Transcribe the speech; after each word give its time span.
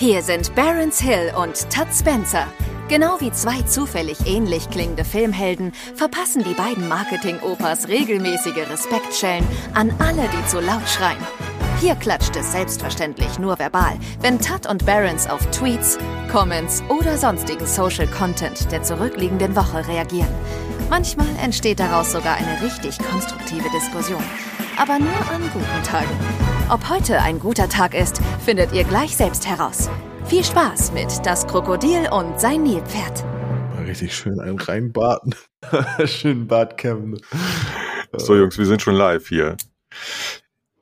Hier 0.00 0.22
sind 0.22 0.54
Barons 0.54 0.98
Hill 0.98 1.30
und 1.36 1.68
Todd 1.68 1.88
Spencer. 1.94 2.46
Genau 2.88 3.20
wie 3.20 3.30
zwei 3.32 3.60
zufällig 3.60 4.26
ähnlich 4.26 4.70
klingende 4.70 5.04
Filmhelden 5.04 5.74
verpassen 5.94 6.42
die 6.42 6.54
beiden 6.54 6.88
Marketing-Opas 6.88 7.86
regelmäßige 7.86 8.70
Respektschellen 8.70 9.46
an 9.74 9.92
alle, 9.98 10.22
die 10.22 10.46
zu 10.48 10.58
laut 10.58 10.88
schreien. 10.88 11.18
Hier 11.82 11.96
klatscht 11.96 12.34
es 12.34 12.50
selbstverständlich 12.50 13.38
nur 13.38 13.58
verbal, 13.58 13.92
wenn 14.22 14.40
Tutt 14.40 14.66
und 14.66 14.86
Barons 14.86 15.28
auf 15.28 15.44
Tweets, 15.50 15.98
Comments 16.32 16.82
oder 16.88 17.18
sonstigen 17.18 17.66
Social 17.66 18.06
Content 18.06 18.72
der 18.72 18.82
zurückliegenden 18.82 19.54
Woche 19.54 19.86
reagieren. 19.86 20.34
Manchmal 20.88 21.28
entsteht 21.44 21.78
daraus 21.78 22.12
sogar 22.12 22.36
eine 22.36 22.62
richtig 22.62 22.98
konstruktive 23.00 23.68
Diskussion. 23.68 24.24
Aber 24.78 24.98
nur 24.98 25.18
an 25.30 25.42
guten 25.52 25.82
Tagen. 25.84 26.59
Ob 26.70 26.88
heute 26.88 27.20
ein 27.20 27.38
guter 27.40 27.68
Tag 27.68 27.94
ist, 27.94 28.20
findet 28.44 28.72
ihr 28.72 28.84
gleich 28.84 29.16
selbst 29.16 29.46
heraus. 29.48 29.88
Viel 30.26 30.44
Spaß 30.44 30.92
mit 30.92 31.08
Das 31.24 31.46
Krokodil 31.46 32.08
und 32.10 32.38
sein 32.40 32.62
Nilpferd. 32.62 33.24
Richtig 33.86 34.14
schön 34.14 34.38
einen 34.40 34.58
reinbaten. 34.58 35.34
Schön 36.06 36.46
Bad 36.46 36.76
Kevin. 36.76 37.20
So, 38.16 38.36
Jungs, 38.36 38.56
wir 38.58 38.66
sind 38.66 38.82
schon 38.82 38.94
live 38.94 39.28
hier. 39.28 39.56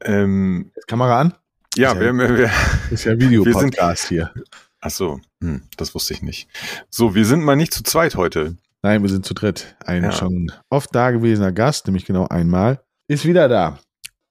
Ähm, 0.02 0.72
Kamera 0.86 1.20
an? 1.20 1.34
Ja, 1.76 1.92
Ist 1.92 2.00
wir, 2.00 2.12
wir, 2.12 2.36
wir, 2.38 2.50
Ist 2.90 3.04
ja 3.04 3.12
Wir 3.18 3.20
sind- 3.20 3.20
Videopodcast 3.30 4.08
hier. 4.08 4.32
ach 4.80 4.90
so, 4.90 5.20
hm, 5.42 5.62
das 5.76 5.94
wusste 5.94 6.12
ich 6.14 6.22
nicht. 6.22 6.48
So, 6.90 7.14
wir 7.14 7.24
sind 7.24 7.42
mal 7.42 7.56
nicht 7.56 7.72
zu 7.72 7.82
zweit 7.82 8.16
heute. 8.16 8.56
Nein, 8.82 9.02
wir 9.02 9.08
sind 9.08 9.24
zu 9.24 9.34
dritt. 9.34 9.76
Ein 9.84 10.04
Ja. 10.04 10.12
schon 10.12 10.52
oft 10.68 10.94
dagewesener 10.94 11.52
Gast, 11.52 11.86
nämlich 11.86 12.04
genau 12.04 12.26
einmal, 12.28 12.80
ist 13.08 13.24
wieder 13.24 13.48
da. 13.48 13.78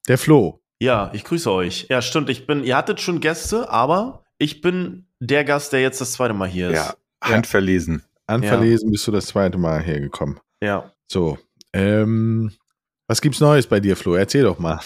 Der 0.07 0.17
Flo. 0.17 0.61
Ja, 0.79 1.09
ich 1.13 1.23
grüße 1.23 1.51
euch. 1.51 1.87
Ja, 1.89 2.01
stimmt. 2.01 2.29
Ich 2.29 2.45
bin, 2.45 2.63
ihr 2.63 2.77
hattet 2.77 3.01
schon 3.01 3.19
Gäste, 3.19 3.69
aber 3.69 4.23
ich 4.37 4.61
bin 4.61 5.07
der 5.19 5.43
Gast, 5.43 5.73
der 5.73 5.81
jetzt 5.81 5.99
das 6.01 6.11
zweite 6.11 6.33
Mal 6.33 6.47
hier 6.47 6.69
ist. 6.69 6.75
Ja, 6.75 6.93
handverlesen. 7.23 8.03
Anverlesen 8.27 8.91
bist 8.91 9.07
du 9.07 9.11
das 9.11 9.27
zweite 9.27 9.57
Mal 9.57 9.81
hergekommen. 9.81 10.39
Ja. 10.61 10.91
So, 11.11 11.39
ähm, 11.73 12.51
was 13.07 13.21
gibt's 13.21 13.39
Neues 13.39 13.67
bei 13.67 13.79
dir, 13.79 13.95
Flo? 13.95 14.15
Erzähl 14.15 14.43
doch 14.43 14.59
mal. 14.59 14.79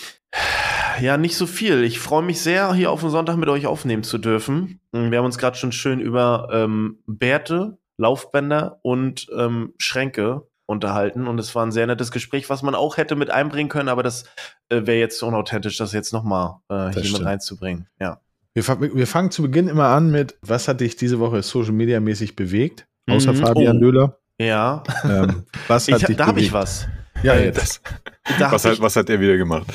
Ja, 1.01 1.17
nicht 1.17 1.35
so 1.35 1.47
viel. 1.47 1.83
Ich 1.83 1.99
freue 1.99 2.21
mich 2.21 2.39
sehr, 2.41 2.73
hier 2.73 2.91
auf 2.91 3.01
den 3.01 3.09
Sonntag 3.09 3.37
mit 3.37 3.49
euch 3.49 3.65
aufnehmen 3.65 4.03
zu 4.03 4.17
dürfen. 4.17 4.79
Wir 4.91 5.17
haben 5.17 5.25
uns 5.25 5.37
gerade 5.37 5.57
schon 5.57 5.71
schön 5.71 5.99
über 5.99 6.49
ähm, 6.51 6.99
Bärte, 7.07 7.79
Laufbänder 7.97 8.79
und 8.83 9.27
ähm, 9.35 9.73
Schränke 9.77 10.47
unterhalten 10.71 11.27
und 11.27 11.39
es 11.39 11.53
war 11.53 11.65
ein 11.65 11.71
sehr 11.71 11.85
nettes 11.87 12.11
Gespräch, 12.11 12.49
was 12.49 12.63
man 12.63 12.73
auch 12.75 12.97
hätte 12.97 13.15
mit 13.15 13.29
einbringen 13.29 13.69
können, 13.69 13.89
aber 13.89 14.01
das 14.03 14.23
äh, 14.69 14.85
wäre 14.87 14.97
jetzt 14.99 15.21
unauthentisch, 15.21 15.77
das 15.77 15.93
jetzt 15.93 16.13
nochmal 16.13 16.55
äh, 16.69 16.89
hier 16.99 17.11
mit 17.11 17.23
reinzubringen. 17.25 17.87
Ja. 17.99 18.19
Wir, 18.53 18.65
wir 18.67 19.07
fangen 19.07 19.31
zu 19.31 19.43
Beginn 19.43 19.67
immer 19.67 19.87
an 19.89 20.09
mit, 20.11 20.37
was 20.41 20.67
hat 20.67 20.81
dich 20.81 20.95
diese 20.95 21.19
Woche 21.19 21.41
Social 21.43 21.71
Media 21.73 21.99
mäßig 21.99 22.35
bewegt? 22.35 22.87
Außer 23.09 23.33
Mhm. 23.33 23.37
Fabian 23.37 23.77
Oh. 23.77 23.79
Löhler. 23.81 24.17
Ja, 24.39 24.83
Ähm, 25.03 25.45
was 25.67 25.87
ich, 25.87 25.93
hat 25.95 26.09
dich 26.09 26.17
da 26.17 26.27
habe 26.27 26.41
ich 26.41 26.51
was. 26.51 26.87
Ja, 27.23 27.33
Äh, 27.35 27.45
jetzt. 27.45 27.57
Das, 27.57 27.81
Da 28.39 28.51
was, 28.51 28.65
hat, 28.65 28.73
ich, 28.73 28.81
was 28.81 28.95
hat 28.95 29.09
er 29.09 29.19
wieder 29.19 29.37
gemacht? 29.37 29.67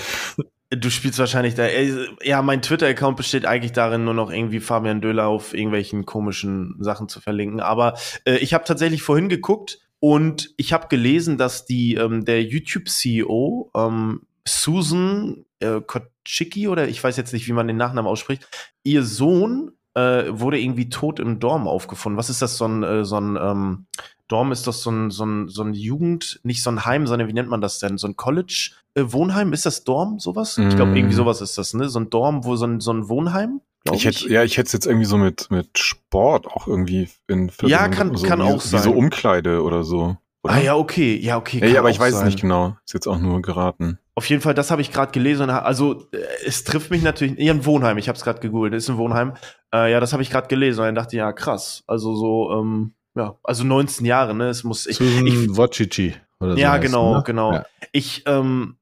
Du 0.70 0.90
spielst 0.90 1.18
wahrscheinlich 1.20 1.54
da. 1.54 1.64
äh, 1.66 1.92
Ja, 2.22 2.42
mein 2.42 2.60
Twitter-Account 2.60 3.16
besteht 3.16 3.46
eigentlich 3.46 3.72
darin, 3.72 4.04
nur 4.04 4.14
noch 4.14 4.30
irgendwie 4.32 4.58
Fabian 4.60 5.00
Döhler 5.00 5.26
auf 5.26 5.54
irgendwelchen 5.54 6.04
komischen 6.06 6.76
Sachen 6.80 7.08
zu 7.08 7.20
verlinken. 7.20 7.60
Aber 7.60 7.94
äh, 8.24 8.36
ich 8.38 8.52
habe 8.54 8.64
tatsächlich 8.64 9.02
vorhin 9.02 9.28
geguckt 9.28 9.78
und 10.00 10.52
ich 10.56 10.72
habe 10.72 10.88
gelesen, 10.88 11.38
dass 11.38 11.64
die 11.66 11.94
ähm, 11.94 12.24
der 12.24 12.42
YouTube-CEO 12.42 13.70
ähm, 13.74 14.22
Susan 14.46 15.44
äh, 15.60 15.80
Kotschicki 15.80 16.68
oder 16.68 16.88
ich 16.88 17.02
weiß 17.02 17.16
jetzt 17.16 17.32
nicht, 17.32 17.48
wie 17.48 17.52
man 17.52 17.66
den 17.66 17.76
Nachnamen 17.76 18.08
ausspricht, 18.10 18.46
ihr 18.84 19.02
Sohn 19.02 19.72
äh, 19.94 20.24
wurde 20.28 20.60
irgendwie 20.60 20.88
tot 20.90 21.18
im 21.18 21.40
Dorm 21.40 21.66
aufgefunden. 21.66 22.18
Was 22.18 22.30
ist 22.30 22.42
das, 22.42 22.56
so 22.58 22.66
ein, 22.66 22.82
äh, 22.82 23.04
so 23.04 23.16
ein 23.18 23.36
ähm, 23.40 23.86
Dorm 24.28 24.52
ist 24.52 24.66
das 24.66 24.82
so 24.82 24.90
ein, 24.90 25.10
so 25.10 25.24
ein, 25.24 25.48
so 25.48 25.62
ein 25.62 25.72
Jugend, 25.72 26.40
nicht 26.42 26.62
so 26.62 26.70
ein 26.70 26.84
Heim, 26.84 27.06
sondern 27.06 27.28
wie 27.28 27.32
nennt 27.32 27.48
man 27.48 27.60
das 27.60 27.78
denn? 27.78 27.96
So 27.96 28.06
ein 28.08 28.16
College? 28.16 28.72
Äh, 28.94 29.04
Wohnheim? 29.06 29.52
Ist 29.52 29.66
das 29.66 29.84
Dorm, 29.84 30.18
sowas? 30.18 30.58
Ich 30.58 30.76
glaube, 30.76 30.92
Mm. 30.92 30.96
irgendwie 30.96 31.14
sowas 31.14 31.40
ist 31.40 31.56
das, 31.58 31.74
ne? 31.74 31.88
So 31.88 32.00
ein 32.00 32.10
Dorm, 32.10 32.44
wo 32.44 32.56
so 32.56 32.66
ein, 32.66 32.80
so 32.80 32.92
ein 32.92 33.08
Wohnheim? 33.08 33.60
Ich 33.94 34.04
hätte, 34.04 34.28
ja, 34.28 34.42
ich 34.42 34.56
hätte 34.56 34.66
es 34.66 34.72
jetzt 34.72 34.86
irgendwie 34.86 35.06
so 35.06 35.16
mit, 35.18 35.50
mit 35.50 35.78
Sport 35.78 36.46
auch 36.46 36.66
irgendwie 36.66 37.08
in 37.28 37.50
Ja, 37.62 37.88
kann- 37.88 38.14
so 38.16 38.26
kann 38.26 38.38
wie, 38.40 38.44
auch 38.44 38.62
Wie 38.64 38.68
sein. 38.68 38.82
so 38.82 38.92
Umkleide 38.92 39.62
oder 39.62 39.84
so. 39.84 40.16
Oder? 40.42 40.54
Ah 40.54 40.58
ja, 40.60 40.76
okay, 40.76 41.16
ja, 41.16 41.36
okay. 41.36 41.60
Kann 41.60 41.76
aber 41.76 41.90
ich 41.90 41.98
weiß 41.98 42.14
es 42.14 42.22
nicht 42.24 42.40
genau. 42.40 42.76
Ist 42.84 42.94
jetzt 42.94 43.06
auch 43.08 43.18
nur 43.18 43.42
geraten. 43.42 43.98
Auf 44.14 44.28
jeden 44.30 44.40
Fall, 44.40 44.54
das 44.54 44.70
habe 44.70 44.80
ich 44.80 44.92
gerade 44.92 45.12
gelesen. 45.12 45.50
Also, 45.50 46.08
äh, 46.12 46.18
es 46.46 46.64
trifft 46.64 46.90
mich 46.90 47.02
natürlich. 47.02 47.38
Ja, 47.38 47.52
ein 47.52 47.66
Wohnheim, 47.66 47.98
ich 47.98 48.08
habe 48.08 48.16
es 48.16 48.24
gerade 48.24 48.40
gegoogelt. 48.40 48.72
Ist 48.72 48.88
ein 48.88 48.96
Wohnheim. 48.96 49.34
Äh, 49.74 49.90
ja, 49.92 50.00
das 50.00 50.12
habe 50.12 50.22
ich 50.22 50.30
gerade 50.30 50.46
gelesen. 50.48 50.80
Und 50.80 50.86
dann 50.86 50.94
dachte 50.94 51.16
ich, 51.16 51.18
ja, 51.18 51.32
krass. 51.32 51.82
Also 51.86 52.14
so, 52.14 52.52
ähm, 52.52 52.94
ja, 53.16 53.36
also 53.42 53.64
19 53.64 54.06
Jahre, 54.06 54.34
ne? 54.34 54.48
Es 54.48 54.62
muss. 54.62 54.86
Ich, 54.86 54.96
Susan 54.98 55.26
ich, 55.26 55.56
Wojcicki 55.56 56.14
oder 56.40 56.52
so. 56.52 56.58
Ja, 56.58 56.72
heißt 56.72 56.82
genau, 56.84 57.16
ne? 57.16 57.22
genau. 57.26 57.52
Ja. 57.52 57.66
Ich, 57.92 58.22
ähm, 58.26 58.76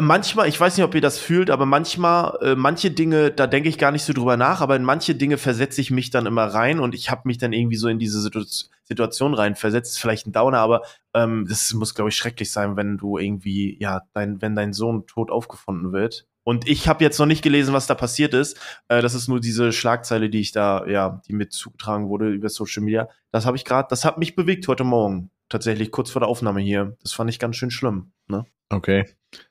manchmal, 0.00 0.48
ich 0.48 0.58
weiß 0.58 0.76
nicht, 0.76 0.84
ob 0.84 0.94
ihr 0.94 1.00
das 1.00 1.18
fühlt, 1.18 1.50
aber 1.50 1.66
manchmal, 1.66 2.38
äh, 2.42 2.54
manche 2.54 2.90
Dinge, 2.90 3.30
da 3.30 3.46
denke 3.46 3.68
ich 3.68 3.78
gar 3.78 3.92
nicht 3.92 4.04
so 4.04 4.12
drüber 4.12 4.36
nach, 4.36 4.60
aber 4.60 4.76
in 4.76 4.84
manche 4.84 5.14
Dinge 5.14 5.38
versetze 5.38 5.80
ich 5.80 5.90
mich 5.90 6.10
dann 6.10 6.26
immer 6.26 6.44
rein 6.44 6.80
und 6.80 6.94
ich 6.94 7.10
habe 7.10 7.22
mich 7.24 7.38
dann 7.38 7.52
irgendwie 7.52 7.76
so 7.76 7.88
in 7.88 7.98
diese 7.98 8.20
Situ 8.20 8.44
Situation 8.84 9.34
rein 9.34 9.54
versetzt. 9.54 10.00
Vielleicht 10.00 10.26
ein 10.26 10.32
Downer, 10.32 10.60
aber 10.60 10.82
ähm, 11.12 11.46
das 11.46 11.74
muss, 11.74 11.94
glaube 11.94 12.08
ich, 12.08 12.16
schrecklich 12.16 12.50
sein, 12.50 12.76
wenn 12.76 12.96
du 12.96 13.18
irgendwie, 13.18 13.76
ja, 13.80 14.02
dein, 14.14 14.40
wenn 14.40 14.56
dein 14.56 14.72
Sohn 14.72 15.06
tot 15.06 15.30
aufgefunden 15.30 15.92
wird. 15.92 16.26
Und 16.42 16.66
ich 16.66 16.88
habe 16.88 17.04
jetzt 17.04 17.18
noch 17.18 17.26
nicht 17.26 17.42
gelesen, 17.42 17.74
was 17.74 17.86
da 17.86 17.94
passiert 17.94 18.32
ist. 18.32 18.58
Äh, 18.88 19.02
das 19.02 19.14
ist 19.14 19.28
nur 19.28 19.40
diese 19.40 19.72
Schlagzeile, 19.72 20.30
die 20.30 20.40
ich 20.40 20.52
da, 20.52 20.86
ja, 20.86 21.20
die 21.28 21.34
mit 21.34 21.52
zugetragen 21.52 22.08
wurde 22.08 22.30
über 22.30 22.48
Social 22.48 22.82
Media. 22.82 23.10
Das 23.30 23.44
habe 23.44 23.58
ich 23.58 23.66
gerade, 23.66 23.88
das 23.90 24.06
hat 24.06 24.16
mich 24.16 24.34
bewegt 24.34 24.66
heute 24.68 24.84
Morgen. 24.84 25.30
Tatsächlich 25.50 25.90
kurz 25.90 26.10
vor 26.10 26.20
der 26.20 26.28
Aufnahme 26.30 26.62
hier. 26.62 26.96
Das 27.02 27.12
fand 27.12 27.28
ich 27.28 27.38
ganz 27.38 27.56
schön 27.56 27.70
schlimm. 27.70 28.12
Ne? 28.28 28.46
Okay. 28.70 29.04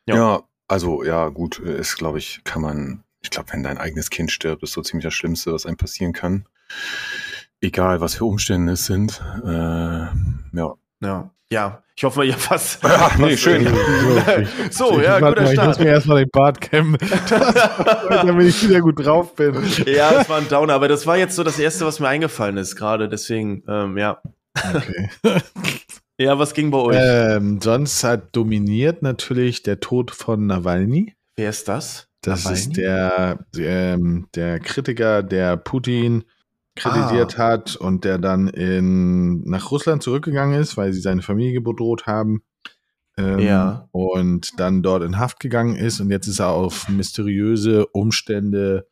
Ja. 0.06 0.16
Ja. 0.16 0.44
also 0.68 1.04
ja, 1.04 1.28
gut, 1.30 1.60
ist, 1.60 1.98
glaube 1.98 2.18
ich, 2.20 2.42
kann 2.44 2.62
man, 2.62 3.04
ich 3.22 3.30
glaube, 3.30 3.54
wenn 3.54 3.64
dein 3.64 3.78
eigenes 3.78 4.10
Kind 4.10 4.32
stirbt, 4.32 4.64
ist 4.64 4.74
so 4.74 4.82
ziemlich 4.82 5.04
das 5.06 5.14
Schlimmste, 5.14 5.54
was 5.54 5.66
einem 5.66 5.78
passieren 5.78 6.14
kann. 6.14 6.46
Egal, 7.62 8.02
was 8.02 8.16
für 8.16 8.26
Umstände 8.26 8.74
es 8.74 8.86
sind. 8.86 9.22
Äh, 9.44 9.50
ja. 9.50 10.74
Ja. 11.02 11.32
Ja. 11.52 11.82
Ich 11.96 12.04
hoffe, 12.04 12.24
ihr 12.26 12.36
fast. 12.38 12.84
Ja, 12.84 13.10
nee, 13.18 13.34
was- 13.34 13.40
schön. 13.40 13.66
So, 14.70 14.90
So, 14.92 15.00
ich, 15.00 15.06
ja, 15.06 15.20
guter 15.20 15.42
mal, 15.42 15.52
ich 15.54 15.58
muss 15.58 15.66
Start. 15.76 15.80
mir 15.80 15.88
erstmal 15.88 16.18
den 16.24 16.30
Bart 16.30 16.62
kämmen, 16.62 16.98
damit 18.10 18.48
ich 18.48 18.68
wieder 18.70 18.82
gut 18.82 19.04
drauf 19.04 19.34
bin. 19.36 19.56
Ja, 19.86 20.12
das 20.12 20.30
war 20.30 20.38
ein 20.38 20.48
Downer, 20.50 20.74
aber 20.74 20.88
das 20.88 21.08
war 21.08 21.18
jetzt 21.18 21.36
so 21.36 21.44
das 21.44 21.58
Erste, 21.58 21.86
was 21.88 22.00
mir 22.00 22.08
eingefallen 22.10 22.58
ist 22.58 22.76
gerade. 22.76 23.10
Deswegen, 23.10 23.64
ähm, 23.68 23.98
ja. 23.98 24.22
Okay. 24.74 25.10
Ja, 26.20 26.40
was 26.40 26.54
ging 26.54 26.72
bei 26.72 26.78
euch? 26.80 26.98
ähm, 27.00 27.60
sonst 27.62 28.04
hat 28.04 28.36
dominiert 28.36 29.02
natürlich 29.04 29.62
der 29.64 29.80
Tod 29.80 30.12
von 30.12 30.48
Nawalny. 30.48 31.14
Wer 31.36 31.50
ist 31.50 31.68
das? 31.68 32.08
Das 32.22 32.44
Nawalny? 32.46 32.60
ist 32.60 32.78
der, 32.78 33.46
ähm, 33.58 34.28
der 34.36 34.60
Kritiker, 34.60 35.22
der 35.24 35.58
Putin 35.58 36.24
kritisiert 36.76 37.40
Ah. 37.40 37.44
hat 37.54 37.76
und 37.76 38.04
der 38.04 38.18
dann 38.18 38.48
in, 38.48 39.44
nach 39.44 39.72
Russland 39.72 40.02
zurückgegangen 40.04 40.60
ist, 40.60 40.78
weil 40.78 40.94
sie 40.94 41.02
seine 41.02 41.22
Familie 41.22 41.62
bedroht 41.62 42.06
haben. 42.08 42.42
Ähm, 43.18 43.40
Ja. 43.40 43.88
Und 43.92 44.60
dann 44.60 44.84
dort 44.84 45.04
in 45.04 45.18
Haft 45.20 45.40
gegangen 45.40 45.76
ist 45.76 46.00
und 46.00 46.10
jetzt 46.12 46.28
ist 46.28 46.40
er 46.40 46.50
auf 46.50 46.88
mysteriöse 46.90 47.86
Umstände 47.88 48.88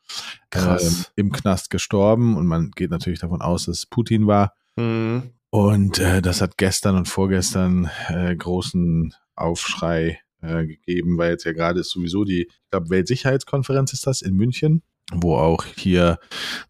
ähm, 0.54 0.80
im 1.16 1.32
Knast 1.32 1.70
gestorben 1.70 2.38
und 2.38 2.46
man 2.48 2.72
geht 2.76 2.90
natürlich 2.92 3.20
davon 3.20 3.42
aus, 3.42 3.66
dass 3.66 3.80
es 3.80 3.86
Putin 3.88 4.26
war. 4.28 4.54
Hm. 4.80 5.24
Und 5.56 6.00
äh, 6.00 6.22
das 6.22 6.42
hat 6.42 6.58
gestern 6.58 6.98
und 6.98 7.08
vorgestern 7.08 7.90
äh, 8.10 8.36
großen 8.36 9.16
Aufschrei 9.38 10.20
äh, 10.42 10.66
gegeben, 10.66 11.18
weil 11.18 11.32
jetzt 11.32 11.46
ja 11.46 11.54
gerade 11.54 11.80
ist 11.80 11.92
sowieso 11.92 12.26
die, 12.26 12.42
ich 12.42 12.70
glaube, 12.72 12.90
Weltsicherheitskonferenz 12.90 13.94
ist 13.94 14.06
das 14.06 14.22
in 14.22 14.34
München, 14.34 14.84
wo 15.14 15.38
auch 15.38 15.64
hier 15.64 16.20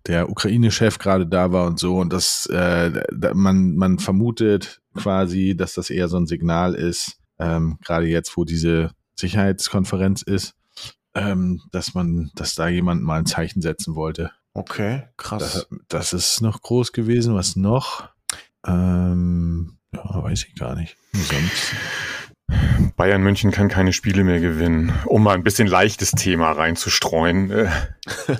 der 0.05 0.29
Ukraine-Chef 0.29 0.99
gerade 0.99 1.25
da 1.25 1.51
war 1.51 1.65
und 1.65 1.79
so. 1.79 1.97
Und 1.97 2.13
das, 2.13 2.45
äh, 2.45 2.91
man, 3.33 3.75
man 3.75 3.97
vermutet 3.97 4.81
quasi, 4.93 5.55
dass 5.57 5.73
das 5.73 5.89
eher 5.89 6.07
so 6.07 6.17
ein 6.17 6.27
Signal 6.27 6.75
ist, 6.75 7.17
ähm, 7.39 7.79
gerade 7.83 8.05
jetzt, 8.05 8.37
wo 8.37 8.43
diese 8.43 8.91
Sicherheitskonferenz 9.15 10.21
ist, 10.21 10.53
ähm, 11.15 11.59
dass 11.71 11.95
man, 11.95 12.29
dass 12.35 12.53
da 12.53 12.67
jemand 12.67 13.01
mal 13.01 13.17
ein 13.17 13.25
Zeichen 13.25 13.63
setzen 13.63 13.95
wollte. 13.95 14.29
Okay, 14.53 15.05
krass. 15.17 15.67
Das, 15.69 15.79
das 15.87 16.13
ist 16.13 16.41
noch 16.41 16.61
groß 16.61 16.91
gewesen. 16.91 17.33
Was 17.33 17.55
noch? 17.55 18.14
Ähm, 18.67 19.77
ja, 19.93 20.23
weiß 20.23 20.45
ich 20.47 20.55
gar 20.55 20.75
nicht. 20.75 20.97
Sonst. 21.13 21.75
Bayern 22.95 23.23
München 23.23 23.51
kann 23.51 23.69
keine 23.69 23.91
Spiele 23.91 24.23
mehr 24.23 24.39
gewinnen, 24.39 24.93
um 25.05 25.23
mal 25.23 25.33
ein 25.33 25.43
bisschen 25.43 25.67
leichtes 25.67 26.11
Thema 26.11 26.51
reinzustreuen. 26.51 27.51
Äh, 27.51 27.69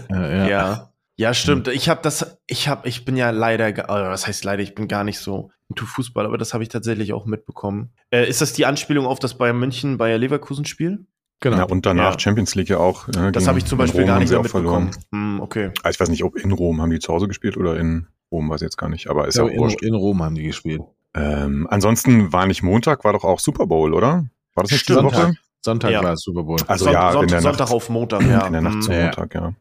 Äh, 0.09 0.37
ja. 0.37 0.47
ja. 0.47 0.91
ja. 1.17 1.33
stimmt. 1.33 1.67
Ich 1.67 1.89
habe 1.89 2.01
das, 2.03 2.39
ich 2.47 2.67
habe, 2.67 2.87
ich 2.87 3.05
bin 3.05 3.17
ja 3.17 3.31
leider, 3.31 3.69
oder 3.85 4.09
was 4.09 4.27
heißt 4.27 4.43
leider, 4.43 4.61
ich 4.61 4.75
bin 4.75 4.87
gar 4.87 5.03
nicht 5.03 5.19
so 5.19 5.51
into 5.69 5.85
Fußball, 5.85 6.25
aber 6.25 6.37
das 6.37 6.53
habe 6.53 6.63
ich 6.63 6.69
tatsächlich 6.69 7.13
auch 7.13 7.25
mitbekommen. 7.25 7.91
Äh, 8.11 8.29
ist 8.29 8.41
das 8.41 8.53
die 8.53 8.65
Anspielung 8.65 9.07
auf 9.07 9.19
das 9.19 9.37
Bayern 9.37 9.57
München 9.57 9.97
Bayer 9.97 10.17
Leverkusen 10.17 10.65
Spiel? 10.65 11.07
Genau. 11.41 11.57
Ja, 11.57 11.63
und 11.63 11.85
danach 11.85 12.13
ja. 12.13 12.19
Champions 12.19 12.55
League 12.55 12.69
ja 12.69 12.77
auch. 12.77 13.07
Ja, 13.13 13.31
das 13.31 13.47
habe 13.47 13.57
ich 13.57 13.65
zum 13.65 13.77
Beispiel 13.77 14.05
gar 14.05 14.19
nicht 14.19 14.31
mehr 14.31 14.41
mitbekommen. 14.41 14.91
Hm, 15.11 15.41
okay. 15.41 15.71
Also 15.83 15.95
ich 15.95 15.99
weiß 15.99 16.09
nicht, 16.09 16.23
ob 16.23 16.35
in 16.37 16.51
Rom 16.51 16.81
haben 16.81 16.91
die 16.91 16.99
zu 16.99 17.11
Hause 17.13 17.27
gespielt 17.27 17.57
oder 17.57 17.77
in 17.77 18.07
Rom, 18.31 18.49
weiß 18.49 18.61
ich 18.61 18.65
jetzt 18.65 18.77
gar 18.77 18.89
nicht. 18.89 19.09
Aber 19.09 19.27
ist 19.27 19.37
ja, 19.37 19.45
ja 19.45 19.51
in, 19.51 19.69
in, 19.81 19.95
Rom 19.95 20.23
haben 20.23 20.35
die 20.35 20.43
gespielt. 20.43 20.81
Ähm, 21.13 21.67
ansonsten 21.69 22.33
war 22.33 22.45
nicht 22.45 22.63
Montag, 22.63 23.03
war 23.03 23.13
doch 23.13 23.23
auch 23.23 23.39
Super 23.39 23.67
Bowl, 23.67 23.93
oder? 23.93 24.25
War 24.53 24.63
das 24.63 24.71
nicht 24.71 24.87
diese 24.87 25.03
Woche? 25.03 25.35
Sonntag 25.61 25.91
ja. 25.91 26.03
war 26.03 26.13
es 26.13 26.21
Super 26.21 26.43
Bowl. 26.43 26.57
Also 26.67 26.85
Son 26.85 26.93
ja, 26.93 27.11
Son 27.11 27.23
in 27.23 27.29
der 27.29 27.41
Sonntag 27.41 27.59
Nacht, 27.59 27.71
auf 27.71 27.89
Montag, 27.89 28.21
ja. 28.23 28.45
In 28.45 28.53
der 28.53 28.61
Nacht 28.61 28.83
zum 28.83 28.95
Montag, 28.95 29.33
ja. 29.33 29.53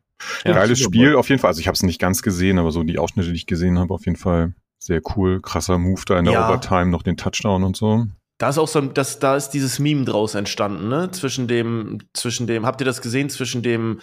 Geiles 0.45 0.79
Spiel 0.79 1.17
auf 1.17 1.29
jeden 1.29 1.41
Fall. 1.41 1.49
Also 1.49 1.61
ich 1.61 1.67
habe 1.67 1.75
es 1.75 1.83
nicht 1.83 2.01
ganz 2.01 2.23
gesehen, 2.23 2.59
aber 2.59 2.71
so 2.71 2.83
die 2.83 2.99
Ausschnitte, 2.99 3.31
die 3.31 3.37
ich 3.37 3.47
gesehen 3.47 3.79
habe, 3.79 3.93
auf 3.93 4.05
jeden 4.07 4.17
Fall 4.17 4.55
sehr 4.79 5.01
cool. 5.17 5.41
Krasser 5.41 5.79
Move 5.79 6.03
da 6.07 6.19
in 6.19 6.27
der 6.27 6.45
Overtime, 6.45 6.87
noch 6.87 7.03
den 7.03 7.17
Touchdown 7.17 7.65
und 7.65 7.77
so. 7.77 8.07
Da 8.39 8.49
ist 8.49 8.59
auch 8.59 8.67
so, 8.67 8.81
das, 8.81 9.21
da 9.21 9.37
ist 9.37 9.51
dieses 9.51 9.79
Meme 9.79 10.05
draus 10.05 10.35
entstanden, 10.35 10.89
ne? 10.89 11.11
Zwischen 11.13 11.47
dem, 11.47 12.01
zwischen 12.15 12.49
dem, 12.49 12.67
habt 12.67 12.81
ihr 12.81 12.85
das 12.85 13.01
gesehen, 13.01 13.31
zwischen 13.31 13.63
dem 13.63 14.01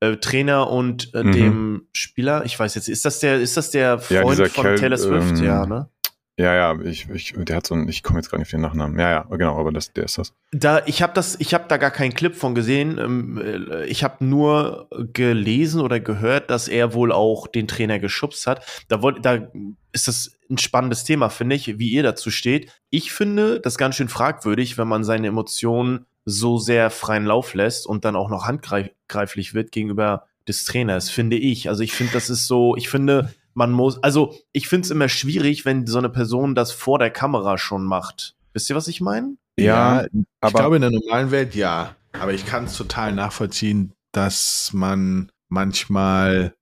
äh, 0.00 0.16
Trainer 0.16 0.70
und 0.70 1.12
äh, 1.14 1.22
mhm. 1.22 1.32
dem 1.32 1.88
Spieler? 1.92 2.44
Ich 2.46 2.58
weiß 2.58 2.74
jetzt, 2.76 2.88
ist 2.88 3.04
das 3.04 3.20
der, 3.20 3.40
ist 3.40 3.58
das 3.58 3.70
der 3.70 3.98
Freund 3.98 4.38
ja, 4.38 4.46
von 4.46 4.64
Kel 4.64 4.78
Taylor 4.78 4.96
Swift? 4.96 5.38
Ähm, 5.38 5.44
ja, 5.44 5.66
ne? 5.66 5.90
Ja, 6.36 6.52
ja, 6.52 6.80
ich, 6.82 7.08
ich, 7.10 7.32
der 7.36 7.56
hat 7.56 7.66
so 7.66 7.76
ein, 7.76 7.88
ich 7.88 8.02
komme 8.02 8.18
jetzt 8.18 8.28
gar 8.28 8.38
nicht 8.38 8.48
auf 8.48 8.50
den 8.50 8.62
Nachnamen. 8.62 8.98
Ja, 8.98 9.10
ja, 9.10 9.36
genau, 9.36 9.56
aber 9.56 9.70
das, 9.70 9.92
der 9.92 10.04
ist 10.04 10.18
das. 10.18 10.32
Da, 10.50 10.82
ich 10.86 11.00
habe 11.00 11.12
das, 11.12 11.38
ich 11.38 11.54
habe 11.54 11.66
da 11.68 11.76
gar 11.76 11.92
keinen 11.92 12.12
Clip 12.12 12.34
von 12.34 12.56
gesehen. 12.56 12.98
Ähm, 12.98 13.40
äh, 13.70 13.84
ich 13.84 14.02
habe 14.02 14.24
nur 14.24 14.88
gelesen 15.12 15.80
oder 15.80 16.00
gehört, 16.00 16.50
dass 16.50 16.66
er 16.66 16.92
wohl 16.92 17.12
auch 17.12 17.46
den 17.46 17.68
Trainer 17.68 18.00
geschubst 18.00 18.48
hat. 18.48 18.64
Da 18.88 19.00
wollt, 19.00 19.24
da 19.24 19.46
ist 19.92 20.08
das 20.08 20.36
ein 20.50 20.58
spannendes 20.58 21.04
Thema, 21.04 21.28
finde 21.28 21.56
ich, 21.56 21.78
wie 21.78 21.90
ihr 21.90 22.02
dazu 22.02 22.30
steht. 22.30 22.70
Ich 22.90 23.12
finde 23.12 23.60
das 23.60 23.78
ganz 23.78 23.96
schön 23.96 24.08
fragwürdig, 24.08 24.78
wenn 24.78 24.88
man 24.88 25.04
seine 25.04 25.28
Emotionen 25.28 26.06
so 26.24 26.58
sehr 26.58 26.90
freien 26.90 27.24
Lauf 27.24 27.54
lässt 27.54 27.86
und 27.86 28.04
dann 28.04 28.16
auch 28.16 28.30
noch 28.30 28.46
handgreiflich 28.46 29.54
wird 29.54 29.72
gegenüber 29.72 30.26
des 30.48 30.64
Trainers, 30.64 31.10
finde 31.10 31.36
ich. 31.36 31.68
Also 31.68 31.82
ich 31.82 31.92
finde, 31.92 32.12
das 32.12 32.30
ist 32.30 32.46
so, 32.46 32.76
ich 32.76 32.88
finde, 32.88 33.34
man 33.54 33.70
muss, 33.70 34.02
also 34.02 34.34
ich 34.52 34.68
finde 34.68 34.86
es 34.86 34.90
immer 34.90 35.08
schwierig, 35.08 35.64
wenn 35.64 35.86
so 35.86 35.98
eine 35.98 36.08
Person 36.10 36.54
das 36.54 36.72
vor 36.72 36.98
der 36.98 37.10
Kamera 37.10 37.58
schon 37.58 37.84
macht. 37.84 38.34
Wisst 38.52 38.70
ihr, 38.70 38.76
was 38.76 38.88
ich 38.88 39.00
meine? 39.00 39.36
Ja, 39.58 40.02
ja 40.02 40.08
aber 40.40 40.48
ich 40.48 40.54
glaube 40.54 40.76
in 40.76 40.82
der 40.82 40.90
normalen 40.90 41.30
Welt 41.30 41.54
ja. 41.54 41.96
Aber 42.12 42.32
ich 42.32 42.46
kann 42.46 42.64
es 42.64 42.76
total 42.76 43.12
nachvollziehen, 43.12 43.92
dass 44.12 44.70
man 44.72 45.30
manchmal 45.48 46.54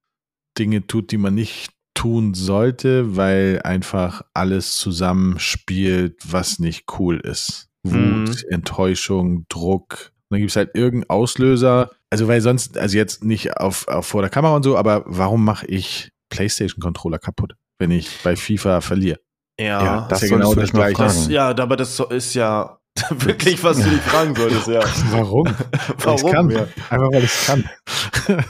Dinge 0.59 0.87
tut, 0.87 1.11
die 1.13 1.19
man 1.19 1.35
nicht 1.35 1.73
tun 2.03 2.35
sollte, 2.35 3.17
weil 3.17 3.61
einfach 3.63 4.23
alles 4.35 4.77
zusammenspielt, 4.77 6.21
was 6.27 6.59
nicht 6.59 6.87
cool 6.99 7.21
ist. 7.21 7.69
Wut, 7.85 7.95
mhm. 7.95 8.35
Enttäuschung, 8.51 9.47
Druck. 9.49 10.11
Und 10.29 10.35
dann 10.35 10.41
gibt 10.41 10.51
es 10.51 10.57
halt 10.57 10.71
irgendeinen 10.75 11.11
Auslöser. 11.11 11.91
Also, 12.11 12.27
weil 12.27 12.41
sonst, 12.41 12.77
also 12.77 12.97
jetzt 12.97 13.23
nicht 13.23 13.57
auf, 13.57 13.87
auf 13.87 14.05
vor 14.05 14.21
der 14.21 14.31
Kamera 14.31 14.57
und 14.57 14.65
so, 14.65 14.77
aber 14.77 15.05
warum 15.07 15.45
mache 15.45 15.67
ich 15.67 16.11
PlayStation-Controller 16.31 17.21
kaputt, 17.21 17.55
wenn 17.79 17.93
ich 17.93 18.09
bei 18.25 18.35
FIFA 18.35 18.81
verliere. 18.81 19.21
Ja, 19.61 19.85
ja 19.85 20.07
das 20.09 20.25
ist 20.25 20.31
ja 20.31 20.37
genau 20.39 20.55
das 20.57 20.73
Gleiche. 20.73 20.99
Das, 20.99 21.29
ja, 21.29 21.51
aber 21.57 21.77
das 21.77 22.01
ist 22.01 22.35
ja 22.35 22.81
wirklich, 23.11 23.65
was 23.65 23.79
du 23.79 23.89
dich 23.89 24.01
fragen 24.01 24.35
solltest, 24.35 24.69
ja. 24.69 24.83
Warum? 25.11 25.47
Warum? 25.99 26.27
Ich 26.27 26.33
kann. 26.33 26.51
Ja. 26.51 26.67
Einfach 26.91 27.13
weil 27.13 27.25
ich 27.25 27.31
es 27.31 27.47
kann. 27.47 27.69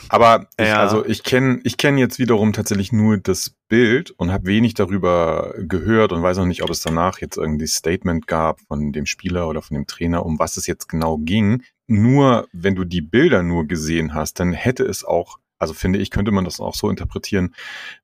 Aber 0.09 0.47
ich, 0.57 0.67
ja. 0.67 0.81
also 0.81 1.07
ich 1.07 1.23
kenne 1.23 1.61
ich 1.63 1.77
kenn 1.77 1.97
jetzt 1.97 2.19
wiederum 2.19 2.53
tatsächlich 2.53 2.93
nur 2.93 3.19
das 3.19 3.55
Bild 3.69 4.11
und 4.11 4.33
habe 4.33 4.47
wenig 4.47 4.75
darüber 4.75 5.55
gehört 5.59 6.13
und 6.13 6.23
weiß 6.23 6.39
noch 6.39 6.47
nicht, 6.47 6.63
ob 6.63 6.71
es 6.71 6.81
danach 6.81 7.21
jetzt 7.21 7.37
irgendwie 7.37 7.69
Statement 7.69 8.27
gab 8.27 8.61
von 8.63 8.93
dem 8.93 9.07
Spieler 9.07 9.49
oder 9.49 9.63
von 9.63 9.75
dem 9.77 9.87
Trainer, 9.87 10.27
um 10.27 10.39
was 10.39 10.57
es 10.57 10.67
jetzt 10.67 10.89
genau 10.89 11.19
ging. 11.19 11.63
Nur 11.87 12.49
wenn 12.53 12.75
du 12.75 12.85
die 12.85 13.01
Bilder 13.01 13.43
nur 13.43 13.67
gesehen 13.67 14.15
hast, 14.15 14.41
dann 14.41 14.53
hätte 14.53 14.85
es 14.85 15.05
auch 15.05 15.39
also 15.63 15.75
finde 15.75 16.01
ich, 16.01 16.11
könnte 16.11 16.33
man 16.33 16.45
das 16.45 16.59
auch 16.59 16.75
so 16.75 16.91
interpretieren. 16.91 17.55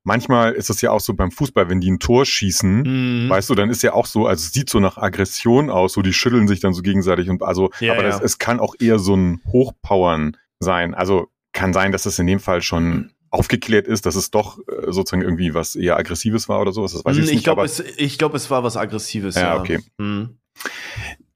Manchmal 0.03 0.53
ist 0.53 0.69
es 0.69 0.79
ja 0.79 0.91
auch 0.91 1.01
so 1.01 1.13
beim 1.13 1.29
Fußball, 1.29 1.69
wenn 1.69 1.81
die 1.81 1.91
ein 1.91 1.99
Tor 1.99 2.25
schießen, 2.25 3.25
mhm. 3.25 3.29
weißt 3.29 3.49
du, 3.49 3.55
dann 3.55 3.69
ist 3.69 3.83
ja 3.83 3.91
auch 3.91 4.05
so, 4.05 4.27
also 4.27 4.41
es 4.41 4.53
sieht 4.53 4.69
so 4.69 4.79
nach 4.79 4.97
Aggression 4.97 5.69
aus, 5.69 5.91
so 5.91 6.01
die 6.01 6.13
schütteln 6.13 6.47
sich 6.47 6.61
dann 6.61 6.73
so 6.73 6.81
gegenseitig 6.81 7.29
und 7.29 7.43
also, 7.43 7.69
ja, 7.81 7.93
aber 7.93 8.03
ja. 8.03 8.09
Das, 8.09 8.21
es 8.21 8.39
kann 8.39 8.61
auch 8.61 8.75
eher 8.79 8.97
so 8.97 9.13
ein 9.13 9.41
Hochpowern 9.45 10.37
sein. 10.59 10.93
Also 10.93 11.27
kann 11.51 11.73
sein, 11.73 11.91
dass 11.91 12.05
es 12.05 12.17
in 12.17 12.27
dem 12.27 12.39
Fall 12.39 12.61
schon 12.61 13.11
aufgeklärt 13.29 13.87
ist, 13.87 14.05
dass 14.05 14.15
es 14.15 14.31
doch 14.31 14.57
äh, 14.59 14.91
sozusagen 14.91 15.21
irgendwie 15.21 15.53
was 15.53 15.75
eher 15.75 15.97
Aggressives 15.97 16.47
war 16.47 16.61
oder 16.61 16.71
sowas. 16.71 16.93
Das 16.93 17.03
weiß 17.03 17.17
ich, 17.17 17.25
ich 17.25 17.31
nicht. 17.31 17.43
Glaub, 17.43 17.59
es, 17.59 17.79
ich 17.79 18.17
glaube, 18.17 18.37
es 18.37 18.49
war 18.49 18.63
was 18.63 18.77
Aggressives. 18.77 19.35
Ja, 19.35 19.41
ja. 19.41 19.59
okay. 19.59 19.79
Mhm. 19.97 20.39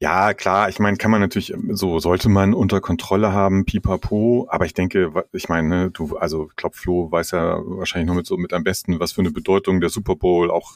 Ja, 0.03 0.33
klar, 0.33 0.67
ich 0.67 0.79
meine, 0.79 0.97
kann 0.97 1.11
man 1.11 1.21
natürlich, 1.21 1.53
so 1.69 1.97
sollte 1.99 2.27
man 2.27 2.53
unter 2.53 2.81
Kontrolle 2.81 3.31
haben, 3.31 3.63
pipapo, 3.63 4.47
aber 4.49 4.65
ich 4.65 4.73
denke, 4.73 5.13
ich 5.31 5.47
meine, 5.47 5.69
ne, 5.69 5.91
du, 5.91 6.17
also 6.17 6.49
Klopflo 6.57 7.09
weiß 7.09 7.31
ja 7.31 7.61
wahrscheinlich 7.63 8.09
noch 8.09 8.15
mit 8.15 8.27
so 8.27 8.35
mit 8.35 8.51
am 8.51 8.65
besten, 8.65 8.99
was 8.99 9.13
für 9.13 9.21
eine 9.21 9.31
Bedeutung 9.31 9.79
der 9.79 9.89
Super 9.89 10.17
Bowl 10.17 10.51
auch 10.51 10.73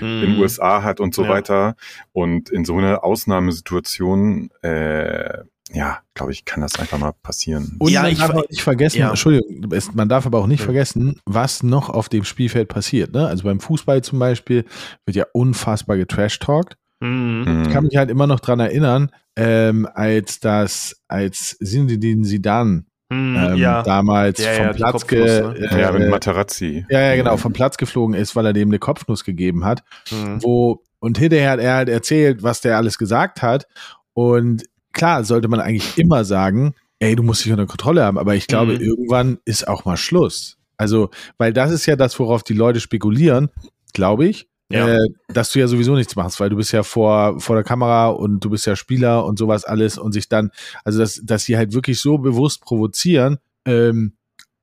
mm. 0.00 0.04
in 0.04 0.20
den 0.20 0.34
mhm. 0.36 0.42
USA 0.42 0.84
hat 0.84 1.00
und 1.00 1.12
so 1.12 1.24
ja. 1.24 1.28
weiter. 1.28 1.74
Und 2.12 2.50
in 2.50 2.64
so 2.64 2.76
einer 2.76 3.02
Ausnahmesituation, 3.02 4.50
äh, 4.62 5.38
ja, 5.72 5.98
glaube 6.14 6.30
ich, 6.30 6.44
kann 6.44 6.60
das 6.60 6.78
einfach 6.78 6.98
mal 6.98 7.14
passieren. 7.20 7.74
Und 7.80 7.90
ja, 7.90 8.02
man 8.02 8.12
ich 8.12 8.18
darf 8.18 8.30
auch 8.30 8.48
nicht 8.48 8.62
vergessen, 8.62 9.00
ja. 9.00 9.08
Entschuldigung, 9.08 9.68
man 9.94 10.08
darf 10.08 10.24
aber 10.24 10.38
auch 10.38 10.46
nicht 10.46 10.60
ja. 10.60 10.66
vergessen, 10.66 11.20
was 11.24 11.64
noch 11.64 11.88
auf 11.88 12.08
dem 12.08 12.22
Spielfeld 12.22 12.68
passiert. 12.68 13.12
Ne? 13.12 13.26
Also 13.26 13.42
beim 13.42 13.58
Fußball 13.58 14.04
zum 14.04 14.20
Beispiel 14.20 14.66
wird 15.04 15.16
ja 15.16 15.26
unfassbar 15.32 15.96
getrash-talkt. 15.96 16.76
Mhm. 17.00 17.64
Ich 17.66 17.72
kann 17.72 17.84
mich 17.84 17.96
halt 17.96 18.10
immer 18.10 18.26
noch 18.26 18.40
dran 18.40 18.60
erinnern, 18.60 19.10
ähm, 19.36 19.88
als 19.92 20.40
das, 20.40 21.02
als 21.06 21.56
Sinedin 21.60 22.24
Sidan 22.24 22.86
mhm, 23.08 23.36
ähm, 23.36 23.56
ja. 23.56 23.82
damals 23.82 24.42
ja, 24.42 24.52
vom 24.54 24.66
ja, 24.66 24.72
Platz 24.72 25.06
ge 25.06 25.20
ne? 25.20 25.54
äh, 25.56 25.80
ja, 25.80 25.92
mit 25.92 26.10
Materazzi. 26.10 26.84
Ja, 26.88 27.00
ja, 27.00 27.16
genau, 27.16 27.36
vom 27.36 27.52
Platz 27.52 27.76
geflogen 27.76 28.14
ist, 28.14 28.34
weil 28.34 28.46
er 28.46 28.52
dem 28.52 28.68
eine 28.68 28.78
Kopfnuss 28.78 29.24
gegeben 29.24 29.64
hat. 29.64 29.84
Mhm. 30.10 30.42
Wo, 30.42 30.82
und 30.98 31.18
hinterher 31.18 31.52
hat 31.52 31.60
er 31.60 31.74
halt 31.74 31.88
erzählt, 31.88 32.42
was 32.42 32.60
der 32.60 32.76
alles 32.76 32.98
gesagt 32.98 33.42
hat. 33.42 33.68
Und 34.12 34.64
klar, 34.92 35.22
sollte 35.22 35.46
man 35.46 35.60
eigentlich 35.60 35.96
immer 35.98 36.24
sagen, 36.24 36.74
ey, 36.98 37.14
du 37.14 37.22
musst 37.22 37.44
dich 37.44 37.52
unter 37.52 37.66
Kontrolle 37.66 38.04
haben, 38.04 38.18
aber 38.18 38.34
ich 38.34 38.48
glaube, 38.48 38.74
mhm. 38.74 38.80
irgendwann 38.80 39.38
ist 39.44 39.68
auch 39.68 39.84
mal 39.84 39.96
Schluss. 39.96 40.56
Also, 40.76 41.10
weil 41.38 41.52
das 41.52 41.70
ist 41.70 41.86
ja 41.86 41.94
das, 41.94 42.18
worauf 42.18 42.42
die 42.42 42.54
Leute 42.54 42.80
spekulieren, 42.80 43.50
glaube 43.92 44.26
ich 44.26 44.48
ja. 44.70 44.88
äh, 44.88 45.08
dass 45.28 45.50
du 45.50 45.58
ja 45.58 45.66
sowieso 45.66 45.94
nichts 45.94 46.16
machst, 46.16 46.40
weil 46.40 46.50
du 46.50 46.56
bist 46.56 46.72
ja 46.72 46.82
vor, 46.82 47.40
vor 47.40 47.56
der 47.56 47.64
Kamera 47.64 48.08
und 48.08 48.40
du 48.40 48.50
bist 48.50 48.66
ja 48.66 48.76
Spieler 48.76 49.24
und 49.24 49.38
sowas 49.38 49.64
alles 49.64 49.98
und 49.98 50.12
sich 50.12 50.28
dann, 50.28 50.50
also 50.84 50.98
dass, 50.98 51.20
dass 51.24 51.44
sie 51.44 51.56
halt 51.56 51.72
wirklich 51.72 52.00
so 52.00 52.18
bewusst 52.18 52.60
provozieren, 52.60 53.38
ähm, 53.64 54.12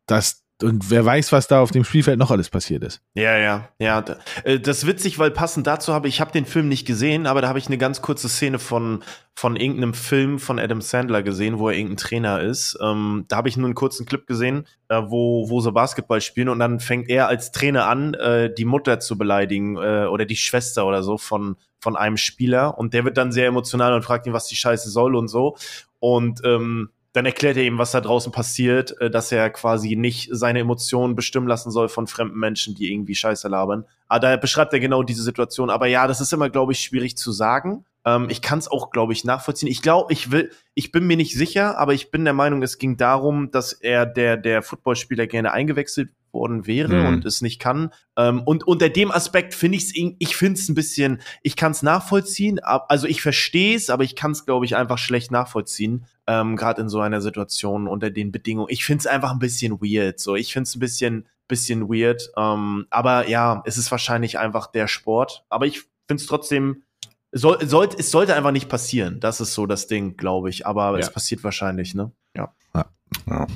dass 0.06 0.45
und 0.64 0.90
wer 0.90 1.04
weiß, 1.04 1.34
was 1.34 1.48
da 1.48 1.60
auf 1.60 1.72
dem 1.72 1.84
Spielfeld 1.84 2.18
noch 2.18 2.32
alles 2.32 2.50
passiert 2.50 2.84
ist. 2.84 3.02
Ja, 3.14 3.38
ja, 3.38 3.68
ja. 3.78 4.04
Äh, 4.46 4.60
das 4.60 4.80
ist 4.80 4.88
witzig, 4.88 5.20
weil 5.20 5.32
passend 5.32 5.68
dazu 5.68 5.94
habe 5.94 6.08
ich 6.08 6.22
habe 6.22 6.32
den 6.32 6.46
Film 6.46 6.70
nicht 6.70 6.88
gesehen, 6.88 7.28
aber 7.28 7.42
da 7.42 7.50
habe 7.50 7.60
ich 7.60 7.68
eine 7.68 7.78
ganz 7.78 8.02
kurze 8.02 8.30
Szene 8.30 8.58
von 8.58 9.04
von 9.34 9.58
irgendeinem 9.58 9.94
Film 9.94 10.40
von 10.40 10.58
Adam 10.58 10.80
Sandler 10.80 11.24
gesehen, 11.24 11.60
wo 11.60 11.68
er 11.68 11.76
irgendein 11.76 11.98
Trainer 11.98 12.42
ist. 12.42 12.78
Ähm, 12.82 13.26
da 13.28 13.36
habe 13.36 13.50
ich 13.50 13.58
nur 13.58 13.66
einen 13.66 13.76
kurzen 13.76 14.06
Clip 14.06 14.26
gesehen, 14.26 14.66
äh, 14.88 15.02
wo 15.06 15.50
wo 15.50 15.60
sie 15.60 15.74
Basketball 15.74 16.22
spielen 16.22 16.48
und 16.48 16.60
dann 16.60 16.80
fängt 16.80 17.10
er 17.10 17.28
als 17.28 17.52
Trainer 17.52 17.88
an, 17.88 18.14
äh, 18.14 18.54
die 18.54 18.66
Mutter 18.66 19.02
zu 19.02 19.18
beleidigen 19.18 19.76
äh, 19.76 20.06
oder 20.06 20.26
die 20.26 20.38
Schwester 20.38 20.86
oder 20.86 21.04
so 21.04 21.18
von 21.18 21.58
von 21.80 21.98
einem 21.98 22.18
Spieler 22.18 22.78
und 22.78 22.94
der 22.94 23.04
wird 23.04 23.18
dann 23.18 23.34
sehr 23.34 23.48
emotional 23.48 23.94
und 23.94 24.04
fragt 24.04 24.26
ihn, 24.26 24.34
was 24.34 24.48
die 24.48 24.56
Scheiße 24.56 24.90
soll 24.90 25.16
und 25.16 25.28
so 25.28 25.58
und 26.00 26.40
ähm, 26.46 26.90
dann 27.16 27.26
erklärt 27.26 27.56
er 27.56 27.64
ihm, 27.64 27.78
was 27.78 27.92
da 27.92 28.02
draußen 28.02 28.32
passiert, 28.32 29.00
äh, 29.00 29.10
dass 29.10 29.32
er 29.32 29.50
quasi 29.50 29.96
nicht 29.96 30.30
seine 30.32 30.60
Emotionen 30.60 31.16
bestimmen 31.16 31.48
lassen 31.48 31.72
soll 31.72 31.88
von 31.88 32.08
fremden 32.08 32.38
Menschen, 32.38 32.76
die 32.76 32.92
irgendwie 32.92 33.16
Scheiße 33.16 33.48
labern. 33.48 33.86
Aber 34.08 34.20
da 34.20 34.38
beschreibt 34.38 34.74
er 34.74 34.80
genau 34.80 35.02
diese 35.02 35.24
Situation. 35.24 35.70
Aber 35.70 35.88
ja, 35.88 36.08
das 36.08 36.20
ist 36.20 36.34
immer, 36.34 36.50
glaube 36.50 36.74
ich, 36.74 36.80
schwierig 36.80 37.18
zu 37.18 37.32
sagen. 37.32 37.86
Ähm, 38.06 38.28
ich 38.30 38.42
kann 38.42 38.60
es 38.60 38.68
auch, 38.68 38.90
glaube 38.90 39.14
ich, 39.14 39.24
nachvollziehen. 39.24 39.70
Ich 39.70 39.82
glaube, 39.82 40.12
ich 40.12 40.32
will, 40.32 40.52
ich 40.74 40.92
bin 40.92 41.08
mir 41.08 41.16
nicht 41.16 41.36
sicher, 41.36 41.78
aber 41.78 41.94
ich 41.94 42.12
bin 42.12 42.26
der 42.26 42.34
Meinung, 42.34 42.62
es 42.62 42.78
ging 42.78 42.98
darum, 42.98 43.50
dass 43.50 43.72
er 43.72 44.06
der, 44.06 44.36
der 44.36 44.62
Footballspieler 44.62 45.26
gerne 45.26 45.54
eingewechselt 45.54 46.10
worden 46.36 46.68
wäre 46.68 46.94
mhm. 46.94 47.08
und 47.08 47.26
es 47.26 47.42
nicht 47.42 47.60
kann. 47.60 47.90
Ähm, 48.16 48.44
und 48.44 48.68
unter 48.68 48.90
dem 48.90 49.10
Aspekt 49.10 49.56
finde 49.56 49.78
ich 49.78 49.86
es, 49.86 49.94
ich 49.96 50.36
finde 50.36 50.60
es 50.60 50.70
ein 50.70 50.76
bisschen, 50.76 51.22
ich 51.42 51.56
kann 51.56 51.72
es 51.72 51.82
nachvollziehen, 51.82 52.60
also 52.60 53.08
ich 53.08 53.24
verstehe 53.24 53.76
es, 53.76 53.90
aber 53.90 54.04
ich 54.04 54.16
kann 54.16 54.32
es, 54.32 54.46
glaube 54.46 54.66
ich, 54.66 54.76
einfach 54.76 55.00
schlecht 55.00 55.32
nachvollziehen, 55.32 56.06
ähm, 56.28 56.56
gerade 56.56 56.82
in 56.82 56.90
so 56.90 57.00
einer 57.00 57.22
Situation 57.22 57.88
unter 57.88 58.12
den 58.12 58.32
Bedingungen. 58.32 58.68
Ich 58.70 58.86
finde 58.86 59.00
es 59.00 59.08
einfach 59.08 59.32
ein 59.32 59.40
bisschen 59.40 59.82
weird, 59.82 60.20
so. 60.20 60.36
Ich 60.36 60.54
finde 60.54 60.68
es 60.68 60.76
ein 60.76 60.80
bisschen, 60.80 61.28
bisschen 61.48 61.90
weird, 61.90 62.30
ähm, 62.38 62.86
aber 62.92 63.28
ja, 63.28 63.64
es 63.66 63.78
ist 63.78 63.90
wahrscheinlich 63.90 64.38
einfach 64.38 64.68
der 64.68 64.88
Sport, 64.88 65.44
aber 65.50 65.66
ich 65.66 65.82
finde 66.08 66.22
es 66.22 66.28
trotzdem 66.28 66.84
soll, 67.32 67.66
soll, 67.68 67.90
es 67.98 68.12
sollte 68.12 68.36
einfach 68.36 68.52
nicht 68.52 68.70
passieren. 68.70 69.20
Das 69.20 69.42
ist 69.42 69.54
so 69.54 69.66
das 69.66 69.88
Ding, 69.88 70.18
glaube 70.18 70.50
ich. 70.50 70.66
Aber 70.66 70.94
ja. 70.94 71.00
es 71.00 71.12
passiert 71.12 71.44
wahrscheinlich, 71.44 71.96
ne? 71.96 72.12
Ja. 72.36 72.54
ja. 72.74 72.86
Ja. 73.28 73.48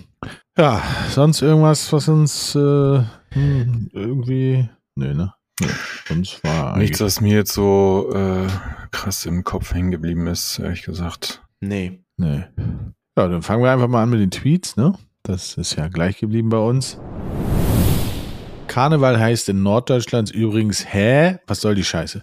ja. 0.57 0.83
sonst 1.09 1.41
irgendwas, 1.41 1.91
was 1.93 2.07
uns 2.07 2.55
äh, 2.55 3.03
hm, 3.31 3.89
irgendwie. 3.93 4.69
Nee, 4.95 5.13
ne? 5.13 5.33
Nee, 5.61 5.67
sonst 6.07 6.43
war 6.43 6.77
Nichts, 6.77 7.01
was 7.01 7.19
mir 7.21 7.35
jetzt 7.35 7.53
so 7.53 8.09
äh, 8.13 8.47
krass 8.91 9.25
im 9.25 9.43
Kopf 9.43 9.73
hängen 9.73 9.91
geblieben 9.91 10.27
ist, 10.27 10.59
ehrlich 10.59 10.83
gesagt. 10.83 11.43
Nee. 11.59 12.01
Nee. 12.17 12.45
Ja, 13.17 13.27
dann 13.27 13.41
fangen 13.41 13.63
wir 13.63 13.71
einfach 13.71 13.87
mal 13.87 14.03
an 14.03 14.09
mit 14.09 14.21
den 14.21 14.31
Tweets, 14.31 14.77
ne? 14.77 14.93
Das 15.23 15.55
ist 15.57 15.75
ja 15.75 15.89
gleich 15.89 16.17
geblieben 16.17 16.49
bei 16.49 16.57
uns. 16.57 16.97
Karneval 18.67 19.19
heißt 19.19 19.49
in 19.49 19.63
Norddeutschland 19.63 20.31
übrigens, 20.31 20.93
hä? 20.93 21.39
Was 21.47 21.61
soll 21.61 21.75
die 21.75 21.83
Scheiße? 21.83 22.21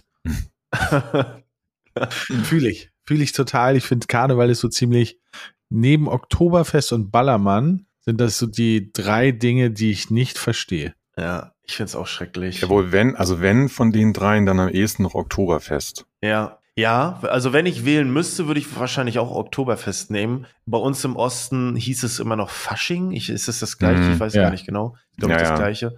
Fühle 2.43 2.69
ich. 2.69 2.91
Fühle 3.05 3.23
ich 3.23 3.31
total. 3.31 3.75
Ich 3.77 3.85
finde, 3.85 4.07
Karneval 4.07 4.49
ist 4.49 4.59
so 4.59 4.67
ziemlich, 4.67 5.19
neben 5.69 6.07
Oktoberfest 6.07 6.93
und 6.93 7.11
Ballermann 7.11 7.85
sind 8.01 8.21
das 8.21 8.37
so 8.37 8.47
die 8.47 8.91
drei 8.93 9.31
Dinge, 9.31 9.71
die 9.71 9.91
ich 9.91 10.09
nicht 10.09 10.37
verstehe. 10.37 10.93
Ja, 11.17 11.53
ich 11.63 11.75
finde 11.75 11.89
es 11.89 11.95
auch 11.95 12.07
schrecklich. 12.07 12.61
Jawohl, 12.61 12.91
wenn, 12.91 13.15
also 13.15 13.41
wenn 13.41 13.69
von 13.69 13.91
den 13.91 14.13
dreien, 14.13 14.45
dann 14.45 14.59
am 14.59 14.69
ehesten 14.69 15.03
noch 15.03 15.15
Oktoberfest. 15.15 16.05
Ja, 16.21 16.59
ja, 16.77 17.19
also 17.23 17.53
wenn 17.53 17.65
ich 17.65 17.85
wählen 17.85 18.13
müsste, 18.13 18.45
würde 18.45 18.59
ich 18.59 18.79
wahrscheinlich 18.79 19.17
auch 19.17 19.31
Oktoberfest 19.31 20.11
nehmen. 20.11 20.45
Bei 20.67 20.77
uns 20.77 21.03
im 21.03 21.15
Osten 21.15 21.75
hieß 21.75 22.03
es 22.03 22.19
immer 22.19 22.35
noch 22.35 22.51
Fasching. 22.51 23.11
Ich, 23.11 23.29
ist 23.29 23.47
es 23.47 23.59
das 23.59 23.79
gleiche? 23.79 24.01
Mhm, 24.01 24.13
ich 24.13 24.19
weiß 24.19 24.35
ja. 24.35 24.43
gar 24.43 24.51
nicht 24.51 24.67
genau. 24.67 24.95
Ich 25.11 25.17
glaube, 25.17 25.33
Ja, 25.33 25.39
das 25.39 25.49
ja. 25.49 25.55
gleiche. 25.55 25.97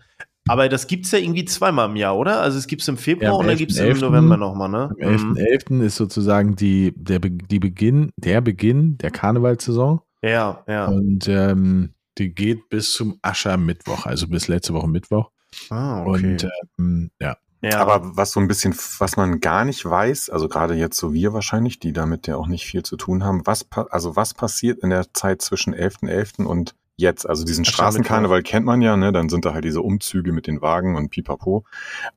Aber 0.50 0.68
das 0.68 0.88
gibt's 0.88 1.12
ja 1.12 1.20
irgendwie 1.20 1.46
zweimal 1.46 1.90
im 1.90 1.96
Jahr, 1.96 2.18
oder? 2.18 2.42
Also 2.42 2.58
es 2.58 2.66
gibt's 2.66 2.88
im 2.88 2.98
Februar 2.98 3.32
Ja, 3.32 3.38
und 3.38 3.48
dann 3.48 3.58
gibt's 3.58 3.78
im 3.78 3.86
11.11. 3.86 4.02
November 4.02 4.38
nochmal, 4.38 4.70
ne? 4.70 4.96
Am 5.02 5.36
11.11. 5.36 5.74
Mhm. 5.74 5.82
ist 5.82 5.96
sozusagen 5.96 6.56
die, 6.56 6.94
der, 6.96 7.20
die 7.20 7.60
Beginn, 7.60 8.12
der 8.18 8.42
Beginn 8.42 8.98
der 8.98 9.12
Karnevalsaison. 9.12 10.02
Ja, 10.24 10.64
ja. 10.68 10.88
Und 10.88 11.28
ähm, 11.28 11.94
die 12.18 12.34
geht 12.34 12.70
bis 12.70 12.94
zum 12.94 13.20
Aschermittwoch, 13.22 14.06
also 14.06 14.28
bis 14.28 14.48
letzte 14.48 14.74
Woche 14.74 14.88
Mittwoch. 14.88 15.30
Ah, 15.70 16.04
okay. 16.04 16.32
Und 16.32 16.50
ähm, 16.78 17.12
ja. 17.22 17.38
ja. 17.62 17.80
Aber 17.80 18.18
was 18.18 18.32
so 18.32 18.40
ein 18.40 18.48
bisschen, 18.48 18.76
was 18.98 19.18
man 19.18 19.40
gar 19.40 19.66
nicht 19.66 19.86
weiß, 19.86 20.30
also 20.30 20.48
gerade 20.48 20.74
jetzt 20.74 20.98
so 20.98 21.14
wir 21.14 21.34
wahrscheinlich, 21.34 21.80
die 21.80 21.94
damit 21.94 22.28
ja 22.28 22.36
auch 22.36 22.48
nicht 22.48 22.66
viel 22.66 22.84
zu 22.84 22.98
tun 22.98 23.24
haben, 23.24 23.46
was, 23.46 23.68
also 23.72 24.16
was 24.16 24.34
passiert 24.34 24.80
in 24.80 24.90
der 24.90 25.14
Zeit 25.14 25.42
zwischen 25.42 25.74
11.11. 25.74 26.44
und 26.44 26.76
jetzt? 27.02 27.28
Also 27.28 27.44
diesen 27.46 27.62
Aschermittwoch. 27.64 27.76
Straßenkarneval 27.76 28.44
kennt 28.44 28.66
man 28.66 28.82
ja, 28.82 28.96
ne? 28.98 29.12
Dann 29.12 29.30
sind 29.30 29.46
da 29.46 29.54
halt 29.54 29.66
diese 29.66 29.82
Umzüge 29.82 30.32
mit 30.32 30.48
den 30.48 30.62
Wagen 30.62 30.96
und 30.96 31.10
pipapo. 31.10 31.66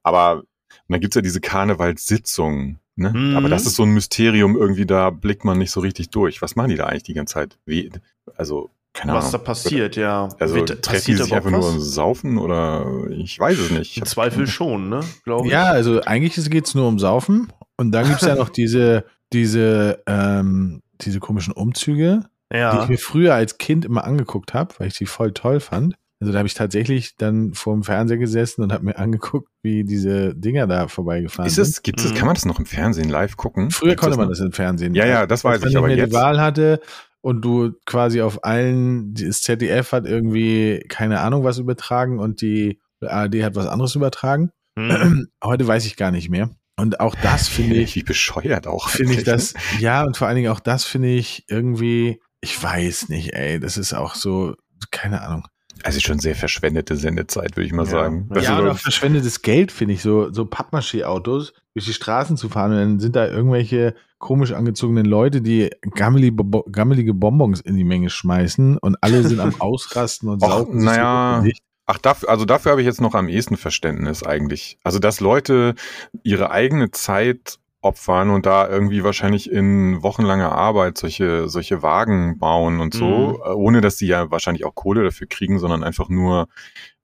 Aber 0.03 0.39
und 0.39 0.95
dann 0.95 1.01
gibt's 1.01 1.17
ja 1.17 1.23
diese 1.23 1.41
Karnevalssitzungen, 1.41 2.79
ne? 2.97 3.11
Mhm. 3.15 3.37
Aber 3.37 3.49
das 3.49 3.67
ist 3.67 3.77
so 3.77 3.83
ein 3.85 3.93
Mysterium, 3.95 4.57
irgendwie 4.57 4.87
da 4.87 5.11
blickt 5.11 5.45
man 5.45 5.59
nicht 5.59 5.71
so 5.71 5.81
richtig 5.81 6.11
durch. 6.11 6.43
Was 6.43 6.57
machen 6.57 6.71
die 6.71 6.77
da 6.77 6.87
eigentlich 6.87 7.03
die 7.05 7.15
ganze 7.15 7.35
Zeit? 7.35 7.59
Wie, 7.67 7.91
also, 8.37 8.71
keine 8.95 9.15
was 9.15 9.31
da 9.31 9.37
Ahnung. 9.39 9.47
passiert, 9.47 9.97
ja. 9.97 10.29
Also 10.39 10.55
Wird- 10.55 10.69
treffen 10.69 10.83
die 10.83 11.12
passiert 11.12 11.19
sich 11.25 11.35
einfach 11.35 11.51
nur 11.51 11.61
was? 11.61 11.75
und 11.75 11.81
saufen 11.81 12.39
oder 12.39 12.87
ich 13.11 13.39
weiß 13.39 13.59
es 13.59 13.71
nicht. 13.71 13.93
Ich 13.93 13.99
Im 13.99 14.07
Zweifel 14.07 14.47
schon, 14.47 14.89
ne? 14.89 15.01
Glaube 15.25 15.47
ich. 15.47 15.53
Ja, 15.53 15.65
also 15.67 16.03
eigentlich 16.03 16.35
geht 16.51 16.67
es 16.67 16.75
nur 16.75 16.89
um 16.89 16.99
Saufen. 16.99 17.51
Und 17.79 17.93
dann 17.93 18.07
gibt 18.07 18.21
es 18.21 18.29
ja 18.29 18.35
noch 18.37 18.51
diese, 18.51 19.05
diese, 19.33 20.03
ähm, 20.07 20.83
diese 21.01 21.21
komischen 21.21 21.53
Umzüge, 21.55 22.27
die 22.52 22.59
Ja. 22.59 22.82
ich 22.82 22.88
mir 22.88 22.99
früher 22.99 23.35
als 23.35 23.59
Kind 23.59 23.85
immer 23.85 24.04
angeguckt 24.04 24.54
habe, 24.54 24.75
weil 24.78 24.88
ich 24.88 24.94
die 24.99 25.06
voll 25.06 25.32
toll 25.32 25.61
fand. 25.61 25.94
Also 26.21 26.32
da 26.32 26.38
habe 26.38 26.47
ich 26.47 26.54
tatsächlich 26.54 27.16
dann 27.16 27.52
vor 27.52 27.75
dem 27.75 27.82
Fernseher 27.82 28.16
gesessen 28.18 28.62
und 28.62 28.73
habe 28.73 28.85
mir 28.85 28.97
angeguckt, 28.97 29.49
wie 29.64 29.82
diese 29.82 30.37
Dinger 30.37 30.68
da 30.68 30.87
vorbeigefahren 30.87 31.49
Ist 31.49 31.56
sind. 31.56 31.66
es, 31.66 31.82
gibt 31.82 31.99
es, 32.00 32.12
Mhm. 32.12 32.14
kann 32.16 32.26
man 32.26 32.35
das 32.37 32.44
noch 32.44 32.61
im 32.61 32.66
Fernsehen 32.66 33.09
live 33.09 33.37
gucken? 33.37 33.73
Früher 33.73 33.90
Gibt's 33.90 34.02
konnte 34.02 34.16
man 34.16 34.26
noch? 34.26 34.32
das 34.32 34.38
im 34.40 34.52
Fernsehen. 34.52 34.94
Ja, 34.94 35.04
ja, 35.06 35.26
das 35.26 35.42
weiß 35.42 35.54
Als 35.54 35.62
man 35.62 35.68
ich, 35.68 35.75
nicht 35.75 35.78
aber 35.78 35.88
jetzt. 35.90 36.11
die 36.11 36.14
Wahl 36.14 36.40
hatte 36.40 36.80
und 37.23 37.44
du 37.44 37.73
quasi 37.87 38.21
auf 38.23 38.44
allen, 38.44 39.14
das 39.14 39.42
ZDF 39.42 39.90
hat 39.90 40.06
irgendwie 40.06 40.85
keine 40.88 41.21
Ahnung 41.21 41.42
was 41.42 41.59
übertragen 41.59 42.21
und 42.21 42.40
die 42.40 42.80
ARD 43.00 43.42
hat 43.42 43.56
was 43.56 43.66
anderes 43.66 43.97
übertragen. 43.97 44.50
Hm. 44.78 45.26
Heute 45.44 45.66
weiß 45.66 45.87
ich 45.87 45.97
gar 45.97 46.12
nicht 46.12 46.30
mehr. 46.30 46.50
Und 46.78 47.00
auch 47.00 47.16
das 47.21 47.49
finde 47.49 47.75
ich, 47.76 47.97
Wie 47.97 48.04
bescheuert 48.04 48.68
auch. 48.68 48.90
finde 48.90 49.14
ich 49.14 49.18
eigentlich, 49.18 49.26
ne? 49.26 49.32
das, 49.32 49.54
ja, 49.80 50.04
und 50.04 50.16
vor 50.16 50.28
allen 50.28 50.37
Dingen 50.37 50.52
auch 50.52 50.61
das 50.61 50.85
finde 50.85 51.09
ich 51.09 51.44
irgendwie, 51.49 52.21
ich 52.43 52.63
weiß 52.63 53.09
nicht, 53.09 53.33
ey, 53.33 53.59
das 53.59 53.79
ist 53.79 53.95
auch 53.95 54.15
so, 54.15 54.55
keine 54.91 55.23
Ahnung. 55.23 55.47
Also 55.85 56.01
schon 56.01 56.19
sehr 56.19 56.35
verschwendete 56.35 56.97
Sendezeit, 56.97 57.57
würde 57.57 57.67
ich 57.67 57.73
mal 57.73 57.87
Ja. 57.87 57.91
sagen. 57.91 58.29
Ja, 58.31 58.37
Also 58.37 58.51
ja, 58.51 58.57
so- 58.59 58.63
und 58.65 58.69
auch 58.71 58.79
verschwendetes 58.79 59.41
Geld, 59.43 59.73
finde 59.73 59.95
ich, 59.95 60.03
so, 60.03 60.31
so 60.33 60.45
Pappmaché-Autos 60.45 61.55
durch 61.75 61.87
die 61.87 61.93
Straßen 61.95 62.37
zu 62.37 62.49
fahren 62.51 62.73
und 62.73 62.77
dann 62.79 63.01
sind 63.01 63.17
da 63.17 63.27
irgendwelche 63.27 63.95
komisch 64.19 64.53
angezogenen 64.53 65.07
Leute, 65.07 65.41
die 65.41 65.71
gammelige, 65.95 66.45
Bo- 66.45 66.65
gammelige 66.71 67.15
Bonbons 67.15 67.61
in 67.61 67.77
die 67.77 67.85
Menge 67.85 68.11
schmeißen 68.11 68.77
und 68.79 68.97
alle 69.01 69.23
sind 69.27 69.41
am 69.41 69.55
Ausrasten 69.61 70.29
und 70.29 70.43
Och, 70.43 70.49
saugen 70.51 70.79
sich 70.81 70.85
naja. 70.87 71.43
Ach, 71.87 71.99
dafür, 71.99 72.29
also 72.29 72.45
dafür 72.45 72.73
habe 72.73 72.81
ich 72.83 72.87
jetzt 72.87 73.01
noch 73.01 73.15
am 73.15 73.29
ehesten 73.29 73.57
Verständnis 73.57 74.23
eigentlich. 74.23 74.79
Also, 74.85 75.01
dass 75.01 75.19
Leute 75.19 75.75
ihre 76.23 76.51
eigene 76.53 76.93
Zeit 76.93 77.59
opfern 77.83 78.31
und 78.31 78.47
da 78.47 78.69
irgendwie 78.69 79.05
wahrscheinlich 79.05 79.51
in 79.51 80.03
wochenlanger 80.03 80.53
Arbeit 80.53 80.97
solche, 80.99 81.49
solche 81.49 81.83
Wagen 81.83 82.39
bauen 82.39 82.81
und 82.81 82.95
so, 82.95 83.05
Mhm. 83.05 83.35
äh, 83.45 83.55
ohne 83.55 83.81
dass 83.81 83.99
sie 83.99 84.07
ja 84.07 84.31
wahrscheinlich 84.31 84.65
auch 84.65 84.75
Kohle 84.75 85.05
dafür 85.05 85.27
kriegen, 85.27 85.59
sondern 85.59 85.83
einfach 85.85 86.09
nur, 86.09 86.49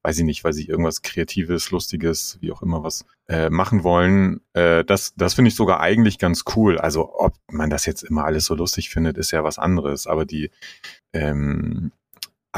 weiß 0.02 0.18
ich 0.18 0.25
nicht, 0.25 0.44
weil 0.44 0.52
sie 0.52 0.66
irgendwas 0.66 1.02
Kreatives, 1.02 1.70
Lustiges, 1.73 2.38
wie 2.40 2.52
auch 2.52 2.62
immer 2.62 2.85
was 2.85 3.04
äh, 3.28 3.50
machen 3.50 3.82
wollen. 3.82 4.40
Äh, 4.54 4.85
das 4.85 5.14
das 5.16 5.35
finde 5.35 5.49
ich 5.49 5.56
sogar 5.56 5.80
eigentlich 5.80 6.18
ganz 6.18 6.44
cool. 6.56 6.78
Also, 6.78 7.12
ob 7.18 7.35
man 7.50 7.68
das 7.70 7.85
jetzt 7.85 8.04
immer 8.04 8.25
alles 8.25 8.44
so 8.47 8.54
lustig 8.54 8.88
findet, 8.88 9.18
ist 9.18 9.32
ja 9.32 9.42
was 9.44 9.58
anderes. 9.58 10.06
Aber 10.06 10.25
die, 10.25 10.50
ähm, 11.12 11.90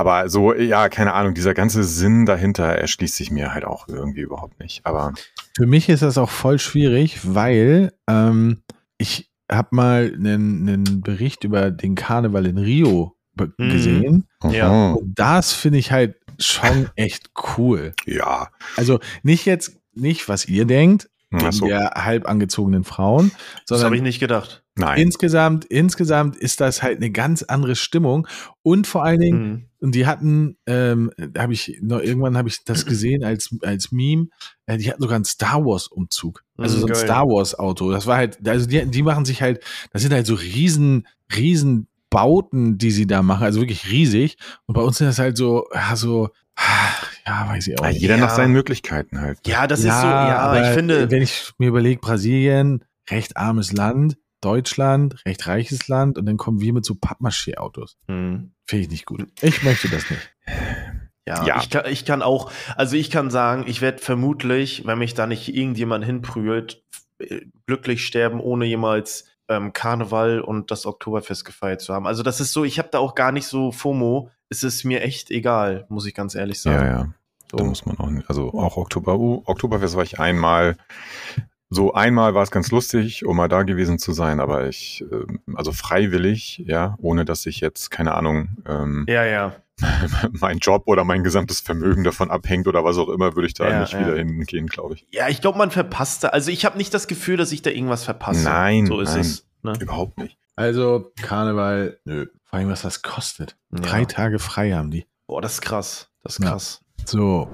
aber 0.00 0.28
so, 0.28 0.54
ja, 0.54 0.88
keine 0.88 1.12
Ahnung, 1.14 1.34
dieser 1.34 1.54
ganze 1.54 1.84
Sinn 1.84 2.26
dahinter 2.26 2.64
erschließt 2.64 3.14
sich 3.16 3.30
mir 3.30 3.54
halt 3.54 3.64
auch 3.64 3.86
irgendwie 3.88 4.20
überhaupt 4.22 4.58
nicht. 4.58 4.80
Aber 4.84 5.12
Für 5.56 5.66
mich 5.66 5.88
ist 5.88 6.02
das 6.02 6.18
auch 6.18 6.30
voll 6.30 6.58
schwierig, 6.58 7.20
weil 7.22 7.92
ähm, 8.08 8.62
ich 8.98 9.30
habe 9.50 9.68
mal 9.72 10.12
einen, 10.14 10.68
einen 10.68 11.00
Bericht 11.02 11.44
über 11.44 11.70
den 11.70 11.94
Karneval 11.94 12.46
in 12.46 12.58
Rio 12.58 13.16
Mhm. 13.38 13.70
gesehen. 13.70 14.24
Ja. 14.50 14.70
mhm, 14.90 14.96
Und 14.96 15.18
das 15.18 15.52
finde 15.54 15.78
ich 15.78 15.90
halt 15.92 16.16
schon 16.38 16.90
echt 16.96 17.30
cool. 17.56 17.94
ja, 18.04 18.50
Also 18.76 19.00
nicht 19.22 19.46
jetzt, 19.46 19.78
nicht 19.94 20.28
was 20.28 20.46
ihr 20.46 20.66
denkt, 20.66 21.08
ach 21.32 21.50
so, 21.52 21.66
der 21.66 21.92
halb 21.96 22.28
angezogenen 22.28 22.84
Frauen, 22.84 23.30
Das 23.66 23.78
habe 23.78 23.80
sondern 23.80 23.94
ich 23.94 24.02
nicht 24.02 24.20
gedacht. 24.20 24.62
nein. 24.76 24.98
insgesamt, 25.00 25.64
insgesamt 25.66 26.36
ist 26.36 26.60
das 26.60 26.82
halt 26.82 26.98
eine 26.98 27.10
ganz 27.10 27.42
andere 27.42 27.76
Stimmung 27.76 28.26
und 28.62 28.86
vor 28.86 29.04
allen 29.04 29.20
Dingen, 29.20 29.38
Hm. 29.40 29.64
Und 29.80 29.94
die 29.94 30.06
hatten, 30.06 30.56
ähm, 30.66 31.10
habe 31.36 31.52
ich 31.52 31.78
noch 31.82 32.00
irgendwann 32.00 32.36
habe 32.36 32.48
ich 32.48 32.64
das 32.64 32.84
gesehen 32.86 33.24
als 33.24 33.50
als 33.62 33.92
Meme. 33.92 34.28
Äh, 34.66 34.78
die 34.78 34.90
hatten 34.90 35.00
sogar 35.02 35.16
einen 35.16 35.24
Star 35.24 35.64
Wars 35.64 35.86
Umzug, 35.88 36.44
also 36.58 36.76
Mhm, 36.76 36.80
so 36.80 36.86
ein 36.86 36.92
geil. 36.92 37.02
Star 37.04 37.26
Wars 37.26 37.58
Auto. 37.58 37.90
Das 37.90 38.06
war 38.06 38.16
halt, 38.16 38.46
also 38.46 38.66
die, 38.66 38.84
die 38.86 39.02
machen 39.02 39.24
sich 39.24 39.40
halt, 39.42 39.62
das 39.92 40.02
sind 40.02 40.12
halt 40.12 40.26
so 40.26 40.34
riesen 40.34 41.06
riesen 41.36 41.86
Bauten, 42.10 42.76
die 42.76 42.90
sie 42.90 43.06
da 43.06 43.22
machen, 43.22 43.44
also 43.44 43.60
wirklich 43.60 43.88
riesig. 43.90 44.36
Und 44.66 44.74
bei 44.74 44.80
uns 44.82 44.98
sind 44.98 45.06
das 45.06 45.18
halt 45.20 45.36
so, 45.36 45.66
ja 45.72 45.94
so, 45.96 46.30
ja 47.26 47.48
weiß 47.48 47.68
ich 47.68 47.78
auch. 47.80 47.86
Nicht. 47.86 48.00
jeder 48.00 48.16
nach 48.16 48.30
Ja. 48.30 48.34
seinen 48.36 48.52
Möglichkeiten 48.52 49.20
halt. 49.20 49.38
Ja, 49.46 49.66
das 49.66 49.80
ist 49.80 49.86
so, 50.00 50.06
ja, 50.08 50.38
aber 50.40 50.60
ich 50.60 50.74
finde, 50.74 51.10
wenn 51.10 51.22
ich 51.22 51.52
mir 51.58 51.68
überlege, 51.68 52.00
Brasilien, 52.00 52.84
recht 53.08 53.36
armes 53.36 53.72
Land, 53.72 54.16
Deutschland, 54.40 55.16
recht 55.26 55.46
reiches 55.46 55.88
Land 55.88 56.18
und 56.18 56.26
dann 56.26 56.36
kommen 56.36 56.60
wir 56.60 56.72
mit 56.72 56.84
so 56.84 56.94
Pappmaché-Autos. 56.94 57.96
Hm. 58.08 58.52
Finde 58.66 58.84
ich 58.84 58.90
nicht 58.90 59.06
gut. 59.06 59.26
Ich 59.42 59.62
möchte 59.62 59.88
das 59.88 60.08
nicht. 60.10 60.30
Ja, 61.26 61.44
Ja. 61.46 61.58
Ich, 61.60 61.70
kann, 61.70 61.84
ich 61.90 62.04
kann 62.04 62.22
auch, 62.22 62.50
also 62.76 62.96
ich 62.96 63.10
kann 63.10 63.30
sagen, 63.30 63.64
ich 63.66 63.80
werde 63.80 63.98
vermutlich, 63.98 64.86
wenn 64.86 64.98
mich 64.98 65.14
da 65.14 65.26
nicht 65.26 65.54
irgendjemand 65.54 66.04
hinprügelt, 66.04 66.82
glücklich 67.66 68.06
sterben, 68.06 68.40
ohne 68.40 68.64
jemals 68.64 69.26
ähm, 69.48 69.72
Karneval 69.72 70.40
und 70.40 70.70
das 70.70 70.86
Oktoberfest 70.86 71.44
gefeiert 71.44 71.80
zu 71.82 71.92
haben. 71.92 72.06
Also 72.06 72.22
das 72.22 72.40
ist 72.40 72.52
so, 72.52 72.64
ich 72.64 72.78
habe 72.78 72.88
da 72.90 72.98
auch 72.98 73.14
gar 73.14 73.32
nicht 73.32 73.46
so 73.46 73.72
FOMO. 73.72 74.30
Es 74.48 74.62
ist 74.62 74.84
mir 74.84 75.02
echt 75.02 75.30
egal, 75.30 75.84
muss 75.88 76.06
ich 76.06 76.14
ganz 76.14 76.34
ehrlich 76.34 76.56
Ja, 76.64 76.72
sagen. 76.72 76.86
ja. 76.86 77.14
Da 77.50 77.58
So. 77.58 77.64
muss 77.64 77.84
man 77.84 77.98
auch 77.98 78.08
nicht. 78.10 78.28
Also 78.30 78.52
auch 78.54 78.76
Oktober, 78.76 79.18
uh, 79.18 79.42
Oktoberfest 79.44 79.96
war 79.96 80.04
ich 80.04 80.18
einmal. 80.20 80.76
So 81.72 81.94
einmal 81.94 82.34
war 82.34 82.42
es 82.42 82.50
ganz 82.50 82.72
lustig, 82.72 83.24
um 83.24 83.36
mal 83.36 83.46
da 83.48 83.62
gewesen 83.62 83.98
zu 84.00 84.12
sein, 84.12 84.40
aber 84.40 84.66
ich, 84.68 85.04
ähm, 85.12 85.40
also 85.54 85.70
freiwillig, 85.72 86.64
ja, 86.66 86.96
ohne 87.00 87.24
dass 87.24 87.46
ich 87.46 87.60
jetzt, 87.60 87.90
keine 87.92 88.14
Ahnung, 88.14 88.48
ähm, 88.66 89.06
Ja, 89.08 89.24
ja. 89.24 89.54
mein 90.32 90.58
Job 90.58 90.82
oder 90.86 91.04
mein 91.04 91.22
gesamtes 91.24 91.60
Vermögen 91.60 92.02
davon 92.04 92.30
abhängt 92.30 92.66
oder 92.66 92.84
was 92.84 92.98
auch 92.98 93.08
immer, 93.08 93.34
würde 93.36 93.46
ich 93.46 93.54
da 93.54 93.70
Ja, 93.70 93.80
nicht 93.82 93.92
ja. 93.92 94.00
wieder 94.00 94.16
hingehen, 94.16 94.66
glaube 94.66 94.94
ich. 94.94 95.06
Ja, 95.12 95.28
ich 95.28 95.40
glaube, 95.40 95.58
man 95.58 95.70
verpasst 95.70 96.24
da. 96.24 96.28
Also 96.28 96.50
ich 96.50 96.64
habe 96.64 96.76
nicht 96.76 96.92
das 96.92 97.06
Gefühl, 97.06 97.36
dass 97.36 97.52
ich 97.52 97.62
da 97.62 97.70
irgendwas 97.70 98.04
verpasse. 98.04 98.44
Nein, 98.44 98.86
So 98.86 99.00
ist 99.00 99.12
nein. 99.12 99.20
es. 99.20 99.46
Ne? 99.62 99.72
Überhaupt 99.80 100.18
nicht. 100.18 100.36
Also, 100.56 101.12
Karneval, 101.22 101.98
nö. 102.04 102.26
Vor 102.44 102.58
allem, 102.58 102.68
was 102.68 102.82
das 102.82 103.02
kostet. 103.02 103.56
Ja. 103.72 103.80
Drei 103.80 104.04
Tage 104.04 104.38
frei 104.40 104.72
haben 104.72 104.90
die. 104.90 105.06
Boah, 105.26 105.40
das 105.40 105.54
ist 105.54 105.60
krass. 105.62 106.10
Das 106.24 106.34
ist 106.38 106.44
Ja. 106.44 106.50
krass. 106.50 106.80
So. 107.06 107.48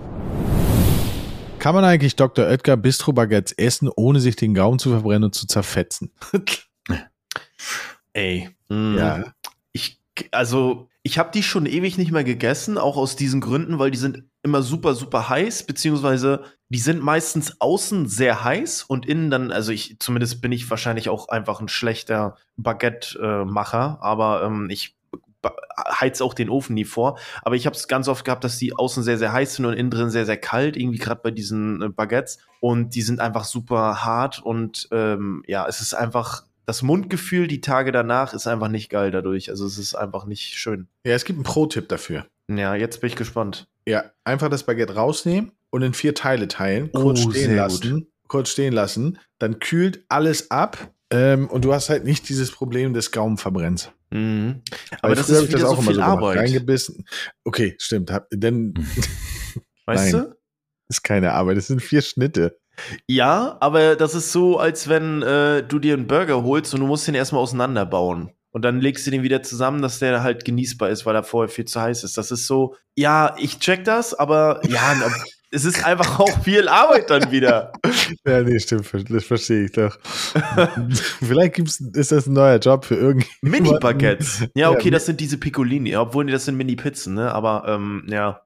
Kann 1.66 1.74
man 1.74 1.84
eigentlich 1.84 2.14
Dr. 2.14 2.46
Oetker 2.46 2.76
Bistro-Baguettes 2.76 3.58
essen, 3.58 3.90
ohne 3.96 4.20
sich 4.20 4.36
den 4.36 4.54
Gaumen 4.54 4.78
zu 4.78 4.88
verbrennen 4.90 5.24
und 5.24 5.34
zu 5.34 5.48
zerfetzen? 5.48 6.12
Ey. 8.12 8.50
mm, 8.68 8.96
Ja. 8.96 9.24
Ich, 9.72 10.00
also, 10.30 10.88
ich 11.02 11.18
habe 11.18 11.32
die 11.34 11.42
schon 11.42 11.66
ewig 11.66 11.98
nicht 11.98 12.12
mehr 12.12 12.22
gegessen, 12.22 12.78
auch 12.78 12.96
aus 12.96 13.16
diesen 13.16 13.40
Gründen, 13.40 13.80
weil 13.80 13.90
die 13.90 13.98
sind 13.98 14.22
immer 14.44 14.62
super, 14.62 14.94
super 14.94 15.28
heiß, 15.28 15.66
beziehungsweise 15.66 16.44
die 16.68 16.78
sind 16.78 17.02
meistens 17.02 17.60
außen 17.60 18.06
sehr 18.06 18.44
heiß 18.44 18.84
und 18.84 19.04
innen 19.04 19.32
dann, 19.32 19.50
also 19.50 19.72
ich, 19.72 19.98
zumindest 19.98 20.40
bin 20.40 20.52
ich 20.52 20.70
wahrscheinlich 20.70 21.08
auch 21.08 21.30
einfach 21.30 21.60
ein 21.60 21.66
schlechter 21.66 22.36
Baguette-Macher, 22.56 23.98
aber 24.00 24.44
ähm, 24.44 24.68
ich 24.70 24.95
heiz 25.78 26.20
auch 26.20 26.34
den 26.34 26.48
Ofen 26.50 26.74
nie 26.74 26.84
vor. 26.84 27.18
Aber 27.42 27.54
ich 27.56 27.66
habe 27.66 27.76
es 27.76 27.88
ganz 27.88 28.08
oft 28.08 28.24
gehabt, 28.24 28.44
dass 28.44 28.58
die 28.58 28.74
außen 28.76 29.02
sehr, 29.02 29.18
sehr 29.18 29.32
heiß 29.32 29.56
sind 29.56 29.64
und 29.66 29.74
innen 29.74 29.90
drin 29.90 30.10
sehr, 30.10 30.26
sehr 30.26 30.36
kalt, 30.38 30.76
irgendwie 30.76 30.98
gerade 30.98 31.20
bei 31.22 31.30
diesen 31.30 31.82
äh, 31.82 31.88
Baguettes. 31.88 32.38
Und 32.60 32.94
die 32.94 33.02
sind 33.02 33.20
einfach 33.20 33.44
super 33.44 34.04
hart 34.04 34.40
und 34.42 34.88
ähm, 34.92 35.42
ja, 35.46 35.66
es 35.68 35.80
ist 35.80 35.94
einfach 35.94 36.44
das 36.64 36.82
Mundgefühl 36.82 37.46
die 37.46 37.60
Tage 37.60 37.92
danach 37.92 38.34
ist 38.34 38.48
einfach 38.48 38.66
nicht 38.68 38.90
geil 38.90 39.12
dadurch. 39.12 39.50
Also 39.50 39.66
es 39.66 39.78
ist 39.78 39.94
einfach 39.94 40.24
nicht 40.26 40.54
schön. 40.54 40.88
Ja, 41.04 41.14
es 41.14 41.24
gibt 41.24 41.36
einen 41.36 41.44
Pro-Tipp 41.44 41.88
dafür. 41.88 42.26
Ja, 42.48 42.74
jetzt 42.74 43.00
bin 43.00 43.08
ich 43.08 43.14
gespannt. 43.16 43.68
Ja, 43.86 44.04
einfach 44.24 44.48
das 44.48 44.64
Baguette 44.64 44.96
rausnehmen 44.96 45.52
und 45.70 45.82
in 45.82 45.94
vier 45.94 46.14
Teile 46.14 46.48
teilen, 46.48 46.90
kurz 46.92 47.24
Oh, 47.24 47.30
stehen 47.30 47.54
lassen, 47.54 47.92
gut. 48.00 48.06
kurz 48.26 48.48
stehen 48.48 48.72
lassen, 48.72 49.18
dann 49.38 49.60
kühlt 49.60 50.04
alles 50.08 50.50
ab 50.50 50.90
ähm, 51.10 51.46
und 51.48 51.64
du 51.64 51.72
hast 51.72 51.88
halt 51.88 52.04
nicht 52.04 52.28
dieses 52.28 52.50
Problem 52.50 52.94
des 52.94 53.12
Gaumenverbrennens. 53.12 53.92
Mhm. 54.16 54.62
Aber 55.02 55.14
das 55.14 55.28
ist 55.28 55.48
wieder 55.48 55.66
so 55.66 55.76
viel 55.76 55.94
gemacht. 55.94 56.08
Arbeit. 56.08 56.38
Reingebissen. 56.38 57.06
Okay, 57.44 57.76
stimmt. 57.78 58.10
Hab, 58.10 58.28
denn 58.32 58.74
Weißt 59.86 60.12
Nein. 60.12 60.24
du? 60.24 60.36
ist 60.88 61.02
keine 61.02 61.32
Arbeit, 61.32 61.56
es 61.56 61.66
sind 61.66 61.82
vier 61.82 62.02
Schnitte. 62.02 62.58
Ja, 63.08 63.56
aber 63.60 63.96
das 63.96 64.14
ist 64.14 64.32
so, 64.32 64.58
als 64.58 64.88
wenn 64.88 65.22
äh, 65.22 65.62
du 65.62 65.78
dir 65.78 65.94
einen 65.94 66.06
Burger 66.06 66.44
holst 66.44 66.74
und 66.74 66.80
du 66.80 66.86
musst 66.86 67.08
den 67.08 67.14
erstmal 67.14 67.42
auseinanderbauen. 67.42 68.30
Und 68.50 68.62
dann 68.62 68.80
legst 68.80 69.06
du 69.06 69.10
den 69.10 69.22
wieder 69.22 69.42
zusammen, 69.42 69.82
dass 69.82 69.98
der 69.98 70.22
halt 70.22 70.44
genießbar 70.44 70.90
ist, 70.90 71.04
weil 71.04 71.14
er 71.14 71.24
vorher 71.24 71.48
viel 71.48 71.64
zu 71.64 71.80
heiß 71.80 72.04
ist. 72.04 72.16
Das 72.16 72.30
ist 72.30 72.46
so, 72.46 72.76
ja, 72.94 73.34
ich 73.38 73.58
check 73.58 73.84
das, 73.84 74.14
aber 74.14 74.60
ja, 74.66 74.94
es 75.56 75.64
ist 75.64 75.84
einfach 75.86 76.20
auch 76.20 76.42
viel 76.42 76.68
Arbeit 76.68 77.10
dann 77.10 77.30
wieder. 77.30 77.72
Ja, 78.24 78.40
nee, 78.42 78.58
stimmt, 78.60 78.88
das 79.10 79.24
verstehe 79.24 79.64
ich 79.64 79.72
doch. 79.72 79.98
Vielleicht 81.20 81.54
gibt's, 81.54 81.80
ist 81.80 82.12
das 82.12 82.26
ein 82.26 82.34
neuer 82.34 82.58
Job 82.58 82.84
für 82.84 82.94
irgendjemanden. 82.94 83.64
Mini-Baguettes. 83.64 84.46
Ja, 84.54 84.70
okay, 84.70 84.86
Ja, 84.86 84.90
das 84.92 85.06
sind 85.06 85.20
diese 85.20 85.38
Piccolini, 85.38 85.96
obwohl 85.96 86.26
das 86.26 86.44
sind 86.44 86.56
Mini-Pizzen, 86.56 87.14
ne? 87.14 87.32
Aber 87.32 87.64
ähm, 87.66 88.06
ja. 88.08 88.42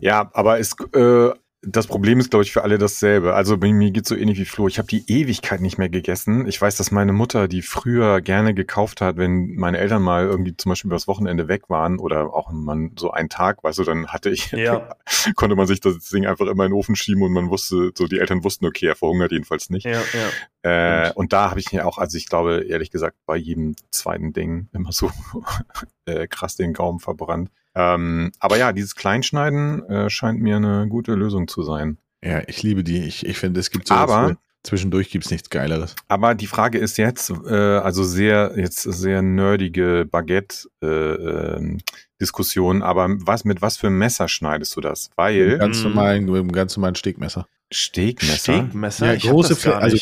Ja, 0.00 0.30
aber 0.34 0.60
es, 0.60 0.76
äh, 0.94 1.30
das 1.64 1.86
Problem 1.86 2.18
ist, 2.18 2.30
glaube 2.30 2.42
ich, 2.42 2.52
für 2.52 2.64
alle 2.64 2.76
dasselbe. 2.76 3.34
Also 3.34 3.56
bei 3.56 3.72
mir 3.72 3.92
geht's 3.92 4.08
so 4.08 4.16
ähnlich 4.16 4.36
wie 4.38 4.44
Flo. 4.44 4.66
Ich 4.66 4.78
habe 4.78 4.88
die 4.88 5.04
Ewigkeit 5.06 5.60
nicht 5.60 5.78
mehr 5.78 5.88
gegessen. 5.88 6.48
Ich 6.48 6.60
weiß, 6.60 6.76
dass 6.76 6.90
meine 6.90 7.12
Mutter, 7.12 7.46
die 7.46 7.62
früher 7.62 8.20
gerne 8.20 8.52
gekauft 8.52 9.00
hat, 9.00 9.16
wenn 9.16 9.54
meine 9.54 9.78
Eltern 9.78 10.02
mal 10.02 10.24
irgendwie 10.24 10.56
zum 10.56 10.70
Beispiel 10.70 10.88
übers 10.90 11.06
Wochenende 11.06 11.46
weg 11.46 11.70
waren 11.70 12.00
oder 12.00 12.34
auch 12.34 12.50
man 12.50 12.90
so 12.98 13.12
einen 13.12 13.28
Tag, 13.28 13.62
weißt 13.62 13.78
du, 13.78 13.84
dann 13.84 14.08
hatte 14.08 14.30
ich, 14.30 14.50
Ja. 14.50 14.96
konnte 15.36 15.54
man 15.54 15.68
sich 15.68 15.78
das 15.78 15.98
Ding 16.08 16.26
einfach 16.26 16.46
immer 16.46 16.64
in 16.64 16.72
den 16.72 16.76
Ofen 16.76 16.96
schieben 16.96 17.22
und 17.22 17.32
man 17.32 17.48
wusste, 17.48 17.92
so 17.96 18.08
die 18.08 18.18
Eltern 18.18 18.42
wussten, 18.42 18.66
okay, 18.66 18.86
er 18.86 18.96
verhungert 18.96 19.30
jedenfalls 19.30 19.70
nicht. 19.70 19.86
Ja, 19.86 20.00
ja. 20.12 20.68
Äh, 20.68 21.04
Stimmt. 21.06 21.16
und 21.16 21.32
da 21.32 21.50
habe 21.50 21.60
ich 21.60 21.72
mir 21.72 21.86
auch, 21.86 21.98
also 21.98 22.18
ich 22.18 22.28
glaube, 22.28 22.64
ehrlich 22.68 22.90
gesagt, 22.90 23.16
bei 23.24 23.36
jedem 23.36 23.76
zweiten 23.92 24.32
Ding 24.32 24.68
immer 24.72 24.90
so 24.90 25.12
äh, 26.06 26.26
krass 26.26 26.56
den 26.56 26.72
Gaumen 26.72 26.98
verbrannt. 26.98 27.50
Ähm, 27.74 28.32
aber 28.38 28.58
ja, 28.58 28.72
dieses 28.72 28.94
Kleinschneiden 28.96 29.82
äh, 29.88 30.10
scheint 30.10 30.40
mir 30.40 30.56
eine 30.56 30.86
gute 30.88 31.14
Lösung 31.14 31.48
zu 31.48 31.62
sein. 31.62 31.98
Ja, 32.24 32.42
ich 32.46 32.62
liebe 32.62 32.84
die. 32.84 33.02
Ich, 33.04 33.26
ich 33.26 33.38
finde, 33.38 33.60
es 33.60 33.70
gibt 33.70 33.88
so 33.88 33.94
Aber- 33.94 34.36
zwischendurch 34.64 35.10
gibt's 35.10 35.32
nichts 35.32 35.50
Geileres. 35.50 35.96
Aber 36.06 36.36
die 36.36 36.46
Frage 36.46 36.78
ist 36.78 36.96
jetzt, 36.96 37.30
äh, 37.30 37.52
also 37.52 38.04
sehr, 38.04 38.52
jetzt 38.56 38.80
sehr 38.82 39.20
nerdige 39.20 40.06
Baguette-Diskussion, 40.08 42.82
aber 42.82 43.08
was, 43.26 43.44
mit 43.44 43.60
was 43.62 43.76
für 43.76 43.88
einem 43.88 43.98
Messer 43.98 44.28
schneidest 44.28 44.76
du 44.76 44.80
das? 44.80 45.10
Weil 45.16 45.58
ganz 45.58 45.80
Mm. 45.80 45.88
normalen, 45.88 46.24
mit 46.26 46.34
einem 46.36 46.52
ganz 46.52 46.76
normalen 46.76 46.94
Stegmesser. 46.94 47.48
Steakmesser? 47.72 49.14
ich 49.14 49.24
hab 49.24 49.30
große 49.32 49.54
das 49.54 49.62
gar 49.62 49.74
Fle- 49.78 49.82
also, 49.82 49.96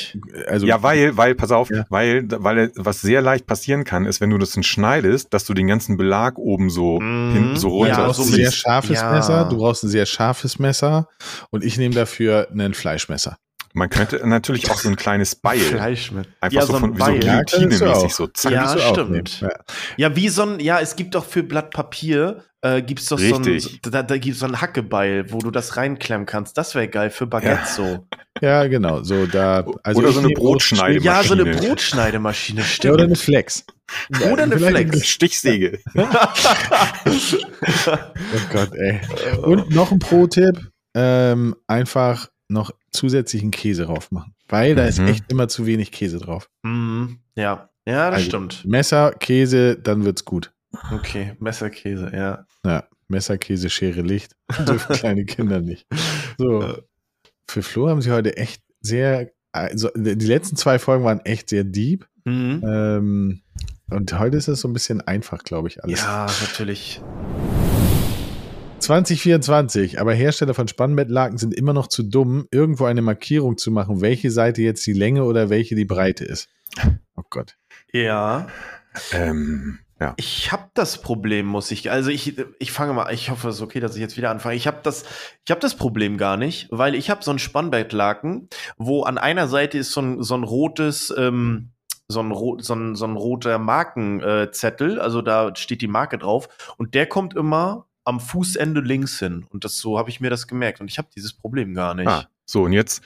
also 0.46 0.66
Ja, 0.66 0.82
weil, 0.82 1.16
weil, 1.16 1.34
pass 1.34 1.50
auf, 1.50 1.70
Ja. 1.70 1.84
weil, 1.88 2.24
weil 2.30 2.72
was 2.76 3.00
sehr 3.00 3.22
leicht 3.22 3.46
passieren 3.46 3.84
kann, 3.84 4.06
ist, 4.06 4.20
wenn 4.20 4.30
du 4.30 4.38
das 4.38 4.52
dann 4.52 4.62
schneidest, 4.62 5.32
dass 5.32 5.44
du 5.44 5.54
den 5.54 5.66
ganzen 5.66 5.96
Belag 5.96 6.38
oben 6.38 6.70
so 6.70 7.00
Mhm. 7.00 7.32
hinten 7.32 7.56
so 7.56 7.68
du 7.68 7.74
runter 7.76 7.96
Ja, 7.98 8.04
brauchst 8.06 8.20
so 8.20 8.22
ein 8.24 8.32
sehr 8.34 8.52
scharfes 8.52 9.00
ja. 9.00 9.10
Messer, 9.10 9.44
du 9.48 9.56
brauchst 9.58 9.84
ein 9.84 9.88
sehr 9.88 10.06
scharfes 10.06 10.58
Messer 10.58 11.08
und 11.50 11.64
ich 11.64 11.78
nehme 11.78 11.94
dafür 11.94 12.48
ein 12.52 12.74
Fleischmesser. 12.74 13.36
Man 13.72 13.88
könnte 13.88 14.26
natürlich 14.26 14.68
auch 14.70 14.78
so 14.78 14.88
ein 14.88 14.96
kleines 14.96 15.36
Beil, 15.36 15.58
Fleisch 15.60 16.10
mit. 16.10 16.28
einfach 16.40 16.60
ja, 16.60 16.66
so, 16.66 16.72
von, 16.78 16.94
wie 16.94 16.98
so 16.98 17.04
Beil. 17.04 17.24
Ja, 17.24 17.36
kannst 17.36 17.54
du 17.54 17.58
Guillotine-mäßig 17.68 18.12
so, 18.14 18.26
zack. 18.26 18.52
Ja, 18.52 18.76
stimmt. 18.78 19.40
Ja. 19.40 19.48
Ja, 19.96 20.16
wie 20.16 20.28
so 20.28 20.42
ein, 20.42 20.58
ja, 20.60 20.80
es 20.80 20.96
gibt 20.96 21.14
doch 21.14 21.24
für 21.24 21.44
Blatt 21.44 21.70
Papier, 21.70 22.44
äh, 22.62 22.82
gibt's 22.82 23.06
doch 23.06 23.18
so 23.18 23.36
ein, 23.36 23.44
Richtig. 23.44 23.80
da, 23.82 24.02
da 24.02 24.18
gibt's 24.18 24.40
so 24.40 24.46
ein 24.46 24.60
Hackebeil, 24.60 25.30
wo 25.32 25.38
du 25.38 25.50
das 25.52 25.76
reinklemmen 25.76 26.26
kannst. 26.26 26.58
Das 26.58 26.74
wäre 26.74 26.88
geil 26.88 27.10
für 27.10 27.26
Baguette 27.28 27.62
so. 27.76 28.06
ja, 28.40 28.66
genau. 28.66 29.02
So 29.04 29.26
da, 29.26 29.64
also 29.84 30.00
Oder 30.00 30.12
so 30.12 30.18
eine 30.18 30.28
nehme 30.28 30.40
Brotschneide- 30.40 31.00
Ja, 31.02 31.22
so 31.22 31.34
eine 31.34 31.44
Maschine. 31.44 31.68
Brotschneidemaschine, 31.68 32.60
Ja, 32.60 32.66
stimmt. 32.66 32.94
oder 32.94 33.04
eine 33.04 33.16
Flex. 33.16 33.64
Oder 34.32 34.42
eine 34.42 34.58
Flex. 34.58 35.06
Stichsäge. 35.06 35.78
Oh 37.06 38.52
Gott, 38.52 38.70
ey. 38.74 39.00
Und 39.42 39.70
noch 39.70 39.92
ein 39.92 39.98
Pro-Tipp: 39.98 40.70
ähm, 40.94 41.54
einfach 41.66 42.28
noch 42.50 42.72
zusätzlichen 42.90 43.50
Käse 43.50 43.84
drauf 43.84 44.10
machen. 44.10 44.34
Weil 44.48 44.74
da 44.74 44.84
ist 44.86 44.98
Mhm. 44.98 45.06
echt 45.08 45.24
immer 45.30 45.48
zu 45.48 45.66
wenig 45.66 45.92
Käse 45.92 46.18
drauf. 46.18 46.50
Mhm, 46.62 47.20
ja, 47.36 47.70
ja, 47.86 48.10
das 48.10 48.18
Also- 48.18 48.26
stimmt. 48.28 48.64
Messer, 48.66 49.12
Käse, 49.12 49.76
dann 49.76 50.04
wird's 50.04 50.24
gut. 50.24 50.52
Okay, 50.92 51.32
Messerkäse, 51.40 52.10
ja. 52.14 52.46
Ja, 52.64 52.84
Messer, 53.08 53.38
Käse, 53.38 53.70
Schere, 53.70 54.02
Licht. 54.02 54.36
Dürfen 54.66 54.94
kleine 54.96 55.24
Kinder 55.24 55.60
nicht. 55.60 55.86
So. 56.38 56.76
Für 57.48 57.62
Flo 57.62 57.88
haben 57.88 58.00
sie 58.02 58.12
heute 58.12 58.36
echt 58.36 58.62
sehr, 58.80 59.30
also 59.52 59.90
die 59.96 60.14
letzten 60.26 60.54
zwei 60.56 60.78
Folgen 60.78 61.04
waren 61.04 61.20
echt 61.20 61.48
sehr 61.48 61.64
deep. 61.64 62.06
Mhm. 62.24 62.62
Ähm, 62.64 63.40
und 63.90 64.16
heute 64.18 64.36
ist 64.36 64.46
es 64.46 64.60
so 64.60 64.68
ein 64.68 64.72
bisschen 64.72 65.00
einfach, 65.00 65.42
glaube 65.42 65.66
ich, 65.68 65.82
alles. 65.82 66.00
Ja, 66.02 66.26
natürlich. 66.42 67.00
2024, 68.80 70.00
aber 70.00 70.14
Hersteller 70.14 70.54
von 70.54 70.68
Spannbettlaken 70.68 71.38
sind 71.38 71.54
immer 71.54 71.72
noch 71.72 71.86
zu 71.86 72.02
dumm, 72.02 72.46
irgendwo 72.50 72.84
eine 72.86 73.02
Markierung 73.02 73.58
zu 73.58 73.70
machen, 73.70 74.00
welche 74.00 74.30
Seite 74.30 74.62
jetzt 74.62 74.86
die 74.86 74.92
Länge 74.92 75.24
oder 75.24 75.50
welche 75.50 75.74
die 75.74 75.84
Breite 75.84 76.24
ist. 76.24 76.48
Oh 77.16 77.22
Gott. 77.28 77.56
Ja, 77.92 78.48
ähm, 79.12 79.80
ja. 80.00 80.14
ich 80.16 80.52
habe 80.52 80.70
das 80.74 81.02
Problem, 81.02 81.46
muss 81.46 81.70
ich. 81.70 81.90
Also 81.90 82.10
ich, 82.10 82.38
ich 82.58 82.72
fange 82.72 82.92
mal. 82.92 83.12
Ich 83.12 83.30
hoffe, 83.30 83.48
es 83.48 83.56
ist 83.56 83.62
okay, 83.62 83.80
dass 83.80 83.94
ich 83.94 84.00
jetzt 84.00 84.16
wieder 84.16 84.30
anfange. 84.30 84.54
Ich 84.54 84.66
habe 84.66 84.80
das, 84.82 85.04
ich 85.44 85.50
habe 85.50 85.60
das 85.60 85.76
Problem 85.76 86.16
gar 86.16 86.36
nicht, 86.36 86.68
weil 86.70 86.94
ich 86.94 87.10
habe 87.10 87.22
so 87.22 87.30
ein 87.30 87.38
Spannbettlaken, 87.38 88.48
wo 88.78 89.02
an 89.02 89.18
einer 89.18 89.48
Seite 89.48 89.78
ist 89.78 89.92
so 89.92 90.00
ein, 90.00 90.22
so 90.22 90.34
ein 90.34 90.44
rotes, 90.44 91.12
ähm, 91.16 91.72
so 92.08 92.22
ein, 92.22 92.62
so 92.62 92.74
ein, 92.74 92.94
so 92.94 93.04
ein 93.04 93.16
roter 93.16 93.58
Markenzettel, 93.58 94.98
äh, 94.98 95.00
also 95.00 95.22
da 95.22 95.54
steht 95.54 95.82
die 95.82 95.88
Marke 95.88 96.18
drauf 96.18 96.48
und 96.76 96.94
der 96.94 97.06
kommt 97.06 97.34
immer 97.34 97.86
am 98.10 98.20
Fußende 98.20 98.80
links 98.80 99.18
hin 99.18 99.46
und 99.48 99.64
das 99.64 99.78
so 99.78 99.98
habe 99.98 100.10
ich 100.10 100.20
mir 100.20 100.28
das 100.28 100.46
gemerkt 100.46 100.80
und 100.80 100.90
ich 100.90 100.98
habe 100.98 101.08
dieses 101.16 101.32
Problem 101.32 101.72
gar 101.74 101.94
nicht. 101.94 102.08
Ah, 102.08 102.26
so, 102.44 102.64
und 102.64 102.72
jetzt, 102.72 103.02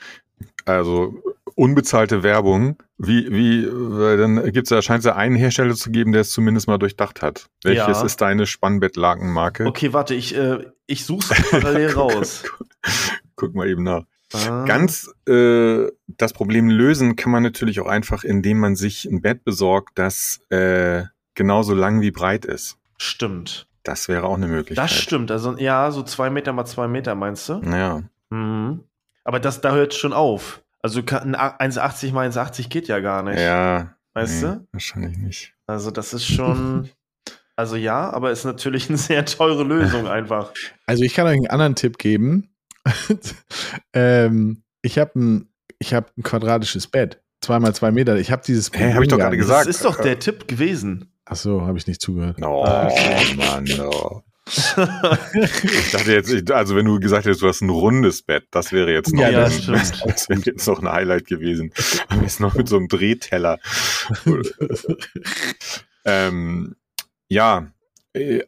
also 0.65 1.13
unbezahlte 1.55 2.23
Werbung, 2.23 2.75
wie, 2.97 3.31
wie, 3.31 3.67
weil 3.71 4.17
dann 4.17 4.51
gibt's 4.51 4.69
da, 4.69 4.81
scheint 4.81 4.99
es 4.99 5.05
ja 5.05 5.15
einen 5.15 5.35
Hersteller 5.35 5.75
zu 5.75 5.89
geben, 5.91 6.11
der 6.11 6.21
es 6.21 6.31
zumindest 6.31 6.67
mal 6.67 6.77
durchdacht 6.77 7.21
hat. 7.21 7.47
Welches 7.63 7.99
Ja. 7.99 8.05
ist 8.05 8.19
deine 8.21 8.45
Spannbettlakenmarke? 8.45 9.65
Okay, 9.65 9.93
warte, 9.93 10.15
ich, 10.15 10.35
äh, 10.35 10.65
ich 10.85 11.05
suche 11.05 11.33
es 11.33 11.49
parallel 11.51 11.91
raus. 11.91 12.43
Guck 13.35 13.55
mal 13.55 13.69
eben 13.69 13.83
nach. 13.83 14.03
Ah. 14.33 14.65
Ganz 14.65 15.09
äh, 15.27 15.87
das 16.07 16.33
Problem 16.33 16.69
lösen 16.69 17.15
kann 17.15 17.31
man 17.31 17.43
natürlich 17.43 17.79
auch 17.79 17.87
einfach, 17.87 18.23
indem 18.23 18.59
man 18.59 18.75
sich 18.75 19.05
ein 19.05 19.21
Bett 19.21 19.43
besorgt, 19.45 19.91
das 19.95 20.41
äh, 20.49 21.03
genauso 21.35 21.73
lang 21.73 22.01
wie 22.01 22.11
breit 22.11 22.43
ist. 22.45 22.77
Stimmt. 22.97 23.67
Das 23.85 24.09
wäre 24.09 24.23
auch 24.25 24.35
eine 24.35 24.47
Möglichkeit. 24.47 24.83
Das 24.83 24.93
stimmt. 24.93 25.31
Also, 25.31 25.57
ja, 25.57 25.91
so 25.91 26.03
zwei 26.03 26.29
Meter 26.29 26.51
mal 26.51 26.65
zwei 26.65 26.87
Meter, 26.87 27.15
meinst 27.15 27.47
du? 27.47 27.61
Ja. 27.61 28.01
Mhm. 28.29 28.83
Aber 29.23 29.39
das, 29.39 29.61
da 29.61 29.73
hört 29.73 29.93
schon 29.93 30.11
auf. 30.11 30.61
Also 30.81 31.01
kann- 31.03 31.33
ein 31.33 31.71
1,80 31.71 32.11
mal 32.11 32.27
1,80 32.29 32.69
geht 32.69 32.87
ja 32.87 32.99
gar 32.99 33.23
nicht. 33.23 33.39
Ja. 33.39 33.95
Weißt 34.13 34.43
nee, 34.43 34.49
du? 34.49 34.67
Wahrscheinlich 34.71 35.17
nicht. 35.17 35.53
Also 35.67 35.91
das 35.91 36.13
ist 36.13 36.25
schon. 36.25 36.89
Also 37.57 37.77
ja, 37.77 38.09
aber 38.11 38.31
ist 38.31 38.43
natürlich 38.43 38.89
eine 38.89 38.97
sehr 38.97 39.23
teure 39.23 39.63
Lösung 39.63 40.07
einfach. 40.07 40.51
Also 40.87 41.03
ich 41.03 41.13
kann 41.13 41.25
euch 41.25 41.37
einen 41.37 41.47
anderen 41.47 41.75
Tipp 41.75 41.97
geben. 41.97 42.49
ähm, 43.93 44.61
ich 44.81 44.99
habe 44.99 45.17
ein, 45.17 45.49
ich 45.79 45.93
hab 45.93 46.11
ein 46.17 46.23
quadratisches 46.23 46.87
Bett. 46.87 47.23
Zweimal 47.39 47.73
zwei 47.73 47.91
Meter. 47.91 48.17
Ich 48.17 48.29
habe 48.29 48.41
dieses. 48.45 48.71
Hä, 48.73 48.93
hab 48.93 49.01
ich 49.01 49.07
doch 49.07 49.17
gerade 49.17 49.37
gesagt. 49.37 49.69
Das 49.69 49.77
ist 49.77 49.85
doch 49.85 50.01
der 50.01 50.19
Tipp 50.19 50.49
gewesen. 50.49 51.14
Ach 51.25 51.35
so, 51.35 51.61
habe 51.61 51.77
ich 51.77 51.87
nicht 51.87 52.01
zugehört. 52.01 52.37
Oh, 52.41 52.63
okay. 52.63 53.33
Mann. 53.37 53.67
Oh. 53.81 54.21
Ich 55.33 55.91
dachte 55.91 56.13
jetzt, 56.13 56.31
ich- 56.31 56.53
also 56.53 56.75
wenn 56.75 56.85
du 56.85 56.99
gesagt 56.99 57.25
hättest, 57.25 57.41
du 57.41 57.47
hast 57.47 57.61
ein 57.61 57.69
rundes 57.71 58.21
Bett, 58.21 58.45
das 58.51 58.71
wäre 58.71 58.93
jetzt 58.93 59.11
noch, 59.11 59.21
Ja, 59.23 59.29
ein, 59.29 59.33
das 59.35 59.65
das 60.05 60.29
wäre 60.29 60.41
jetzt 60.45 60.67
noch 60.67 60.79
ein 60.83 60.91
Highlight 60.91 61.25
gewesen. 61.25 61.71
Und 62.11 62.21
jetzt 62.21 62.39
noch 62.39 62.53
mit 62.53 62.69
so 62.69 62.77
einem 62.77 62.87
Drehteller. 62.87 63.57
ähm, 66.05 66.75
ja, 67.27 67.71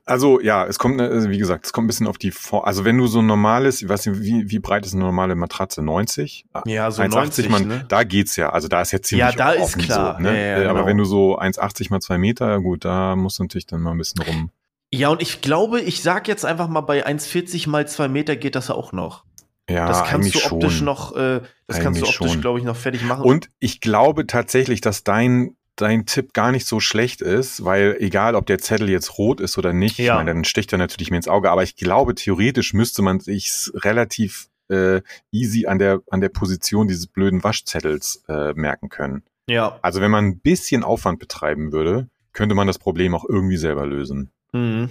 also 0.05 0.39
ja, 0.39 0.65
es 0.65 0.79
kommt, 0.79 1.01
also 1.01 1.29
wie 1.29 1.37
gesagt, 1.37 1.65
es 1.65 1.73
kommt 1.73 1.85
ein 1.85 1.87
bisschen 1.87 2.07
auf 2.07 2.17
die 2.17 2.31
Form. 2.31 2.63
Also 2.65 2.85
wenn 2.85 2.97
du 2.97 3.07
so 3.07 3.19
ein 3.19 3.25
normales, 3.25 3.81
ich 3.81 3.89
weiß 3.89 4.05
nicht, 4.07 4.21
wie, 4.21 4.49
wie 4.49 4.59
breit 4.59 4.85
ist 4.85 4.93
eine 4.93 5.03
normale 5.03 5.35
Matratze? 5.35 5.81
90? 5.81 6.45
Ja, 6.65 6.89
so 6.91 7.01
1,80 7.01 7.49
man, 7.49 7.67
ne? 7.67 7.85
Da 7.87 8.03
geht's 8.03 8.35
ja. 8.35 8.49
Also 8.49 8.67
da 8.67 8.81
ist 8.81 8.91
jetzt 8.91 9.07
ziemlich 9.07 9.27
Ja, 9.27 9.31
da 9.31 9.51
ist 9.51 9.77
klar. 9.77 10.15
So, 10.17 10.23
ne? 10.23 10.29
ja, 10.29 10.45
ja, 10.45 10.57
äh, 10.63 10.65
Aber 10.65 10.79
genau. 10.79 10.85
wenn 10.87 10.97
du 10.97 11.05
so 11.05 11.39
1,80 11.39 11.89
mal 11.89 11.99
2 11.99 12.17
Meter, 12.17 12.59
gut, 12.61 12.85
da 12.85 13.15
musst 13.15 13.39
du 13.39 13.43
natürlich 13.43 13.65
dann 13.65 13.81
mal 13.81 13.91
ein 13.91 13.97
bisschen 13.97 14.21
rum. 14.23 14.51
Ja, 14.93 15.09
und 15.09 15.21
ich 15.21 15.41
glaube, 15.41 15.81
ich 15.81 16.01
sag 16.01 16.27
jetzt 16.27 16.45
einfach 16.45 16.69
mal, 16.69 16.81
bei 16.81 17.05
1,40 17.05 17.69
mal 17.69 17.87
2 17.87 18.07
Meter 18.07 18.35
geht 18.35 18.55
das 18.55 18.69
auch 18.69 18.93
noch. 18.93 19.25
Ja, 19.69 19.87
das 19.87 20.05
kannst 20.05 20.33
du 20.33 20.39
optisch 20.49 20.77
schon. 20.77 20.85
noch, 20.85 21.13
äh, 21.15 21.41
das 21.67 21.79
kannst 21.79 21.99
du 21.99 22.05
Eigentlich 22.05 22.21
optisch, 22.21 22.39
glaube 22.39 22.59
ich, 22.59 22.65
noch 22.65 22.77
fertig 22.77 23.03
machen. 23.03 23.25
Und 23.25 23.49
ich 23.59 23.81
glaube 23.81 24.25
tatsächlich, 24.25 24.79
dass 24.79 25.03
dein 25.03 25.57
dein 25.77 26.05
Tipp 26.05 26.33
gar 26.33 26.51
nicht 26.51 26.65
so 26.67 26.79
schlecht 26.79 27.21
ist, 27.21 27.63
weil 27.63 27.95
egal, 27.99 28.35
ob 28.35 28.45
der 28.45 28.57
Zettel 28.59 28.89
jetzt 28.89 29.17
rot 29.17 29.39
ist 29.39 29.57
oder 29.57 29.71
nicht, 29.73 29.97
Ja. 29.97 30.13
ich 30.13 30.17
meine, 30.17 30.33
dann 30.33 30.43
sticht 30.43 30.71
er 30.73 30.77
natürlich 30.77 31.09
mir 31.11 31.17
ins 31.17 31.27
Auge, 31.29 31.49
aber 31.51 31.63
ich 31.63 31.75
glaube, 31.75 32.13
theoretisch 32.15 32.73
müsste 32.73 33.01
man 33.01 33.19
sich 33.19 33.69
relativ 33.75 34.47
äh, 34.69 35.01
easy 35.31 35.65
an 35.67 35.79
der 35.79 36.01
an 36.11 36.19
der 36.19 36.27
Position 36.29 36.87
dieses 36.89 37.07
blöden 37.07 37.41
Waschzettels 37.43 38.23
äh, 38.27 38.51
merken 38.53 38.89
können. 38.89 39.23
ja. 39.49 39.79
Also 39.81 40.01
wenn 40.01 40.11
man 40.11 40.25
ein 40.25 40.39
bisschen 40.39 40.83
Aufwand 40.83 41.19
betreiben 41.19 41.71
würde, 41.71 42.09
könnte 42.33 42.53
man 42.53 42.67
das 42.67 42.77
Problem 42.77 43.15
auch 43.15 43.23
irgendwie 43.27 43.55
selber 43.57 43.85
lösen. 43.85 44.29
Mhm. 44.51 44.89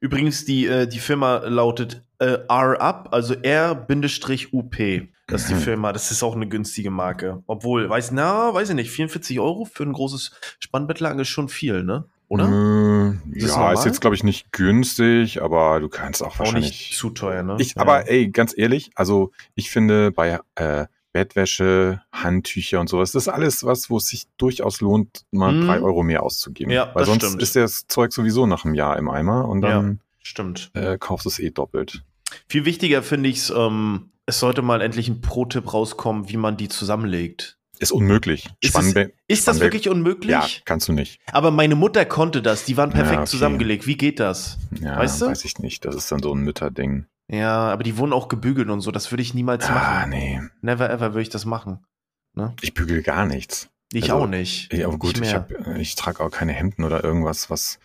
Übrigens, 0.00 0.44
die, 0.44 0.66
äh, 0.66 0.86
die 0.88 0.98
Firma 0.98 1.36
lautet 1.46 2.02
äh, 2.18 2.38
R-Up, 2.48 3.08
also 3.12 3.34
R-UP. 3.34 4.76
Das 5.28 5.42
ist 5.42 5.50
die. 5.50 5.54
Firma, 5.56 5.92
das 5.92 6.10
ist 6.10 6.22
auch 6.22 6.34
eine 6.34 6.48
günstige 6.48 6.90
Marke. 6.90 7.42
Obwohl, 7.46 7.88
weiß, 7.88 8.10
na, 8.12 8.52
weiß 8.52 8.70
ich 8.70 8.74
nicht, 8.74 8.90
44 8.90 9.38
Euro 9.40 9.64
für 9.66 9.84
ein 9.84 9.92
großes 9.92 10.32
Spannbettlaken 10.58 11.20
ist 11.20 11.28
schon 11.28 11.48
viel, 11.48 11.84
ne? 11.84 12.06
Oder? 12.28 12.44
Äh, 12.44 13.36
Ist 13.38 13.48
ja, 13.48 13.56
normal? 13.56 13.74
ist 13.74 13.84
jetzt 13.86 14.00
glaube 14.02 14.16
ich 14.16 14.22
nicht 14.24 14.52
günstig, 14.52 15.40
aber 15.42 15.80
du 15.80 15.88
kannst 15.88 16.22
auch 16.22 16.28
auch 16.34 16.38
wahrscheinlich 16.40 16.70
nicht 16.90 16.96
zu 16.98 17.10
teuer, 17.10 17.42
ne? 17.42 17.56
Ich, 17.58 17.74
Ja. 17.74 17.82
aber 17.82 18.08
ey, 18.10 18.28
ganz 18.28 18.52
ehrlich, 18.56 18.90
also 18.96 19.30
ich 19.54 19.70
finde 19.70 20.10
bei 20.12 20.38
äh, 20.56 20.86
Bettwäsche, 21.12 22.02
Handtücher 22.12 22.80
und 22.80 22.88
sowas, 22.88 23.12
das 23.12 23.24
ist 23.24 23.28
alles 23.28 23.64
was, 23.64 23.90
wo 23.90 23.96
es 23.96 24.06
sich 24.08 24.26
durchaus 24.36 24.80
lohnt, 24.80 25.24
mal 25.30 25.52
Mhm. 25.52 25.66
drei 25.66 25.80
Euro 25.80 26.02
mehr 26.02 26.22
auszugeben. 26.22 26.70
Ja, 26.72 26.90
Weil 26.94 27.04
sonst 27.06 27.24
stimmt. 27.24 27.42
ist 27.42 27.56
das 27.56 27.86
Zeug 27.86 28.12
sowieso 28.12 28.46
nach 28.46 28.64
einem 28.64 28.74
Jahr 28.74 28.96
im 28.98 29.08
Eimer 29.08 29.48
und 29.48 29.60
dann 29.62 30.00
Stimmt. 30.22 30.70
äh, 30.74 30.96
kaufst 30.98 31.24
du 31.26 31.30
es 31.30 31.38
eh 31.38 31.50
doppelt. 31.50 32.02
Viel 32.48 32.64
wichtiger 32.66 33.02
finde 33.02 33.28
ich 33.30 33.38
es, 33.38 33.50
ähm, 33.56 34.10
es 34.28 34.38
sollte 34.40 34.62
mal 34.62 34.80
endlich 34.82 35.08
ein 35.08 35.20
Pro-Tipp 35.20 35.72
rauskommen, 35.72 36.28
wie 36.28 36.36
man 36.36 36.56
die 36.56 36.68
zusammenlegt. 36.68 37.56
Ist 37.80 37.92
unmöglich. 37.92 38.48
Ist 38.60 38.76
es- 38.76 38.94
Ist 39.28 39.48
das 39.48 39.60
wirklich 39.60 39.88
unmöglich? 39.88 40.30
Ja, 40.30 40.46
kannst 40.64 40.88
du 40.88 40.92
nicht. 40.92 41.20
Aber 41.32 41.50
meine 41.50 41.76
Mutter 41.76 42.04
konnte 42.04 42.42
das, 42.42 42.64
die 42.64 42.76
waren 42.76 42.90
perfekt 42.90 43.14
Ja, 43.14 43.20
okay. 43.22 43.30
zusammengelegt. 43.30 43.86
Wie 43.86 43.96
geht 43.96 44.18
das? 44.20 44.58
Ja, 44.80 44.96
Weißt 44.98 45.22
du? 45.22 45.26
weiß 45.26 45.44
ich 45.44 45.58
nicht. 45.58 45.84
Das 45.84 45.94
ist 45.94 46.10
dann 46.12 46.20
so 46.22 46.34
ein 46.34 46.40
Mütterding. 46.40 47.06
Ja, 47.30 47.70
aber 47.72 47.82
die 47.84 47.96
wurden 47.98 48.12
auch 48.12 48.28
gebügelt 48.28 48.68
und 48.68 48.80
so. 48.80 48.90
Das 48.90 49.12
würde 49.12 49.22
ich 49.22 49.32
niemals 49.34 49.66
Ah, 49.66 49.74
machen. 49.74 50.10
nee. 50.10 50.40
Never 50.60 50.90
ever 50.90 51.12
würde 51.12 51.22
ich 51.22 51.28
das 51.30 51.44
machen. 51.44 51.84
Ich 52.62 52.74
bügel 52.74 53.02
gar 53.02 53.26
nichts. 53.26 53.68
Ich 53.92 54.04
Also, 54.12 54.24
auch 54.24 54.26
nicht. 54.28 54.72
Ja, 54.72 54.86
aber 54.88 54.98
gut, 54.98 55.18
Nicht 55.18 55.28
ich, 55.30 55.34
hab, 55.34 55.50
ich 55.78 55.94
trage 55.94 56.20
auch 56.22 56.30
keine 56.30 56.52
Hemden 56.52 56.84
oder 56.84 57.02
irgendwas, 57.02 57.48
was. 57.50 57.78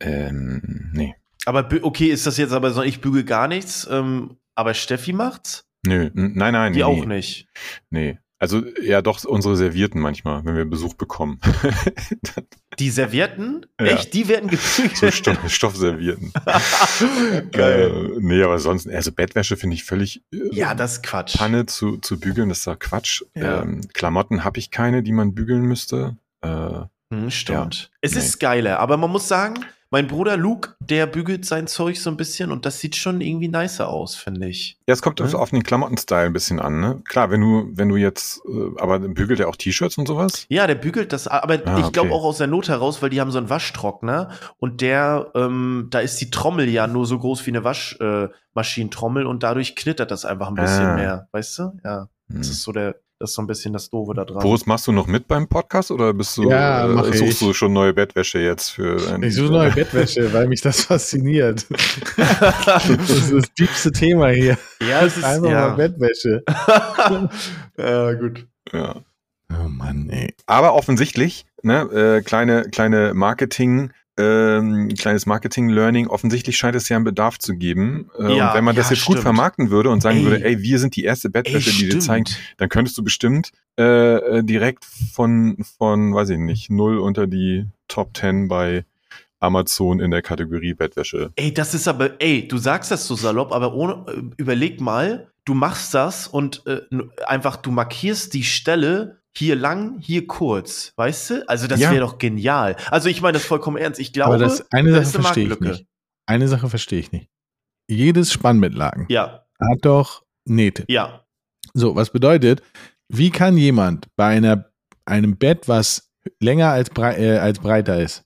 Ähm, 0.00 0.90
nee. 0.92 1.14
Aber 1.46 1.68
okay, 1.82 2.06
ist 2.08 2.26
das 2.26 2.36
jetzt 2.36 2.52
aber 2.52 2.72
so, 2.72 2.82
ich 2.82 3.00
bügel 3.00 3.24
gar 3.24 3.48
nichts, 3.48 3.86
ähm, 3.90 4.36
aber 4.54 4.74
Steffi 4.74 5.12
macht's? 5.12 5.64
Nö, 5.86 6.10
nein, 6.14 6.52
nein. 6.52 6.72
Die 6.72 6.78
nee, 6.80 6.84
auch 6.84 7.04
nicht. 7.04 7.48
Nee. 7.90 8.18
Also 8.40 8.62
ja 8.80 9.02
doch 9.02 9.24
unsere 9.24 9.56
Servierten 9.56 10.00
manchmal, 10.00 10.44
wenn 10.44 10.54
wir 10.54 10.64
Besuch 10.64 10.94
bekommen. 10.94 11.40
Die 12.78 12.90
Servietten? 12.90 13.66
Ja. 13.80 13.86
Echt? 13.86 14.14
Die 14.14 14.28
werden 14.28 14.48
gebügelt? 14.48 14.96
so 14.96 15.10
Stoff, 15.10 15.38
Stoffservierten. 15.50 16.32
Geil. 17.52 18.12
Äh, 18.16 18.18
nee, 18.20 18.40
aber 18.42 18.60
sonst, 18.60 18.88
also 18.88 19.10
Bettwäsche 19.10 19.56
finde 19.56 19.74
ich 19.74 19.82
völlig 19.82 20.22
äh, 20.32 20.54
ja, 20.54 20.74
das 20.76 20.94
ist 20.94 21.02
Quatsch. 21.02 21.36
Panne 21.36 21.66
zu, 21.66 21.96
zu 21.96 22.20
bügeln, 22.20 22.48
das 22.48 22.58
ist 22.58 22.66
doch 22.68 22.78
Quatsch. 22.78 23.22
Ja. 23.34 23.62
Ähm, 23.62 23.80
Klamotten 23.92 24.44
habe 24.44 24.60
ich 24.60 24.70
keine, 24.70 25.02
die 25.02 25.12
man 25.12 25.34
bügeln 25.34 25.62
müsste. 25.62 26.16
Äh, 26.42 26.82
Hm, 27.10 27.30
stimmt. 27.30 27.90
Es 28.02 28.12
Nee. 28.12 28.18
ist 28.18 28.38
geiler, 28.38 28.80
aber 28.80 28.98
man 28.98 29.10
muss 29.10 29.26
sagen, 29.26 29.64
mein 29.90 30.06
Bruder 30.06 30.36
Luke, 30.36 30.74
der 30.80 31.06
bügelt 31.06 31.46
sein 31.46 31.66
Zeug 31.66 31.96
so 31.98 32.10
ein 32.10 32.16
bisschen 32.16 32.52
und 32.52 32.66
das 32.66 32.78
sieht 32.80 32.94
schon 32.96 33.20
irgendwie 33.20 33.48
nicer 33.48 33.88
aus, 33.88 34.14
finde 34.14 34.46
ich. 34.48 34.78
ja, 34.86 34.92
es 34.92 35.00
kommt 35.02 35.18
Ja. 35.20 35.26
auf 35.38 35.50
den 35.50 35.62
Klamottenstyle 35.62 36.26
ein 36.26 36.32
bisschen 36.32 36.60
an, 36.60 36.80
ne? 36.80 37.00
Klar, 37.08 37.30
wenn 37.30 37.40
du, 37.40 37.70
wenn 37.72 37.88
du 37.88 37.96
jetzt, 37.96 38.40
äh, 38.46 38.80
aber 38.80 38.98
bügelt 39.00 39.40
er 39.40 39.48
auch 39.48 39.56
T-Shirts 39.56 39.96
und 39.98 40.06
sowas? 40.06 40.44
Ja, 40.50 40.66
der 40.66 40.74
bügelt 40.74 41.12
das, 41.12 41.26
aber 41.26 41.54
Ah, 41.66 41.78
ich 41.80 41.92
glaube 41.92 42.10
okay. 42.10 42.18
auch 42.18 42.24
aus 42.24 42.38
der 42.38 42.46
Not 42.48 42.68
heraus, 42.68 43.00
weil 43.02 43.10
die 43.10 43.20
haben 43.20 43.30
so 43.30 43.38
einen 43.38 43.48
Waschtrockner 43.50 44.30
und 44.58 44.80
der, 44.82 45.30
ähm, 45.34 45.88
da 45.90 46.00
ist 46.00 46.20
die 46.20 46.30
Trommel 46.30 46.68
ja 46.68 46.86
nur 46.86 47.06
so 47.06 47.18
groß 47.18 47.46
wie 47.46 47.50
eine 47.50 47.64
Waschmaschinentrommel 47.64 49.24
äh, 49.24 49.26
und 49.26 49.42
dadurch 49.42 49.76
knittert 49.76 50.10
das 50.10 50.24
einfach 50.24 50.48
ein 50.48 50.54
bisschen 50.54 50.86
Ah. 50.86 50.94
mehr, 50.96 51.28
weißt 51.32 51.58
du? 51.58 51.72
Ja, 51.84 52.08
Hm. 52.30 52.38
das 52.38 52.48
ist 52.50 52.62
so 52.62 52.72
der, 52.72 52.96
das 53.20 53.30
ist 53.30 53.36
so 53.36 53.42
ein 53.42 53.46
bisschen 53.48 53.72
das 53.72 53.90
Doofe 53.90 54.14
da 54.14 54.24
dran. 54.24 54.38
Boris, 54.42 54.66
machst 54.66 54.86
du 54.86 54.92
noch 54.92 55.08
mit 55.08 55.26
beim 55.26 55.48
Podcast 55.48 55.90
oder 55.90 56.14
bist 56.14 56.36
du, 56.36 56.48
Ja, 56.48 56.86
äh, 57.04 57.10
ich. 57.10 57.18
suchst 57.18 57.40
du 57.42 57.52
schon 57.52 57.72
neue 57.72 57.92
Bettwäsche 57.92 58.38
jetzt 58.38 58.70
für 58.70 59.12
ein, 59.12 59.24
Ich 59.24 59.34
suche 59.34 59.50
neue 59.52 59.72
Bettwäsche, 59.72 60.32
weil 60.32 60.46
mich 60.46 60.60
das 60.60 60.84
fasziniert. 60.84 61.66
Das 62.16 62.88
ist 62.88 63.32
das 63.32 63.44
tiefste 63.56 63.90
Thema 63.90 64.28
hier. 64.28 64.56
ja, 64.80 65.00
es 65.04 65.16
ist, 65.16 65.24
Einfach 65.24 65.50
ja. 65.50 65.68
mal 65.68 65.74
Bettwäsche. 65.76 66.44
ja, 67.76 68.12
gut. 68.14 68.46
Ja. 68.72 68.96
Oh 69.50 69.68
Mann, 69.68 70.08
ey. 70.10 70.34
Aber 70.46 70.74
offensichtlich, 70.74 71.46
ne, 71.62 71.80
äh, 72.18 72.22
kleine, 72.22 72.68
kleine 72.70 73.14
Marketing, 73.14 73.90
ähm, 74.18 74.88
kleines 74.98 75.24
Marketing-Learning, 75.26 76.08
offensichtlich 76.08 76.56
scheint 76.56 76.74
es 76.74 76.88
ja 76.88 76.96
einen 76.96 77.04
Bedarf 77.04 77.38
zu 77.38 77.54
geben. 77.54 78.10
Äh, 78.18 78.36
Ja, 78.36 78.48
und 78.48 78.54
wenn 78.56 78.64
man 78.64 78.74
das 78.76 78.90
ja, 78.90 78.96
jetzt 78.96 79.04
gut 79.06 79.14
stimmt. 79.14 79.22
vermarkten 79.22 79.70
würde 79.70 79.90
und 79.90 80.02
sagen 80.02 80.18
Ey. 80.18 80.24
würde, 80.24 80.44
ey, 80.44 80.60
wir 80.62 80.78
sind 80.78 80.96
die 80.96 81.04
erste 81.04 81.30
Bettwäsche, 81.30 81.70
die 81.70 81.88
dir 81.88 82.00
zeigen, 82.00 82.24
dann 82.56 82.68
könntest 82.68 82.98
du 82.98 83.04
bestimmt 83.04 83.52
äh, 83.78 83.82
äh, 84.38 84.42
direkt 84.44 84.84
von, 84.84 85.56
von, 85.78 86.14
weiß 86.14 86.30
ich 86.30 86.38
nicht, 86.38 86.68
null 86.70 86.98
unter 86.98 87.26
die 87.26 87.66
Top 87.86 88.16
10 88.16 88.48
bei 88.48 88.84
Amazon 89.40 90.00
in 90.00 90.10
der 90.10 90.22
Kategorie 90.22 90.74
Bettwäsche. 90.74 91.30
Ey, 91.36 91.54
das 91.54 91.72
ist 91.74 91.86
aber, 91.86 92.20
ey, 92.20 92.48
du 92.48 92.58
sagst 92.58 92.90
das 92.90 93.06
so 93.06 93.14
salopp, 93.14 93.52
aber 93.52 93.72
ohne, 93.74 94.04
äh, 94.08 94.20
überleg 94.36 94.80
mal, 94.80 95.30
du 95.44 95.54
machst 95.54 95.94
das 95.94 96.26
und 96.26 96.62
äh, 96.66 96.80
einfach, 97.26 97.56
du 97.56 97.70
markierst 97.70 98.34
die 98.34 98.42
Stelle 98.44 99.17
hier 99.36 99.56
lang, 99.56 99.98
hier 100.00 100.26
kurz, 100.26 100.92
weißt 100.96 101.30
du? 101.30 101.48
Also 101.48 101.66
das 101.66 101.80
Ja. 101.80 101.90
wäre 101.90 102.00
doch 102.00 102.18
genial. 102.18 102.76
Also 102.90 103.08
ich 103.08 103.20
meine 103.20 103.34
das 103.34 103.44
vollkommen 103.44 103.76
ernst. 103.76 104.00
Ich 104.00 104.12
glaube, 104.12 104.34
Aber 104.34 104.38
das, 104.44 104.64
eine 104.72 104.90
Sache 104.90 105.00
eine 105.00 105.06
verstehe 105.22 105.48
ich 105.52 105.60
nicht. 105.60 105.86
Eine 106.26 106.48
Sache 106.48 106.68
verstehe 106.68 106.98
ich 106.98 107.12
nicht. 107.12 107.28
Jedes 107.90 108.32
Spannbettlaken 108.32 109.06
Ja, 109.08 109.46
hat 109.60 109.78
doch 109.82 110.24
Nähte. 110.44 110.84
ja. 110.88 111.24
So, 111.74 111.94
was 111.94 112.10
bedeutet, 112.10 112.62
wie 113.08 113.30
kann 113.30 113.56
jemand 113.56 114.08
bei 114.16 114.26
einer, 114.26 114.70
einem 115.04 115.36
Bett, 115.36 115.68
was 115.68 116.10
länger 116.40 116.70
als, 116.70 116.90
brei 116.90 117.16
äh, 117.16 117.38
als 117.38 117.58
breiter 117.60 118.00
ist, 118.02 118.22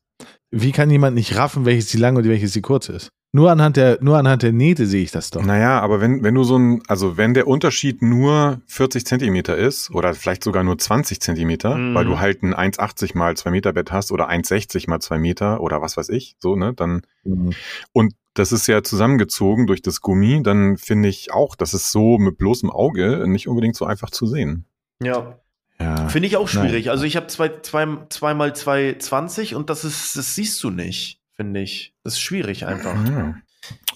wie 0.50 0.72
kann 0.72 0.90
jemand 0.90 1.16
nicht 1.16 1.36
raffen, 1.36 1.64
welches 1.64 1.86
die 1.88 1.98
lange 1.98 2.18
und 2.20 2.24
welches 2.28 2.52
die 2.52 2.60
kurze 2.62 2.92
ist? 2.92 3.10
Nur 3.34 3.50
anhand 3.50 3.78
der, 3.78 3.96
nur 4.02 4.18
anhand 4.18 4.42
der 4.42 4.52
Nähte 4.52 4.86
sehe 4.86 5.02
ich 5.02 5.10
das 5.10 5.30
doch. 5.30 5.42
Naja, 5.42 5.80
aber 5.80 6.02
wenn, 6.02 6.22
wenn 6.22 6.34
du 6.34 6.44
so 6.44 6.58
ein, 6.58 6.82
also 6.86 7.16
wenn 7.16 7.32
der 7.32 7.46
Unterschied 7.48 8.02
nur 8.02 8.60
40 8.66 9.06
Zentimeter 9.06 9.56
ist 9.56 9.90
oder 9.90 10.12
vielleicht 10.12 10.44
sogar 10.44 10.62
nur 10.64 10.76
20 10.76 11.18
Zentimeter, 11.18 11.76
Mhm. 11.76 11.94
weil 11.94 12.04
du 12.04 12.18
halt 12.20 12.42
ein 12.42 12.52
1,80 12.54 13.16
mal 13.16 13.34
2 13.34 13.50
Meter 13.50 13.72
Bett 13.72 13.90
hast 13.90 14.12
oder 14.12 14.28
1,60 14.28 14.88
mal 14.90 15.00
2 15.00 15.18
Meter 15.18 15.62
oder 15.62 15.80
was 15.80 15.96
weiß 15.96 16.10
ich, 16.10 16.36
so, 16.40 16.56
ne, 16.56 16.74
dann, 16.74 17.02
Mhm. 17.24 17.54
und 17.94 18.12
das 18.34 18.52
ist 18.52 18.66
ja 18.66 18.82
zusammengezogen 18.82 19.66
durch 19.66 19.80
das 19.80 20.02
Gummi, 20.02 20.42
dann 20.42 20.76
finde 20.76 21.08
ich 21.08 21.32
auch, 21.32 21.54
das 21.56 21.72
ist 21.72 21.90
so 21.90 22.18
mit 22.18 22.36
bloßem 22.36 22.70
Auge 22.70 23.26
nicht 23.26 23.48
unbedingt 23.48 23.76
so 23.76 23.86
einfach 23.86 24.10
zu 24.10 24.26
sehen. 24.26 24.66
Ja, 25.02 25.38
Ja. 25.80 26.08
finde 26.08 26.28
ich 26.28 26.36
auch 26.36 26.52
Nein. 26.52 26.68
schwierig. 26.68 26.90
Also 26.90 27.04
ich 27.04 27.16
habe 27.16 27.28
zwei, 27.28 27.48
zwei, 27.62 27.86
zwei 28.10 28.34
mal 28.34 28.54
zwei 28.54 28.94
20 28.98 29.54
und 29.54 29.70
das 29.70 29.84
ist, 29.86 30.16
das 30.16 30.34
siehst 30.34 30.62
du 30.62 30.68
nicht, 30.70 31.21
finde 31.36 31.60
ich. 31.60 31.94
Das 32.04 32.14
ist 32.14 32.20
schwierig 32.20 32.66
einfach. 32.66 32.94
Ja. 33.08 33.34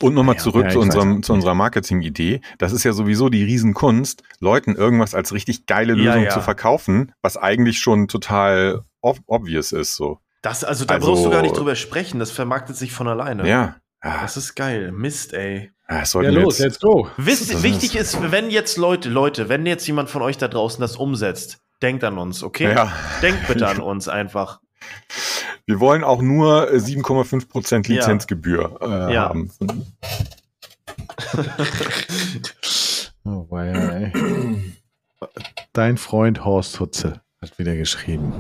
Und 0.01 0.15
nochmal 0.15 0.37
Ja, 0.37 0.41
zurück 0.43 0.65
ja, 0.67 0.71
zu, 0.71 0.81
unserem, 0.81 1.17
weiß. 1.19 1.27
zu 1.27 1.33
unserer 1.33 1.55
Marketing-Idee. 1.55 2.41
Das 2.59 2.73
ist 2.73 2.85
ja 2.85 2.93
sowieso 2.93 3.29
die 3.29 3.43
Riesenkunst, 3.43 4.23
Leuten 4.39 4.77
irgendwas 4.77 5.15
als 5.15 5.33
richtig 5.33 5.67
geile 5.67 5.95
Lösung 5.95 6.23
ja. 6.25 6.31
zu 6.31 6.41
verkaufen, 6.41 7.13
was 7.23 7.37
eigentlich 7.37 7.79
schon 7.81 8.07
total 8.09 8.83
ob 9.01 9.19
obvious 9.27 9.73
ist. 9.73 9.97
So. 9.97 10.21
Das, 10.43 10.63
also 10.65 10.85
da 10.85 10.95
Also- 10.95 11.09
brauchst 11.09 11.25
du 11.25 11.31
gar 11.31 11.43
nicht 11.43 11.57
drüber 11.57 11.75
sprechen, 11.75 12.19
das 12.21 12.31
vermarktet 12.31 12.77
sich 12.77 12.93
von 12.93 13.09
alleine. 13.09 13.49
Ja. 13.49 13.77
Ah, 14.01 14.23
Das 14.23 14.37
ist 14.37 14.55
geil. 14.55 14.93
Mist, 14.93 15.33
ey. 15.35 15.73
ah, 15.89 16.05
Ja, 16.05 16.31
los, 16.31 16.59
jetzt, 16.59 16.65
let's 16.65 16.81
go. 16.81 17.09
Wisst, 17.17 17.63
wichtig 17.65 17.97
ist, 17.97 18.31
wenn 18.31 18.51
jetzt 18.51 18.77
Leute, 18.77 19.09
Leute, 19.09 19.49
wenn 19.49 19.67
jetzt 19.67 19.87
jemand 19.87 20.11
von 20.11 20.23
euch 20.23 20.39
da 20.39 20.47
draußen 20.47 20.81
das 20.81 20.97
umsetzt, 20.97 21.59
denkt 21.83 22.05
an 22.05 22.19
uns, 22.19 22.45
okay? 22.45 22.73
Ja. 22.73 22.93
Denkt 23.23 23.49
bitte 23.49 23.67
an 23.67 23.81
uns 23.81 24.07
einfach. 24.07 24.61
Wir 25.67 25.81
wollen 25.81 26.05
auch 26.05 26.23
nur 26.23 26.73
äh, 26.73 26.77
7,5 26.77 27.49
Prozent 27.49 27.89
Ja. 27.89 27.97
Lizenzgebühr 27.97 28.79
äh, 28.83 29.15
Ja. 29.15 29.29
haben. 29.29 29.51
Oh, 33.25 33.45
weia, 33.51 33.75
ey. 33.91 34.13
Dein 35.73 35.97
Freund 35.97 36.45
Horst 36.45 36.79
Hutze 36.79 37.21
hat 37.41 37.59
wieder 37.59 37.75
geschrieben. 37.77 38.33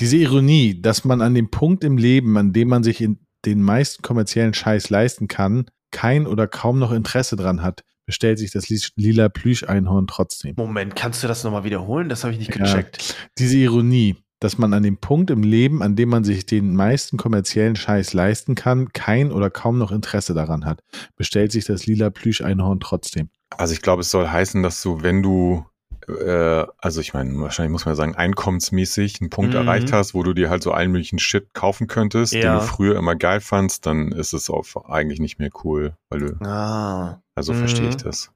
Diese 0.00 0.16
Ironie, 0.16 0.80
dass 0.80 1.04
man 1.04 1.20
an 1.20 1.34
dem 1.34 1.48
Punkt 1.50 1.84
im 1.84 1.98
Leben, 1.98 2.36
an 2.36 2.52
dem 2.52 2.68
man 2.68 2.82
sich 2.82 3.00
in 3.00 3.18
den 3.44 3.62
meisten 3.62 4.02
kommerziellen 4.02 4.54
Scheiß 4.54 4.90
leisten 4.90 5.28
kann, 5.28 5.66
kein 5.92 6.26
oder 6.26 6.48
kaum 6.48 6.78
noch 6.80 6.90
Interesse 6.92 7.36
dran 7.36 7.62
hat, 7.62 7.84
bestellt 8.06 8.38
sich 8.38 8.50
das 8.50 8.68
lila 8.96 9.28
Plüscheinhorn 9.28 10.06
trotzdem. 10.08 10.54
Moment, 10.56 10.96
kannst 10.96 11.22
du 11.22 11.28
das 11.28 11.44
nochmal 11.44 11.62
wiederholen? 11.64 12.08
Das 12.08 12.24
habe 12.24 12.32
ich 12.32 12.38
nicht 12.40 12.50
gecheckt. 12.52 13.08
Ja, 13.08 13.14
diese 13.38 13.58
Ironie, 13.58 14.16
dass 14.40 14.58
man 14.58 14.72
an 14.72 14.82
dem 14.82 14.96
Punkt 14.96 15.30
im 15.30 15.42
Leben, 15.42 15.82
an 15.82 15.96
dem 15.96 16.08
man 16.08 16.24
sich 16.24 16.46
den 16.46 16.74
meisten 16.76 17.16
kommerziellen 17.16 17.76
Scheiß 17.76 18.12
leisten 18.12 18.54
kann, 18.54 18.92
kein 18.92 19.32
oder 19.32 19.50
kaum 19.50 19.78
noch 19.78 19.92
Interesse 19.92 20.34
daran 20.34 20.64
hat, 20.64 20.82
bestellt 21.16 21.52
sich 21.52 21.64
das 21.64 21.86
lila 21.86 22.10
Plüscheinhorn 22.10 22.80
trotzdem. 22.80 23.30
Also 23.56 23.72
ich 23.72 23.82
glaube, 23.82 24.02
es 24.02 24.10
soll 24.10 24.28
heißen, 24.28 24.62
dass 24.62 24.82
du, 24.82 25.02
wenn 25.02 25.22
du 25.22 25.64
äh, 26.08 26.66
also 26.78 27.00
ich 27.00 27.14
meine, 27.14 27.38
wahrscheinlich 27.40 27.72
muss 27.72 27.84
man 27.84 27.94
sagen, 27.94 28.14
einkommensmäßig 28.14 29.20
einen 29.20 29.30
Punkt 29.30 29.52
mhm. 29.52 29.58
erreicht 29.58 29.92
hast, 29.92 30.14
wo 30.14 30.22
du 30.22 30.32
dir 30.32 30.50
halt 30.50 30.62
so 30.62 30.72
allen 30.72 30.90
möglichen 30.90 31.18
Shit 31.18 31.54
kaufen 31.54 31.86
könntest, 31.86 32.32
ja. 32.32 32.40
den 32.40 32.52
du 32.54 32.60
früher 32.60 32.96
immer 32.96 33.16
geil 33.16 33.40
fandst, 33.40 33.86
dann 33.86 34.12
ist 34.12 34.32
es 34.32 34.50
auch 34.50 34.64
eigentlich 34.88 35.20
nicht 35.20 35.38
mehr 35.38 35.50
cool, 35.64 35.96
weil 36.08 36.20
du. 36.20 36.44
Ah. 36.44 37.20
Also 37.34 37.52
mhm. 37.52 37.58
verstehe 37.58 37.88
ich 37.88 37.96
das. 37.96 38.32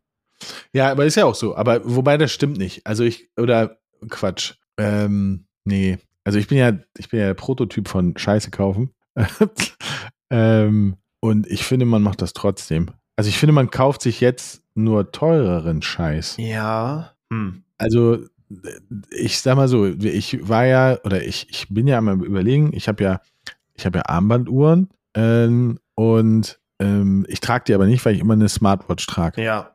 Ja, 0.72 0.90
aber 0.90 1.04
ist 1.04 1.16
ja 1.16 1.24
auch 1.24 1.34
so. 1.34 1.56
Aber 1.56 1.80
wobei 1.84 2.18
das 2.18 2.32
stimmt 2.32 2.58
nicht. 2.58 2.86
Also 2.86 3.04
ich, 3.04 3.30
oder 3.36 3.78
Quatsch. 4.08 4.54
Ähm, 4.76 5.46
nee. 5.64 5.98
Also 6.24 6.38
ich 6.38 6.48
bin 6.48 6.58
ja, 6.58 6.72
ich 6.96 7.08
bin 7.08 7.20
ja 7.20 7.26
der 7.26 7.34
Prototyp 7.34 7.88
von 7.88 8.16
Scheiße 8.16 8.50
kaufen. 8.50 8.90
ähm, 10.30 10.96
und 11.20 11.46
ich 11.46 11.64
finde, 11.64 11.84
man 11.84 12.02
macht 12.02 12.22
das 12.22 12.32
trotzdem. 12.32 12.90
Also 13.16 13.28
ich 13.28 13.38
finde, 13.38 13.52
man 13.52 13.70
kauft 13.70 14.02
sich 14.02 14.20
jetzt 14.20 14.62
nur 14.74 15.12
teureren 15.12 15.82
Scheiß. 15.82 16.36
Ja. 16.38 17.12
Hm. 17.30 17.64
Also 17.78 18.18
ich 19.10 19.40
sag 19.40 19.56
mal 19.56 19.68
so, 19.68 19.86
ich 19.86 20.48
war 20.48 20.66
ja, 20.66 20.98
oder 21.04 21.24
ich, 21.24 21.48
ich 21.50 21.68
bin 21.68 21.86
ja 21.86 21.98
am 21.98 22.22
überlegen, 22.22 22.72
ich 22.74 22.88
habe 22.88 23.02
ja, 23.02 23.20
ich 23.74 23.86
habe 23.86 23.98
ja 23.98 24.06
Armbanduhren 24.06 24.90
ähm, 25.14 25.78
und 25.94 26.60
ähm, 26.78 27.24
ich 27.28 27.40
trage 27.40 27.64
die 27.66 27.74
aber 27.74 27.86
nicht, 27.86 28.04
weil 28.04 28.14
ich 28.14 28.20
immer 28.20 28.34
eine 28.34 28.48
Smartwatch 28.48 29.06
trage. 29.06 29.42
Ja. 29.42 29.74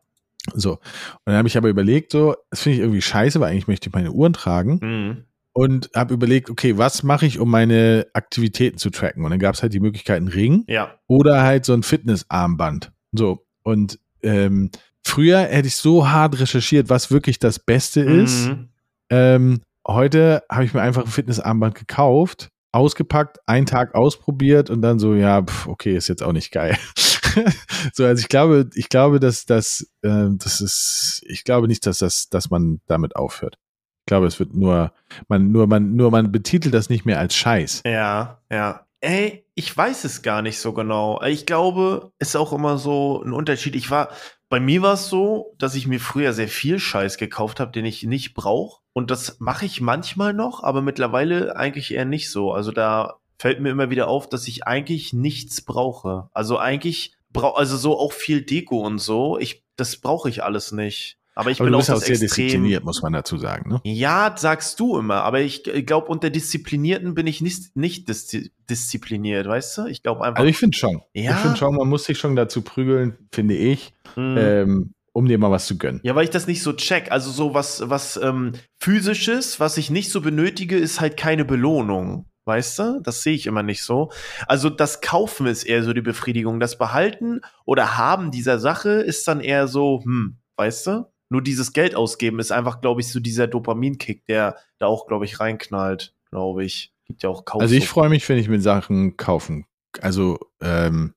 So. 0.54 0.74
Und 0.74 0.80
dann 1.26 1.36
habe 1.36 1.48
ich 1.48 1.58
aber 1.58 1.70
überlegt, 1.70 2.12
so, 2.12 2.36
das 2.50 2.62
finde 2.62 2.76
ich 2.76 2.82
irgendwie 2.82 3.02
scheiße, 3.02 3.40
weil 3.40 3.52
eigentlich 3.52 3.68
möchte 3.68 3.90
ich 3.90 3.96
meine 3.96 4.12
Uhren 4.12 4.34
tragen. 4.34 4.80
Mhm. 4.82 5.24
Und 5.58 5.90
habe 5.96 6.14
überlegt, 6.14 6.52
okay, 6.52 6.78
was 6.78 7.02
mache 7.02 7.26
ich, 7.26 7.40
um 7.40 7.50
meine 7.50 8.06
Aktivitäten 8.14 8.78
zu 8.78 8.92
tracken? 8.92 9.24
Und 9.26 9.32
dann 9.32 9.40
gab 9.40 9.56
es 9.56 9.64
halt 9.64 9.74
die 9.74 9.80
Möglichkeit, 9.80 10.18
einen 10.18 10.28
Ring 10.28 10.64
ja. 10.68 10.94
oder 11.08 11.42
halt 11.42 11.66
so 11.66 11.74
ein 11.74 11.82
Fitnessarmband. 11.82 12.92
So. 13.12 13.44
Und 13.64 13.98
ähm, 14.22 14.70
früher 15.04 15.40
hätte 15.40 15.68
ich 15.68 15.76
so 15.76 16.10
hart 16.10 16.40
recherchiert, 16.40 16.90
was 16.90 17.10
wirklich 17.10 17.40
das 17.40 17.58
Beste 17.58 18.02
ist. 18.02 18.50
Mhm. 18.50 18.70
Ähm, 19.10 19.62
heute 19.88 20.44
habe 20.48 20.64
ich 20.64 20.76
mir 20.76 20.82
einfach 20.82 21.06
ein 21.06 21.10
Fitnessarmband 21.10 21.74
gekauft, 21.74 22.50
ausgepackt, 22.72 23.40
einen 23.48 23.66
Tag 23.66 23.96
ausprobiert 23.96 24.70
und 24.70 24.84
dann 24.84 25.00
so, 25.00 25.16
ja, 25.16 25.42
pf, 25.42 25.66
okay, 25.66 25.98
ist 25.98 26.08
jetzt 26.08 26.22
auch 26.22 26.34
nicht 26.34 26.52
geil. 26.52 26.78
so, 27.94 28.06
also 28.06 28.22
ich 28.22 28.30
glaube, 28.30 28.70
ich 28.76 28.90
glaube, 28.90 29.20
dass 29.20 29.48
das, 29.48 29.90
äh, 30.04 30.28
das 30.38 30.62
ist, 30.62 31.24
ich 31.26 31.44
glaube 31.44 31.68
nicht, 31.68 31.88
dass 31.88 31.98
das, 31.98 32.30
dass 32.30 32.52
man 32.52 32.80
damit 32.86 33.16
aufhört. 33.16 33.58
Ich 34.08 34.10
glaube, 34.10 34.28
es 34.28 34.40
wird 34.40 34.54
nur, 34.54 34.94
man, 35.28 35.52
nur 35.52 35.68
man, 35.68 35.98
nur 35.98 36.12
man 36.12 36.32
betitelt 36.32 36.74
das 36.74 36.90
nicht 36.90 37.06
mehr 37.06 37.20
als 37.20 37.36
Scheiß. 37.36 37.84
Ja, 37.86 38.40
ja. 38.50 38.86
Ey, 39.02 39.44
ich 39.54 39.76
weiß 39.76 40.06
es 40.06 40.22
gar 40.22 40.42
nicht 40.42 40.60
so 40.60 40.72
genau. 40.72 41.22
Ich 41.24 41.46
glaube, 41.46 42.14
es 42.18 42.30
ist 42.30 42.36
auch 42.38 42.54
immer 42.54 42.78
so 42.78 43.22
ein 43.22 43.34
Unterschied. 43.34 43.76
Ich 43.76 43.92
war, 43.92 44.08
bei 44.48 44.62
mir 44.62 44.82
war 44.82 44.94
es 44.94 45.10
so, 45.10 45.54
dass 45.58 45.76
ich 45.76 45.88
mir 45.88 46.00
früher 46.00 46.32
sehr 46.32 46.48
viel 46.48 46.80
Scheiß 46.80 47.18
gekauft 47.18 47.60
habe, 47.60 47.74
den 47.74 47.84
ich 47.84 48.04
nicht 48.04 48.34
brauche. 48.34 48.80
Und 48.94 49.12
das 49.12 49.42
mache 49.42 49.66
ich 49.66 49.82
manchmal 49.82 50.34
noch, 50.34 50.64
aber 50.64 50.82
mittlerweile 50.82 51.58
eigentlich 51.58 51.94
eher 51.94 52.06
nicht 52.06 52.32
so. 52.32 52.54
Also 52.54 52.72
da 52.72 53.18
fällt 53.38 53.60
mir 53.60 53.72
immer 53.72 53.90
wieder 53.90 54.08
auf, 54.08 54.30
dass 54.30 54.48
ich 54.48 54.66
eigentlich 54.66 55.12
nichts 55.12 55.64
brauche. 55.64 56.30
Also 56.32 56.58
eigentlich 56.58 57.18
brauche, 57.34 57.58
also 57.60 57.76
so 57.76 58.00
auch 58.00 58.14
viel 58.14 58.42
Deko 58.42 58.86
und 58.86 59.00
so. 59.00 59.38
Ich, 59.38 59.66
das 59.76 59.98
brauche 59.98 60.30
ich 60.30 60.46
alles 60.46 60.72
nicht. 60.72 61.17
Aber 61.38 61.52
ich 61.52 61.60
aber 61.60 61.70
bin 61.70 61.76
auch, 61.76 61.82
auch 61.82 61.98
sehr 61.98 62.10
extrem, 62.10 62.20
diszipliniert, 62.20 62.84
muss 62.84 63.04
man 63.04 63.14
dazu 63.14 63.38
sagen. 63.38 63.70
Ne? 63.70 63.80
Ja, 63.84 64.34
sagst 64.36 64.80
du 64.80 64.98
immer. 64.98 65.24
Aber 65.24 65.40
ich 65.40 65.64
glaube, 65.64 66.08
unter 66.08 66.32
Disziplinierten 66.32 67.14
bin 67.14 67.28
ich 67.28 67.42
nicht, 67.42 67.76
nicht 67.76 68.10
diszi 68.10 68.52
diszipliniert, 68.68 69.48
weißt 69.48 69.78
du? 69.78 69.86
Ich 69.86 70.02
glaube 70.02 70.24
einfach. 70.24 70.40
Also 70.40 70.50
ich 70.50 70.58
finde 70.58 70.76
schon. 70.76 71.04
Ja? 71.14 71.34
Ich 71.34 71.38
finde 71.38 71.58
schon, 71.58 71.76
man 71.76 71.88
muss 71.88 72.06
sich 72.06 72.18
schon 72.18 72.36
dazu 72.36 72.64
prügeln, 72.64 73.18
finde 73.32 73.56
ich. 73.56 73.94
Mhm. 74.16 74.36
Ähm, 74.38 74.94
um 75.14 75.28
dir 75.28 75.38
mal 75.38 75.52
was 75.52 75.68
zu 75.68 75.78
gönnen. 75.78 76.00
Ja, 76.04 76.16
weil 76.16 76.24
ich 76.24 76.32
das 76.32 76.48
nicht 76.48 76.64
so 76.64 76.74
check. 76.74 77.12
Also 77.12 77.30
so 77.30 77.54
was, 77.54 77.88
was 77.88 78.18
ähm, 78.18 78.54
physisches, 78.80 79.60
was 79.60 79.78
ich 79.78 79.92
nicht 79.92 80.12
so 80.12 80.22
benötige, 80.22 80.76
ist 80.78 81.00
halt 81.02 81.18
keine 81.18 81.46
Belohnung. 81.46 82.26
Weißt 82.46 82.80
du? 82.80 83.00
Das 83.04 83.22
sehe 83.22 83.36
ich 83.36 83.46
immer 83.46 83.62
nicht 83.62 83.84
so. 83.84 84.10
Also 84.48 84.72
das 84.72 85.02
Kaufen 85.02 85.46
ist 85.46 85.66
eher 85.66 85.84
so 85.84 85.94
die 85.94 86.02
Befriedigung. 86.02 86.60
Das 86.60 86.80
Behalten 86.80 87.42
oder 87.66 87.96
Haben 87.96 88.32
dieser 88.32 88.58
Sache 88.58 88.90
ist 88.90 89.28
dann 89.28 89.40
eher 89.40 89.68
so, 89.68 90.02
hm, 90.04 90.38
weißt 90.56 90.88
du? 90.88 91.06
Nur 91.30 91.42
dieses 91.42 91.74
Geld 91.74 91.96
ausgeben 91.96 92.40
ist 92.40 92.52
einfach, 92.52 92.82
glaube 92.82 93.02
ich, 93.02 93.12
so 93.12 93.20
dieser 93.20 93.48
Dopaminkick, 93.48 94.26
der 94.26 94.58
da 94.80 94.88
auch, 94.88 95.08
glaube 95.08 95.26
ich, 95.26 95.40
reinknallt, 95.40 96.16
glaube 96.30 96.64
ich. 96.64 96.94
Gibt 97.06 97.24
ja 97.24 97.30
auch 97.30 97.46
Kauf. 97.46 97.62
Also 97.62 97.76
ich 97.76 97.88
freue 97.88 98.10
mich, 98.10 98.28
wenn 98.28 98.38
ich 98.38 98.50
mit 98.50 98.62
Sachen 98.62 99.16
kaufen. 99.16 99.66
Also 100.02 100.40
ähm, 100.62 101.14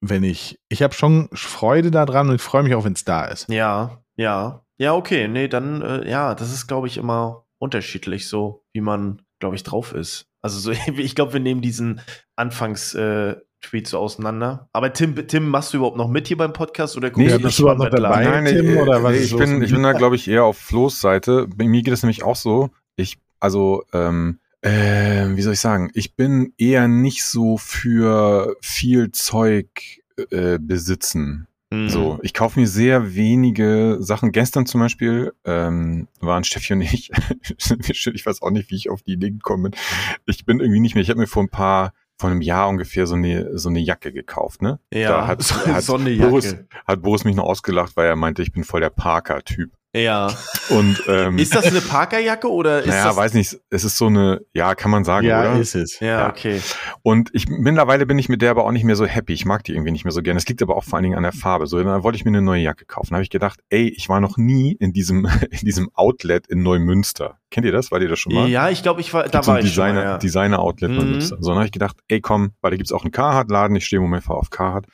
wenn 0.00 0.24
ich, 0.24 0.60
ich 0.68 0.82
habe 0.82 0.94
schon 0.94 1.28
Freude 1.32 1.90
daran 1.90 2.28
und 2.28 2.36
ich 2.36 2.42
freue 2.42 2.62
mich 2.62 2.74
auch, 2.74 2.84
wenn 2.84 2.92
es 2.92 3.04
da 3.04 3.24
ist. 3.24 3.48
Ja, 3.48 4.02
ja. 4.16 4.64
Ja, 4.78 4.94
okay, 4.94 5.28
nee, 5.28 5.46
dann, 5.46 5.80
äh, 5.80 6.10
ja, 6.10 6.34
das 6.34 6.52
ist, 6.52 6.66
glaube 6.66 6.88
ich, 6.88 6.96
immer 6.96 7.46
unterschiedlich 7.58 8.28
so, 8.28 8.64
wie 8.72 8.80
man, 8.80 9.22
glaube 9.38 9.54
ich, 9.54 9.62
drauf 9.62 9.92
ist. 9.92 10.26
Also 10.40 10.58
so, 10.58 10.72
ich 10.96 11.14
glaube, 11.14 11.34
wir 11.34 11.40
nehmen 11.40 11.62
diesen 11.62 12.00
Anfangs, 12.34 12.94
äh, 12.94 13.36
Tweet 13.62 13.86
so 13.86 13.98
auseinander. 13.98 14.68
Aber 14.72 14.92
Tim, 14.92 15.14
Tim, 15.26 15.48
machst 15.48 15.72
du 15.72 15.78
überhaupt 15.78 15.96
noch 15.96 16.08
mit 16.08 16.28
hier 16.28 16.36
beim 16.36 16.52
Podcast 16.52 16.96
oder 16.96 17.10
guckst 17.10 17.30
nee, 17.30 17.36
du 17.38 17.42
bist 17.42 17.58
du 17.58 17.66
noch 17.66 17.88
dabei, 17.88 18.24
Nein, 18.24 18.44
Tim, 18.44 18.76
oder 18.76 19.02
was? 19.02 19.16
ich, 19.16 19.34
bin, 19.34 19.62
ich 19.62 19.72
bin 19.72 19.82
da, 19.82 19.92
glaube 19.92 20.16
ich, 20.16 20.28
eher 20.28 20.44
auf 20.44 20.58
Flo's 20.58 21.00
Seite. 21.00 21.46
Bei 21.48 21.66
mir 21.66 21.82
geht 21.82 21.94
es 21.94 22.02
nämlich 22.02 22.22
auch 22.22 22.36
so. 22.36 22.70
Ich, 22.96 23.18
also, 23.40 23.84
ähm, 23.92 24.40
äh, 24.60 25.28
wie 25.34 25.42
soll 25.42 25.54
ich 25.54 25.60
sagen, 25.60 25.90
ich 25.94 26.14
bin 26.14 26.52
eher 26.58 26.88
nicht 26.88 27.24
so 27.24 27.56
für 27.56 28.56
viel 28.60 29.10
Zeug 29.12 30.02
äh, 30.30 30.58
besitzen. 30.60 31.46
Mhm. 31.72 31.88
So, 31.88 32.18
ich 32.22 32.34
kaufe 32.34 32.60
mir 32.60 32.66
sehr 32.66 33.14
wenige 33.14 33.96
Sachen. 34.00 34.30
Gestern 34.30 34.66
zum 34.66 34.80
Beispiel 34.80 35.32
ähm, 35.44 36.06
waren 36.20 36.44
Steffi 36.44 36.74
und 36.74 36.82
ich, 36.82 37.10
ich 37.88 38.26
weiß 38.26 38.42
auch 38.42 38.50
nicht, 38.50 38.70
wie 38.70 38.76
ich 38.76 38.90
auf 38.90 39.02
die 39.02 39.12
Idee 39.12 39.30
gekommen 39.30 39.70
bin. 39.70 39.80
Ich 40.26 40.44
bin 40.44 40.60
irgendwie 40.60 40.80
nicht 40.80 40.94
mehr, 40.94 41.02
ich 41.02 41.10
habe 41.10 41.20
mir 41.20 41.26
vor 41.26 41.42
ein 41.42 41.48
paar 41.48 41.94
vor 42.18 42.30
einem 42.30 42.40
Jahr 42.40 42.68
ungefähr 42.68 43.06
so 43.06 43.14
eine, 43.14 43.58
so 43.58 43.68
eine 43.68 43.80
Jacke 43.80 44.12
gekauft, 44.12 44.62
ne? 44.62 44.78
Ja, 44.92 45.08
da 45.08 45.26
hat, 45.26 45.42
so, 45.42 45.54
hat, 45.66 45.82
so 45.82 45.96
eine 45.96 46.14
Boris, 46.16 46.56
hat 46.86 47.02
Boris 47.02 47.24
mich 47.24 47.36
noch 47.36 47.44
ausgelacht, 47.44 47.96
weil 47.96 48.06
er 48.06 48.16
meinte, 48.16 48.42
ich 48.42 48.52
bin 48.52 48.64
voll 48.64 48.80
der 48.80 48.90
Parker-Typ. 48.90 49.72
Ja. 49.94 50.34
Und 50.70 51.02
ähm, 51.06 51.38
ist 51.38 51.54
das 51.54 51.66
eine 51.66 51.82
Parkerjacke 51.82 52.50
oder 52.50 52.80
ist 52.80 52.86
naja, 52.86 53.08
das? 53.08 53.16
weiß 53.16 53.34
nicht. 53.34 53.58
Es 53.68 53.84
ist 53.84 53.98
so 53.98 54.06
eine, 54.06 54.40
ja, 54.54 54.74
kann 54.74 54.90
man 54.90 55.04
sagen, 55.04 55.26
ja, 55.26 55.40
oder? 55.40 55.52
Ja, 55.54 55.58
ist 55.58 55.74
es. 55.74 56.00
Ja, 56.00 56.06
ja, 56.06 56.28
okay. 56.30 56.62
Und 57.02 57.28
ich 57.34 57.48
mittlerweile 57.48 58.06
bin 58.06 58.18
ich 58.18 58.30
mit 58.30 58.40
der 58.40 58.52
aber 58.52 58.64
auch 58.64 58.72
nicht 58.72 58.84
mehr 58.84 58.96
so 58.96 59.04
happy. 59.04 59.34
Ich 59.34 59.44
mag 59.44 59.64
die 59.64 59.72
irgendwie 59.72 59.90
nicht 59.90 60.04
mehr 60.04 60.12
so 60.12 60.22
gerne. 60.22 60.38
Es 60.38 60.48
liegt 60.48 60.62
aber 60.62 60.76
auch 60.76 60.84
vor 60.84 60.94
allen 60.94 61.02
Dingen 61.02 61.16
an 61.16 61.24
der 61.24 61.32
Farbe. 61.32 61.66
So, 61.66 61.82
dann 61.82 62.02
wollte 62.02 62.16
ich 62.16 62.24
mir 62.24 62.30
eine 62.30 62.40
neue 62.40 62.62
Jacke 62.62 62.86
kaufen. 62.86 63.08
Da 63.10 63.16
habe 63.16 63.24
ich 63.24 63.30
gedacht, 63.30 63.60
ey, 63.68 63.88
ich 63.88 64.08
war 64.08 64.20
noch 64.20 64.38
nie 64.38 64.72
in 64.80 64.94
diesem 64.94 65.26
in 65.50 65.66
diesem 65.66 65.90
Outlet 65.94 66.46
in 66.46 66.62
Neumünster. 66.62 67.38
Kennt 67.50 67.66
ihr 67.66 67.72
das? 67.72 67.90
War 67.92 68.00
ihr 68.00 68.08
das 68.08 68.18
schon 68.18 68.32
mal? 68.32 68.48
Ja, 68.48 68.70
ich 68.70 68.82
glaube, 68.82 69.02
ich 69.02 69.12
war 69.12 69.24
da 69.24 69.46
war 69.46 69.56
so 69.56 69.56
ich 69.56 69.66
Designer, 69.66 69.88
schon 69.88 70.04
mal, 70.04 70.12
ja. 70.12 70.18
Designer 70.18 70.58
Outlet 70.60 70.90
mhm. 70.90 70.96
Neumünster. 70.96 71.36
So, 71.40 71.50
dann 71.50 71.58
habe 71.58 71.66
ich 71.66 71.72
gedacht, 71.72 71.98
ey, 72.08 72.22
komm, 72.22 72.52
weil 72.62 72.70
da 72.70 72.76
gibt's 72.78 72.92
auch 72.92 73.04
einen 73.04 73.12
Carhartt-Laden. 73.12 73.76
Ich 73.76 73.84
stehe 73.84 73.98
im 73.98 74.04
Moment 74.04 74.26
auf 74.30 74.48
Carhartt. 74.48 74.86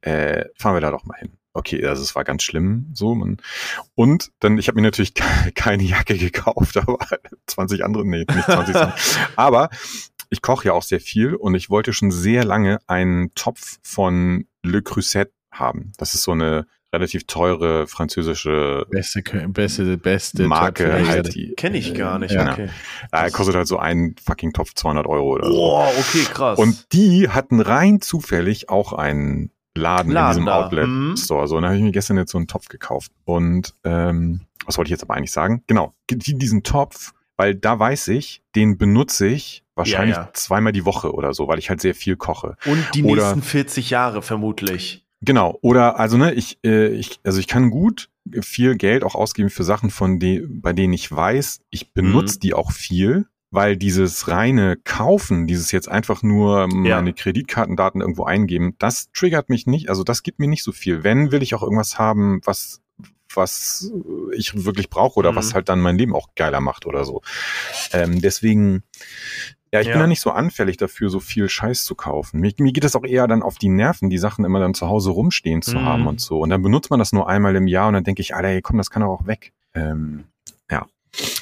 Äh, 0.00 0.44
fahren 0.56 0.74
wir 0.74 0.80
da 0.80 0.92
doch 0.92 1.04
mal 1.04 1.18
hin 1.18 1.37
okay, 1.58 1.84
also 1.84 2.02
es 2.02 2.14
war 2.14 2.24
ganz 2.24 2.42
schlimm 2.42 2.86
so. 2.94 3.14
Man, 3.14 3.38
und 3.94 4.30
dann, 4.40 4.58
ich 4.58 4.68
habe 4.68 4.76
mir 4.76 4.86
natürlich 4.86 5.14
keine 5.54 5.82
Jacke 5.82 6.16
gekauft, 6.16 6.76
aber 6.78 6.98
20 7.46 7.84
andere, 7.84 8.06
nee, 8.06 8.24
nicht 8.34 8.44
20, 8.44 8.76
aber 9.36 9.68
ich 10.30 10.42
koche 10.42 10.68
ja 10.68 10.72
auch 10.72 10.82
sehr 10.82 11.00
viel 11.00 11.34
und 11.34 11.54
ich 11.54 11.70
wollte 11.70 11.92
schon 11.92 12.10
sehr 12.10 12.44
lange 12.44 12.78
einen 12.86 13.34
Topf 13.34 13.78
von 13.82 14.46
Le 14.62 14.82
Creuset 14.82 15.30
haben. 15.50 15.92
Das 15.96 16.14
ist 16.14 16.22
so 16.22 16.32
eine 16.32 16.66
relativ 16.92 17.26
teure 17.26 17.86
französische 17.86 18.86
beste 18.90 19.22
beste 19.48 19.98
beste 19.98 20.46
Marke 20.46 21.06
halt 21.06 21.34
die 21.34 21.52
kenne 21.54 21.76
ich 21.76 21.92
gar 21.92 22.18
nicht 22.18 22.32
ja. 22.32 22.50
okay 22.50 22.70
ja, 23.12 23.28
kostet 23.28 23.56
halt 23.56 23.66
so 23.66 23.78
ein 23.78 24.14
fucking 24.24 24.54
Topf 24.54 24.72
200 24.72 25.06
Euro 25.06 25.34
oder 25.34 25.50
oh, 25.50 25.86
okay 25.98 26.24
krass 26.32 26.58
und 26.58 26.90
die 26.94 27.28
hatten 27.28 27.60
rein 27.60 28.00
zufällig 28.00 28.70
auch 28.70 28.94
einen 28.94 29.50
Laden, 29.76 30.12
Laden 30.12 30.30
in 30.30 30.34
diesem 30.34 30.46
da. 30.46 30.64
Outlet 30.64 30.88
mhm. 30.88 31.16
Store. 31.16 31.46
So, 31.46 31.56
und 31.56 31.62
da 31.62 31.68
habe 31.68 31.78
ich 31.78 31.84
mir 31.84 31.92
gestern 31.92 32.16
jetzt 32.16 32.32
so 32.32 32.38
einen 32.38 32.46
Topf 32.46 32.68
gekauft. 32.68 33.12
Und 33.24 33.74
ähm, 33.84 34.42
was 34.66 34.76
wollte 34.78 34.88
ich 34.88 34.92
jetzt 34.92 35.02
aber 35.02 35.14
eigentlich 35.14 35.32
sagen? 35.32 35.62
Genau, 35.66 35.94
diesen 36.10 36.62
Topf, 36.62 37.12
weil 37.36 37.54
da 37.54 37.78
weiß 37.78 38.08
ich, 38.08 38.42
den 38.54 38.78
benutze 38.78 39.26
ich 39.26 39.64
wahrscheinlich 39.74 40.16
ja, 40.16 40.24
ja. 40.24 40.30
zweimal 40.32 40.72
die 40.72 40.84
Woche 40.84 41.12
oder 41.12 41.32
so, 41.32 41.48
weil 41.48 41.58
ich 41.58 41.70
halt 41.70 41.80
sehr 41.80 41.94
viel 41.94 42.16
koche. 42.16 42.56
Und 42.66 42.84
die 42.94 43.04
oder, 43.04 43.22
nächsten 43.22 43.42
40 43.42 43.90
Jahre 43.90 44.22
vermutlich. 44.22 45.06
Genau, 45.20 45.58
oder 45.62 45.98
also 45.98 46.16
ne, 46.16 46.32
ich, 46.34 46.58
äh, 46.64 46.88
ich, 46.88 47.20
also 47.24 47.40
ich 47.40 47.46
kann 47.46 47.70
gut 47.70 48.10
viel 48.40 48.76
Geld 48.76 49.02
auch 49.02 49.14
ausgeben 49.14 49.50
für 49.50 49.64
Sachen, 49.64 49.90
von 49.90 50.18
de 50.18 50.46
bei 50.48 50.72
denen 50.72 50.92
ich 50.92 51.10
weiß, 51.10 51.60
ich 51.70 51.92
benutze 51.92 52.36
mhm. 52.36 52.40
die 52.40 52.54
auch 52.54 52.72
viel 52.72 53.26
weil 53.50 53.76
dieses 53.76 54.28
reine 54.28 54.76
Kaufen, 54.76 55.46
dieses 55.46 55.72
jetzt 55.72 55.88
einfach 55.88 56.22
nur 56.22 56.66
meine 56.68 57.10
ja. 57.10 57.16
Kreditkartendaten 57.16 58.00
irgendwo 58.00 58.24
eingeben, 58.24 58.74
das 58.78 59.10
triggert 59.12 59.48
mich 59.48 59.66
nicht, 59.66 59.88
also 59.88 60.04
das 60.04 60.22
gibt 60.22 60.38
mir 60.38 60.48
nicht 60.48 60.62
so 60.62 60.72
viel. 60.72 61.04
Wenn, 61.04 61.32
will 61.32 61.42
ich 61.42 61.54
auch 61.54 61.62
irgendwas 61.62 61.98
haben, 61.98 62.40
was 62.44 62.82
was 63.34 63.92
ich 64.34 64.64
wirklich 64.64 64.88
brauche 64.90 65.18
oder 65.18 65.32
mhm. 65.32 65.36
was 65.36 65.54
halt 65.54 65.68
dann 65.68 65.80
mein 65.80 65.98
Leben 65.98 66.14
auch 66.14 66.28
geiler 66.34 66.60
macht 66.60 66.86
oder 66.86 67.04
so. 67.04 67.22
Ähm, 67.92 68.20
deswegen, 68.20 68.82
ja, 69.72 69.80
ich 69.80 69.86
ja. 69.86 69.92
bin 69.92 70.00
da 70.00 70.06
nicht 70.06 70.20
so 70.20 70.30
anfällig 70.30 70.78
dafür, 70.78 71.10
so 71.10 71.20
viel 71.20 71.48
Scheiß 71.48 71.84
zu 71.84 71.94
kaufen. 71.94 72.40
Mir, 72.40 72.52
mir, 72.58 72.72
geht 72.72 72.84
es 72.84 72.96
auch 72.96 73.04
eher 73.04 73.26
dann 73.26 73.42
auf 73.42 73.58
die 73.58 73.68
Nerven, 73.68 74.08
die 74.08 74.18
Sachen 74.18 74.44
immer 74.44 74.60
dann 74.60 74.74
zu 74.74 74.88
Hause 74.88 75.10
rumstehen 75.10 75.62
zu 75.62 75.76
mhm. 75.76 75.84
haben 75.84 76.06
und 76.06 76.20
so. 76.20 76.40
Und 76.40 76.50
dann 76.50 76.62
benutzt 76.62 76.90
man 76.90 76.98
das 76.98 77.12
nur 77.12 77.28
einmal 77.28 77.54
im 77.56 77.66
Jahr 77.66 77.88
und 77.88 77.94
dann 77.94 78.04
denke 78.04 78.22
ich, 78.22 78.34
Alter, 78.34 78.60
komm, 78.62 78.78
das 78.78 78.90
kann 78.90 79.02
doch 79.02 79.08
auch 79.08 79.26
weg. 79.26 79.52
Ähm, 79.74 80.24
ja. 80.70 80.86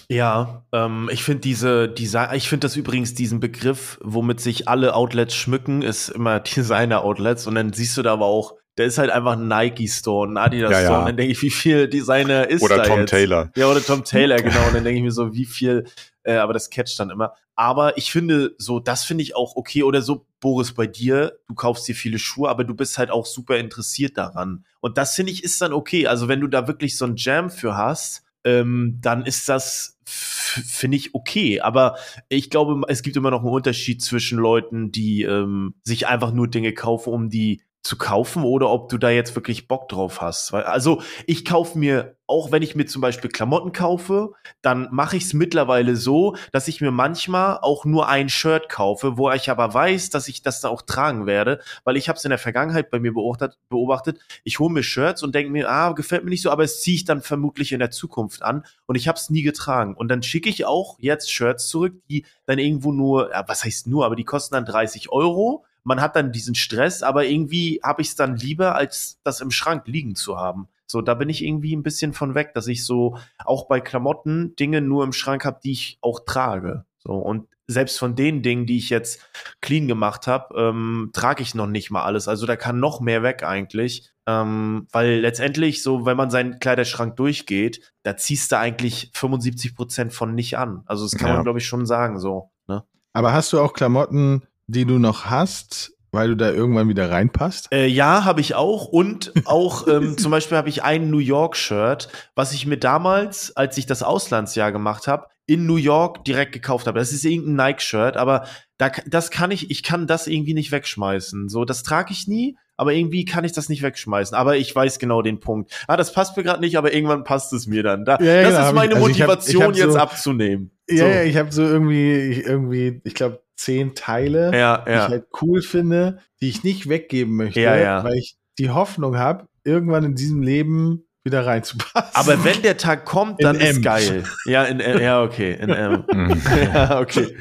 Ja, 0.09 0.65
ähm, 0.73 1.11
ich 1.13 1.25
finde 1.25 1.41
diese, 1.41 1.89
diese, 1.89 2.29
ich 2.35 2.49
finde 2.49 2.67
das 2.67 2.77
übrigens 2.77 3.15
diesen 3.15 3.41
Begriff, 3.41 3.99
womit 4.03 4.41
sich 4.41 4.69
alle 4.69 4.95
Outlets 4.95 5.35
schmücken, 5.35 5.83
ist 5.83 6.09
immer 6.09 6.41
Designer-Outlets 6.57 7.47
und 7.47 7.57
dann 7.57 7.73
siehst 7.73 7.97
du 7.97 8.03
da 8.03 8.13
aber 8.13 8.27
auch, 8.27 8.55
der 8.79 8.87
ist 8.87 8.99
halt 8.99 9.11
einfach 9.11 9.33
ein 9.33 9.49
Nike-Store, 9.49 10.29
ein 10.29 10.37
Adidas-Store 10.37 10.83
ja, 10.83 10.91
ja. 10.91 10.99
und 11.01 11.07
dann 11.07 11.17
denke 11.17 11.33
ich, 11.33 11.43
wie 11.43 11.51
viel 11.51 11.89
Designer 11.89 12.47
ist 12.47 12.63
oder 12.63 12.77
da 12.77 12.83
Tom 12.85 13.01
jetzt? 13.01 13.11
Taylor. 13.11 13.51
Ja, 13.57 13.69
oder 13.69 13.83
Tom 13.83 14.05
Taylor, 14.05 14.37
genau 14.37 14.67
und 14.67 14.75
dann 14.75 14.85
denke 14.85 14.99
ich 14.99 15.05
mir 15.05 15.13
so, 15.13 15.33
wie 15.33 15.47
viel, 15.47 15.87
äh, 16.25 16.37
aber 16.37 16.53
das 16.53 16.71
catcht 16.71 17.01
dann 17.01 17.11
immer. 17.11 17.35
Aber 17.55 17.97
ich 17.97 18.13
finde 18.13 18.55
so, 18.59 18.81
das 18.81 19.05
finde 19.05 19.23
ich 19.23 19.35
auch 19.35 19.57
okay 19.57 19.83
oder 19.83 20.03
so, 20.03 20.27
Boris, 20.41 20.75
bei 20.75 20.87
dir, 20.87 21.39
du 21.49 21.55
kaufst 21.55 21.89
dir 21.89 21.95
viele 21.95 22.19
Schuhe, 22.19 22.51
aber 22.51 22.65
du 22.65 22.75
bist 22.75 22.99
halt 22.99 23.11
auch 23.11 23.25
super 23.25 23.57
interessiert 23.57 24.19
daran 24.19 24.67
und 24.81 24.99
das 24.99 25.15
finde 25.15 25.33
ich 25.33 25.43
ist 25.43 25.61
dann 25.63 25.73
okay, 25.73 26.07
also 26.07 26.29
wenn 26.29 26.41
du 26.41 26.47
da 26.47 26.69
wirklich 26.69 26.99
so 26.99 27.07
ein 27.07 27.17
Jam 27.17 27.51
für 27.51 27.77
hast, 27.77 28.26
ähm, 28.47 28.99
dann 29.03 29.27
ist 29.27 29.49
das, 29.49 29.99
finde 30.05 30.97
ich, 30.97 31.15
okay. 31.15 31.61
Aber 31.61 31.97
ich 32.29 32.49
glaube, 32.49 32.81
es 32.89 33.03
gibt 33.03 33.17
immer 33.17 33.31
noch 33.31 33.41
einen 33.41 33.51
Unterschied 33.51 34.01
zwischen 34.01 34.39
Leuten, 34.39 34.93
die 34.93 35.23
ähm, 35.23 35.75
sich 35.83 36.07
einfach 36.07 36.33
nur 36.33 36.49
Dinge 36.49 36.73
kaufen, 36.73 37.13
um 37.13 37.29
die 37.29 37.63
zu 37.87 37.97
kaufen 37.97 38.43
oder 38.43 38.69
ob 38.69 38.89
du 38.89 38.99
da 38.99 39.11
jetzt 39.11 39.37
wirklich 39.37 39.69
Bock 39.69 39.89
drauf 39.89 40.21
hast. 40.21 40.53
Also 40.53 41.03
ich 41.27 41.45
kaufe 41.45 41.79
mir, 41.79 42.17
auch 42.27 42.51
wenn 42.51 42.63
ich 42.63 42.75
mir 42.75 42.87
zum 42.87 43.01
Beispiel 43.01 43.31
Klamotten 43.31 43.73
kaufe, 43.73 44.33
dann 44.61 44.89
mache 44.91 45.17
ich 45.17 45.25
es 45.25 45.35
mittlerweile 45.35 45.95
so, 45.95 46.37
dass 46.51 46.67
ich 46.67 46.81
mir 46.81 46.91
manchmal 46.91 47.59
auch 47.63 47.85
nur 47.85 48.09
ein 48.09 48.29
Shirt 48.29 48.69
kaufe, 48.69 49.17
wo 49.17 49.31
ich 49.31 49.51
aber 49.51 49.73
weiß, 49.73 50.11
dass 50.11 50.27
ich 50.27 50.43
das 50.43 50.61
da 50.61 50.69
auch 50.69 50.83
tragen 50.83 51.27
werde, 51.27 51.61
weil 51.85 51.97
ich 51.97 52.09
habe 52.09 52.17
es 52.17 52.25
in 52.25 52.31
der 52.31 52.39
Vergangenheit 52.39 52.91
bei 52.91 52.99
mir 52.99 53.15
beobachtet, 53.15 53.57
beobachtet 53.69 54.19
ich 54.43 54.59
hole 54.59 54.73
mir 54.73 54.83
Shirts 54.83 55.23
und 55.23 55.37
denke 55.37 55.53
mir, 55.53 55.71
ah, 55.71 55.93
gefällt 55.93 56.25
mir 56.25 56.31
nicht 56.31 56.43
so, 56.43 56.51
aber 56.51 56.65
es 56.65 56.81
ziehe 56.81 56.97
ich 56.97 57.05
dann 57.05 57.23
vermutlich 57.23 57.71
in 57.71 57.79
der 57.79 57.93
Zukunft 57.93 58.43
an 58.43 58.65
und 58.87 58.97
ich 58.97 59.07
habe 59.07 59.17
es 59.17 59.31
nie 59.31 59.43
getragen. 59.43 59.95
Und 59.95 60.09
dann 60.09 60.25
schicke 60.25 60.49
ich 60.49 60.65
auch 60.65 60.97
jetzt 60.99 61.31
Shirts 61.31 61.69
zurück, 61.69 61.95
die 62.11 62.27
dann 62.47 62.59
irgendwo 62.59 62.91
nur, 62.91 63.31
ja, 63.31 63.45
was 63.47 63.65
heißt 63.65 63.87
nur, 63.87 64.05
aber 64.05 64.17
die 64.17 64.25
kosten 64.25 64.57
dann 64.57 64.65
30 64.65 65.13
Euro 65.13 65.65
man 65.87 66.01
hat 66.01 66.17
dann 66.17 66.33
diesen 66.33 66.57
Stress, 66.57 67.05
aber 67.05 67.27
irgendwie 67.27 67.81
habe 67.83 68.03
ich 68.03 68.09
es 68.09 68.17
dann 68.17 68.37
lieber, 68.37 68.75
als 68.75 69.21
das 69.23 69.41
im 69.41 69.53
Schrank 69.53 69.87
liegen 69.87 70.17
zu 70.17 70.37
haben. 70.37 70.67
So, 70.87 71.01
da 71.01 71.15
bin 71.15 71.29
ich 71.29 71.45
irgendwie 71.45 71.75
ein 71.75 71.85
bisschen 71.85 72.13
von 72.13 72.35
weg, 72.35 72.55
dass 72.55 72.67
ich 72.67 72.85
so 72.85 73.19
auch 73.45 73.69
bei 73.69 73.81
Klamotten 73.81 74.57
Dinge 74.57 74.81
nur 74.81 75.05
im 75.05 75.13
Schrank 75.13 75.45
habe, 75.45 75.61
die 75.63 75.73
ich 75.73 75.99
auch 76.01 76.21
trage. 76.27 76.85
So, 76.99 77.13
und 77.13 77.47
selbst 77.69 77.99
von 77.99 78.17
den 78.17 78.43
Dingen, 78.43 78.67
die 78.67 78.79
ich 78.79 78.91
jetzt 78.91 79.29
clean 79.61 79.87
gemacht 79.87 80.27
habe, 80.27 80.55
ähm, 80.61 81.11
trage 81.13 81.43
ich 81.43 81.55
noch 81.55 81.69
nicht 81.69 81.91
mal 81.91 82.03
alles. 82.03 82.27
Also 82.27 82.47
da 82.47 82.57
kann 82.57 82.81
noch 82.81 83.01
mehr 83.01 83.23
weg 83.23 83.45
eigentlich. 83.45 84.11
Ähm, 84.27 84.89
weil 84.91 85.21
letztendlich, 85.21 85.85
so, 85.85 86.05
wenn 86.05 86.17
man 86.17 86.31
seinen 86.31 86.59
Kleiderschrank 86.59 87.15
durchgeht, 87.15 87.93
da 88.03 88.17
ziehst 88.17 88.51
du 88.51 88.59
eigentlich 88.59 89.11
75 89.15 89.77
Prozent 89.77 90.13
von 90.13 90.35
nicht 90.35 90.59
an. 90.59 90.83
Also 90.87 91.05
das 91.05 91.17
kann 91.17 91.29
ja. 91.29 91.35
man, 91.35 91.45
glaube 91.45 91.61
ich, 91.61 91.67
schon 91.67 91.87
sagen, 91.87 92.19
so. 92.19 92.51
Ne? 92.67 92.85
Aber 93.13 93.33
hast 93.33 93.53
du 93.53 93.61
auch 93.61 93.73
Klamotten, 93.73 94.43
die 94.67 94.85
du 94.85 94.99
noch 94.99 95.27
hast, 95.27 95.93
weil 96.13 96.29
du 96.29 96.37
da 96.37 96.51
irgendwann 96.51 96.89
wieder 96.89 97.11
reinpasst? 97.11 97.69
Äh, 97.73 97.87
ja, 97.87 98.25
habe 98.25 98.41
ich 98.41 98.55
auch. 98.55 98.87
Und 98.87 99.33
auch 99.45 99.87
ähm, 99.89 100.19
zum 100.19 100.31
Beispiel 100.31 100.57
habe 100.57 100.69
ich 100.69 100.83
ein 100.83 101.11
New 101.11 101.19
York-Shirt, 101.19 102.09
was 102.35 102.53
ich 102.53 102.67
mir 102.67 102.79
damals, 102.79 103.57
als 103.57 103.77
ich 103.79 103.87
das 103.87 104.03
Auslandsjahr 104.03 104.73
gemacht 104.73 105.07
habe, 105.07 105.27
in 105.47 105.67
New 105.67 105.77
York 105.77 106.25
direkt 106.25 106.53
gekauft 106.53 106.87
habe. 106.87 106.99
Das 106.99 107.13
ist 107.13 107.25
irgendein 107.25 107.67
Nike-Shirt, 107.67 108.17
aber 108.17 108.47
da, 108.79 108.91
das 109.07 109.31
kann 109.31 109.51
ich, 109.51 109.71
ich 109.71 109.83
kann 109.83 110.07
das 110.07 110.27
irgendwie 110.27 110.55
nicht 110.55 110.73
wegschmeißen. 110.73 111.49
So, 111.49 111.65
das 111.65 111.83
trage 111.83 112.13
ich 112.13 112.27
nie, 112.27 112.59
aber 112.77 112.93
irgendwie 112.93 113.25
kann 113.25 113.45
ich 113.45 113.53
das 113.53 113.69
nicht 113.69 113.83
wegschmeißen. 113.83 114.37
Aber 114.37 114.57
ich 114.57 114.75
weiß 114.75 114.99
genau 114.99 115.23
den 115.23 115.39
Punkt. 115.41 115.73
Ah, 115.87 115.97
das 115.97 116.13
passt 116.13 116.37
mir 116.37 116.43
gerade 116.43 116.61
nicht, 116.61 116.77
aber 116.77 116.93
irgendwann 116.93 117.25
passt 117.25 117.53
es 117.53 117.67
mir 117.67 117.83
dann. 117.83 118.05
Da, 118.05 118.19
ja, 118.21 118.43
das 118.43 118.55
genau, 118.55 118.69
ist 118.69 118.75
meine 118.75 118.93
ich, 118.93 118.97
also 118.97 119.09
Motivation, 119.09 119.63
ich 119.63 119.63
hab, 119.63 119.77
ich 119.77 119.83
hab 119.83 119.91
so, 119.91 119.97
jetzt 119.97 120.03
abzunehmen. 120.03 120.71
Ja, 120.89 120.97
so. 120.97 121.05
ja, 121.05 121.23
ich 121.23 121.37
habe 121.37 121.53
so 121.53 121.63
irgendwie, 121.63 122.41
irgendwie, 122.41 123.01
ich 123.05 123.15
glaube, 123.15 123.41
zehn 123.57 123.95
Teile, 123.95 124.53
ja, 124.53 124.59
ja. 124.59 124.85
die 124.85 124.93
ich 124.93 125.09
halt 125.09 125.27
cool 125.43 125.63
finde, 125.63 126.19
die 126.41 126.49
ich 126.49 126.63
nicht 126.63 126.89
weggeben 126.89 127.35
möchte, 127.37 127.61
ja, 127.61 127.77
ja. 127.77 128.05
weil 128.05 128.15
ich 128.15 128.37
die 128.59 128.71
Hoffnung 128.71 129.19
habe, 129.19 129.47
irgendwann 129.65 130.05
in 130.05 130.15
diesem 130.15 130.43
Leben 130.43 131.07
wieder 131.27 131.45
reinzupassen. 131.45 132.11
Aber 132.15 132.45
wenn 132.45 132.63
der 132.63 132.79
Tag 132.79 133.05
kommt, 133.05 133.43
dann 133.43 133.57
in 133.57 133.63
ist 133.63 133.77
M. 133.79 133.83
geil. 133.83 134.25
Ja, 134.47 134.63
in, 134.65 134.79
ja, 134.79 135.23
okay, 135.23 135.59
in 135.61 135.71
M. 135.71 136.05
Mhm. 136.11 136.41
ja, 136.73 137.01
okay. 137.01 137.37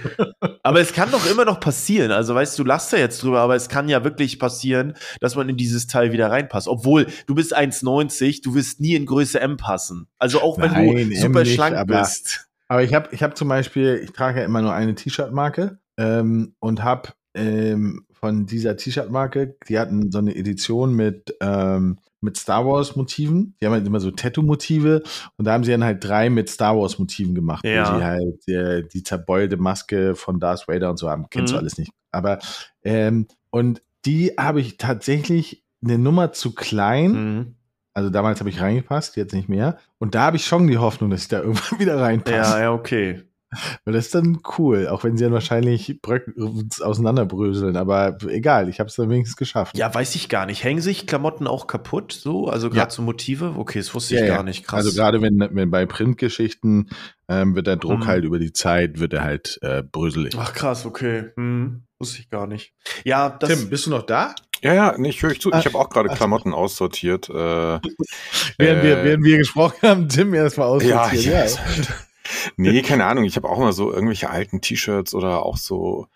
Aber 0.63 0.81
es 0.81 0.91
kann 0.91 1.11
doch 1.11 1.29
immer 1.29 1.45
noch 1.45 1.59
passieren. 1.59 2.11
Also, 2.11 2.33
weißt 2.33 2.57
du, 2.57 2.63
lass 2.63 2.89
da 2.89 2.97
jetzt 2.97 3.21
drüber, 3.23 3.39
aber 3.39 3.55
es 3.55 3.69
kann 3.69 3.87
ja 3.87 4.03
wirklich 4.03 4.39
passieren, 4.39 4.95
dass 5.21 5.35
man 5.35 5.47
in 5.47 5.55
dieses 5.55 5.87
Teil 5.87 6.11
wieder 6.11 6.31
reinpasst. 6.31 6.67
Obwohl, 6.67 7.05
du 7.27 7.35
bist 7.35 7.55
1,90, 7.55 8.41
du 8.43 8.55
wirst 8.55 8.81
nie 8.81 8.95
in 8.95 9.05
Größe 9.05 9.39
M 9.39 9.55
passen. 9.55 10.07
Also 10.17 10.41
auch 10.41 10.57
wenn 10.57 10.71
Nein, 10.71 11.11
du 11.11 11.15
super 11.15 11.43
nicht, 11.43 11.53
schlank 11.53 11.77
aber, 11.77 11.99
bist. 11.99 12.47
Aber 12.67 12.81
ich 12.81 12.93
habe 12.95 13.09
ich 13.11 13.21
hab 13.21 13.37
zum 13.37 13.47
Beispiel, 13.47 14.01
ich 14.03 14.11
trage 14.11 14.39
ja 14.39 14.45
immer 14.45 14.63
nur 14.63 14.73
eine 14.73 14.95
T-Shirt-Marke 14.95 15.77
ähm, 15.97 16.55
und 16.59 16.83
habe 16.83 17.09
ähm, 17.33 18.05
von 18.11 18.45
dieser 18.45 18.77
T-Shirt-Marke, 18.77 19.57
die 19.67 19.77
hatten 19.77 20.11
so 20.11 20.17
eine 20.17 20.35
Edition 20.35 20.93
mit, 20.93 21.35
ähm, 21.41 21.99
mit 22.21 22.37
Star 22.37 22.65
Wars-Motiven. 22.65 23.55
Die 23.59 23.65
haben 23.65 23.73
halt 23.73 23.85
immer 23.85 23.99
so 23.99 24.09
Tattoo-Motive 24.09 25.03
und 25.37 25.45
da 25.45 25.53
haben 25.53 25.63
sie 25.63 25.71
dann 25.71 25.83
halt 25.83 26.03
drei 26.03 26.29
mit 26.29 26.49
Star 26.49 26.75
Wars-Motiven 26.77 27.35
gemacht, 27.35 27.65
ja. 27.65 27.93
wo 27.93 27.97
sie 27.97 28.03
halt 28.03 28.47
äh, 28.47 28.87
die 28.87 29.03
zerbeulte 29.03 29.57
Maske 29.57 30.15
von 30.15 30.39
Darth 30.39 30.67
Vader 30.67 30.89
und 30.89 30.97
so 30.97 31.09
haben. 31.09 31.27
Kennst 31.29 31.51
mhm. 31.51 31.55
du 31.55 31.59
alles 31.59 31.77
nicht. 31.77 31.91
Aber 32.11 32.39
ähm, 32.83 33.27
und 33.51 33.81
die 34.05 34.33
habe 34.39 34.61
ich 34.61 34.77
tatsächlich 34.77 35.63
eine 35.83 35.97
Nummer 35.97 36.31
zu 36.31 36.53
klein. 36.53 37.11
Mhm. 37.11 37.55
Also 37.93 38.09
damals 38.09 38.39
habe 38.39 38.49
ich 38.49 38.59
reingepasst, 38.59 39.15
jetzt 39.17 39.33
nicht 39.33 39.49
mehr. 39.49 39.77
Und 39.99 40.15
da 40.15 40.23
habe 40.23 40.37
ich 40.37 40.45
schon 40.45 40.67
die 40.67 40.77
Hoffnung, 40.77 41.09
dass 41.09 41.23
ich 41.23 41.27
da 41.27 41.39
irgendwann 41.43 41.79
wieder 41.79 41.99
reinpasse. 41.99 42.57
Ja, 42.57 42.61
ja, 42.61 42.73
okay. 42.73 43.23
Weil 43.83 43.93
das 43.93 44.05
ist 44.05 44.15
dann 44.15 44.39
cool, 44.57 44.87
auch 44.87 45.03
wenn 45.03 45.17
sie 45.17 45.23
dann 45.23 45.33
wahrscheinlich 45.33 45.99
auseinanderbröseln. 46.81 47.77
Aber 47.77 48.17
egal, 48.27 48.69
ich 48.69 48.79
habe 48.79 48.89
es 48.89 48.95
dann 48.95 49.09
wenigstens 49.09 49.37
geschafft. 49.37 49.77
Ja, 49.77 49.93
weiß 49.93 50.15
ich 50.15 50.29
gar 50.29 50.45
nicht. 50.45 50.63
Hängen 50.63 50.81
sich 50.81 51.07
Klamotten 51.07 51.47
auch 51.47 51.67
kaputt 51.67 52.11
so? 52.11 52.47
Also 52.47 52.69
gerade 52.69 52.89
ja. 52.89 52.95
so 52.95 53.01
Motive? 53.01 53.55
Okay, 53.57 53.79
das 53.79 53.93
wusste 53.93 54.15
ich 54.15 54.21
ja, 54.21 54.27
gar 54.27 54.43
nicht. 54.43 54.65
Krass. 54.65 54.85
Also 54.85 54.95
gerade 54.95 55.21
wenn, 55.21 55.39
wenn 55.51 55.71
bei 55.71 55.85
Printgeschichten 55.85 56.89
ähm, 57.27 57.55
wird 57.55 57.67
der 57.67 57.77
Druck 57.77 58.01
hm. 58.01 58.07
halt 58.07 58.23
über 58.23 58.39
die 58.39 58.53
Zeit, 58.53 58.99
wird 58.99 59.13
er 59.13 59.23
halt 59.23 59.59
äh, 59.61 59.83
bröselig. 59.83 60.35
Ach 60.37 60.53
krass, 60.53 60.85
okay. 60.85 61.31
Hm. 61.35 61.83
Wusste 61.97 62.19
ich 62.19 62.29
gar 62.29 62.45
nicht. 62.45 62.73
Ja, 63.05 63.29
das 63.29 63.49
Tim, 63.49 63.69
bist 63.69 63.85
du 63.85 63.89
noch 63.89 64.03
da? 64.03 64.35
Ja, 64.61 64.73
ja, 64.73 64.95
nee, 64.97 65.09
ich 65.09 65.21
höre 65.21 65.31
euch 65.31 65.41
zu. 65.41 65.49
Ich 65.49 65.65
habe 65.65 65.77
auch 65.77 65.89
gerade 65.89 66.09
Klamotten 66.09 66.53
aussortiert. 66.53 67.29
Äh, 67.29 67.33
während, 67.33 67.81
äh, 68.57 68.83
wir, 68.83 69.03
während 69.03 69.23
wir 69.23 69.37
gesprochen 69.37 69.77
haben, 69.81 70.09
Tim 70.09 70.33
erstmal 70.33 70.67
aussortiert. 70.67 71.23
Ja, 71.23 71.45
ja. 71.45 71.51
Nee, 72.57 72.81
keine 72.81 73.05
Ahnung. 73.05 73.23
Ich 73.23 73.35
habe 73.35 73.49
auch 73.49 73.57
immer 73.57 73.73
so 73.73 73.91
irgendwelche 73.91 74.29
alten 74.29 74.61
T-Shirts 74.61 75.13
oder 75.13 75.43
auch 75.43 75.57
so 75.57 76.07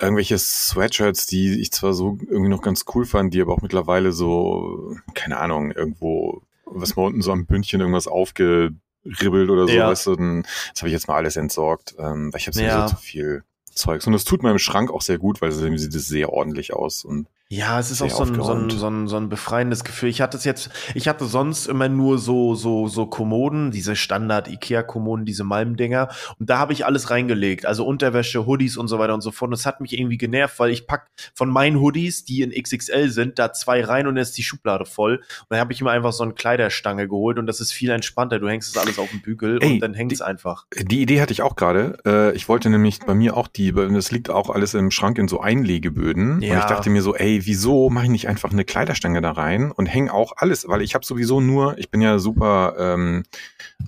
irgendwelche 0.00 0.38
Sweatshirts, 0.38 1.26
die 1.26 1.60
ich 1.60 1.72
zwar 1.72 1.94
so 1.94 2.18
irgendwie 2.28 2.50
noch 2.50 2.62
ganz 2.62 2.84
cool 2.94 3.06
fand, 3.06 3.32
die 3.32 3.40
aber 3.40 3.54
auch 3.54 3.62
mittlerweile 3.62 4.12
so, 4.12 4.94
keine 5.14 5.38
Ahnung, 5.38 5.72
irgendwo, 5.72 6.42
was 6.66 6.96
man 6.96 7.06
unten 7.06 7.22
so 7.22 7.32
am 7.32 7.46
Bündchen 7.46 7.80
irgendwas 7.80 8.06
aufgeribbelt 8.06 9.50
oder 9.50 9.66
so, 9.66 9.74
ja. 9.74 9.88
weißt 9.88 10.06
du, 10.06 10.16
dann, 10.16 10.42
das 10.72 10.82
habe 10.82 10.88
ich 10.88 10.94
jetzt 10.94 11.08
mal 11.08 11.16
alles 11.16 11.36
entsorgt, 11.36 11.94
ähm, 11.98 12.32
weil 12.32 12.40
ich 12.40 12.46
habe 12.46 12.56
sowieso 12.56 12.76
ja. 12.76 12.86
zu 12.86 12.96
viel 12.96 13.44
Zeugs. 13.72 14.06
Und 14.06 14.12
das 14.12 14.24
tut 14.24 14.42
meinem 14.42 14.58
Schrank 14.58 14.90
auch 14.90 15.02
sehr 15.02 15.18
gut, 15.18 15.40
weil 15.40 15.50
es 15.50 15.58
sieht 15.58 15.92
sehr 15.92 16.32
ordentlich 16.32 16.72
aus 16.72 17.04
und 17.04 17.28
ja, 17.48 17.78
es 17.78 17.92
ist 17.92 18.02
auch 18.02 18.10
so 18.10 18.24
ein, 18.24 18.34
so, 18.34 18.52
ein, 18.52 18.70
so, 18.70 18.88
ein, 18.88 19.06
so 19.06 19.16
ein 19.16 19.28
befreiendes 19.28 19.84
Gefühl. 19.84 20.08
Ich 20.08 20.20
hatte 20.20 20.36
es 20.36 20.42
jetzt, 20.42 20.68
ich 20.94 21.06
hatte 21.06 21.26
sonst 21.26 21.68
immer 21.68 21.88
nur 21.88 22.18
so, 22.18 22.56
so, 22.56 22.88
so 22.88 23.06
Kommoden, 23.06 23.70
diese 23.70 23.94
Standard-IKEA-Kommoden, 23.94 25.24
diese 25.24 25.44
Malmdinger. 25.44 26.08
Und 26.40 26.50
da 26.50 26.58
habe 26.58 26.72
ich 26.72 26.84
alles 26.84 27.10
reingelegt. 27.10 27.64
Also 27.64 27.86
Unterwäsche, 27.86 28.46
Hoodies 28.46 28.76
und 28.76 28.88
so 28.88 28.98
weiter 28.98 29.14
und 29.14 29.20
so 29.20 29.30
fort. 29.30 29.50
Und 29.50 29.52
das 29.52 29.64
hat 29.64 29.80
mich 29.80 29.96
irgendwie 29.96 30.18
genervt, 30.18 30.58
weil 30.58 30.70
ich 30.72 30.88
pack 30.88 31.06
von 31.34 31.48
meinen 31.48 31.78
Hoodies, 31.78 32.24
die 32.24 32.42
in 32.42 32.50
XXL 32.50 33.10
sind, 33.10 33.38
da 33.38 33.52
zwei 33.52 33.84
rein 33.84 34.08
und 34.08 34.16
dann 34.16 34.22
ist 34.22 34.36
die 34.36 34.42
Schublade 34.42 34.84
voll. 34.84 35.18
Und 35.18 35.46
dann 35.50 35.60
habe 35.60 35.72
ich 35.72 35.80
immer 35.80 35.92
einfach 35.92 36.12
so 36.12 36.24
eine 36.24 36.32
Kleiderstange 36.32 37.06
geholt 37.06 37.38
und 37.38 37.46
das 37.46 37.60
ist 37.60 37.70
viel 37.72 37.90
entspannter. 37.90 38.40
Du 38.40 38.48
hängst 38.48 38.74
das 38.74 38.82
alles 38.82 38.98
auf 38.98 39.10
den 39.10 39.22
Bügel 39.22 39.60
Ey, 39.62 39.74
und 39.74 39.80
dann 39.80 39.94
hängt 39.94 40.10
es 40.10 40.20
einfach. 40.20 40.66
Die 40.76 41.00
Idee 41.00 41.20
hatte 41.20 41.32
ich 41.32 41.42
auch 41.42 41.54
gerade. 41.54 41.96
Äh, 42.04 42.34
ich 42.34 42.48
wollte 42.48 42.70
nämlich 42.70 42.98
bei 43.06 43.14
mir 43.14 43.36
auch 43.36 43.46
die, 43.46 43.72
das 43.72 44.10
liegt 44.10 44.30
auch 44.30 44.50
alles 44.50 44.74
im 44.74 44.90
Schrank 44.90 45.18
in 45.18 45.28
so 45.28 45.40
Einlegeböden. 45.40 46.42
Ja. 46.42 46.54
Und 46.54 46.58
ich 46.58 46.64
dachte 46.64 46.90
mir 46.90 47.02
so, 47.02 47.14
ey, 47.14 47.35
ey, 47.36 47.46
wieso 47.46 47.90
mache 47.90 48.04
ich 48.04 48.10
nicht 48.10 48.28
einfach 48.28 48.50
eine 48.50 48.64
Kleiderstange 48.64 49.20
da 49.20 49.32
rein 49.32 49.70
und 49.70 49.86
hänge 49.86 50.12
auch 50.12 50.32
alles, 50.36 50.68
weil 50.68 50.82
ich 50.82 50.94
habe 50.94 51.04
sowieso 51.04 51.40
nur, 51.40 51.78
ich 51.78 51.90
bin 51.90 52.00
ja 52.00 52.18
super 52.18 52.74
ähm, 52.78 53.24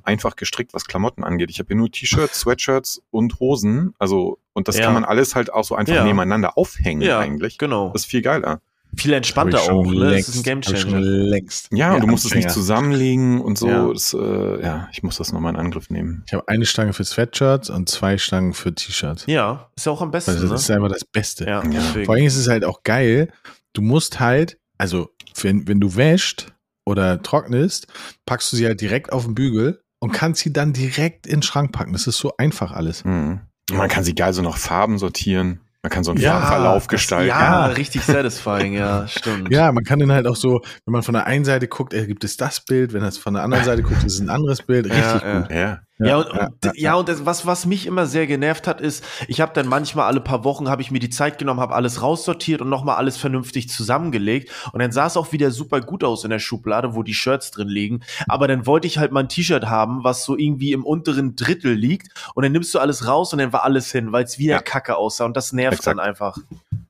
einfach 0.03 0.37
gestrickt, 0.37 0.75
was 0.75 0.85
Klamotten 0.85 1.25
angeht. 1.25 1.51
Ich 1.51 1.59
habe 1.59 1.69
hier 1.69 1.77
nur 1.77 1.91
T-Shirts, 1.91 2.41
Sweatshirts 2.41 3.03
und 3.11 3.41
Hosen, 3.41 3.95
also 3.99 4.39
und 4.53 4.69
das 4.69 4.77
ja. 4.77 4.85
kann 4.85 4.95
man 4.95 5.05
alles 5.05 5.35
halt 5.35 5.53
auch 5.53 5.65
so 5.65 5.75
einfach 5.77 5.95
ja. 5.95 6.05
nebeneinander 6.05 6.59
aufhängen 6.59 7.03
ja, 7.03 7.21
eigentlich. 7.21 7.59
Genau. 7.59 7.91
Das 7.93 8.03
ist 8.03 8.11
viel 8.11 8.23
geiler 8.23 8.61
viel 8.99 9.13
entspannter 9.13 9.63
auch. 9.63 9.85
Ne? 9.85 10.11
Längst, 10.11 10.29
das 10.29 10.35
ist 10.35 10.41
ein 10.41 10.45
Gamechanger. 10.45 11.01
längst. 11.01 11.69
Ja, 11.73 11.95
und 11.95 12.03
du 12.03 12.07
musst 12.07 12.25
es 12.25 12.35
nicht 12.35 12.51
zusammenlegen 12.51 13.41
und 13.41 13.59
so. 13.59 13.69
Ja. 13.69 13.89
Das, 13.89 14.15
äh, 14.15 14.63
ja, 14.63 14.89
ich 14.93 15.03
muss 15.03 15.17
das 15.17 15.33
nochmal 15.33 15.55
in 15.55 15.61
Angriff 15.61 15.91
nehmen. 15.91 16.25
Ich 16.27 16.33
habe 16.33 16.47
eine 16.49 16.67
Stange 16.67 16.93
für 16.93 17.05
Sweatshirts 17.05 17.71
und 17.71 17.89
zwei 17.89 18.19
Stangen 18.19 18.53
für 18.53 18.75
T-Shirts. 18.75 19.25
Ja, 19.27 19.71
ist 19.77 19.87
ja 19.87 19.93
auch 19.93 20.03
am 20.03 20.11
besten. 20.11 20.33
Also 20.33 20.43
das 20.43 20.51
ne? 20.51 20.57
ist 20.57 20.71
einfach 20.71 20.89
das 20.89 21.05
Beste. 21.05 21.47
Ja, 21.47 21.65
ja. 21.65 21.81
Vor 22.05 22.15
allem 22.15 22.25
ist 22.25 22.37
es 22.37 22.49
halt 22.49 22.65
auch 22.65 22.83
geil. 22.83 23.33
Du 23.73 23.83
musst 23.83 24.21
halt, 24.21 24.59
also 24.77 25.11
wenn, 25.43 25.69
wenn 25.69 25.81
du 25.81 25.97
wäscht 25.97 26.53
oder 26.85 27.23
trocknest, 27.23 27.87
packst 28.27 28.53
du 28.53 28.57
sie 28.57 28.67
halt 28.67 28.81
direkt 28.81 29.13
auf 29.13 29.25
den 29.25 29.35
Bügel 29.35 29.81
und 30.01 30.13
kannst 30.13 30.43
sie 30.43 30.53
dann 30.53 30.73
direkt 30.73 31.27
in 31.27 31.37
den 31.37 31.43
Schrank 31.43 31.73
packen. 31.73 31.93
Das 31.93 32.07
ist 32.07 32.19
so 32.19 32.33
einfach 32.39 32.73
alles. 32.73 33.05
Mhm. 33.05 33.41
Man 33.71 33.89
kann 33.89 34.05
sie 34.05 34.15
geil 34.15 34.33
so 34.33 34.43
nach 34.43 34.57
Farben 34.57 34.99
sortieren. 34.99 35.61
Man 35.83 35.91
kann 35.91 36.03
so 36.03 36.11
einen 36.11 36.21
ja, 36.21 36.41
Verlauf 36.45 36.89
gestalten. 36.89 37.29
Ja, 37.29 37.41
ja, 37.41 37.67
richtig 37.67 38.03
satisfying, 38.03 38.73
ja, 38.73 39.07
stimmt. 39.09 39.53
Ja, 39.53 39.71
man 39.71 39.85
kann 39.85 40.01
den 40.01 40.11
halt 40.11 40.27
auch 40.27 40.35
so, 40.35 40.61
wenn 40.85 40.93
man 40.93 41.05
von 41.05 41.15
der 41.15 41.27
einen 41.27 41.45
Seite 41.45 41.69
guckt, 41.69 41.95
äh, 41.95 42.07
gibt 42.07 42.25
es 42.25 42.37
das 42.37 42.61
Bild, 42.61 42.93
wenn 42.93 43.03
er 43.03 43.13
von 43.13 43.35
der 43.35 43.45
anderen 43.45 43.65
Seite 43.65 43.83
guckt, 43.83 44.03
ist 44.05 44.15
es 44.15 44.21
ein 44.21 44.29
anderes 44.29 44.63
Bild. 44.63 44.87
Richtig 44.87 45.23
ja, 45.23 45.41
gut. 45.41 45.51
Ja. 45.53 45.81
Ja, 45.99 46.19
und, 46.19 46.31
und, 46.31 46.77
ja, 46.77 46.95
und 46.95 47.09
das, 47.09 47.27
was, 47.27 47.45
was 47.45 47.67
mich 47.67 47.87
immer 47.87 48.07
sehr 48.07 48.29
genervt 48.29 48.69
hat, 48.69 48.81
ist, 48.81 49.05
ich 49.27 49.41
habe 49.41 49.53
dann 49.53 49.67
manchmal 49.67 50.07
alle 50.07 50.21
paar 50.21 50.45
Wochen, 50.45 50.69
habe 50.69 50.81
ich 50.81 50.93
mir 50.93 51.01
die 51.01 51.11
Zeit 51.11 51.39
genommen, 51.39 51.59
habe 51.61 51.75
alles 51.75 52.03
raussortiert 52.03 52.61
und 52.61 52.69
nochmal 52.69 52.97
alles 52.97 53.17
vernünftig 53.17 53.69
zusammengelegt. 53.69 54.53
Und 54.73 54.81
dann 54.81 54.93
sah 54.93 55.07
es 55.07 55.17
auch 55.17 55.33
wieder 55.33 55.51
super 55.51 55.81
gut 55.81 56.05
aus 56.05 56.23
in 56.23 56.31
der 56.31 56.39
Schublade, 56.39 56.95
wo 56.95 57.03
die 57.03 57.15
Shirts 57.15 57.51
drin 57.51 57.69
liegen. 57.69 58.01
Aber 58.29 58.47
dann 58.47 58.65
wollte 58.65 58.87
ich 58.87 58.99
halt 58.99 59.11
mal 59.11 59.21
ein 59.21 59.29
T-Shirt 59.29 59.67
haben, 59.67 60.05
was 60.05 60.25
so 60.25 60.39
irgendwie 60.39 60.73
im 60.73 60.85
unteren 60.85 61.35
Drittel 61.35 61.73
liegt. 61.73 62.13
Und 62.35 62.45
dann 62.45 62.53
nimmst 62.53 62.73
du 62.75 62.79
alles 62.79 63.07
raus 63.07 63.33
und 63.33 63.41
dann 63.41 63.53
war 63.53 63.65
alles 63.65 63.91
hin, 63.91 64.13
weil 64.13 64.25
es 64.25 64.39
wieder 64.39 64.55
ja. 64.55 64.63
kacke 64.63 64.97
aussah. 64.97 65.25
Und 65.25 65.37
das 65.37 65.53
nervt 65.53 65.79
Exakt. 65.79 65.99
dann 65.99 66.05
einfach. 66.05 66.37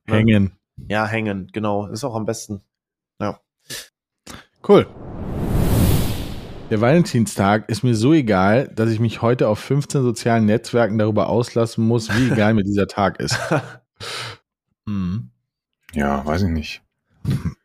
Ne? 0.06 0.16
Hängen. 0.16 0.52
Ja, 0.88 1.06
hängen, 1.06 1.48
genau. 1.52 1.86
Ist 1.86 2.04
auch 2.04 2.14
am 2.14 2.26
besten. 2.26 2.60
Ja. 3.20 3.40
Cool. 4.66 4.86
Der 6.70 6.82
Valentinstag 6.82 7.70
ist 7.70 7.82
mir 7.82 7.94
so 7.94 8.12
egal, 8.12 8.68
dass 8.74 8.90
ich 8.90 9.00
mich 9.00 9.22
heute 9.22 9.48
auf 9.48 9.58
15 9.58 10.02
sozialen 10.02 10.44
Netzwerken 10.44 10.98
darüber 10.98 11.30
auslassen 11.30 11.86
muss, 11.86 12.10
wie 12.14 12.30
egal 12.30 12.52
mir 12.52 12.62
dieser 12.62 12.86
Tag 12.86 13.20
ist. 13.20 13.38
hm. 14.86 15.30
Ja, 15.94 16.24
weiß 16.26 16.42
ich 16.42 16.50
nicht. 16.50 16.82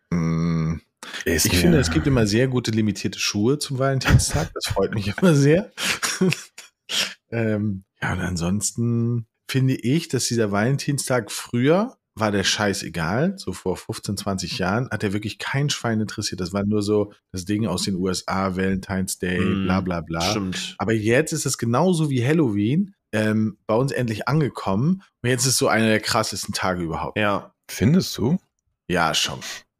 Hm. 0.09 0.79
ich 1.25 1.43
mir, 1.51 1.57
finde, 1.59 1.79
es 1.79 1.91
gibt 1.91 2.07
immer 2.07 2.25
sehr 2.25 2.47
gute 2.47 2.71
limitierte 2.71 3.19
Schuhe 3.19 3.59
zum 3.59 3.77
Valentinstag. 3.77 4.51
Das 4.53 4.67
freut 4.73 4.95
mich 4.95 5.13
immer 5.17 5.35
sehr. 5.35 5.73
ähm, 7.31 7.83
ja, 8.01 8.13
und 8.13 8.21
ansonsten 8.21 9.27
finde 9.49 9.75
ich, 9.75 10.07
dass 10.07 10.27
dieser 10.27 10.53
Valentinstag 10.53 11.29
früher 11.29 11.97
war 12.15 12.31
der 12.31 12.43
Scheiß 12.43 12.83
egal. 12.83 13.37
So 13.37 13.53
vor 13.53 13.75
15, 13.77 14.17
20 14.17 14.57
Jahren 14.59 14.89
hat 14.91 15.03
er 15.03 15.13
wirklich 15.13 15.39
kein 15.39 15.69
Schwein 15.69 15.99
interessiert. 15.99 16.41
Das 16.41 16.53
war 16.53 16.63
nur 16.63 16.81
so 16.81 17.13
das 17.31 17.45
Ding 17.45 17.65
aus 17.65 17.83
den 17.83 17.95
USA, 17.95 18.55
Valentine's 18.55 19.17
Day, 19.17 19.39
mm, 19.39 19.65
bla 19.65 19.81
bla 19.81 20.01
bla. 20.01 20.21
Stimmt. 20.21 20.75
Aber 20.77 20.93
jetzt 20.93 21.33
ist 21.33 21.45
es 21.45 21.57
genauso 21.57 22.09
wie 22.09 22.25
Halloween 22.25 22.93
ähm, 23.11 23.57
bei 23.67 23.75
uns 23.75 23.91
endlich 23.91 24.27
angekommen. 24.27 25.03
Und 25.21 25.29
jetzt 25.29 25.45
ist 25.45 25.57
so 25.57 25.67
einer 25.67 25.87
der 25.87 25.99
krassesten 25.99 26.53
Tage 26.53 26.83
überhaupt. 26.83 27.17
Ja. 27.17 27.53
Findest 27.69 28.17
du? 28.17 28.37
Ja, 28.87 29.13
schon. 29.13 29.39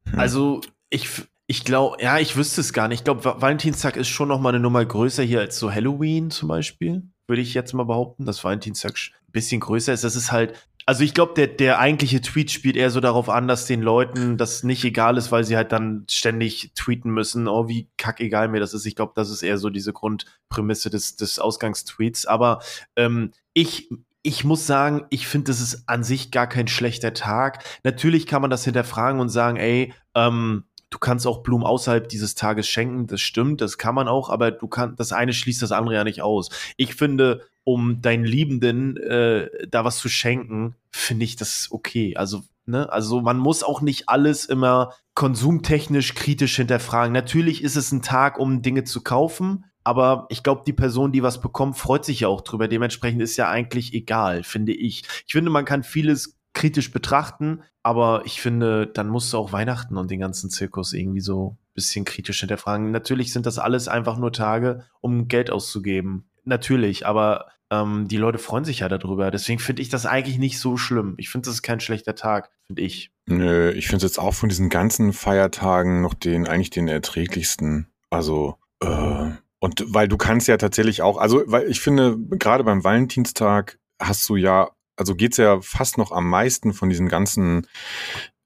Hm. 0.10 0.20
Also 0.20 0.62
ich, 0.90 1.10
ich 1.48 1.66
glaube, 1.66 2.02
ja, 2.02 2.20
ich 2.20 2.36
wüsste 2.36 2.62
es 2.62 2.74
gar 2.74 2.88
nicht. 2.88 3.00
Ich 3.00 3.04
glaube, 3.04 3.42
Valentinstag 3.42 3.98
ist 3.98 4.08
schon 4.08 4.30
noch 4.30 4.40
mal 4.40 4.50
eine 4.50 4.60
Nummer 4.60 4.84
größer 4.86 5.24
hier 5.24 5.40
als 5.40 5.60
so 5.60 5.72
Halloween 5.72 6.32
zum 6.32 6.48
Beispiel. 6.48 7.04
Würde 7.28 7.42
ich 7.42 7.54
jetzt 7.54 7.74
mal 7.74 7.84
behaupten, 7.84 8.26
dass 8.26 8.44
Valentinstag 8.44 8.96
ein 8.96 9.32
bisschen 9.32 9.60
größer 9.62 9.94
ist. 9.94 10.04
Das 10.04 10.16
ist 10.16 10.32
halt, 10.32 10.68
also 10.86 11.04
ich 11.04 11.14
glaube, 11.14 11.34
der, 11.36 11.48
der 11.48 11.80
eigentliche 11.80 12.22
Tweet 12.22 12.52
spielt 12.52 12.76
eher 12.76 12.90
so 12.90 13.00
darauf 13.00 13.30
an, 13.30 13.48
dass 13.48 13.66
den 13.66 13.82
Leuten 13.82 14.38
das 14.38 14.64
nicht 14.64 14.84
egal 14.84 15.18
ist, 15.18 15.32
weil 15.32 15.44
sie 15.44 15.56
halt 15.56 15.72
dann 15.72 16.06
ständig 16.10 16.72
tweeten 16.76 17.12
müssen, 17.12 17.48
oh, 17.48 17.68
wie 17.68 17.90
kackegal 17.98 18.50
mir 18.50 18.60
das 18.60 18.74
ist. 18.74 18.86
Ich 18.86 18.96
glaube, 18.96 19.14
das 19.16 19.30
ist 19.30 19.44
eher 19.44 19.58
so 19.58 19.70
diese 19.70 19.94
Grundprämisse 19.94 20.90
des, 20.90 21.16
des 21.16 21.40
Ausgangstweets. 21.40 22.26
Aber 22.26 22.60
ähm, 22.96 23.32
ich, 23.54 23.90
ich 24.24 24.44
muss 24.44 24.68
sagen, 24.68 25.06
ich 25.10 25.28
finde, 25.28 25.52
das 25.52 25.62
ist 25.62 25.84
an 25.88 26.04
sich 26.04 26.32
gar 26.32 26.48
kein 26.48 26.68
schlechter 26.68 27.14
Tag. 27.14 27.64
Natürlich 27.84 28.28
kann 28.28 28.42
man 28.42 28.52
das 28.52 28.66
hinterfragen 28.66 29.20
und 29.20 29.30
sagen, 29.30 29.58
ey, 29.58 29.94
ähm, 30.16 30.66
du 30.94 31.00
kannst 31.00 31.26
auch 31.26 31.42
Blumen 31.42 31.66
außerhalb 31.66 32.08
dieses 32.08 32.36
Tages 32.36 32.68
schenken, 32.68 33.08
das 33.08 33.20
stimmt, 33.20 33.62
das 33.62 33.80
kann 33.80 33.96
man 33.96 34.08
auch, 34.08 34.30
aber 34.30 34.52
du 34.52 34.68
kannst, 34.68 35.00
das 35.00 35.12
eine 35.12 35.34
schließt 35.34 35.62
das 35.62 35.72
andere 35.72 35.96
ja 35.96 36.04
nicht 36.04 36.22
aus. 36.22 36.50
Ich 36.78 36.94
finde, 36.94 37.48
um 37.64 38.02
deinen 38.02 38.26
Liebenden 38.26 38.98
äh, 38.98 39.50
da 39.68 39.86
was 39.86 39.98
zu 39.98 40.08
schenken, 40.08 40.76
finde 40.92 41.26
ich 41.26 41.36
das 41.36 41.70
okay. 41.72 42.16
Also, 42.16 42.44
ne, 42.68 42.92
also 42.92 43.22
man 43.22 43.40
muss 43.40 43.64
auch 43.64 43.82
nicht 43.82 44.08
alles 44.08 44.46
immer 44.46 44.94
konsumtechnisch 45.16 46.14
kritisch 46.14 46.58
hinterfragen. 46.58 47.12
Natürlich 47.12 47.64
ist 47.64 47.76
es 47.76 47.92
ein 47.92 48.04
Tag, 48.04 48.38
um 48.38 48.62
Dinge 48.62 48.84
zu 48.84 49.02
kaufen, 49.02 49.66
aber 49.84 50.28
ich 50.30 50.44
glaube, 50.44 50.62
die 50.68 50.74
Person, 50.74 51.12
die 51.12 51.24
was 51.24 51.42
bekommt, 51.42 51.76
freut 51.76 52.06
sich 52.06 52.22
ja 52.22 52.28
auch 52.28 52.42
drüber. 52.42 52.68
Dementsprechend 52.68 53.22
ist 53.22 53.36
ja 53.38 53.50
eigentlich 53.50 53.94
egal, 53.94 54.44
finde 54.44 54.74
ich. 54.74 55.04
Ich 55.26 55.34
finde, 55.34 55.50
man 55.50 55.66
kann 55.66 55.82
vieles 55.84 56.38
kritisch 56.54 56.92
betrachten, 56.92 57.64
aber 57.82 58.24
ich 58.26 58.42
finde, 58.42 58.88
dann 58.88 59.10
musst 59.10 59.34
du 59.34 59.38
auch 59.38 59.52
Weihnachten 59.52 59.98
und 59.98 60.12
den 60.12 60.20
ganzen 60.20 60.50
Zirkus 60.50 60.94
irgendwie 60.94 61.22
so 61.22 61.58
ein 61.60 61.74
bisschen 61.74 62.06
kritisch 62.06 62.40
hinterfragen. 62.40 62.92
Natürlich 62.92 63.34
sind 63.34 63.46
das 63.46 63.60
alles 63.60 63.88
einfach 63.88 64.18
nur 64.18 64.32
Tage, 64.32 64.86
um 65.02 65.28
Geld 65.28 65.50
auszugeben. 65.52 66.30
Natürlich, 66.46 67.06
aber 67.08 67.48
ähm, 67.74 68.08
die 68.08 68.18
Leute 68.18 68.38
freuen 68.38 68.66
sich 68.66 68.80
ja 68.80 68.90
darüber. 68.90 69.32
Deswegen 69.32 69.60
finde 69.60 69.82
ich 69.82 69.90
das 69.90 70.06
eigentlich 70.06 70.38
nicht 70.38 70.60
so 70.60 70.78
schlimm. 70.78 71.16
Ich 71.18 71.30
finde, 71.30 71.48
das 71.48 71.56
ist 71.56 71.62
kein 71.64 71.80
schlechter 71.80 72.16
Tag, 72.16 72.52
finde 72.68 72.82
ich. 72.84 73.12
Nö, 73.26 73.72
ich 73.72 73.88
finde 73.88 73.98
es 74.06 74.12
jetzt 74.12 74.20
auch 74.20 74.34
von 74.34 74.50
diesen 74.50 74.70
ganzen 74.70 75.14
Feiertagen 75.14 76.02
noch 76.02 76.14
den, 76.14 76.48
eigentlich 76.48 76.70
den 76.70 76.88
erträglichsten. 76.88 77.88
Also, 78.10 78.58
äh, 78.82 79.32
und 79.60 79.86
weil 79.88 80.08
du 80.08 80.18
kannst 80.18 80.48
ja 80.48 80.58
tatsächlich 80.58 81.02
auch, 81.02 81.18
also, 81.18 81.42
weil 81.48 81.70
ich 81.70 81.80
finde, 81.80 82.18
gerade 82.20 82.64
beim 82.64 82.84
Valentinstag 82.84 83.80
hast 84.00 84.28
du 84.30 84.36
ja, 84.36 84.70
also 84.96 85.16
geht's 85.16 85.38
ja 85.38 85.62
fast 85.62 85.98
noch 85.98 86.12
am 86.12 86.30
meisten 86.30 86.74
von 86.74 86.90
diesen 86.90 87.10
ganzen 87.10 87.68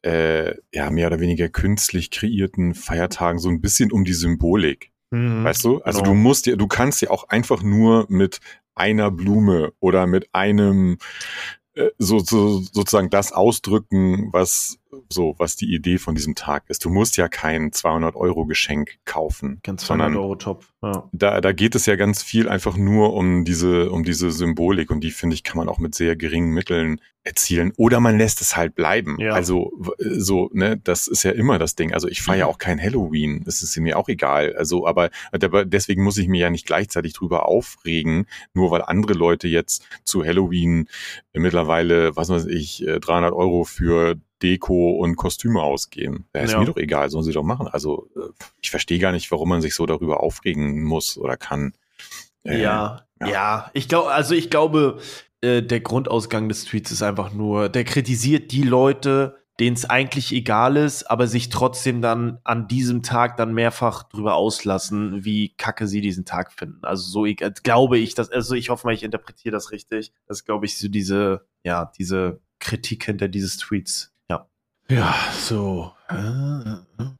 äh, 0.04 0.56
ja, 0.74 0.90
mehr 0.90 1.08
oder 1.08 1.20
weniger 1.20 1.50
künstlich 1.50 2.12
kreierten 2.12 2.76
Feiertagen 2.76 3.40
so 3.40 3.50
ein 3.50 3.62
bisschen 3.62 3.92
um 3.92 4.06
die 4.06 4.14
Symbolik. 4.14 4.92
Mhm, 5.12 5.44
weißt 5.44 5.66
du? 5.66 5.82
Also 5.82 6.00
genau. 6.00 6.12
du 6.12 6.18
musst 6.18 6.46
ja, 6.46 6.56
du 6.56 6.68
kannst 6.68 7.02
ja 7.02 7.10
auch 7.10 7.30
einfach 7.30 7.64
nur 7.64 8.06
mit 8.10 8.40
einer 8.76 9.12
Blume 9.12 9.74
oder 9.80 10.08
mit 10.08 10.30
einem 10.34 10.98
äh, 11.74 11.90
so, 11.98 12.20
so 12.20 12.62
sozusagen 12.62 13.10
das 13.10 13.32
ausdrücken, 13.32 14.30
was 14.32 14.78
so, 15.12 15.36
was 15.38 15.56
die 15.56 15.74
Idee 15.74 15.98
von 15.98 16.16
diesem 16.16 16.36
Tag 16.36 16.64
ist. 16.68 16.86
Du 16.86 16.90
musst 16.90 17.18
ja 17.18 17.28
kein 17.28 17.72
200 17.72 18.16
Euro 18.16 18.46
Geschenk 18.46 18.98
kaufen, 19.06 19.60
ganz 19.64 19.86
200 19.86 20.16
Euro 20.16 20.36
Top. 20.36 20.66
Ja. 20.82 21.10
Da, 21.12 21.42
da 21.42 21.52
geht 21.52 21.76
es 21.76 21.86
ja 21.86 21.96
ganz 21.96 22.24
viel 22.24 22.48
einfach 22.50 22.78
nur 22.78 23.14
um 23.14 23.46
diese, 23.46 23.92
um 23.92 24.04
diese 24.04 24.32
Symbolik 24.32 24.92
und 24.92 25.02
die 25.02 25.12
finde 25.12 25.34
ich 25.34 25.44
kann 25.44 25.58
man 25.58 25.70
auch 25.70 25.80
mit 25.80 25.96
sehr 25.96 26.16
geringen 26.16 26.54
Mitteln 26.54 27.02
erzielen 27.24 27.74
oder 27.78 28.00
man 28.00 28.18
lässt 28.18 28.42
es 28.42 28.56
halt 28.56 28.74
bleiben. 28.76 29.18
Ja. 29.20 29.34
Also 29.34 29.74
so, 30.00 30.50
ne, 30.54 30.80
das 30.82 31.08
ist 31.08 31.24
ja 31.24 31.32
immer 31.32 31.60
das 31.60 31.76
Ding. 31.76 31.94
Also 31.94 32.08
ich 32.08 32.22
feiere 32.22 32.46
mhm. 32.46 32.52
auch 32.52 32.58
kein 32.58 32.82
Halloween, 32.82 33.44
das 33.44 33.62
ist 33.62 33.78
mir 33.78 33.98
auch 33.98 34.08
egal. 34.08 34.56
Also 34.56 34.88
aber 34.88 35.10
deswegen 35.34 36.04
muss 36.04 36.18
ich 36.18 36.28
mir 36.28 36.42
ja 36.42 36.50
nicht 36.50 36.66
gleichzeitig 36.66 37.14
drüber 37.14 37.46
aufregen, 37.48 38.28
nur 38.54 38.72
weil 38.72 38.82
andere 38.82 39.14
Leute 39.14 39.48
jetzt 39.48 39.86
zu 40.06 40.24
Halloween 40.24 40.88
mittlerweile, 41.34 42.16
was 42.16 42.30
weiß 42.30 42.46
ich, 42.46 42.86
300 42.86 43.32
äh, 43.32 43.36
Euro 43.36 43.64
für 43.64 44.16
Deko 44.42 44.92
und 44.92 45.16
Kostüme 45.16 45.62
ausgeben. 45.62 46.28
Ja, 46.36 46.42
ist 46.42 46.54
ja. 46.54 46.60
mir 46.60 46.66
doch 46.66 46.78
egal, 46.78 47.10
sollen 47.10 47.24
sie 47.24 47.32
doch 47.32 47.44
machen. 47.44 47.68
Also 47.68 48.10
äh, 48.16 48.30
ich 48.62 48.70
verstehe 48.70 49.00
gar 49.00 49.12
nicht, 49.12 49.32
warum 49.32 49.50
man 49.50 49.62
sich 49.62 49.76
so 49.76 49.86
darüber 49.86 50.22
aufregen 50.22 50.84
muss 50.84 51.18
oder 51.18 51.38
kann. 51.38 51.74
Äh, 52.44 52.62
ja, 52.62 53.06
ja, 53.20 53.28
ja, 53.28 53.72
Ich 53.74 53.88
glaube, 53.88 54.12
also 54.12 54.36
ich 54.36 54.50
glaube, 54.50 55.00
äh, 55.42 55.62
der 55.62 55.80
Grundausgang 55.80 56.50
des 56.50 56.66
Tweets 56.66 56.92
ist 56.92 57.04
einfach 57.04 57.34
nur, 57.34 57.70
der 57.70 57.84
kritisiert 57.84 58.52
die 58.52 58.64
Leute, 58.64 59.38
denen 59.60 59.76
es 59.76 59.86
eigentlich 59.86 60.32
egal 60.34 60.78
ist, 60.78 61.10
aber 61.10 61.28
sich 61.28 61.50
trotzdem 61.50 62.02
dann 62.02 62.38
an 62.44 62.68
diesem 62.68 63.02
Tag 63.02 63.38
dann 63.38 63.54
mehrfach 63.54 64.04
drüber 64.04 64.36
auslassen, 64.36 65.26
wie 65.26 65.50
kacke 65.58 65.88
sie 65.88 66.02
diesen 66.02 66.26
Tag 66.26 66.52
finden. 66.54 66.84
Also 66.84 67.10
so 67.10 67.26
ich, 67.26 67.38
glaube 67.64 67.98
ich, 67.98 68.14
dass, 68.14 68.30
also 68.30 68.54
ich 68.54 68.70
hoffe 68.70 68.86
mal, 68.86 68.94
ich 68.94 69.04
interpretiere 69.04 69.54
das 69.54 69.72
richtig. 69.72 70.14
Das 70.28 70.46
glaube 70.46 70.68
ich 70.68 70.78
so 70.78 70.88
diese, 70.88 71.48
ja, 71.64 71.92
diese 71.98 72.40
Kritik 72.60 73.06
hinter 73.06 73.28
dieses 73.28 73.58
Tweets. 73.58 74.14
Ja, 74.90 75.16
so. 75.38 75.92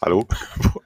Hallo? 0.00 0.24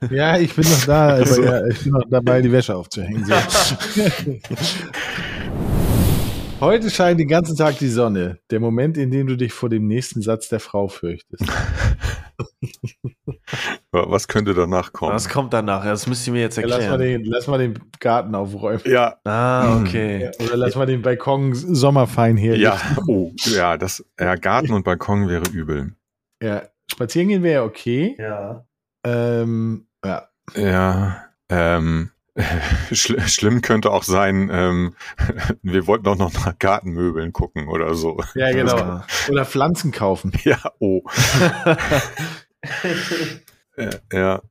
Ja, 0.09 0.37
ich 0.37 0.55
bin 0.55 0.67
noch 0.67 0.85
da. 0.85 1.09
Also. 1.09 1.43
ich 1.67 1.83
bin 1.83 1.91
noch 1.91 2.05
dabei, 2.09 2.41
die 2.41 2.51
Wäsche 2.51 2.75
aufzuhängen. 2.75 3.23
So. 3.25 3.33
Heute 6.61 6.89
scheint 6.89 7.19
den 7.19 7.27
ganzen 7.27 7.55
Tag 7.57 7.77
die 7.77 7.89
Sonne. 7.89 8.39
Der 8.49 8.61
Moment, 8.61 8.97
in 8.97 9.11
dem 9.11 9.27
du 9.27 9.35
dich 9.35 9.51
vor 9.53 9.69
dem 9.69 9.85
nächsten 9.87 10.21
Satz 10.21 10.47
der 10.49 10.61
Frau 10.61 10.87
fürchtest. 10.87 11.43
Was 13.91 14.27
könnte 14.27 14.53
danach 14.53 14.93
kommen? 14.93 15.13
Was 15.13 15.29
kommt 15.29 15.51
danach? 15.51 15.83
Das 15.83 16.05
müsst 16.05 16.27
ihr 16.27 16.33
mir 16.33 16.41
jetzt 16.41 16.57
erklären. 16.57 16.81
Ja, 16.81 16.89
lass, 16.89 16.97
mal 16.97 16.97
den, 16.99 17.25
lass 17.25 17.47
mal 17.47 17.57
den 17.57 17.79
Garten 17.99 18.35
aufräumen. 18.35 18.81
Ja. 18.85 19.17
Ah, 19.23 19.79
okay. 19.79 20.25
Ja, 20.25 20.45
oder 20.45 20.57
lass 20.57 20.75
mal 20.75 20.85
den 20.85 21.01
Balkon 21.01 21.55
sommerfein 21.55 22.37
her. 22.37 22.55
Ja, 22.55 22.79
oh, 23.07 23.31
ja, 23.45 23.77
das, 23.77 24.05
ja, 24.19 24.35
Garten 24.35 24.73
und 24.73 24.83
Balkon 24.83 25.27
wäre 25.27 25.49
übel. 25.49 25.95
Ja, 26.41 26.63
spazieren 26.85 27.29
gehen 27.29 27.41
wäre 27.41 27.61
ja 27.61 27.63
okay. 27.63 28.15
Ja. 28.19 28.65
Ähm, 29.03 29.87
ja. 30.05 30.29
Ja, 30.55 31.25
ähm, 31.49 32.11
Schl 32.91 33.19
schlimm 33.27 33.61
könnte 33.61 33.91
auch 33.91 34.03
sein, 34.03 34.49
ähm, 34.51 34.93
wir 35.63 35.87
wollten 35.87 36.03
doch 36.03 36.17
noch 36.17 36.33
nach 36.33 36.57
Gartenmöbeln 36.59 37.33
gucken 37.33 37.67
oder 37.67 37.95
so. 37.95 38.21
Ja, 38.35 38.51
genau. 38.51 39.01
Oder 39.29 39.45
Pflanzen 39.45 39.91
kaufen. 39.91 40.31
Ja, 40.43 40.59
oh. 40.79 41.01
ja, 43.79 43.89
ja. 44.11 44.41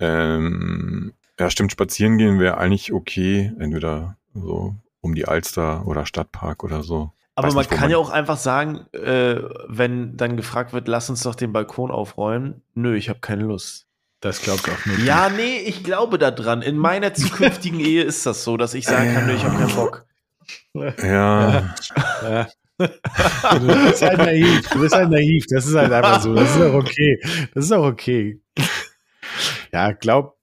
Ähm, 0.00 1.12
ja, 1.38 1.50
stimmt, 1.50 1.72
spazieren 1.72 2.18
gehen 2.18 2.38
wäre 2.38 2.58
eigentlich 2.58 2.92
okay, 2.92 3.52
entweder 3.58 4.16
so 4.34 4.74
um 5.00 5.14
die 5.14 5.26
Alster 5.26 5.86
oder 5.86 6.06
Stadtpark 6.06 6.64
oder 6.64 6.82
so. 6.82 7.12
Aber 7.36 7.48
Weiß 7.48 7.54
man 7.54 7.62
nicht, 7.62 7.70
kann 7.70 7.80
man 7.80 7.90
ja 7.90 7.98
auch 7.98 8.10
einfach 8.10 8.36
sagen, 8.36 8.86
äh, 8.92 9.40
wenn 9.66 10.16
dann 10.16 10.36
gefragt 10.36 10.72
wird, 10.72 10.86
lass 10.86 11.10
uns 11.10 11.22
doch 11.22 11.34
den 11.34 11.52
Balkon 11.52 11.90
aufräumen. 11.90 12.62
Nö, 12.74 12.94
ich 12.96 13.08
habe 13.08 13.18
keine 13.20 13.42
Lust. 13.42 13.86
Das 14.20 14.40
glaubst 14.40 14.66
du 14.66 14.70
auch 14.70 14.86
nur. 14.86 14.98
Ja, 15.00 15.28
nee, 15.28 15.58
ich 15.58 15.82
glaube 15.82 16.18
daran. 16.18 16.62
In 16.62 16.78
meiner 16.78 17.12
zukünftigen 17.14 17.80
Ehe 17.80 18.02
ist 18.02 18.24
das 18.24 18.44
so, 18.44 18.56
dass 18.56 18.74
ich 18.74 18.86
sagen 18.86 19.12
kann, 19.14 19.28
ich 19.28 19.44
habe 19.44 19.56
keinen 19.56 19.74
Bock. 19.74 20.06
Ja. 20.74 21.74
ja. 22.22 22.48
Du 22.78 23.86
bist 23.86 24.02
halt 24.02 24.18
naiv. 24.18 24.68
Du 24.68 24.80
bist 24.80 24.94
halt 24.94 25.10
naiv. 25.10 25.46
Das 25.48 25.66
ist 25.66 25.74
halt 25.74 25.92
einfach 25.92 26.20
so. 26.20 26.34
Das 26.34 26.56
ist 26.56 26.62
auch 26.62 26.74
okay. 26.74 27.20
Das 27.54 27.64
ist 27.64 27.72
auch 27.72 27.84
okay. 27.84 28.40
Ja, 29.72 29.92
glaub, 29.92 30.36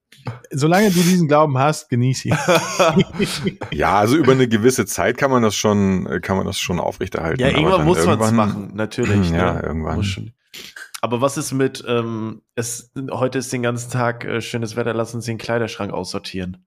solange 0.51 0.89
du 0.89 0.99
diesen 0.99 1.27
Glauben 1.27 1.57
hast, 1.57 1.89
genieß 1.89 2.25
ihn. 2.25 2.37
ja, 3.71 3.99
also 3.99 4.15
über 4.17 4.31
eine 4.33 4.47
gewisse 4.47 4.85
Zeit 4.85 5.17
kann 5.17 5.31
man 5.31 5.43
das 5.43 5.55
schon, 5.55 6.21
kann 6.21 6.37
man 6.37 6.45
das 6.45 6.59
schon 6.59 6.79
aufrechterhalten. 6.79 7.41
Ja, 7.41 7.49
irgendwann 7.49 7.85
muss 7.85 8.05
man 8.05 8.19
es 8.19 8.31
machen, 8.31 8.71
natürlich. 8.75 9.31
Ja, 9.31 9.53
ne? 9.53 9.61
irgendwann. 9.63 10.33
Aber 11.03 11.19
was 11.19 11.35
ist 11.35 11.51
mit, 11.51 11.83
ähm, 11.87 12.43
es, 12.53 12.91
heute 13.09 13.39
ist 13.39 13.51
den 13.51 13.63
ganzen 13.63 13.89
Tag 13.89 14.23
äh, 14.23 14.39
schönes 14.39 14.75
Wetter, 14.75 14.93
lass 14.93 15.15
uns 15.15 15.25
den 15.25 15.39
Kleiderschrank 15.39 15.91
aussortieren. 15.91 16.63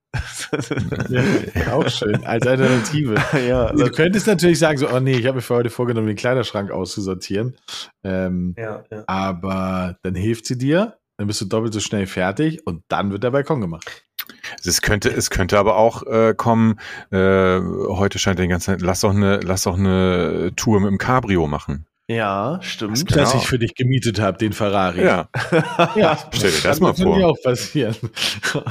ja, 1.09 1.73
auch 1.73 1.89
schön, 1.89 2.25
als 2.25 2.45
Alternative. 2.45 3.15
ja, 3.49 3.73
du 3.73 3.91
könntest 3.91 4.27
natürlich 4.27 4.59
sagen, 4.59 4.79
so, 4.79 4.91
oh 4.91 4.99
nee, 4.99 5.17
ich 5.17 5.27
habe 5.27 5.37
mir 5.37 5.43
für 5.43 5.55
heute 5.55 5.71
vorgenommen, 5.71 6.09
den 6.09 6.17
Kleiderschrank 6.17 6.73
auszusortieren. 6.73 7.57
Ähm, 8.03 8.57
ja, 8.59 8.83
ja. 8.91 9.05
Aber 9.07 9.99
dann 10.03 10.17
hilft 10.17 10.47
sie 10.47 10.59
dir, 10.59 10.99
dann 11.17 11.29
bist 11.29 11.41
du 11.41 11.45
doppelt 11.45 11.73
so 11.73 11.79
schnell 11.79 12.07
fertig 12.07 12.67
und 12.67 12.83
dann 12.89 13.13
wird 13.13 13.23
der 13.23 13.31
Balkon 13.31 13.61
gemacht. 13.61 14.05
Es 14.65 14.83
könnte, 14.83 15.11
es 15.11 15.31
könnte 15.31 15.59
aber 15.59 15.77
auch 15.77 16.03
äh, 16.07 16.35
kommen, 16.37 16.81
äh, 17.11 17.61
heute 17.61 18.19
scheint 18.19 18.41
den 18.41 18.49
ganzen 18.49 18.79
lass 18.81 19.03
doch 19.03 19.11
eine, 19.11 19.39
lass 19.41 19.63
doch 19.63 19.79
eine 19.79 20.53
Tour 20.57 20.81
mit 20.81 20.91
dem 20.91 20.99
Cabrio 20.99 21.47
machen. 21.47 21.87
Ja, 22.07 22.59
stimmt. 22.61 22.93
Das, 22.93 23.05
dass 23.05 23.31
genau. 23.31 23.43
ich 23.43 23.49
für 23.49 23.59
dich 23.59 23.75
gemietet 23.75 24.21
habe, 24.21 24.37
den 24.37 24.53
Ferrari. 24.53 25.03
Ja. 25.03 25.29
ja. 25.97 26.19
Stell 26.33 26.51
dir 26.51 26.63
das 26.63 26.81
mal 26.81 26.93
vor. 26.93 27.13
Kann 27.13 27.19
mir 27.19 27.27
auch 27.27 27.43
passieren. 27.43 27.97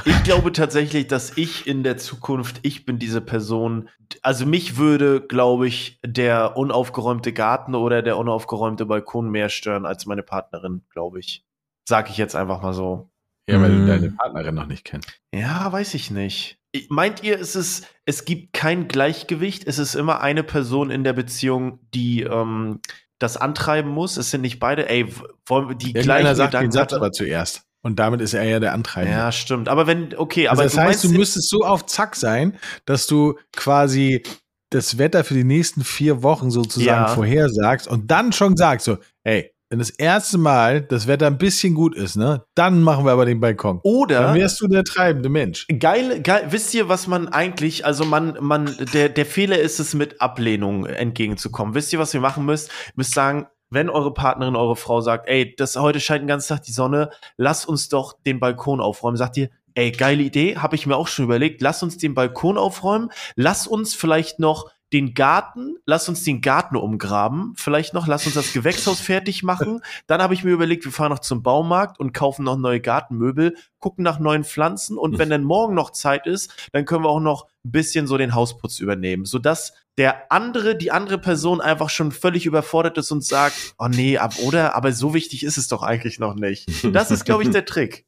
Ich 0.04 0.22
glaube 0.22 0.52
tatsächlich, 0.52 1.08
dass 1.08 1.36
ich 1.36 1.66
in 1.66 1.82
der 1.82 1.96
Zukunft, 1.96 2.60
ich 2.62 2.86
bin 2.86 3.00
diese 3.00 3.20
Person, 3.20 3.88
also 4.22 4.46
mich 4.46 4.76
würde, 4.76 5.20
glaube 5.20 5.66
ich, 5.66 5.98
der 6.06 6.56
unaufgeräumte 6.56 7.32
Garten 7.32 7.74
oder 7.74 8.02
der 8.02 8.18
unaufgeräumte 8.18 8.86
Balkon 8.86 9.28
mehr 9.30 9.48
stören 9.48 9.84
als 9.84 10.06
meine 10.06 10.22
Partnerin, 10.22 10.82
glaube 10.90 11.18
ich. 11.18 11.44
Sag 11.88 12.10
ich 12.10 12.16
jetzt 12.16 12.36
einfach 12.36 12.62
mal 12.62 12.72
so. 12.72 13.10
Ja, 13.48 13.60
weil 13.60 13.70
hm. 13.70 13.80
du 13.80 13.86
deine 13.86 14.10
Partnerin 14.12 14.54
noch 14.54 14.66
nicht 14.66 14.84
kennst. 14.84 15.12
Ja, 15.34 15.70
weiß 15.70 15.94
ich 15.94 16.10
nicht. 16.10 16.58
Meint 16.88 17.22
ihr, 17.22 17.38
es 17.38 17.54
ist, 17.56 17.86
es 18.04 18.24
gibt 18.24 18.52
kein 18.52 18.88
Gleichgewicht? 18.88 19.66
Es 19.66 19.78
ist 19.78 19.94
immer 19.94 20.20
eine 20.20 20.42
Person 20.42 20.90
in 20.90 21.04
der 21.04 21.12
Beziehung, 21.12 21.78
die 21.92 22.22
ähm, 22.22 22.80
das 23.18 23.36
antreiben 23.36 23.90
muss. 23.90 24.16
Es 24.16 24.30
sind 24.30 24.40
nicht 24.42 24.58
beide, 24.60 24.88
ey, 24.88 25.06
wollen 25.46 25.68
wir 25.68 25.76
die 25.76 25.92
gleichen 25.92 26.34
sagt 26.34 26.50
Gedanken 26.50 26.70
den 26.70 26.72
Satz 26.72 26.92
aber 26.92 27.12
zuerst. 27.12 27.62
Und 27.82 27.98
damit 27.98 28.22
ist 28.22 28.32
er 28.32 28.44
ja 28.44 28.60
der 28.60 28.72
Antreiber. 28.72 29.10
Ja, 29.10 29.30
stimmt. 29.30 29.68
Aber 29.68 29.86
wenn, 29.86 30.16
okay, 30.16 30.48
aber 30.48 30.62
also 30.62 30.76
das 30.76 30.86
heißt, 30.86 31.04
du 31.04 31.10
müsstest 31.10 31.50
so 31.50 31.64
auf 31.64 31.84
Zack 31.84 32.16
sein, 32.16 32.58
dass 32.86 33.06
du 33.06 33.38
quasi 33.54 34.22
das 34.70 34.96
Wetter 34.98 35.22
für 35.22 35.34
die 35.34 35.44
nächsten 35.44 35.84
vier 35.84 36.22
Wochen 36.22 36.50
sozusagen 36.50 37.04
ja. 37.04 37.08
vorhersagst 37.08 37.86
und 37.86 38.10
dann 38.10 38.32
schon 38.32 38.56
sagst 38.56 38.86
so, 38.86 38.96
ey, 39.22 39.53
wenn 39.74 39.80
das 39.80 39.90
erste 39.90 40.38
Mal 40.38 40.82
das 40.82 41.08
Wetter 41.08 41.26
ein 41.26 41.36
bisschen 41.36 41.74
gut 41.74 41.96
ist, 41.96 42.14
ne, 42.14 42.44
dann 42.54 42.80
machen 42.80 43.04
wir 43.04 43.10
aber 43.10 43.26
den 43.26 43.40
Balkon. 43.40 43.80
Oder 43.82 44.20
dann 44.20 44.36
wärst 44.36 44.60
du 44.60 44.68
der 44.68 44.84
treibende 44.84 45.28
Mensch. 45.28 45.66
Geil, 45.80 46.22
geil. 46.22 46.46
Wisst 46.50 46.74
ihr, 46.74 46.88
was 46.88 47.08
man 47.08 47.26
eigentlich, 47.26 47.84
also 47.84 48.04
man, 48.04 48.38
man, 48.40 48.72
der, 48.92 49.08
der 49.08 49.26
Fehler 49.26 49.58
ist 49.58 49.80
es, 49.80 49.94
mit 49.94 50.20
Ablehnung 50.20 50.86
entgegenzukommen. 50.86 51.74
Wisst 51.74 51.92
ihr, 51.92 51.98
was 51.98 52.14
ihr 52.14 52.20
machen 52.20 52.46
müsst? 52.46 52.68
Ihr 52.68 52.92
müsst 52.94 53.14
sagen, 53.14 53.48
wenn 53.68 53.90
eure 53.90 54.14
Partnerin, 54.14 54.54
eure 54.54 54.76
Frau 54.76 55.00
sagt, 55.00 55.28
ey, 55.28 55.56
das 55.56 55.74
heute 55.74 55.98
scheint 55.98 56.22
den 56.22 56.28
ganzen 56.28 56.50
Tag 56.50 56.62
die 56.62 56.70
Sonne, 56.70 57.10
lass 57.36 57.66
uns 57.66 57.88
doch 57.88 58.12
den 58.24 58.38
Balkon 58.38 58.80
aufräumen. 58.80 59.16
Sagt 59.16 59.38
ihr, 59.38 59.50
ey, 59.74 59.90
geile 59.90 60.22
Idee, 60.22 60.56
habe 60.56 60.76
ich 60.76 60.86
mir 60.86 60.96
auch 60.96 61.08
schon 61.08 61.24
überlegt. 61.24 61.60
Lass 61.62 61.82
uns 61.82 61.98
den 61.98 62.14
Balkon 62.14 62.58
aufräumen. 62.58 63.10
Lass 63.34 63.66
uns 63.66 63.96
vielleicht 63.96 64.38
noch 64.38 64.70
den 64.94 65.12
Garten, 65.12 65.76
lass 65.86 66.08
uns 66.08 66.22
den 66.22 66.40
Garten 66.40 66.76
umgraben, 66.76 67.52
vielleicht 67.56 67.94
noch, 67.94 68.06
lass 68.06 68.26
uns 68.26 68.36
das 68.36 68.52
Gewächshaus 68.52 69.00
fertig 69.00 69.42
machen. 69.42 69.82
Dann 70.06 70.22
habe 70.22 70.34
ich 70.34 70.44
mir 70.44 70.52
überlegt, 70.52 70.84
wir 70.84 70.92
fahren 70.92 71.10
noch 71.10 71.18
zum 71.18 71.42
Baumarkt 71.42 71.98
und 71.98 72.12
kaufen 72.12 72.44
noch 72.44 72.56
neue 72.56 72.80
Gartenmöbel, 72.80 73.56
gucken 73.80 74.04
nach 74.04 74.20
neuen 74.20 74.44
Pflanzen 74.44 74.96
und 74.96 75.18
wenn 75.18 75.30
dann 75.30 75.42
morgen 75.42 75.74
noch 75.74 75.90
Zeit 75.90 76.28
ist, 76.28 76.70
dann 76.72 76.84
können 76.84 77.04
wir 77.04 77.10
auch 77.10 77.20
noch 77.20 77.48
ein 77.64 77.72
bisschen 77.72 78.06
so 78.06 78.16
den 78.16 78.36
Hausputz 78.36 78.78
übernehmen, 78.78 79.24
sodass 79.24 79.74
der 79.98 80.30
andere, 80.32 80.76
die 80.76 80.92
andere 80.92 81.18
Person 81.18 81.60
einfach 81.60 81.90
schon 81.90 82.12
völlig 82.12 82.46
überfordert 82.46 82.96
ist 82.96 83.10
und 83.10 83.24
sagt, 83.24 83.74
oh 83.78 83.88
nee, 83.88 84.16
ab, 84.18 84.34
oder? 84.44 84.76
Aber 84.76 84.92
so 84.92 85.12
wichtig 85.12 85.42
ist 85.44 85.58
es 85.58 85.66
doch 85.66 85.82
eigentlich 85.82 86.20
noch 86.20 86.34
nicht. 86.34 86.68
Das 86.94 87.10
ist, 87.10 87.24
glaube 87.24 87.42
ich, 87.42 87.50
der 87.50 87.64
Trick. 87.66 88.06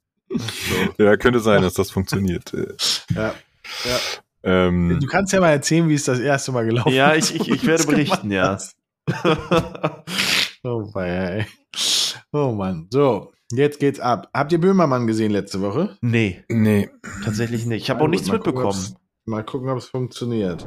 Ja, 0.98 1.16
könnte 1.16 1.40
sein, 1.40 1.62
dass 1.62 1.74
das 1.74 1.90
funktioniert. 1.90 2.52
Ja. 3.14 3.34
Ja. 3.84 3.98
Ähm, 4.46 4.98
du 5.00 5.06
kannst 5.08 5.32
ja 5.32 5.40
mal 5.40 5.50
erzählen, 5.50 5.88
wie 5.88 5.94
es 5.94 6.04
das 6.04 6.20
erste 6.20 6.52
Mal 6.52 6.64
gelaufen 6.66 6.90
ist. 6.90 6.94
Ja, 6.94 7.14
ich, 7.16 7.34
ich, 7.34 7.50
ich 7.50 7.66
werde 7.66 7.84
berichten, 7.84 8.30
ja. 8.30 8.56
oh, 10.62 10.88
ey. 10.94 11.46
oh 12.32 12.52
Mann. 12.52 12.86
So, 12.90 13.32
jetzt 13.50 13.80
geht's 13.80 13.98
ab. 13.98 14.30
Habt 14.32 14.52
ihr 14.52 14.60
Böhmermann 14.60 15.08
gesehen 15.08 15.32
letzte 15.32 15.60
Woche? 15.62 15.98
Nee. 16.00 16.44
Nee. 16.48 16.88
Tatsächlich 17.24 17.66
nicht. 17.66 17.82
Ich 17.82 17.90
habe 17.90 18.02
auch 18.02 18.08
nichts 18.08 18.30
mitbekommen. 18.30 18.70
Gucken, 18.70 18.96
mal 19.24 19.44
gucken, 19.44 19.68
ob 19.68 19.78
es 19.78 19.86
funktioniert. 19.86 20.64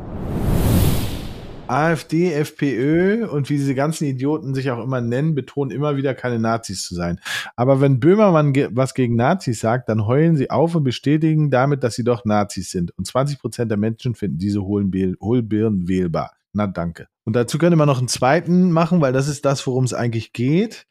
AfD, 1.70 2.34
FPÖ 2.34 3.28
und 3.28 3.50
wie 3.50 3.58
diese 3.58 3.76
ganzen 3.76 4.06
Idioten 4.06 4.54
sich 4.54 4.72
auch 4.72 4.84
immer 4.84 5.02
nennen, 5.02 5.36
betonen 5.36 5.72
immer 5.72 5.98
wieder 5.98 6.14
keine 6.16 6.40
Nazis 6.40 6.84
zu 6.84 6.96
sein. 6.96 7.20
Aber 7.56 7.82
wenn 7.82 8.00
Böhmermann 8.00 8.54
ge 8.54 8.70
was 8.72 8.94
gegen 8.94 9.16
Nazis 9.16 9.60
sagt, 9.60 9.90
dann 9.90 10.06
heulen 10.06 10.36
sie 10.36 10.50
auf 10.50 10.76
und 10.76 10.84
bestätigen 10.84 11.52
damit, 11.52 11.84
dass 11.84 11.96
sie 11.96 12.04
doch 12.04 12.26
Nazis 12.26 12.72
sind. 12.72 12.98
Und 12.98 13.06
20 13.06 13.40
Prozent 13.40 13.72
der 13.72 13.78
Menschen 13.78 14.16
finden 14.16 14.38
diese 14.38 14.64
Hohlbirnen 14.64 15.88
wählbar. 15.88 16.34
Na 16.54 16.68
danke. 16.68 17.08
Und 17.26 17.36
dazu 17.36 17.60
könnte 17.60 17.76
man 17.76 17.88
noch 17.88 18.00
einen 18.00 18.08
zweiten 18.08 18.72
machen, 18.72 19.02
weil 19.02 19.14
das 19.14 19.28
ist 19.28 19.46
das, 19.46 19.66
worum 19.68 19.84
es 19.84 19.94
eigentlich 19.94 20.34
geht. 20.34 20.88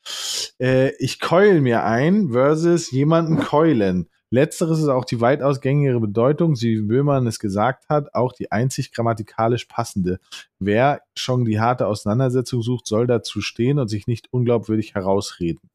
Äh, 0.60 0.92
ich 0.98 1.18
keul 1.18 1.60
mir 1.60 1.82
ein 1.82 2.28
versus 2.28 2.92
jemanden 2.92 3.38
keulen. 3.38 4.08
Letzteres 4.30 4.78
ist 4.78 4.88
auch 4.88 5.04
die 5.04 5.20
weitaus 5.20 5.60
gängigere 5.60 6.00
Bedeutung, 6.00 6.60
wie 6.60 6.82
Böhmann 6.82 7.26
es 7.26 7.38
gesagt 7.38 7.88
hat, 7.88 8.14
auch 8.14 8.32
die 8.32 8.52
einzig 8.52 8.92
grammatikalisch 8.92 9.64
passende. 9.64 10.20
Wer 10.58 11.00
schon 11.14 11.44
die 11.44 11.60
harte 11.60 11.86
Auseinandersetzung 11.86 12.62
sucht, 12.62 12.86
soll 12.86 13.06
dazu 13.06 13.40
stehen 13.40 13.78
und 13.78 13.88
sich 13.88 14.06
nicht 14.06 14.28
unglaubwürdig 14.30 14.94
herausreden. 14.94 15.70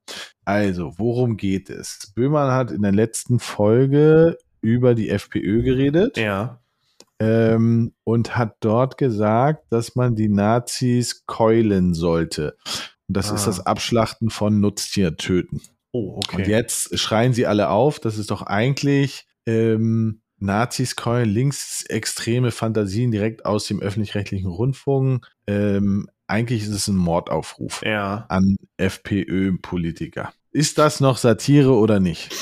Also, 0.45 0.93
worum 0.97 1.37
geht 1.37 1.69
es? 1.69 2.11
Böhmann 2.15 2.51
hat 2.51 2.71
in 2.71 2.83
der 2.83 2.91
letzten 2.91 3.39
Folge 3.39 4.37
über 4.61 4.93
die 4.93 5.09
FPÖ 5.09 5.63
geredet. 5.63 6.17
Ja. 6.17 6.59
Ähm, 7.19 7.93
und 8.03 8.35
hat 8.37 8.57
dort 8.59 8.97
gesagt, 8.97 9.65
dass 9.71 9.95
man 9.95 10.15
die 10.15 10.29
Nazis 10.29 11.25
keulen 11.25 11.93
sollte. 11.93 12.57
Und 13.07 13.17
das 13.17 13.31
ah. 13.31 13.35
ist 13.35 13.47
das 13.47 13.65
Abschlachten 13.65 14.29
von 14.29 14.59
Nutztiertöten. 14.59 15.61
Oh, 15.93 16.17
okay. 16.17 16.37
Und 16.37 16.47
jetzt 16.47 16.97
schreien 16.97 17.33
sie 17.33 17.45
alle 17.45 17.69
auf, 17.69 17.99
das 17.99 18.17
ist 18.17 18.31
doch 18.31 18.41
eigentlich 18.41 19.27
ähm, 19.45 20.21
Nazis 20.39 20.95
callen 20.95 21.29
linksextreme 21.29 22.51
Fantasien 22.51 23.11
direkt 23.11 23.45
aus 23.45 23.67
dem 23.67 23.79
öffentlich-rechtlichen 23.79 24.47
Rundfunk. 24.47 25.27
Ähm, 25.47 26.09
eigentlich 26.27 26.63
ist 26.63 26.69
es 26.69 26.87
ein 26.87 26.97
Mordaufruf 26.97 27.81
ja. 27.83 28.25
an 28.27 28.57
FPÖ-Politiker. 28.77 30.33
Ist 30.51 30.79
das 30.79 30.99
noch 30.99 31.17
Satire 31.17 31.73
oder 31.73 31.99
nicht? 31.99 32.35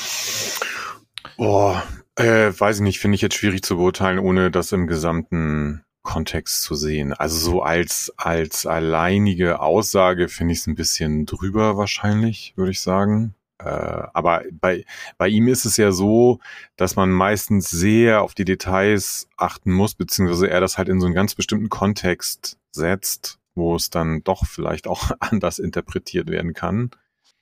Boah, 1.36 1.82
äh, 2.16 2.52
weiß 2.56 2.76
ich 2.76 2.82
nicht, 2.82 3.00
finde 3.00 3.16
ich 3.16 3.22
jetzt 3.22 3.36
schwierig 3.36 3.62
zu 3.62 3.76
beurteilen, 3.76 4.18
ohne 4.18 4.50
das 4.50 4.72
im 4.72 4.86
gesamten 4.86 5.82
Kontext 6.02 6.62
zu 6.62 6.74
sehen. 6.74 7.12
Also 7.12 7.36
so 7.38 7.62
als, 7.62 8.12
als 8.16 8.66
alleinige 8.66 9.60
Aussage 9.60 10.28
finde 10.28 10.52
ich 10.52 10.60
es 10.60 10.66
ein 10.66 10.74
bisschen 10.74 11.26
drüber 11.26 11.76
wahrscheinlich, 11.76 12.54
würde 12.56 12.72
ich 12.72 12.80
sagen. 12.80 13.34
Äh, 13.64 14.08
aber 14.12 14.42
bei, 14.60 14.84
bei 15.18 15.28
ihm 15.28 15.48
ist 15.48 15.64
es 15.64 15.76
ja 15.76 15.92
so, 15.92 16.40
dass 16.76 16.96
man 16.96 17.10
meistens 17.10 17.70
sehr 17.70 18.22
auf 18.22 18.34
die 18.34 18.44
Details 18.44 19.28
achten 19.36 19.72
muss, 19.72 19.94
beziehungsweise 19.94 20.50
er 20.50 20.60
das 20.60 20.78
halt 20.78 20.88
in 20.88 21.00
so 21.00 21.06
einen 21.06 21.14
ganz 21.14 21.34
bestimmten 21.34 21.68
Kontext 21.68 22.58
setzt, 22.72 23.38
wo 23.54 23.76
es 23.76 23.90
dann 23.90 24.22
doch 24.24 24.46
vielleicht 24.46 24.86
auch 24.86 25.10
anders 25.20 25.58
interpretiert 25.58 26.30
werden 26.30 26.54
kann. 26.54 26.90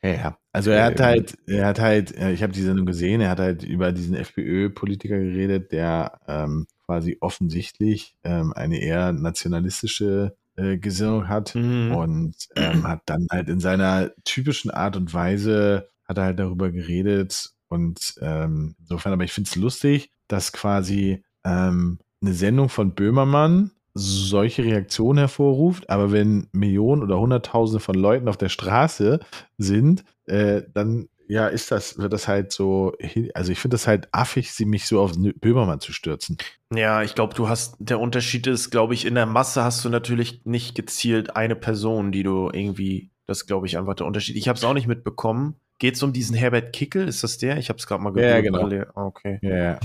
Ja, 0.03 0.11
ja. 0.11 0.39
Also 0.53 0.71
er 0.71 0.85
hat 0.85 1.01
ähm. 1.01 1.07
halt, 1.07 1.39
er 1.47 1.67
hat 1.67 1.79
halt, 1.79 2.11
ich 2.13 2.43
habe 2.43 2.53
die 2.53 2.63
Sendung 2.63 2.87
gesehen, 2.87 3.21
er 3.21 3.31
hat 3.31 3.39
halt 3.39 3.63
über 3.63 3.93
diesen 3.93 4.15
FPÖ-Politiker 4.15 5.19
geredet, 5.19 5.73
der 5.73 6.19
ähm, 6.27 6.67
quasi 6.87 7.19
offensichtlich 7.21 8.17
ähm, 8.25 8.53
eine 8.55 8.81
eher 8.81 9.13
nationalistische 9.13 10.37
äh, 10.57 10.79
Gesinnung 10.79 11.29
hat 11.29 11.55
mhm. 11.55 11.93
und 11.95 12.35
ähm, 12.57 12.87
hat 12.87 13.03
dann 13.07 13.27
halt 13.31 13.49
in 13.49 13.61
seiner 13.61 14.11
typischen 14.25 14.71
Art 14.71 14.97
und 14.97 15.15
Weise 15.15 15.89
hat 16.11 16.19
er 16.19 16.25
halt 16.25 16.39
darüber 16.39 16.71
geredet 16.71 17.51
und 17.69 18.15
ähm, 18.21 18.75
insofern, 18.81 19.13
aber 19.13 19.25
ich 19.25 19.33
finde 19.33 19.49
es 19.49 19.57
lustig, 19.57 20.11
dass 20.29 20.53
quasi 20.53 21.25
ähm, 21.45 22.01
eine 22.21 22.35
Sendung 22.35 22.69
von 22.69 22.95
Böhmermann 22.95 23.71
solche 23.95 24.65
Reaktionen 24.65 25.19
hervorruft, 25.19 25.89
aber 25.89 26.13
wenn 26.13 26.49
Millionen 26.53 27.03
oder 27.03 27.19
Hunderttausende 27.19 27.81
von 27.81 27.95
Leuten 27.95 28.29
auf 28.29 28.37
der 28.37 28.49
Straße 28.49 29.21
sind, 29.57 30.05
äh, 30.27 30.63
dann 30.75 31.09
ja, 31.29 31.47
ist 31.47 31.71
das, 31.71 31.97
wird 31.97 32.13
das 32.13 32.27
halt 32.27 32.51
so, 32.51 32.93
also 33.35 33.53
ich 33.53 33.61
finde 33.61 33.77
das 33.77 33.87
halt 33.87 34.09
affig, 34.11 34.53
sie 34.53 34.65
mich 34.65 34.87
so 34.87 35.01
auf 35.01 35.13
Böhmermann 35.17 35.79
zu 35.79 35.93
stürzen. 35.93 36.39
Ja, 36.75 37.05
ich 37.05 37.15
glaube, 37.15 37.35
du 37.35 37.49
hast, 37.49 37.77
der 37.79 38.01
Unterschied 38.01 38.49
ist, 38.49 38.71
glaube 38.71 38.95
ich, 38.95 39.05
in 39.05 39.15
der 39.15 39.27
Masse 39.27 39.63
hast 39.63 39.85
du 39.85 39.91
natürlich 39.91 40.45
nicht 40.45 40.75
gezielt 40.75 41.37
eine 41.37 41.55
Person, 41.55 42.11
die 42.11 42.25
du 42.25 42.51
irgendwie, 42.53 43.13
das 43.27 43.47
glaube 43.47 43.69
ich 43.69 43.79
einfach 43.79 43.95
der 43.95 44.07
Unterschied. 44.07 44.35
Ich 44.35 44.49
habe 44.49 44.57
es 44.57 44.65
auch 44.65 44.75
nicht 44.75 44.89
mitbekommen. 44.89 45.55
Geht 45.81 45.97
es 45.97 46.03
um 46.05 46.13
diesen 46.13 46.37
Herbert 46.37 46.73
Kickel? 46.73 47.09
Ist 47.09 47.25
das 47.25 47.39
der? 47.39 47.57
Ich 47.57 47.69
habe 47.69 47.79
es 47.79 47.87
gerade 47.87 48.03
mal 48.03 48.13
gehört. 48.13 48.45
Ja, 48.45 48.61
genau. 48.61 48.85
Okay. 48.95 49.39
Ja, 49.43 49.81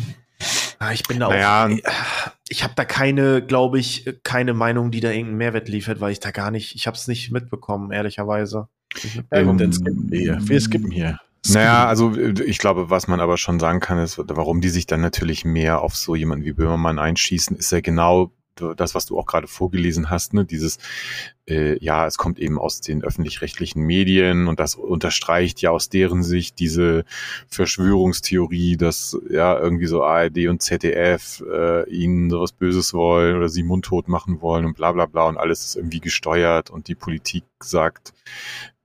Ah, 0.77 0.91
ich 0.91 1.03
bin 1.03 1.19
da 1.19 1.29
naja, 1.29 1.65
auch. 1.65 1.69
Ich, 1.69 1.83
ich 2.49 2.63
habe 2.63 2.73
da 2.75 2.85
keine, 2.85 3.41
glaube 3.41 3.79
ich, 3.79 4.05
keine 4.23 4.53
Meinung, 4.53 4.91
die 4.91 4.99
da 4.99 5.09
irgendeinen 5.09 5.37
Mehrwert 5.37 5.69
liefert, 5.69 6.01
weil 6.01 6.11
ich 6.11 6.19
da 6.19 6.31
gar 6.31 6.51
nicht, 6.51 6.75
ich 6.75 6.85
habe 6.85 6.97
es 6.97 7.07
nicht 7.07 7.31
mitbekommen, 7.31 7.91
ehrlicherweise. 7.91 8.67
Ja, 9.31 9.43
gut, 9.43 9.61
dann 9.61 9.73
skippen 9.73 10.11
wir 10.11 10.19
hier. 10.19 10.37
Wir 10.41 10.61
skippen 10.61 10.91
hier. 10.91 11.17
Naja, 11.47 11.87
also 11.87 12.15
ich 12.15 12.57
glaube, 12.57 12.89
was 12.89 13.07
man 13.07 13.19
aber 13.19 13.37
schon 13.37 13.59
sagen 13.59 13.79
kann, 13.79 13.99
ist, 13.99 14.17
warum 14.17 14.61
die 14.61 14.69
sich 14.69 14.87
dann 14.87 15.01
natürlich 15.01 15.45
mehr 15.45 15.81
auf 15.81 15.95
so 15.95 16.15
jemanden 16.15 16.43
wie 16.43 16.53
Böhmermann 16.53 16.99
einschießen, 16.99 17.55
ist 17.55 17.71
ja 17.71 17.81
genau 17.81 18.31
das, 18.55 18.95
was 18.95 19.05
du 19.05 19.17
auch 19.19 19.25
gerade 19.25 19.47
vorgelesen 19.47 20.09
hast, 20.09 20.33
ne, 20.33 20.45
dieses, 20.45 20.79
äh, 21.47 21.83
ja, 21.83 22.07
es 22.07 22.17
kommt 22.17 22.39
eben 22.39 22.57
aus 22.57 22.81
den 22.81 23.03
öffentlich-rechtlichen 23.03 23.81
Medien 23.81 24.47
und 24.47 24.59
das 24.59 24.75
unterstreicht 24.75 25.61
ja 25.61 25.71
aus 25.71 25.89
deren 25.89 26.23
Sicht 26.23 26.59
diese 26.59 27.05
Verschwörungstheorie, 27.47 28.77
dass 28.77 29.17
ja 29.29 29.57
irgendwie 29.59 29.85
so 29.85 30.03
ARD 30.03 30.47
und 30.47 30.61
ZDF 30.61 31.43
äh, 31.51 31.89
ihnen 31.89 32.29
sowas 32.29 32.51
Böses 32.51 32.93
wollen 32.93 33.37
oder 33.37 33.49
sie 33.49 33.63
mundtot 33.63 34.07
machen 34.07 34.41
wollen 34.41 34.65
und 34.65 34.75
bla 34.75 34.91
bla 34.91 35.05
bla 35.05 35.27
und 35.27 35.37
alles 35.37 35.65
ist 35.65 35.75
irgendwie 35.75 35.99
gesteuert 35.99 36.69
und 36.69 36.87
die 36.87 36.95
Politik 36.95 37.43
sagt 37.61 38.13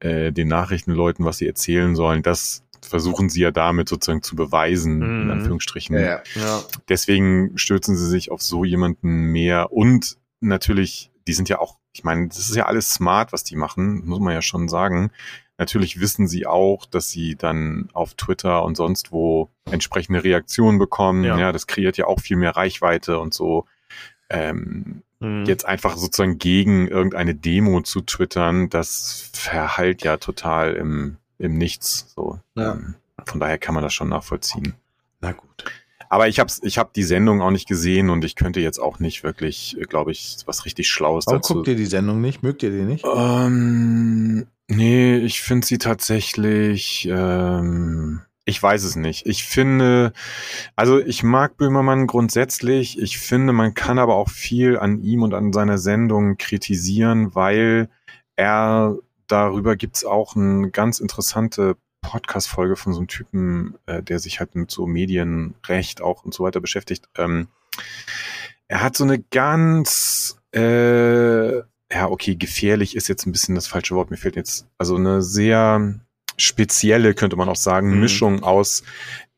äh, 0.00 0.32
den 0.32 0.48
Nachrichtenleuten, 0.48 1.24
was 1.24 1.38
sie 1.38 1.46
erzählen 1.46 1.94
sollen. 1.94 2.22
Das 2.22 2.62
versuchen 2.82 3.28
sie 3.28 3.42
ja 3.42 3.50
damit 3.50 3.88
sozusagen 3.88 4.22
zu 4.22 4.36
beweisen, 4.36 4.98
mhm. 4.98 5.22
in 5.22 5.30
Anführungsstrichen. 5.30 5.96
Ja, 5.96 6.22
ja. 6.34 6.62
Deswegen 6.88 7.56
stürzen 7.56 7.96
sie 7.96 8.08
sich 8.08 8.30
auf 8.30 8.42
so 8.42 8.64
jemanden 8.64 9.32
mehr 9.32 9.72
und 9.72 10.16
natürlich, 10.40 11.10
die 11.26 11.32
sind 11.32 11.48
ja 11.48 11.58
auch, 11.58 11.79
ich 11.92 12.04
meine, 12.04 12.28
das 12.28 12.38
ist 12.38 12.56
ja 12.56 12.66
alles 12.66 12.94
smart, 12.94 13.32
was 13.32 13.44
die 13.44 13.56
machen, 13.56 14.06
muss 14.06 14.20
man 14.20 14.34
ja 14.34 14.42
schon 14.42 14.68
sagen. 14.68 15.10
Natürlich 15.58 16.00
wissen 16.00 16.26
sie 16.26 16.46
auch, 16.46 16.86
dass 16.86 17.10
sie 17.10 17.36
dann 17.36 17.90
auf 17.92 18.14
Twitter 18.14 18.64
und 18.64 18.76
sonst 18.76 19.12
wo 19.12 19.50
entsprechende 19.70 20.24
Reaktionen 20.24 20.78
bekommen. 20.78 21.24
Ja, 21.24 21.38
ja 21.38 21.52
das 21.52 21.66
kreiert 21.66 21.96
ja 21.96 22.06
auch 22.06 22.20
viel 22.20 22.36
mehr 22.36 22.56
Reichweite 22.56 23.18
und 23.18 23.34
so. 23.34 23.66
Ähm, 24.30 25.02
mhm. 25.18 25.44
Jetzt 25.44 25.66
einfach 25.66 25.96
sozusagen 25.96 26.38
gegen 26.38 26.88
irgendeine 26.88 27.34
Demo 27.34 27.82
zu 27.82 28.00
twittern, 28.00 28.70
das 28.70 29.30
verhallt 29.34 30.02
ja 30.02 30.16
total 30.16 30.74
im, 30.74 31.18
im 31.38 31.58
Nichts. 31.58 32.12
So. 32.14 32.38
Ja. 32.54 32.72
Ähm, 32.72 32.94
von 33.26 33.40
daher 33.40 33.58
kann 33.58 33.74
man 33.74 33.84
das 33.84 33.92
schon 33.92 34.08
nachvollziehen. 34.08 34.74
Na 35.20 35.32
gut. 35.32 35.64
Aber 36.12 36.26
ich 36.26 36.40
habe 36.40 36.52
ich 36.62 36.76
hab 36.76 36.92
die 36.92 37.04
Sendung 37.04 37.40
auch 37.40 37.52
nicht 37.52 37.68
gesehen 37.68 38.10
und 38.10 38.24
ich 38.24 38.34
könnte 38.34 38.58
jetzt 38.58 38.80
auch 38.80 38.98
nicht 38.98 39.22
wirklich, 39.22 39.76
glaube 39.88 40.10
ich, 40.10 40.38
was 40.44 40.64
richtig 40.64 40.88
Schlaues 40.88 41.26
Warum 41.26 41.38
dazu. 41.38 41.54
guckt 41.54 41.68
ihr 41.68 41.76
die 41.76 41.86
Sendung 41.86 42.20
nicht? 42.20 42.42
Mögt 42.42 42.64
ihr 42.64 42.70
die 42.70 42.82
nicht? 42.82 43.06
Ähm, 43.06 44.48
nee, 44.66 45.16
ich 45.18 45.40
finde 45.40 45.64
sie 45.64 45.78
tatsächlich. 45.78 47.08
Ähm, 47.08 48.22
ich 48.44 48.60
weiß 48.60 48.82
es 48.82 48.96
nicht. 48.96 49.24
Ich 49.26 49.44
finde, 49.44 50.12
also 50.74 50.98
ich 50.98 51.22
mag 51.22 51.56
Böhmermann 51.56 52.08
grundsätzlich. 52.08 52.98
Ich 52.98 53.18
finde, 53.18 53.52
man 53.52 53.74
kann 53.74 54.00
aber 54.00 54.16
auch 54.16 54.30
viel 54.30 54.76
an 54.76 55.00
ihm 55.02 55.22
und 55.22 55.32
an 55.32 55.52
seiner 55.52 55.78
Sendung 55.78 56.38
kritisieren, 56.38 57.36
weil 57.36 57.88
er 58.34 58.96
darüber 59.28 59.76
gibt's 59.76 60.04
auch 60.04 60.34
eine 60.34 60.70
ganz 60.72 60.98
interessante 60.98 61.76
Podcast-Folge 62.00 62.76
von 62.76 62.92
so 62.92 63.00
einem 63.00 63.08
Typen, 63.08 63.78
äh, 63.86 64.02
der 64.02 64.18
sich 64.18 64.40
halt 64.40 64.54
mit 64.54 64.70
so 64.70 64.86
Medienrecht 64.86 66.00
auch 66.02 66.24
und 66.24 66.34
so 66.34 66.44
weiter 66.44 66.60
beschäftigt. 66.60 67.08
Ähm, 67.16 67.48
er 68.68 68.82
hat 68.82 68.96
so 68.96 69.04
eine 69.04 69.18
ganz, 69.18 70.40
äh, 70.54 71.56
ja, 71.58 72.08
okay, 72.08 72.36
gefährlich 72.36 72.96
ist 72.96 73.08
jetzt 73.08 73.26
ein 73.26 73.32
bisschen 73.32 73.54
das 73.54 73.66
falsche 73.66 73.94
Wort. 73.94 74.10
Mir 74.10 74.16
fehlt 74.16 74.36
jetzt, 74.36 74.66
also 74.78 74.96
eine 74.96 75.22
sehr 75.22 76.00
spezielle, 76.36 77.14
könnte 77.14 77.36
man 77.36 77.48
auch 77.48 77.56
sagen, 77.56 77.90
mhm. 77.90 78.00
Mischung 78.00 78.42
aus 78.42 78.82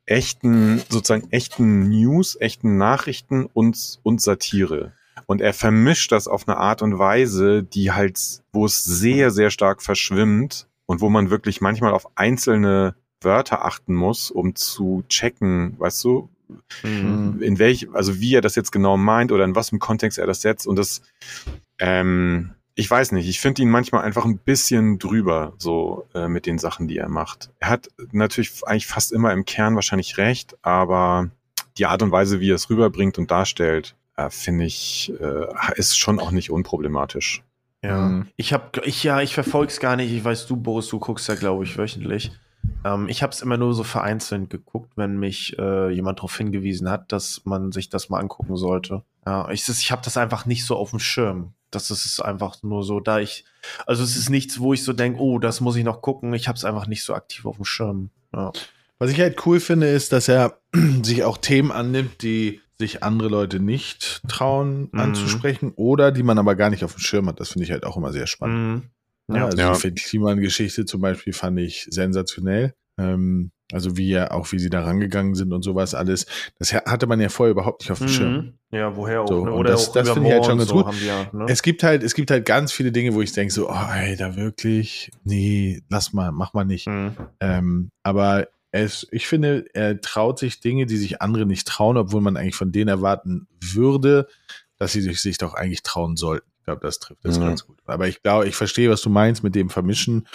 echten, 0.06 0.82
sozusagen 0.88 1.30
echten 1.30 1.88
News, 1.88 2.36
echten 2.38 2.76
Nachrichten 2.76 3.46
und, 3.46 3.98
und 4.02 4.20
Satire. 4.20 4.92
Und 5.26 5.40
er 5.40 5.54
vermischt 5.54 6.12
das 6.12 6.28
auf 6.28 6.48
eine 6.48 6.56
Art 6.58 6.82
und 6.82 6.98
Weise, 6.98 7.62
die 7.62 7.92
halt, 7.92 8.18
wo 8.52 8.66
es 8.66 8.84
sehr, 8.84 9.30
sehr 9.30 9.50
stark 9.50 9.82
verschwimmt 9.82 10.66
und 10.86 11.00
wo 11.00 11.08
man 11.08 11.30
wirklich 11.30 11.60
manchmal 11.60 11.92
auf 11.92 12.16
einzelne 12.16 12.94
Wörter 13.20 13.64
achten 13.64 13.94
muss, 13.94 14.30
um 14.30 14.54
zu 14.54 15.04
checken, 15.08 15.78
weißt 15.78 16.04
du, 16.04 16.28
mhm. 16.82 17.40
in 17.40 17.58
welch, 17.58 17.88
also 17.92 18.20
wie 18.20 18.34
er 18.34 18.40
das 18.40 18.56
jetzt 18.56 18.72
genau 18.72 18.96
meint 18.96 19.32
oder 19.32 19.44
in 19.44 19.54
was 19.54 19.72
im 19.72 19.78
Kontext 19.78 20.18
er 20.18 20.26
das 20.26 20.42
setzt. 20.42 20.66
Und 20.66 20.76
das, 20.76 21.02
ähm, 21.78 22.54
ich 22.74 22.90
weiß 22.90 23.12
nicht, 23.12 23.28
ich 23.28 23.40
finde 23.40 23.62
ihn 23.62 23.70
manchmal 23.70 24.02
einfach 24.02 24.24
ein 24.24 24.38
bisschen 24.38 24.98
drüber, 24.98 25.54
so 25.58 26.06
äh, 26.14 26.28
mit 26.28 26.46
den 26.46 26.58
Sachen, 26.58 26.88
die 26.88 26.98
er 26.98 27.08
macht. 27.08 27.50
Er 27.58 27.70
hat 27.70 27.88
natürlich 28.12 28.62
eigentlich 28.64 28.86
fast 28.86 29.12
immer 29.12 29.32
im 29.32 29.44
Kern 29.44 29.74
wahrscheinlich 29.74 30.18
recht, 30.18 30.56
aber 30.62 31.30
die 31.78 31.86
Art 31.86 32.02
und 32.02 32.12
Weise, 32.12 32.40
wie 32.40 32.50
er 32.50 32.56
es 32.56 32.70
rüberbringt 32.70 33.18
und 33.18 33.30
darstellt, 33.30 33.94
äh, 34.16 34.30
finde 34.30 34.64
ich, 34.64 35.12
äh, 35.20 35.46
ist 35.76 35.98
schon 35.98 36.18
auch 36.18 36.30
nicht 36.30 36.50
unproblematisch. 36.50 37.42
Ja, 37.84 38.08
mhm. 38.08 38.28
ich 38.36 38.52
habe, 38.52 38.80
ich 38.84 39.02
ja, 39.02 39.20
ich 39.20 39.34
verfolge 39.34 39.72
es 39.72 39.80
gar 39.80 39.96
nicht. 39.96 40.12
Ich 40.12 40.24
weiß, 40.24 40.46
du, 40.46 40.56
Boris, 40.56 40.88
du 40.88 40.98
guckst 40.98 41.28
ja, 41.28 41.34
glaube 41.34 41.64
ich, 41.64 41.76
wöchentlich. 41.76 42.30
Ähm, 42.84 43.08
ich 43.08 43.22
habe 43.22 43.32
es 43.32 43.42
immer 43.42 43.56
nur 43.56 43.74
so 43.74 43.82
vereinzelt 43.82 44.50
geguckt, 44.50 44.92
wenn 44.96 45.18
mich 45.18 45.58
äh, 45.58 45.90
jemand 45.90 46.18
darauf 46.18 46.36
hingewiesen 46.36 46.88
hat, 46.88 47.12
dass 47.12 47.42
man 47.44 47.72
sich 47.72 47.88
das 47.88 48.08
mal 48.08 48.20
angucken 48.20 48.56
sollte. 48.56 49.02
Ja, 49.26 49.50
ich, 49.50 49.68
ich 49.68 49.90
habe 49.90 50.02
das 50.04 50.16
einfach 50.16 50.46
nicht 50.46 50.64
so 50.64 50.76
auf 50.76 50.90
dem 50.90 51.00
Schirm. 51.00 51.54
Das 51.70 51.90
ist 51.90 52.20
einfach 52.20 52.62
nur 52.62 52.84
so, 52.84 53.00
da 53.00 53.18
ich, 53.18 53.44
also 53.86 54.04
es 54.04 54.16
ist 54.16 54.30
nichts, 54.30 54.60
wo 54.60 54.74
ich 54.74 54.84
so 54.84 54.92
denke, 54.92 55.20
oh, 55.20 55.38
das 55.38 55.60
muss 55.60 55.76
ich 55.76 55.84
noch 55.84 56.02
gucken. 56.02 56.34
Ich 56.34 56.48
habe 56.48 56.56
es 56.56 56.64
einfach 56.64 56.86
nicht 56.86 57.02
so 57.02 57.14
aktiv 57.14 57.46
auf 57.46 57.56
dem 57.56 57.64
Schirm. 57.64 58.10
Ja. 58.34 58.52
Was 58.98 59.10
ich 59.10 59.18
halt 59.18 59.44
cool 59.46 59.58
finde, 59.58 59.88
ist, 59.88 60.12
dass 60.12 60.28
er 60.28 60.58
sich 61.02 61.24
auch 61.24 61.38
Themen 61.38 61.72
annimmt, 61.72 62.22
die 62.22 62.60
sich 62.82 63.02
andere 63.02 63.28
Leute 63.28 63.60
nicht 63.60 64.22
trauen 64.28 64.88
mhm. 64.92 65.00
anzusprechen 65.00 65.72
oder 65.76 66.12
die 66.12 66.22
man 66.22 66.38
aber 66.38 66.54
gar 66.56 66.70
nicht 66.70 66.84
auf 66.84 66.94
dem 66.94 67.00
Schirm 67.00 67.28
hat. 67.28 67.40
Das 67.40 67.50
finde 67.50 67.64
ich 67.64 67.70
halt 67.70 67.84
auch 67.84 67.96
immer 67.96 68.12
sehr 68.12 68.26
spannend. 68.26 68.84
Mhm. 69.28 69.36
Ja, 69.36 69.46
also 69.46 69.58
ja. 69.58 69.72
die 69.90 69.94
Kliman-Geschichte 69.94 70.84
zum 70.84 71.00
Beispiel 71.00 71.32
fand 71.32 71.58
ich 71.58 71.86
sensationell. 71.90 72.74
Ähm, 72.98 73.52
also 73.72 73.96
wie 73.96 74.10
ja 74.10 74.32
auch 74.32 74.52
wie 74.52 74.58
sie 74.58 74.68
da 74.68 74.82
rangegangen 74.82 75.34
sind 75.34 75.52
und 75.52 75.62
sowas 75.62 75.94
alles. 75.94 76.26
Das 76.58 76.74
hatte 76.74 77.06
man 77.06 77.20
ja 77.20 77.30
vorher 77.30 77.52
überhaupt 77.52 77.80
nicht 77.80 77.90
auf 77.90 77.98
dem 77.98 78.08
mhm. 78.08 78.10
Schirm. 78.10 78.52
Ja, 78.70 78.96
woher 78.96 79.22
auch. 79.22 79.28
So, 79.28 79.44
ne? 79.44 79.52
Oder 79.52 79.70
das, 79.70 79.92
das 79.92 80.10
finde 80.10 80.28
ich 80.28 80.34
halt 80.34 80.44
schon 80.44 80.58
ganz 80.58 80.70
so 80.70 80.84
gut. 80.84 80.94
Ja, 81.02 81.30
ne? 81.32 81.46
Es 81.48 81.62
gibt 81.62 81.82
halt, 81.82 82.02
es 82.02 82.14
gibt 82.14 82.30
halt 82.30 82.44
ganz 82.44 82.72
viele 82.72 82.92
Dinge, 82.92 83.14
wo 83.14 83.22
ich 83.22 83.32
denke 83.32 83.52
so, 83.52 83.70
oh, 83.70 83.92
ey, 83.94 84.16
da 84.16 84.36
wirklich, 84.36 85.10
nee, 85.24 85.82
lass 85.88 86.12
mal, 86.12 86.32
mach 86.32 86.52
mal 86.52 86.64
nicht. 86.64 86.86
Mhm. 86.86 87.16
Ähm, 87.40 87.90
aber 88.02 88.48
es, 88.72 89.06
ich 89.10 89.26
finde, 89.26 89.66
er 89.74 90.00
traut 90.00 90.38
sich 90.38 90.60
Dinge, 90.60 90.86
die 90.86 90.96
sich 90.96 91.20
andere 91.20 91.46
nicht 91.46 91.68
trauen, 91.68 91.98
obwohl 91.98 92.22
man 92.22 92.36
eigentlich 92.36 92.56
von 92.56 92.72
denen 92.72 92.88
erwarten 92.88 93.46
würde, 93.60 94.26
dass 94.78 94.92
sie 94.92 95.02
sich 95.02 95.38
doch 95.38 95.54
eigentlich 95.54 95.82
trauen 95.82 96.16
sollten. 96.16 96.50
Ich 96.58 96.64
glaube, 96.64 96.80
das 96.80 96.98
trifft 96.98 97.24
das 97.24 97.38
mhm. 97.38 97.44
ganz 97.44 97.66
gut. 97.66 97.78
Aber 97.84 98.08
ich 98.08 98.22
glaube, 98.22 98.48
ich 98.48 98.56
verstehe, 98.56 98.88
was 98.88 99.02
du 99.02 99.10
meinst 99.10 99.44
mit 99.44 99.54
dem 99.54 99.68
Vermischen. 99.68 100.26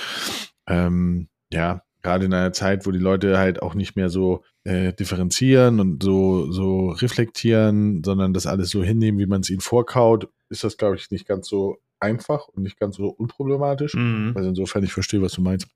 Ähm, 0.68 1.30
ja, 1.52 1.82
gerade 2.04 2.26
in 2.26 2.34
einer 2.34 2.54
Zeit, 2.54 2.86
wo 2.86 2.92
die 2.92 3.00
Leute 3.00 3.40
halt 3.40 3.62
auch 3.62 3.74
nicht 3.74 3.96
mehr 3.96 4.10
so 4.10 4.44
äh, 4.64 4.94
differenzieren 4.94 5.80
und 5.80 6.04
so, 6.04 6.52
so 6.52 6.90
reflektieren, 6.90 8.04
sondern 8.04 8.34
das 8.34 8.46
alles 8.46 8.70
so 8.70 8.84
hinnehmen, 8.84 9.20
wie 9.20 9.26
man 9.26 9.42
es 9.42 9.50
ihnen 9.50 9.62
vorkaut, 9.62 10.30
ist 10.50 10.64
das, 10.64 10.78
glaube 10.78 10.96
ich, 10.96 11.10
nicht 11.10 11.28
ganz 11.28 11.48
so 11.48 11.80
einfach 12.00 12.48
und 12.50 12.64
nicht 12.64 12.80
ganz 12.80 12.98
so 12.98 13.08
unproblematisch. 13.08 13.96
Mhm. 13.96 14.34
Also 14.36 14.50
insofern, 14.50 14.84
ich 14.84 14.94
verstehe, 14.94 15.22
was 15.22 15.34
du 15.34 15.42
meinst. 15.42 15.68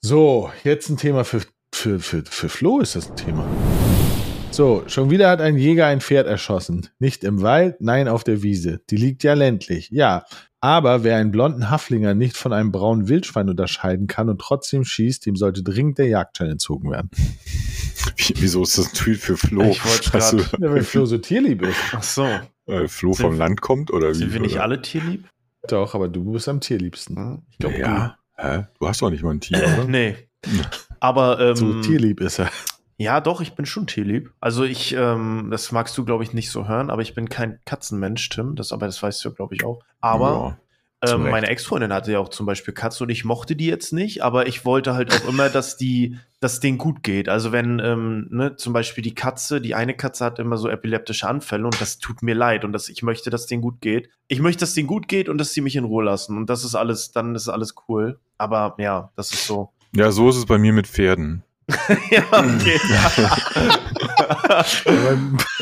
So, 0.00 0.50
jetzt 0.64 0.90
ein 0.90 0.98
Thema 0.98 1.24
für, 1.24 1.40
für, 1.74 1.98
für, 2.00 2.22
für 2.24 2.48
Flo 2.48 2.80
ist 2.80 2.96
das 2.96 3.10
ein 3.10 3.16
Thema. 3.16 3.46
So, 4.50 4.84
schon 4.86 5.10
wieder 5.10 5.30
hat 5.30 5.40
ein 5.40 5.56
Jäger 5.56 5.86
ein 5.86 6.00
Pferd 6.00 6.26
erschossen. 6.26 6.88
Nicht 6.98 7.24
im 7.24 7.40
Wald, 7.40 7.80
nein, 7.80 8.06
auf 8.06 8.22
der 8.22 8.42
Wiese. 8.42 8.80
Die 8.90 8.96
liegt 8.96 9.22
ja 9.24 9.34
ländlich. 9.34 9.88
Ja, 9.90 10.24
aber 10.60 11.02
wer 11.02 11.16
einen 11.16 11.30
blonden 11.30 11.70
Haflinger 11.70 12.14
nicht 12.14 12.36
von 12.36 12.52
einem 12.52 12.70
braunen 12.70 13.08
Wildschwein 13.08 13.48
unterscheiden 13.48 14.06
kann 14.06 14.28
und 14.28 14.40
trotzdem 14.40 14.84
schießt, 14.84 15.24
dem 15.24 15.36
sollte 15.36 15.62
dringend 15.62 15.98
der 15.98 16.06
Jagdschein 16.08 16.50
entzogen 16.50 16.90
werden. 16.90 17.10
Wieso 18.36 18.62
ist 18.62 18.78
das 18.78 18.88
ein 18.88 18.94
Tweet 18.94 19.18
für 19.18 19.36
Flo? 19.36 19.62
Ich 19.64 19.84
wollte 19.84 20.10
gerade. 20.10 20.36
Ja, 20.60 20.70
weil 20.70 20.84
Flo 20.84 21.06
so 21.06 21.18
tierlieb 21.18 21.62
ist. 21.62 21.76
Ach 21.92 22.02
so. 22.02 22.28
Äh, 22.66 22.86
Flo 22.88 23.14
vom 23.14 23.36
Land 23.36 23.60
kommt 23.60 23.90
oder 23.90 24.10
wie? 24.10 24.14
Sind 24.14 24.32
wir 24.32 24.40
nicht 24.40 24.54
oder? 24.54 24.64
alle 24.64 24.82
tierlieb? 24.82 25.28
Doch, 25.66 25.94
aber 25.94 26.08
du 26.08 26.30
bist 26.32 26.48
am 26.48 26.60
tierliebsten. 26.60 27.42
Ich 27.50 27.58
glaube, 27.58 27.78
Ja. 27.78 28.18
Hä? 28.36 28.66
Du 28.78 28.88
hast 28.88 29.00
doch 29.02 29.10
nicht 29.10 29.22
mal 29.22 29.30
ein 29.30 29.40
Tier, 29.40 29.58
oder? 29.78 29.84
Nee. 29.84 30.16
Aber 31.02 31.40
ähm, 31.40 31.56
So 31.56 31.80
tierlieb 31.80 32.20
ist 32.20 32.38
er. 32.38 32.48
ja, 32.96 33.20
doch, 33.20 33.40
ich 33.40 33.54
bin 33.54 33.66
schon 33.66 33.88
tierlieb. 33.88 34.32
Also 34.40 34.62
ich, 34.62 34.94
ähm, 34.94 35.48
das 35.50 35.72
magst 35.72 35.98
du, 35.98 36.04
glaube 36.04 36.22
ich, 36.22 36.32
nicht 36.32 36.50
so 36.50 36.68
hören, 36.68 36.90
aber 36.90 37.02
ich 37.02 37.14
bin 37.14 37.28
kein 37.28 37.58
Katzenmensch, 37.64 38.28
Tim. 38.28 38.54
Das, 38.54 38.72
aber 38.72 38.86
das 38.86 39.02
weißt 39.02 39.24
du, 39.24 39.34
glaube 39.34 39.56
ich, 39.56 39.64
auch. 39.64 39.82
Aber 40.00 40.58
zu 41.04 41.16
ähm, 41.16 41.28
meine 41.28 41.48
Ex-Freundin 41.48 41.92
hatte 41.92 42.12
ja 42.12 42.20
auch 42.20 42.28
zum 42.28 42.46
Beispiel 42.46 42.72
Katzen 42.72 43.04
und 43.06 43.10
ich 43.10 43.24
mochte 43.24 43.56
die 43.56 43.66
jetzt 43.66 43.92
nicht, 43.92 44.22
aber 44.22 44.46
ich 44.46 44.64
wollte 44.64 44.94
halt 44.94 45.12
auch 45.12 45.28
immer, 45.28 45.48
dass 45.48 45.76
die, 45.76 46.18
dass 46.38 46.60
denen 46.60 46.78
gut 46.78 47.02
geht. 47.02 47.28
Also 47.28 47.50
wenn, 47.50 47.80
ähm, 47.80 48.28
ne, 48.30 48.54
zum 48.54 48.72
Beispiel 48.72 49.02
die 49.02 49.16
Katze, 49.16 49.60
die 49.60 49.74
eine 49.74 49.96
Katze 49.96 50.24
hat 50.24 50.38
immer 50.38 50.56
so 50.56 50.68
epileptische 50.68 51.26
Anfälle 51.26 51.64
und 51.64 51.80
das 51.80 51.98
tut 51.98 52.22
mir 52.22 52.36
leid 52.36 52.64
und 52.64 52.72
das, 52.72 52.88
ich 52.88 53.02
möchte, 53.02 53.30
dass 53.30 53.46
denen 53.46 53.62
gut 53.62 53.80
geht. 53.80 54.10
Ich 54.28 54.38
möchte, 54.38 54.60
dass 54.60 54.74
denen 54.74 54.86
gut 54.86 55.08
geht 55.08 55.28
und 55.28 55.38
dass 55.38 55.52
sie 55.52 55.62
mich 55.62 55.74
in 55.74 55.82
Ruhe 55.82 56.04
lassen 56.04 56.36
und 56.36 56.48
das 56.48 56.62
ist 56.62 56.76
alles, 56.76 57.10
dann 57.10 57.34
ist 57.34 57.48
alles 57.48 57.74
cool. 57.88 58.20
Aber 58.38 58.76
ja, 58.78 59.10
das 59.16 59.32
ist 59.32 59.48
so. 59.48 59.72
Ja, 59.94 60.10
so 60.10 60.28
ist 60.28 60.36
es 60.36 60.46
bei 60.46 60.58
mir 60.58 60.72
mit 60.72 60.86
Pferden. 60.86 61.42
ja, 62.10 62.22
okay. 62.32 62.78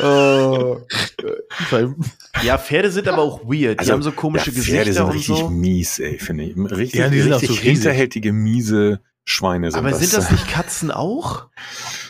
oh. 0.01 0.77
ja, 2.43 2.57
Pferde 2.57 2.91
sind 2.91 3.07
aber 3.07 3.21
auch 3.21 3.41
weird. 3.43 3.85
die 3.85 3.91
haben 3.91 4.01
so 4.01 4.11
komische 4.11 4.49
Also, 4.49 4.59
ja, 4.59 4.63
Pferde 4.65 4.85
Gesichter 4.89 4.93
sind 4.93 5.03
und 5.05 5.11
richtig 5.11 5.37
so. 5.37 5.49
mies, 5.49 5.99
ey, 5.99 6.17
finde 6.19 6.43
ich. 6.45 6.57
Richtig, 6.57 6.99
Ja, 6.99 7.09
die 7.09 7.21
sind 7.21 7.33
auch 7.33 7.41
richtig 7.41 7.57
so 7.57 7.61
riesig. 7.61 7.83
hinterhältige, 7.83 8.33
miese 8.33 8.99
Schweine 9.25 9.71
sind 9.71 9.79
Aber 9.79 9.91
das. 9.91 9.99
sind 9.99 10.13
das 10.13 10.31
nicht 10.31 10.47
Katzen 10.49 10.91
auch? 10.91 11.47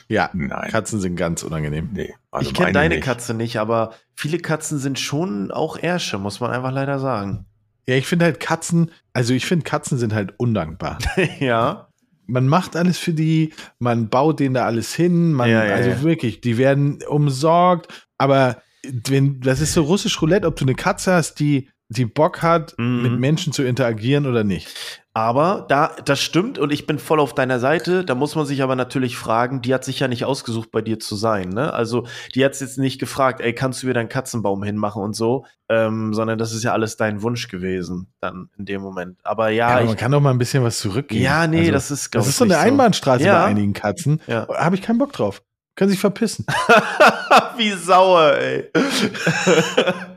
Ja, 0.08 0.30
Nein. 0.34 0.72
Katzen 0.72 1.00
sind 1.00 1.16
ganz 1.16 1.44
unangenehm. 1.44 1.90
Nee, 1.94 2.14
also 2.32 2.50
ich 2.50 2.56
kenne 2.56 2.72
deine 2.72 2.96
nicht. 2.96 3.04
Katze 3.04 3.34
nicht, 3.34 3.58
aber 3.58 3.94
viele 4.16 4.40
Katzen 4.40 4.78
sind 4.80 5.00
schon 5.00 5.52
auch 5.52 5.78
Ärsche, 5.78 6.18
muss 6.18 6.40
man 6.40 6.52
einfach 6.52 6.72
leider 6.72 7.00
sagen. 7.00 7.46
Ja, 7.88 7.96
ich 7.96 8.08
finde 8.08 8.26
halt 8.26 8.40
Katzen, 8.40 8.92
also 9.14 9.34
ich 9.34 9.46
finde 9.46 9.64
Katzen 9.66 9.98
sind 9.98 10.14
halt 10.14 10.34
undankbar. 10.38 10.98
ja. 11.40 11.88
Man 12.28 12.48
macht 12.48 12.76
alles 12.76 12.98
für 12.98 13.14
die, 13.14 13.54
man 13.80 14.10
baut 14.10 14.40
denen 14.40 14.54
da 14.54 14.66
alles 14.66 14.94
hin, 14.94 15.34
man, 15.34 15.50
Ja, 15.50 15.66
ja, 15.66 15.76
also 15.76 15.90
ja. 15.90 16.02
wirklich, 16.02 16.42
die 16.42 16.58
werden 16.58 17.00
umsorgt, 17.08 18.08
aber 18.18 18.62
wenn, 18.84 19.40
das 19.42 19.62
ist 19.62 19.74
so 19.74 19.84
russisch 19.84 20.22
Roulette, 20.22 20.48
ob 20.48 20.56
du 20.56 20.66
eine 20.66 20.76
Katze 20.76 21.14
hast, 21.14 21.36
die, 21.40 21.70
die 21.92 22.06
Bock 22.06 22.42
hat, 22.42 22.74
Mhm. 22.78 23.02
mit 23.02 23.20
Menschen 23.20 23.52
zu 23.54 23.64
interagieren 23.64 24.26
oder 24.26 24.44
nicht. 24.44 24.68
Aber 25.14 25.66
da, 25.68 25.92
das 26.06 26.22
stimmt 26.22 26.58
und 26.58 26.72
ich 26.72 26.88
bin 26.88 26.98
voll 26.98 27.20
auf 27.20 27.34
deiner 27.36 27.60
Seite. 27.60 28.06
Da 28.06 28.16
muss 28.16 28.34
man 28.36 28.46
sich 28.46 28.64
aber 28.64 28.78
natürlich 28.78 29.18
fragen, 29.18 29.62
die 29.62 29.74
hat 29.74 29.84
sich 29.84 30.00
ja 30.00 30.08
nicht 30.08 30.24
ausgesucht, 30.24 30.72
bei 30.72 30.82
dir 30.82 31.00
zu 31.00 31.18
sein. 31.18 31.50
Ne? 31.50 31.74
Also 31.74 32.08
die 32.34 32.46
hat 32.46 32.58
jetzt 32.58 32.78
nicht 32.78 32.98
gefragt, 32.98 33.42
ey, 33.42 33.54
kannst 33.54 33.84
du 33.84 33.88
mir 33.88 33.94
deinen 33.94 34.08
Katzenbaum 34.08 34.64
hinmachen 34.64 35.04
und 35.04 35.14
so, 35.14 35.46
ähm, 35.68 36.14
sondern 36.14 36.38
das 36.40 36.54
ist 36.54 36.64
ja 36.64 36.72
alles 36.72 36.96
dein 36.96 37.22
Wunsch 37.24 37.50
gewesen 37.50 38.08
dann 38.22 38.50
in 38.58 38.64
dem 38.64 38.82
Moment. 38.82 39.20
Aber 39.24 39.50
Ja, 39.50 39.68
ja, 39.68 39.74
aber 39.74 39.82
ich, 39.82 39.88
man 39.90 39.98
kann 39.98 40.14
doch 40.14 40.22
mal 40.22 40.30
ein 40.32 40.38
bisschen 40.38 40.64
was 40.64 40.80
zurückgeben. 40.80 41.22
ja, 41.26 41.46
nee, 41.46 41.60
Also, 41.60 41.72
das 41.74 41.92
ist 41.92 42.16
das 42.16 42.28
ist 42.30 42.38
so 42.38 42.46
eine 42.46 42.58
Einbahnstraße 42.60 43.26
Ja. 43.26 43.42
bei 43.42 43.50
einigen 43.50 43.74
Katzen. 43.74 44.22
Ja. 44.28 44.48
Habe 44.48 44.76
ich 44.78 44.82
keinen 44.82 44.98
Bock 45.00 45.12
drauf. 45.12 45.42
Können 45.76 45.90
sich 45.90 46.00
verpissen. 46.00 46.46
Wie 47.58 47.72
sauer, 47.72 48.34
ey. 48.36 48.70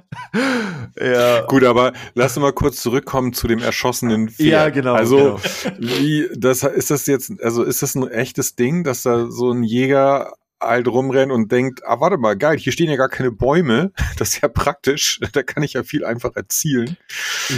ja. 1.01 1.43
Gut, 1.47 1.65
aber 1.65 1.93
lass 2.15 2.37
uns 2.37 2.43
mal 2.43 2.53
kurz 2.53 2.81
zurückkommen 2.83 3.33
zu 3.33 3.47
dem 3.49 3.61
erschossenen 3.61 4.29
Pferd. 4.29 4.49
Ja, 4.49 4.69
genau, 4.71 4.95
Also, 4.95 5.17
genau. 5.65 5.77
wie, 5.79 6.29
das, 6.37 6.63
ist 6.63 6.91
das 6.91 7.07
jetzt, 7.07 7.33
also 7.43 7.63
ist 7.63 7.83
das 7.83 7.95
ein 7.95 8.09
echtes 8.09 8.55
Ding, 8.57 8.85
dass 8.85 9.03
da 9.03 9.31
so 9.31 9.51
ein 9.53 9.63
Jäger 9.63 10.33
halt 10.61 10.89
rumrennt 10.89 11.31
und 11.31 11.53
denkt, 11.53 11.83
ah, 11.85 12.01
warte 12.01 12.17
mal, 12.17 12.37
geil, 12.37 12.57
hier 12.57 12.73
stehen 12.73 12.89
ja 12.89 12.97
gar 12.97 13.09
keine 13.11 13.31
Bäume. 13.31 13.93
Das 14.17 14.29
ist 14.35 14.43
ja 14.43 14.49
praktisch. 14.49 15.21
Da 15.33 15.43
kann 15.43 15.63
ich 15.63 15.73
ja 15.75 15.83
viel 15.83 16.05
einfach 16.05 16.37
erzielen. 16.37 16.97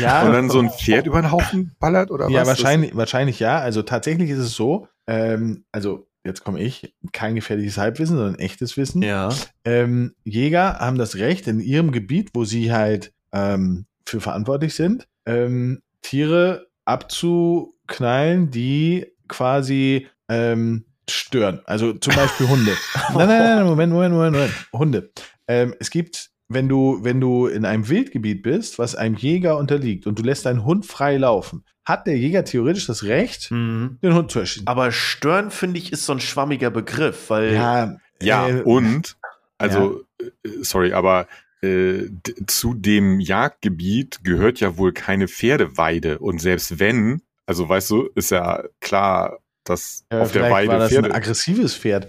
Ja, 0.01 0.23
Und 0.25 0.33
dann 0.33 0.51
so 0.51 0.59
ein 0.59 0.71
Pferd 0.71 1.07
über 1.07 1.21
den 1.21 1.31
Haufen 1.31 1.77
ballert 1.79 2.11
oder 2.11 2.29
Ja, 2.31 2.41
was? 2.41 2.49
wahrscheinlich, 2.49 2.97
wahrscheinlich 2.97 3.39
ja. 3.39 3.59
Also 3.59 3.83
tatsächlich 3.83 4.31
ist 4.31 4.39
es 4.39 4.55
so, 4.55 4.89
ähm, 5.07 5.65
also 5.71 6.06
jetzt 6.27 6.45
komme 6.45 6.61
ich, 6.61 6.95
kein 7.13 7.35
gefährliches 7.35 7.79
Halbwissen, 7.79 8.17
sondern 8.17 8.39
echtes 8.39 8.77
Wissen. 8.77 9.03
Ja. 9.03 9.31
Ähm, 9.65 10.15
Jäger 10.25 10.79
haben 10.79 10.99
das 10.99 11.17
Recht, 11.17 11.47
in 11.47 11.61
ihrem 11.61 11.93
Gebiet, 11.93 12.31
wo 12.35 12.45
sie 12.45 12.73
halt 12.73 13.13
ähm, 13.33 13.87
für 14.05 14.21
verantwortlich 14.21 14.75
sind, 14.75 15.07
ähm, 15.25 15.83
Tiere 16.03 16.67
abzuknallen, 16.85 18.51
die 18.51 19.07
quasi 19.29 20.07
ähm, 20.29 20.85
stören. 21.09 21.61
Also 21.67 21.93
zum 21.95 22.15
Beispiel 22.15 22.49
Hunde. 22.49 22.73
Nein, 23.15 23.29
nein, 23.29 23.57
nein, 23.57 23.65
Moment, 23.65 23.93
Moment, 23.93 24.15
Moment, 24.15 24.33
Moment. 24.35 24.55
Hunde. 24.73 25.11
Ähm, 25.49 25.75
es 25.79 25.91
gibt, 25.91 26.31
wenn 26.49 26.69
du, 26.69 26.99
wenn 27.03 27.21
du 27.21 27.47
in 27.47 27.65
einem 27.65 27.89
Wildgebiet 27.89 28.43
bist, 28.43 28.79
was 28.79 28.95
einem 28.95 29.17
Jäger 29.17 29.59
unterliegt 29.59 30.07
und 30.07 30.19
du 30.19 30.23
lässt 30.23 30.47
deinen 30.47 30.65
Hund 30.65 30.87
frei 30.87 31.17
laufen, 31.17 31.65
hat 31.85 32.07
der 32.07 32.19
Jäger 32.19 32.45
theoretisch 32.45 32.87
das 32.87 33.05
Recht, 33.05 33.51
Mhm. 33.51 33.99
den 34.03 34.15
Hund 34.15 34.31
zu 34.31 34.41
erschießen. 34.41 34.67
Aber 34.67 34.91
stören, 34.93 35.51
finde 35.51 35.79
ich, 35.79 35.93
ist 35.93 36.05
so 36.07 36.13
ein 36.13 36.21
schwammiger 36.21 36.71
Begriff, 36.71 37.31
weil 37.31 37.53
ja, 37.55 37.97
Ja, 38.23 38.49
äh, 38.49 38.63
und, 38.63 39.17
also, 39.59 40.03
äh, 40.21 40.31
sorry, 40.63 40.93
aber 40.93 41.27
äh, 41.63 42.05
zu 42.47 42.75
dem 42.75 43.21
Jagdgebiet 43.21 44.21
gehört 44.25 44.61
ja 44.61 44.77
wohl 44.77 44.93
keine 44.93 45.27
Pferdeweide. 45.29 46.19
Und 46.19 46.41
selbst 46.41 46.79
wenn, 46.79 47.23
also 47.47 47.69
weißt 47.69 47.91
du, 47.91 48.09
ist 48.15 48.31
ja 48.31 48.65
klar, 48.81 49.39
dass 49.69 50.05
äh, 50.11 50.19
auf 50.19 50.33
der 50.33 50.51
Weide 50.51 50.69
war 50.69 50.79
das 50.79 50.91
Pferde. 50.91 51.09
ein 51.09 51.15
aggressives 51.15 51.75
Pferd. 51.75 52.09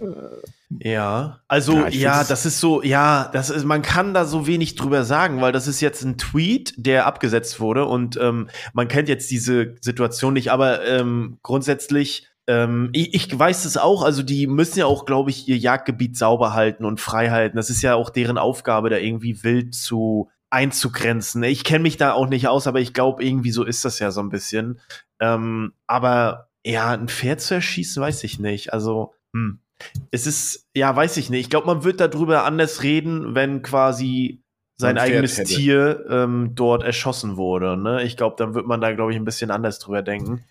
Ja, 0.70 1.40
also 1.48 1.78
Ja, 1.78 1.88
ja, 1.88 2.24
das 2.24 2.46
ist 2.46 2.60
so, 2.60 2.84
ja, 2.84 3.30
das 3.32 3.50
ist, 3.50 3.64
man 3.64 3.82
kann 3.82 4.14
da 4.14 4.26
so 4.26 4.48
wenig 4.48 4.76
drüber 4.76 5.06
sagen, 5.06 5.42
weil 5.42 5.52
das 5.52 5.68
ist 5.68 5.80
jetzt 5.80 6.04
ein 6.04 6.18
Tweet, 6.18 6.74
der 6.78 7.06
abgesetzt 7.06 7.60
wurde 7.60 7.86
und 7.86 8.18
ähm, 8.22 8.50
man 8.74 8.88
kennt 8.88 9.08
jetzt 9.08 9.32
diese 9.32 9.76
Situation 9.82 10.34
nicht, 10.34 10.52
aber 10.52 10.86
ähm, 10.86 11.40
grundsätzlich, 11.42 12.28
ähm, 12.48 12.90
ich, 12.92 13.14
ich 13.14 13.38
weiß 13.38 13.66
es 13.66 13.78
auch, 13.78 14.04
also 14.04 14.24
die 14.24 14.46
müssen 14.48 14.80
ja 14.80 14.86
auch, 14.86 15.06
glaube 15.06 15.30
ich, 15.30 15.48
ihr 15.48 15.58
Jagdgebiet 15.58 16.18
sauber 16.18 16.54
halten 16.54 16.84
und 16.84 17.00
frei 17.00 17.30
halten. 17.30 17.58
Das 17.58 17.70
ist 17.70 17.82
ja 17.82 17.96
auch 17.96 18.10
deren 18.10 18.38
Aufgabe, 18.38 18.90
da 18.90 18.98
irgendwie 18.98 19.44
wild 19.44 19.74
zu 19.74 20.30
einzugrenzen. 20.50 21.44
Ich 21.44 21.64
kenne 21.64 21.84
mich 21.84 21.98
da 21.98 22.14
auch 22.14 22.28
nicht 22.28 22.48
aus, 22.48 22.68
aber 22.68 22.80
ich 22.80 22.94
glaube, 22.94 23.24
irgendwie 23.24 23.52
so 23.52 23.64
ist 23.64 23.84
das 23.86 24.00
ja 24.00 24.12
so 24.12 24.22
ein 24.22 24.30
bisschen. 24.30 24.80
Ähm, 25.20 25.74
aber 25.88 26.47
ja, 26.72 26.92
ein 26.92 27.08
Pferd 27.08 27.42
zu 27.42 27.56
erschießen, 27.56 28.02
weiß 28.02 28.24
ich 28.24 28.40
nicht. 28.40 28.74
Also, 28.74 29.14
hm 29.34 29.60
es 30.12 30.28
ist, 30.28 30.68
ja, 30.74 30.96
weiß 30.96 31.18
ich 31.18 31.30
nicht. 31.30 31.42
Ich 31.42 31.50
glaube, 31.50 31.68
man 31.68 31.84
wird 31.84 32.00
darüber 32.00 32.44
anders 32.46 32.84
reden, 32.84 33.36
wenn 33.36 33.62
quasi 33.62 34.42
sein 34.78 34.98
eigenes 34.98 35.38
hätte. 35.38 35.54
Tier 35.54 36.06
ähm, 36.10 36.52
dort 36.54 36.84
erschossen 36.84 37.38
wurde. 37.38 37.78
Ne? 37.78 38.04
Ich 38.04 38.16
glaube, 38.16 38.36
dann 38.38 38.54
wird 38.54 38.68
man 38.68 38.80
da, 38.80 38.94
glaube 38.94 39.12
ich, 39.12 39.18
ein 39.18 39.26
bisschen 39.26 39.50
anders 39.50 39.80
drüber 39.80 40.02
denken. 40.02 40.44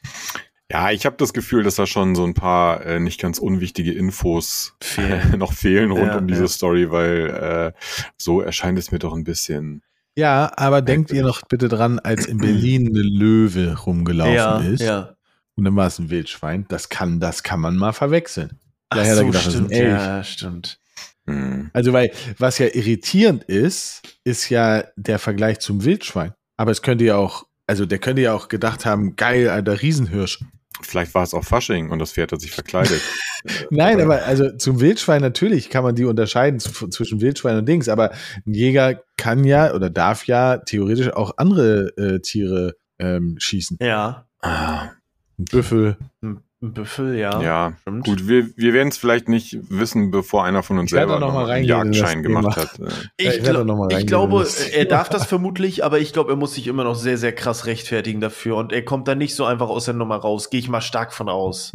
Ja, 0.71 0.91
ich 0.91 1.07
habe 1.07 1.17
das 1.17 1.33
Gefühl, 1.33 1.62
dass 1.62 1.77
da 1.77 1.87
schon 1.87 2.17
so 2.17 2.25
ein 2.25 2.35
paar 2.35 2.85
äh, 2.85 2.99
nicht 2.99 3.21
ganz 3.21 3.39
unwichtige 3.39 3.93
Infos 3.93 4.77
Fehlen. 4.83 5.21
noch 5.39 5.53
fehlen 5.53 5.93
rund 5.93 6.09
Ja, 6.09 6.19
um 6.19 6.27
diese 6.27 6.43
ja. 6.43 6.49
Story, 6.49 6.91
weil 6.91 7.73
äh, 7.75 7.81
so 8.17 8.41
erscheint 8.41 8.77
es 8.79 8.91
mir 8.91 8.99
doch 8.99 9.14
ein 9.14 9.23
bisschen. 9.23 9.83
Ja, 10.17 10.51
aber 10.57 10.83
denkt 10.83 11.12
ihr 11.12 11.23
noch 11.23 11.43
bitte 11.43 11.69
dran, 11.69 12.01
als 12.01 12.27
in 12.27 12.39
Berlin 12.39 12.89
eine 12.89 13.03
Löwe 13.03 13.77
rumgelaufen 13.79 14.35
ja, 14.35 14.59
ist 14.61 14.81
ja. 14.81 15.16
Und 15.57 15.65
dann 15.65 15.75
war 15.77 15.87
es 15.87 15.99
ein 15.99 16.11
Wildschwein, 16.11 16.67
das 16.69 16.89
kann, 16.89 17.19
das 17.19 17.43
kann 17.43 17.61
man 17.61 17.77
mal 17.77 17.93
verwechseln. 17.93 18.61
Ach 18.91 18.99
Daher 18.99 19.13
er 19.13 19.17
so, 19.17 19.27
gedacht, 19.27 19.47
das 19.47 19.55
ist 19.55 19.61
ein 19.61 19.67
stimmt. 19.67 19.81
Elch. 19.81 20.01
Ja, 20.01 20.25
stimmt. 20.25 20.79
Hm. 21.27 21.71
Also, 21.73 21.93
weil, 21.93 22.13
was 22.39 22.59
ja 22.59 22.67
irritierend 22.67 23.45
ist, 23.45 24.03
ist 24.23 24.49
ja 24.49 24.85
der 24.97 25.19
Vergleich 25.19 25.59
zum 25.59 25.85
Wildschwein. 25.85 26.35
Aber 26.57 26.71
es 26.71 26.83
könnte 26.83 27.05
ja 27.05 27.17
auch, 27.17 27.47
also 27.67 27.85
der 27.85 27.99
könnte 27.99 28.23
ja 28.23 28.33
auch 28.33 28.49
gedacht 28.49 28.87
haben, 28.87 29.17
geil, 29.17 29.49
alter 29.49 29.83
Riesenhirsch. 29.83 30.45
Vielleicht 30.83 31.15
war 31.15 31.23
es 31.23 31.33
auch 31.33 31.45
Fasching 31.45 31.91
und 31.91 31.99
das 31.99 32.13
Pferd 32.13 32.33
hat 32.33 32.41
sich 32.41 32.53
verkleidet. 32.53 33.01
Nein, 33.71 34.01
aber 34.01 34.25
also 34.25 34.57
zum 34.57 34.81
Wildschwein 34.81 35.23
natürlich 35.23 35.71
kann 35.71 35.83
man 35.83 35.95
die 35.95 36.05
unterscheiden 36.05 36.61
zwischen 36.61 37.21
Wildschwein 37.21 37.57
und 37.57 37.67
Dings, 37.67 37.89
aber 37.89 38.11
ein 38.47 38.53
Jäger 38.53 39.03
kann 39.17 39.45
ja 39.45 39.73
oder 39.73 39.89
darf 39.89 40.27
ja 40.27 40.59
theoretisch 40.59 41.09
auch 41.13 41.33
andere 41.39 41.97
äh, 41.97 42.21
Tiere 42.21 42.75
ähm, 42.99 43.37
schießen. 43.39 43.79
Ja. 43.81 44.27
ah, 44.43 44.91
Ein 45.39 45.45
Büffel. 45.45 45.97
Ein 46.22 46.43
Büffel, 46.61 47.16
ja. 47.16 47.43
Ja, 47.43 47.72
Stimmt. 47.82 48.07
gut, 48.07 48.28
wir, 48.28 48.49
wir 48.57 48.72
werden 48.72 48.89
es 48.89 48.97
vielleicht 48.97 49.28
nicht 49.28 49.59
wissen, 49.70 50.11
bevor 50.11 50.45
einer 50.45 50.62
von 50.62 50.78
uns 50.78 50.91
ich 50.91 50.97
selber 50.97 51.20
noch 51.20 51.34
mal 51.34 51.51
einen 51.51 51.66
Jagdschein 51.66 52.22
gemacht 52.22 52.57
hat. 52.57 52.80
Ich, 53.18 53.28
ich, 53.28 53.43
gl 53.43 53.89
ich 53.91 54.07
glaube, 54.07 54.47
er 54.72 54.84
darf 54.87 55.09
das 55.11 55.26
vermutlich, 55.26 55.84
aber 55.84 55.99
ich 55.99 56.14
glaube, 56.14 56.32
er 56.32 56.37
muss 56.37 56.55
sich 56.55 56.66
immer 56.66 56.84
noch 56.84 56.95
sehr, 56.95 57.18
sehr 57.18 57.34
krass 57.34 57.66
rechtfertigen 57.66 58.20
dafür 58.20 58.57
und 58.57 58.72
er 58.72 58.84
kommt 58.84 59.07
dann 59.07 59.18
nicht 59.18 59.34
so 59.34 59.45
einfach 59.45 59.68
aus 59.68 59.84
der 59.84 59.95
Nummer 59.95 60.16
raus. 60.16 60.49
Gehe 60.49 60.61
ich 60.61 60.68
mal 60.68 60.80
stark 60.80 61.12
von 61.12 61.28
aus. 61.28 61.72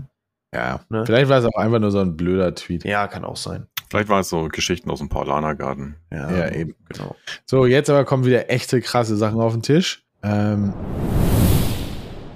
Ja, 0.53 0.82
ne? 0.89 1.05
vielleicht 1.05 1.30
war 1.30 1.39
es 1.39 1.45
auch 1.45 1.57
einfach 1.57 1.80
nur 1.80 1.91
so 1.91 1.99
ein 1.99 2.18
blöder 2.18 2.53
Tweet. 2.55 2.84
Ja, 2.84 3.07
kann 3.07 3.24
auch 3.24 3.38
sein. 3.38 3.68
Vielleicht 3.89 4.09
war 4.09 4.22
es 4.22 4.30
so 4.30 4.47
Geschichten 4.47 4.89
aus 4.89 4.99
dem 4.99 5.09
Paulanergarten. 5.09 5.95
Ja, 6.12 6.32
ja, 6.32 6.51
eben. 6.51 6.76
Genau. 6.89 7.16
So, 7.45 7.66
jetzt 7.66 7.89
aber 7.89 8.05
kommen 8.05 8.26
wieder 8.26 8.49
echte 8.49 8.82
krasse 8.82 9.16
Sachen 9.16 9.39
auf 9.39 9.53
den 9.53 9.64
Tisch. 9.64 10.05
Ähm, 10.24 10.74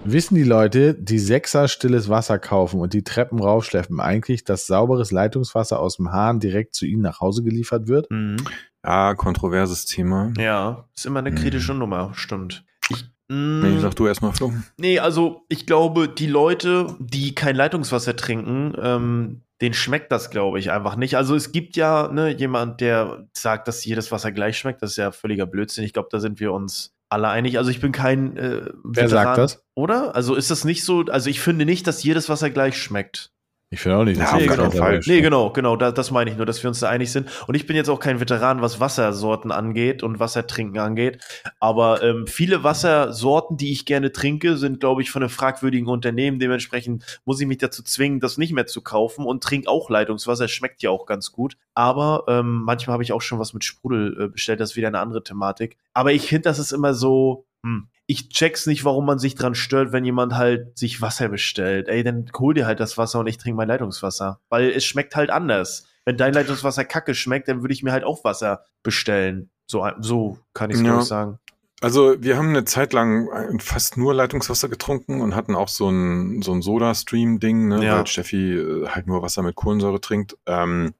Wissen 0.07 0.35
die 0.35 0.43
Leute, 0.43 0.93
die 0.93 1.17
Sechser 1.17 1.67
stilles 1.67 2.09
Wasser 2.09 2.37
kaufen 2.37 2.79
und 2.79 2.93
die 2.93 3.03
Treppen 3.03 3.39
raufschleppen, 3.39 3.99
eigentlich, 3.99 4.43
dass 4.43 4.67
sauberes 4.67 5.11
Leitungswasser 5.11 5.79
aus 5.79 5.97
dem 5.97 6.11
Hahn 6.11 6.39
direkt 6.39 6.75
zu 6.75 6.85
ihnen 6.85 7.01
nach 7.01 7.21
Hause 7.21 7.43
geliefert 7.43 7.87
wird? 7.87 8.11
Mhm. 8.11 8.37
Ja, 8.83 9.15
kontroverses 9.15 9.85
Thema. 9.85 10.31
Ja, 10.37 10.87
ist 10.95 11.07
immer 11.07 11.19
eine 11.19 11.31
mhm. 11.31 11.35
kritische 11.35 11.73
mhm. 11.73 11.79
Nummer, 11.79 12.11
stimmt. 12.13 12.63
Ich, 12.89 13.03
nee, 13.29 13.79
sag 13.79 13.95
du 13.95 14.05
erstmal, 14.05 14.33
Flo. 14.33 14.53
Nee, 14.77 14.99
also 14.99 15.43
ich 15.49 15.65
glaube, 15.65 16.07
die 16.07 16.27
Leute, 16.27 16.95
die 16.99 17.33
kein 17.33 17.55
Leitungswasser 17.55 18.15
trinken, 18.15 18.75
ähm, 18.79 19.41
den 19.61 19.73
schmeckt 19.73 20.11
das, 20.11 20.29
glaube 20.29 20.59
ich, 20.59 20.69
einfach 20.69 20.97
nicht. 20.97 21.17
Also 21.17 21.35
es 21.35 21.51
gibt 21.51 21.77
ja 21.77 22.09
ne, 22.11 22.29
jemand, 22.29 22.79
der 22.79 23.27
sagt, 23.33 23.67
dass 23.67 23.83
jedes 23.85 24.11
Wasser 24.11 24.31
gleich 24.31 24.57
schmeckt. 24.59 24.83
Das 24.83 24.91
ist 24.91 24.97
ja 24.97 25.11
völliger 25.11 25.47
Blödsinn. 25.47 25.83
Ich 25.83 25.93
glaube, 25.93 26.09
da 26.11 26.19
sind 26.19 26.39
wir 26.39 26.53
uns 26.53 26.94
alle 27.15 27.29
einig. 27.29 27.57
Also 27.57 27.71
ich 27.71 27.79
bin 27.79 27.91
kein 27.91 28.37
äh, 28.37 28.69
Wer 28.83 29.09
sagt 29.09 29.37
das? 29.37 29.63
Oder? 29.73 30.15
Also 30.15 30.35
ist 30.35 30.51
das 30.51 30.65
nicht 30.65 30.83
so, 30.83 31.05
also 31.05 31.29
ich 31.29 31.39
finde 31.39 31.65
nicht, 31.65 31.87
dass 31.87 32.03
jedes 32.03 32.29
Wasser 32.29 32.49
gleich 32.49 32.77
schmeckt. 32.77 33.31
Ich 33.75 33.81
finde 33.81 33.97
auch 33.97 34.05
nicht, 34.05 34.21
dass 34.21 34.31
ja, 34.31 34.37
nee, 34.37 34.47
genau. 34.47 34.71
falsch. 34.71 35.05
Nee, 35.05 35.19
genau, 35.19 35.49
genau, 35.49 35.75
da, 35.75 35.91
das 35.91 36.09
meine 36.09 36.31
ich 36.31 36.37
nur, 36.37 36.45
dass 36.45 36.63
wir 36.63 36.69
uns 36.69 36.79
da 36.79 36.87
einig 36.87 37.11
sind. 37.11 37.27
Und 37.45 37.55
ich 37.55 37.67
bin 37.67 37.75
jetzt 37.75 37.89
auch 37.89 37.99
kein 37.99 38.21
Veteran, 38.21 38.61
was 38.61 38.79
Wassersorten 38.79 39.51
angeht 39.51 40.01
und 40.01 40.17
Wassertrinken 40.17 40.79
angeht. 40.79 41.21
Aber 41.59 42.01
ähm, 42.01 42.25
viele 42.25 42.63
Wassersorten, 42.63 43.57
die 43.57 43.73
ich 43.73 43.85
gerne 43.85 44.13
trinke, 44.13 44.55
sind, 44.55 44.79
glaube 44.79 45.01
ich, 45.01 45.11
von 45.11 45.23
einem 45.23 45.29
fragwürdigen 45.29 45.89
Unternehmen. 45.89 46.39
Dementsprechend 46.39 47.03
muss 47.25 47.41
ich 47.41 47.47
mich 47.47 47.57
dazu 47.57 47.83
zwingen, 47.83 48.21
das 48.21 48.37
nicht 48.37 48.53
mehr 48.53 48.65
zu 48.65 48.79
kaufen 48.79 49.25
und 49.25 49.43
trinke 49.43 49.67
auch 49.67 49.89
Leitungswasser. 49.89 50.47
Schmeckt 50.47 50.81
ja 50.81 50.89
auch 50.89 51.05
ganz 51.05 51.33
gut. 51.33 51.57
Aber 51.73 52.23
ähm, 52.29 52.61
manchmal 52.63 52.93
habe 52.93 53.03
ich 53.03 53.11
auch 53.11 53.21
schon 53.21 53.39
was 53.39 53.53
mit 53.53 53.65
Sprudel 53.65 54.15
äh, 54.17 54.27
bestellt. 54.29 54.61
Das 54.61 54.69
ist 54.71 54.75
wieder 54.77 54.87
eine 54.87 54.99
andere 54.99 55.21
Thematik. 55.21 55.75
Aber 55.93 56.13
ich 56.13 56.29
finde, 56.29 56.43
das 56.43 56.59
ist 56.59 56.71
immer 56.71 56.93
so, 56.93 57.45
hm, 57.65 57.87
ich 58.05 58.29
check's 58.29 58.67
nicht, 58.67 58.85
warum 58.85 59.07
man 59.07 59.17
sich 59.17 59.33
dran 59.33 59.55
stört, 59.55 59.91
wenn 59.91 60.05
jemand 60.05 60.35
halt 60.35 60.77
sich 60.77 61.01
Wasser 61.01 61.29
bestellt. 61.29 61.87
Ey, 61.87 62.03
dann 62.03 62.29
hol 62.37 62.53
dir 62.53 62.67
halt 62.67 62.79
das 62.79 62.95
Wasser 62.99 63.19
und 63.19 63.27
ich 63.27 63.39
trinke 63.39 63.57
mein 63.57 63.67
Leitungswasser. 63.67 64.39
Weil 64.49 64.69
es 64.69 64.85
schmeckt 64.85 65.15
halt 65.15 65.31
anders. 65.31 65.87
Wenn 66.05 66.15
dein 66.15 66.33
Leitungswasser 66.35 66.85
kacke 66.85 67.15
schmeckt, 67.15 67.47
dann 67.47 67.61
würde 67.63 67.73
ich 67.73 67.81
mir 67.81 67.91
halt 67.91 68.03
auch 68.03 68.23
Wasser 68.23 68.63
bestellen. 68.83 69.49
So, 69.65 69.83
so 69.99 70.37
kann 70.53 70.69
ich 70.69 70.77
es 70.77 70.83
ja. 70.83 71.01
sagen. 71.01 71.39
Also 71.81 72.21
wir 72.21 72.37
haben 72.37 72.49
eine 72.49 72.65
Zeit 72.65 72.93
lang 72.93 73.59
fast 73.59 73.97
nur 73.97 74.13
Leitungswasser 74.13 74.69
getrunken 74.69 75.21
und 75.21 75.35
hatten 75.35 75.55
auch 75.55 75.67
so 75.67 75.89
ein, 75.89 76.43
so 76.43 76.53
ein 76.53 76.61
Soda-Stream-Ding, 76.61 77.67
ne, 77.67 77.83
ja. 77.83 77.97
weil 77.97 78.07
Steffi 78.07 78.53
äh, 78.53 78.87
halt 78.87 79.07
nur 79.07 79.23
Wasser 79.23 79.41
mit 79.41 79.55
Kohlensäure 79.55 79.99
trinkt. 79.99 80.37
Ähm, 80.45 80.93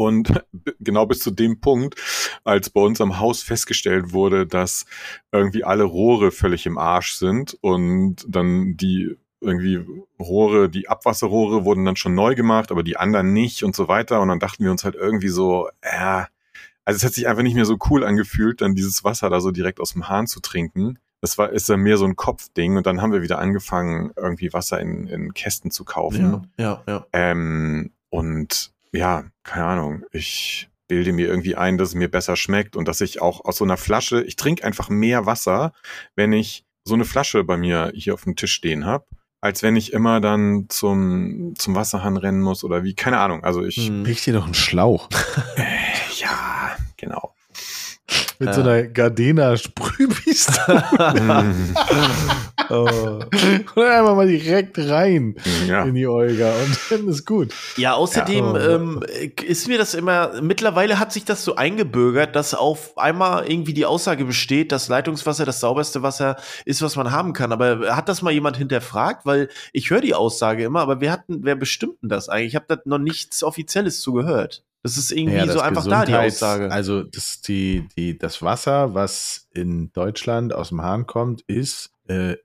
und 0.00 0.42
genau 0.80 1.04
bis 1.04 1.18
zu 1.18 1.30
dem 1.30 1.60
Punkt, 1.60 2.00
als 2.44 2.70
bei 2.70 2.80
uns 2.80 3.02
am 3.02 3.20
Haus 3.20 3.42
festgestellt 3.42 4.14
wurde, 4.14 4.46
dass 4.46 4.86
irgendwie 5.30 5.62
alle 5.62 5.84
Rohre 5.84 6.30
völlig 6.30 6.64
im 6.64 6.78
Arsch 6.78 7.12
sind 7.12 7.58
und 7.60 8.24
dann 8.26 8.78
die 8.78 9.16
irgendwie 9.42 9.84
Rohre, 10.18 10.70
die 10.70 10.88
Abwasserrohre 10.88 11.66
wurden 11.66 11.84
dann 11.84 11.96
schon 11.96 12.14
neu 12.14 12.34
gemacht, 12.34 12.70
aber 12.70 12.82
die 12.82 12.96
anderen 12.96 13.34
nicht 13.34 13.62
und 13.62 13.76
so 13.76 13.88
weiter. 13.88 14.22
Und 14.22 14.28
dann 14.28 14.38
dachten 14.38 14.64
wir 14.64 14.70
uns 14.70 14.84
halt 14.84 14.94
irgendwie 14.94 15.28
so, 15.28 15.68
äh, 15.82 16.24
also 16.86 16.96
es 16.96 17.04
hat 17.04 17.12
sich 17.12 17.28
einfach 17.28 17.42
nicht 17.42 17.54
mehr 17.54 17.66
so 17.66 17.76
cool 17.90 18.02
angefühlt, 18.02 18.62
dann 18.62 18.74
dieses 18.74 19.04
Wasser 19.04 19.28
da 19.28 19.40
so 19.40 19.50
direkt 19.50 19.80
aus 19.80 19.92
dem 19.92 20.08
Hahn 20.08 20.26
zu 20.26 20.40
trinken. 20.40 20.98
Das 21.20 21.36
war, 21.36 21.50
ist 21.50 21.68
dann 21.68 21.80
mehr 21.80 21.98
so 21.98 22.06
ein 22.06 22.16
Kopfding 22.16 22.78
und 22.78 22.86
dann 22.86 23.02
haben 23.02 23.12
wir 23.12 23.20
wieder 23.20 23.38
angefangen, 23.38 24.12
irgendwie 24.16 24.52
Wasser 24.54 24.80
in, 24.80 25.06
in 25.08 25.34
Kästen 25.34 25.70
zu 25.70 25.84
kaufen. 25.84 26.48
Ja, 26.58 26.64
ja, 26.64 26.82
ja. 26.86 27.06
Ähm, 27.12 27.90
und 28.08 28.72
ja, 28.92 29.24
keine 29.42 29.66
Ahnung, 29.66 30.04
ich 30.12 30.68
bilde 30.88 31.12
mir 31.12 31.28
irgendwie 31.28 31.54
ein, 31.54 31.78
dass 31.78 31.90
es 31.90 31.94
mir 31.94 32.10
besser 32.10 32.36
schmeckt 32.36 32.74
und 32.74 32.88
dass 32.88 33.00
ich 33.00 33.22
auch 33.22 33.44
aus 33.44 33.58
so 33.58 33.64
einer 33.64 33.76
Flasche, 33.76 34.22
ich 34.22 34.36
trinke 34.36 34.64
einfach 34.64 34.88
mehr 34.88 35.24
Wasser, 35.24 35.72
wenn 36.16 36.32
ich 36.32 36.64
so 36.84 36.94
eine 36.94 37.04
Flasche 37.04 37.44
bei 37.44 37.56
mir 37.56 37.92
hier 37.94 38.14
auf 38.14 38.24
dem 38.24 38.34
Tisch 38.34 38.52
stehen 38.52 38.86
habe, 38.86 39.06
als 39.40 39.62
wenn 39.62 39.76
ich 39.76 39.92
immer 39.92 40.20
dann 40.20 40.66
zum, 40.68 41.54
zum 41.56 41.74
Wasserhahn 41.74 42.16
rennen 42.16 42.42
muss 42.42 42.64
oder 42.64 42.82
wie, 42.82 42.94
keine 42.94 43.18
Ahnung. 43.18 43.44
Also 43.44 43.64
ich. 43.64 43.76
Hm. 43.76 44.02
Riecht 44.02 44.24
hier 44.24 44.34
doch 44.34 44.44
einen 44.44 44.54
Schlauch. 44.54 45.08
ja, 46.18 46.76
genau. 46.96 47.34
Mit 48.38 48.48
ja. 48.48 48.54
so 48.54 48.62
einer 48.62 48.82
Gardena 48.84 49.56
Sprühpistole. 49.56 50.84
oh. 52.70 52.84
Und 53.74 53.84
einfach 53.84 54.14
mal 54.14 54.26
direkt 54.26 54.78
rein 54.78 55.36
ja. 55.66 55.84
in 55.84 55.94
die 55.94 56.06
Olga 56.06 56.52
und 56.52 56.78
dann 56.90 57.08
ist 57.08 57.26
gut. 57.26 57.52
Ja, 57.76 57.94
außerdem 57.94 58.54
ja. 58.54 58.74
ähm, 58.74 59.02
ist 59.44 59.68
mir 59.68 59.78
das 59.78 59.94
immer, 59.94 60.40
mittlerweile 60.40 60.98
hat 60.98 61.12
sich 61.12 61.24
das 61.24 61.44
so 61.44 61.56
eingebürgert, 61.56 62.36
dass 62.36 62.54
auf 62.54 62.96
einmal 62.98 63.50
irgendwie 63.50 63.74
die 63.74 63.86
Aussage 63.86 64.24
besteht, 64.24 64.72
dass 64.72 64.88
Leitungswasser 64.88 65.44
das 65.44 65.60
sauberste 65.60 66.02
Wasser 66.02 66.36
ist, 66.64 66.82
was 66.82 66.96
man 66.96 67.10
haben 67.10 67.32
kann. 67.32 67.52
Aber 67.52 67.94
hat 67.96 68.08
das 68.08 68.22
mal 68.22 68.32
jemand 68.32 68.56
hinterfragt? 68.56 69.26
Weil 69.26 69.48
ich 69.72 69.90
höre 69.90 70.00
die 70.00 70.14
Aussage 70.14 70.64
immer, 70.64 70.80
aber 70.80 71.00
wer, 71.00 71.12
hatten, 71.12 71.44
wer 71.44 71.56
bestimmt 71.56 72.02
denn 72.02 72.08
das 72.08 72.28
eigentlich? 72.28 72.48
Ich 72.48 72.56
habe 72.56 72.66
da 72.68 72.78
noch 72.84 72.98
nichts 72.98 73.42
Offizielles 73.42 74.00
zugehört. 74.00 74.64
Das 74.82 74.96
ist 74.96 75.12
irgendwie 75.12 75.36
ja, 75.36 75.46
so 75.46 75.60
einfach 75.60 75.86
da, 75.86 76.06
die 76.06 76.14
Aussage. 76.14 76.70
Also 76.70 77.02
das, 77.02 77.42
die, 77.42 77.86
die, 77.96 78.16
das 78.16 78.40
Wasser, 78.40 78.94
was 78.94 79.46
in 79.52 79.92
Deutschland 79.92 80.54
aus 80.54 80.70
dem 80.70 80.82
Hahn 80.82 81.06
kommt, 81.06 81.42
ist 81.42 81.92
äh, 82.10 82.36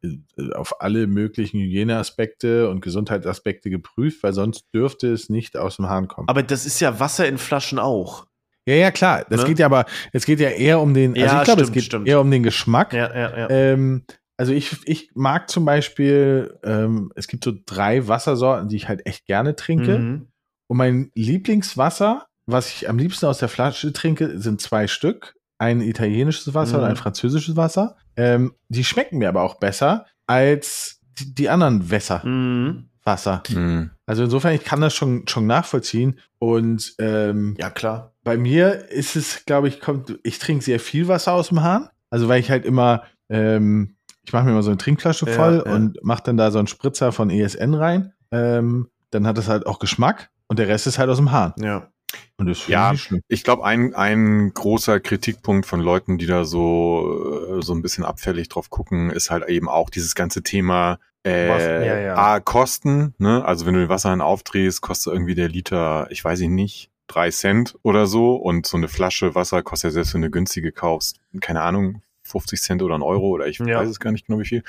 auf 0.54 0.82
alle 0.82 1.08
möglichen 1.08 1.60
Hygieneaspekte 1.60 2.70
und 2.70 2.82
Gesundheitsaspekte 2.82 3.70
geprüft, 3.70 4.22
weil 4.22 4.34
sonst 4.34 4.66
dürfte 4.74 5.12
es 5.12 5.30
nicht 5.30 5.58
aus 5.58 5.78
dem 5.78 5.90
Hahn 5.90 6.08
kommen. 6.08 6.30
Aber 6.30 6.44
das 6.44 6.66
ist 6.66 6.80
ja 6.80 7.00
Wasser 7.00 7.28
in 7.28 7.40
Flaschen 7.40 7.80
auch. 7.80 8.28
Ja, 8.68 8.76
ja, 8.76 8.92
klar. 8.92 9.26
Das 9.30 9.42
ne? 9.42 9.48
geht 9.48 9.60
ja 9.60 9.66
aber, 9.66 9.86
es 10.12 10.26
geht 10.26 10.40
ja 10.40 10.50
eher 10.50 10.80
um 10.80 10.94
den, 10.94 11.14
also 11.14 11.26
ja, 11.26 11.40
ich 11.40 11.46
glaube, 11.46 11.64
es 11.64 11.72
geht 11.72 11.84
stimmt. 11.84 12.08
eher 12.08 12.22
um 12.22 12.30
den 12.30 12.44
Geschmack. 12.44 12.94
Ja, 12.94 13.14
ja, 13.14 13.38
ja. 13.38 13.50
Ähm, 13.50 14.06
also 14.38 14.54
ich, 14.54 14.78
ich 14.86 15.12
mag 15.16 15.50
zum 15.50 15.66
Beispiel, 15.66 16.60
ähm, 16.64 17.12
es 17.16 17.28
gibt 17.28 17.44
so 17.44 17.54
drei 17.66 18.08
Wassersorten, 18.08 18.70
die 18.70 18.76
ich 18.76 18.88
halt 18.88 19.06
echt 19.06 19.26
gerne 19.26 19.56
trinke. 19.56 20.00
Mhm. 20.00 20.28
Und 20.68 20.78
mein 20.78 21.12
Lieblingswasser, 21.16 22.28
was 22.46 22.70
ich 22.70 22.90
am 22.90 22.98
liebsten 22.98 23.26
aus 23.28 23.40
der 23.40 23.50
Flasche 23.50 23.94
trinke, 23.94 24.40
sind 24.40 24.62
zwei 24.62 24.88
Stück. 24.88 25.36
Ein 25.58 25.82
italienisches 25.82 26.54
Wasser 26.54 26.78
mhm. 26.78 26.84
und 26.84 26.90
ein 26.90 26.96
französisches 26.96 27.56
Wasser. 27.56 27.96
Ähm, 28.16 28.54
die 28.70 28.84
schmecken 28.84 29.18
mir 29.18 29.30
aber 29.30 29.44
auch 29.44 29.56
besser 29.56 30.06
als 30.28 31.02
die, 31.20 31.34
die 31.34 31.50
anderen 31.50 31.90
Wässer. 31.90 32.26
Mhm. 32.26 32.90
Wasser. 33.06 33.44
Mhm. 33.50 33.92
Also 34.06 34.24
insofern, 34.24 34.54
ich 34.54 34.64
kann 34.64 34.82
das 34.82 34.94
schon, 34.94 35.28
schon 35.28 35.46
nachvollziehen. 35.48 36.20
Und 36.40 36.96
ähm, 37.00 37.56
ja, 37.60 37.70
klar. 37.70 38.14
Bei 38.24 38.38
mir 38.38 38.90
ist 38.90 39.16
es, 39.16 39.46
glaube 39.46 39.68
ich, 39.68 39.80
kommt, 39.80 40.18
ich 40.24 40.40
trinke 40.40 40.64
sehr 40.64 40.80
viel 40.80 41.08
Wasser 41.08 41.34
aus 41.34 41.50
dem 41.50 41.62
Hahn. 41.62 41.90
Also 42.10 42.28
weil 42.28 42.40
ich 42.40 42.50
halt 42.50 42.66
immer, 42.66 43.04
ähm, 43.30 43.96
ich 44.26 44.34
mache 44.34 44.46
mir 44.46 44.54
mal 44.54 44.64
so 44.64 44.72
eine 44.72 44.78
Trinkflasche 44.78 45.28
voll 45.28 45.64
ja, 45.64 45.70
ja. 45.70 45.76
und 45.76 46.04
mache 46.04 46.24
dann 46.24 46.38
da 46.38 46.50
so 46.50 46.58
einen 46.58 46.68
Spritzer 46.68 47.12
von 47.12 47.30
ESN 47.30 47.76
rein. 47.76 48.14
Ähm, 48.32 48.90
dann 49.12 49.28
hat 49.28 49.38
es 49.38 49.48
halt 49.48 49.68
auch 49.68 49.80
Geschmack. 49.80 50.30
Und 50.48 50.60
der 50.60 50.68
Rest 50.68 50.88
ist 50.88 51.00
halt 51.00 51.10
aus 51.10 51.18
dem 51.18 51.32
Hahn. 51.32 51.54
Ja. 51.60 51.90
Und 52.38 52.48
das 52.48 52.68
ja, 52.68 52.92
ich, 52.92 53.10
ich 53.30 53.44
glaube, 53.44 53.64
ein, 53.64 53.94
ein 53.96 54.54
großer 54.54 55.00
Kritikpunkt 55.00 55.66
von 55.66 55.80
Leuten, 55.80 56.18
die 56.18 56.26
da 56.26 56.44
so, 56.44 57.58
äh, 57.60 57.62
so 57.62 57.74
ein 57.74 57.82
bisschen 57.82 58.04
abfällig 58.04 58.50
drauf 58.50 58.70
gucken, 58.70 59.10
ist 59.10 59.32
halt 59.32 59.48
eben 59.48 59.70
auch 59.70 59.90
dieses 59.90 60.16
ganze 60.16 60.44
Thema 60.44 61.00
äh, 61.26 61.48
ja, 61.88 62.00
ja. 62.00 62.16
A, 62.16 62.40
Kosten, 62.40 63.16
ne? 63.18 63.44
Also 63.44 63.66
wenn 63.66 63.74
du 63.74 63.80
den 63.80 63.90
Wasserhahn 63.90 64.22
aufdrehst, 64.22 64.82
kostet 64.82 65.14
irgendwie 65.14 65.34
der 65.34 65.50
Liter, 65.50 66.08
ich 66.12 66.24
weiß 66.24 66.40
nicht, 66.42 66.92
drei 67.08 67.32
Cent 67.32 67.78
oder 67.82 68.06
so. 68.06 68.36
Und 68.36 68.68
so 68.68 68.78
eine 68.78 68.88
Flasche 68.88 69.34
Wasser 69.34 69.64
kostet 69.64 69.90
ja 69.90 69.94
selbst, 69.94 70.14
wenn 70.14 70.22
du 70.22 70.26
eine 70.26 70.32
günstige 70.32 70.72
kaufst, 70.72 71.20
keine 71.42 71.62
Ahnung, 71.62 72.02
50 72.24 72.62
Cent 72.62 72.82
oder 72.82 72.96
ein 72.96 73.02
Euro 73.02 73.30
oder 73.30 73.48
ich 73.48 73.60
ja. 73.60 73.80
weiß 73.80 73.90
es 73.90 74.00
gar 74.00 74.12
nicht 74.12 74.28
genau 74.28 74.40
wie 74.40 74.46
viel. 74.46 74.64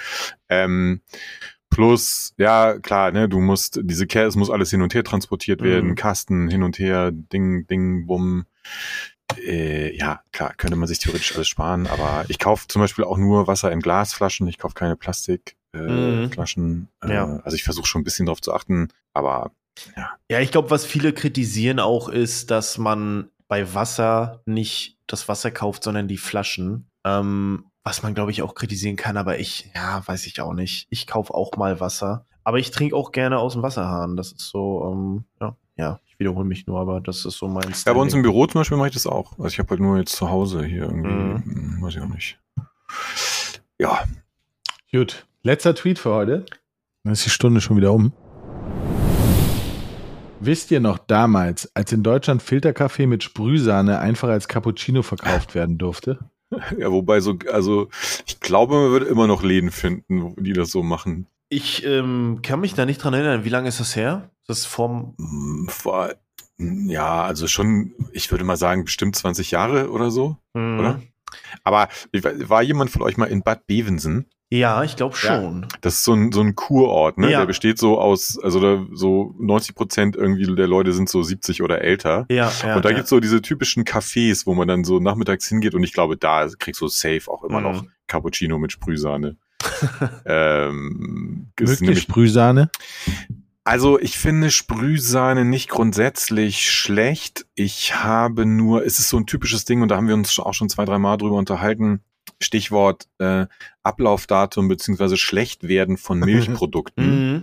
Ähm, 0.48 1.00
Plus, 1.70 2.32
ja, 2.38 2.78
klar, 2.78 3.12
ne, 3.12 3.28
du 3.28 3.40
musst, 3.40 3.80
diese 3.82 4.06
Care, 4.06 4.26
es 4.26 4.36
muss 4.36 4.50
alles 4.50 4.70
hin 4.70 4.82
und 4.82 4.94
her 4.94 5.04
transportiert 5.04 5.62
werden, 5.62 5.90
mhm. 5.90 5.94
Kasten 5.94 6.48
hin 6.48 6.62
und 6.62 6.78
her, 6.78 7.10
Ding, 7.12 7.66
Ding, 7.66 8.06
Bumm. 8.06 8.46
Äh, 9.38 9.96
ja, 9.96 10.20
klar, 10.32 10.54
könnte 10.56 10.76
man 10.76 10.88
sich 10.88 11.00
theoretisch 11.00 11.34
alles 11.34 11.48
sparen, 11.48 11.86
aber 11.86 12.24
ich 12.28 12.38
kaufe 12.38 12.68
zum 12.68 12.80
Beispiel 12.80 13.04
auch 13.04 13.18
nur 13.18 13.46
Wasser 13.46 13.72
in 13.72 13.80
Glasflaschen, 13.80 14.46
ich 14.46 14.58
kaufe 14.58 14.74
keine 14.74 14.96
Plastikflaschen. 14.96 16.88
Äh, 17.02 17.06
mhm. 17.06 17.12
ja. 17.12 17.40
Also 17.42 17.56
ich 17.56 17.64
versuche 17.64 17.86
schon 17.86 18.02
ein 18.02 18.04
bisschen 18.04 18.26
drauf 18.26 18.40
zu 18.40 18.54
achten, 18.54 18.88
aber 19.12 19.50
ja. 19.96 20.16
Ja, 20.30 20.40
ich 20.40 20.50
glaube, 20.50 20.70
was 20.70 20.86
viele 20.86 21.12
kritisieren 21.12 21.80
auch 21.80 22.08
ist, 22.08 22.50
dass 22.50 22.78
man 22.78 23.30
bei 23.48 23.74
Wasser 23.74 24.42
nicht 24.46 24.98
das 25.06 25.28
Wasser 25.28 25.50
kauft, 25.50 25.84
sondern 25.84 26.08
die 26.08 26.16
Flaschen. 26.16 26.88
Ähm, 27.04 27.66
was 27.86 28.02
man, 28.02 28.14
glaube 28.14 28.32
ich, 28.32 28.42
auch 28.42 28.56
kritisieren 28.56 28.96
kann, 28.96 29.16
aber 29.16 29.38
ich, 29.38 29.70
ja, 29.72 30.02
weiß 30.04 30.26
ich 30.26 30.40
auch 30.40 30.54
nicht. 30.54 30.88
Ich 30.90 31.06
kaufe 31.06 31.32
auch 31.32 31.56
mal 31.56 31.78
Wasser. 31.78 32.26
aber 32.42 32.58
ich 32.58 32.72
trinke 32.72 32.96
auch 32.96 33.12
gerne 33.12 33.38
aus 33.38 33.52
dem 33.52 33.62
Wasserhahn. 33.62 34.16
Das 34.16 34.32
ist 34.32 34.48
so, 34.48 34.90
ähm, 34.92 35.24
ja, 35.40 35.56
ja, 35.76 36.00
ich 36.04 36.18
wiederhole 36.18 36.44
mich 36.44 36.66
nur, 36.66 36.80
aber 36.80 37.00
das 37.00 37.24
ist 37.24 37.38
so 37.38 37.46
mein 37.46 37.62
Standing. 37.62 37.84
Ja, 37.86 37.92
bei 37.92 38.00
uns 38.00 38.12
im 38.12 38.22
Büro 38.22 38.44
zum 38.46 38.60
Beispiel 38.60 38.76
mache 38.76 38.88
ich 38.88 38.94
das 38.94 39.06
auch. 39.06 39.38
Also 39.38 39.46
ich 39.46 39.60
habe 39.60 39.70
halt 39.70 39.78
nur 39.78 39.98
jetzt 39.98 40.16
zu 40.16 40.28
Hause 40.28 40.64
hier 40.64 40.82
irgendwie, 40.82 41.12
mhm. 41.12 41.44
Hm, 41.44 41.78
weiß 41.80 41.94
ich 41.94 42.02
auch 42.02 42.08
nicht. 42.08 42.40
Ja. 43.78 44.00
Gut, 44.90 45.24
letzter 45.44 45.76
Tweet 45.76 46.00
für 46.00 46.12
heute. 46.12 46.44
Dann 47.04 47.12
ist 47.12 47.24
die 47.24 47.30
Stunde 47.30 47.60
schon 47.60 47.76
wieder 47.76 47.92
um. 47.92 48.12
Wisst 50.40 50.72
ihr 50.72 50.80
noch 50.80 50.98
damals, 50.98 51.70
als 51.76 51.92
in 51.92 52.02
Deutschland 52.02 52.42
Filterkaffee 52.42 53.06
mit 53.06 53.22
Sprühsahne 53.22 54.00
einfach 54.00 54.28
als 54.28 54.48
Cappuccino 54.48 55.02
verkauft 55.02 55.54
werden 55.54 55.78
durfte? 55.78 56.18
Ja, 56.78 56.92
wobei 56.92 57.20
so, 57.20 57.36
also 57.52 57.88
ich 58.26 58.40
glaube, 58.40 58.74
man 58.74 58.90
würde 58.90 59.06
immer 59.06 59.26
noch 59.26 59.42
Läden 59.42 59.70
finden, 59.70 60.34
die 60.42 60.52
das 60.52 60.70
so 60.70 60.82
machen. 60.82 61.26
Ich 61.48 61.84
ähm, 61.84 62.40
kann 62.42 62.60
mich 62.60 62.74
da 62.74 62.86
nicht 62.86 63.02
dran 63.02 63.14
erinnern. 63.14 63.44
Wie 63.44 63.50
lange 63.50 63.68
ist 63.68 63.80
das 63.80 63.96
her? 63.96 64.30
Das 64.46 64.58
ist 64.58 64.66
vom. 64.66 65.14
Hm, 65.18 65.68
vor, 65.68 66.14
ja, 66.58 67.22
also 67.22 67.46
schon, 67.46 67.94
ich 68.12 68.30
würde 68.30 68.44
mal 68.44 68.56
sagen, 68.56 68.84
bestimmt 68.84 69.16
20 69.16 69.50
Jahre 69.50 69.90
oder 69.90 70.10
so, 70.10 70.36
mhm. 70.54 70.78
oder? 70.78 71.02
Aber 71.64 71.88
war 72.12 72.62
jemand 72.62 72.90
von 72.90 73.02
euch 73.02 73.16
mal 73.16 73.26
in 73.26 73.42
Bad 73.42 73.66
Bevensen? 73.66 74.26
Ja, 74.48 74.84
ich 74.84 74.94
glaube 74.94 75.16
schon. 75.16 75.62
Ja. 75.62 75.68
Das 75.80 75.94
ist 75.94 76.04
so 76.04 76.12
ein, 76.12 76.30
so 76.30 76.40
ein 76.40 76.54
Kurort, 76.54 77.18
ne? 77.18 77.30
Ja. 77.32 77.40
Der 77.40 77.46
besteht 77.46 77.78
so 77.78 77.98
aus, 77.98 78.38
also 78.40 78.60
da 78.60 78.86
so 78.92 79.34
90 79.40 79.74
Prozent 79.74 80.14
irgendwie 80.14 80.46
der 80.54 80.68
Leute 80.68 80.92
sind 80.92 81.08
so 81.08 81.20
70 81.22 81.62
oder 81.62 81.82
älter. 81.82 82.26
Ja. 82.30 82.52
ja 82.62 82.76
und 82.76 82.84
da 82.84 82.90
ja. 82.90 82.96
gibt's 82.96 83.10
so 83.10 83.18
diese 83.18 83.42
typischen 83.42 83.84
Cafés, 83.84 84.46
wo 84.46 84.54
man 84.54 84.68
dann 84.68 84.84
so 84.84 85.00
nachmittags 85.00 85.48
hingeht 85.48 85.74
und 85.74 85.82
ich 85.82 85.92
glaube, 85.92 86.16
da 86.16 86.46
kriegst 86.58 86.80
du 86.80 86.86
safe 86.86 87.22
auch 87.28 87.42
immer 87.42 87.58
mhm. 87.58 87.64
noch 87.64 87.84
Cappuccino 88.06 88.58
mit 88.58 88.70
Sprühsahne. 88.70 89.36
ähm, 90.26 91.50
Wirklich 91.58 92.02
Sprühsahne? 92.02 92.70
Also 93.66 93.98
ich 93.98 94.16
finde 94.16 94.52
Sprühsahne 94.52 95.44
nicht 95.44 95.68
grundsätzlich 95.68 96.70
schlecht. 96.70 97.46
Ich 97.56 97.96
habe 97.96 98.46
nur, 98.46 98.86
es 98.86 99.00
ist 99.00 99.08
so 99.08 99.16
ein 99.16 99.26
typisches 99.26 99.64
Ding 99.64 99.82
und 99.82 99.88
da 99.88 99.96
haben 99.96 100.06
wir 100.06 100.14
uns 100.14 100.38
auch 100.38 100.54
schon 100.54 100.68
zwei, 100.68 100.84
drei 100.84 101.00
Mal 101.00 101.16
drüber 101.16 101.34
unterhalten. 101.34 102.00
Stichwort 102.40 103.08
äh, 103.18 103.46
Ablaufdatum 103.82 104.68
beziehungsweise 104.68 105.16
Schlechtwerden 105.16 105.96
von 105.96 106.20
Milchprodukten. 106.20 107.32
Mhm. 107.32 107.42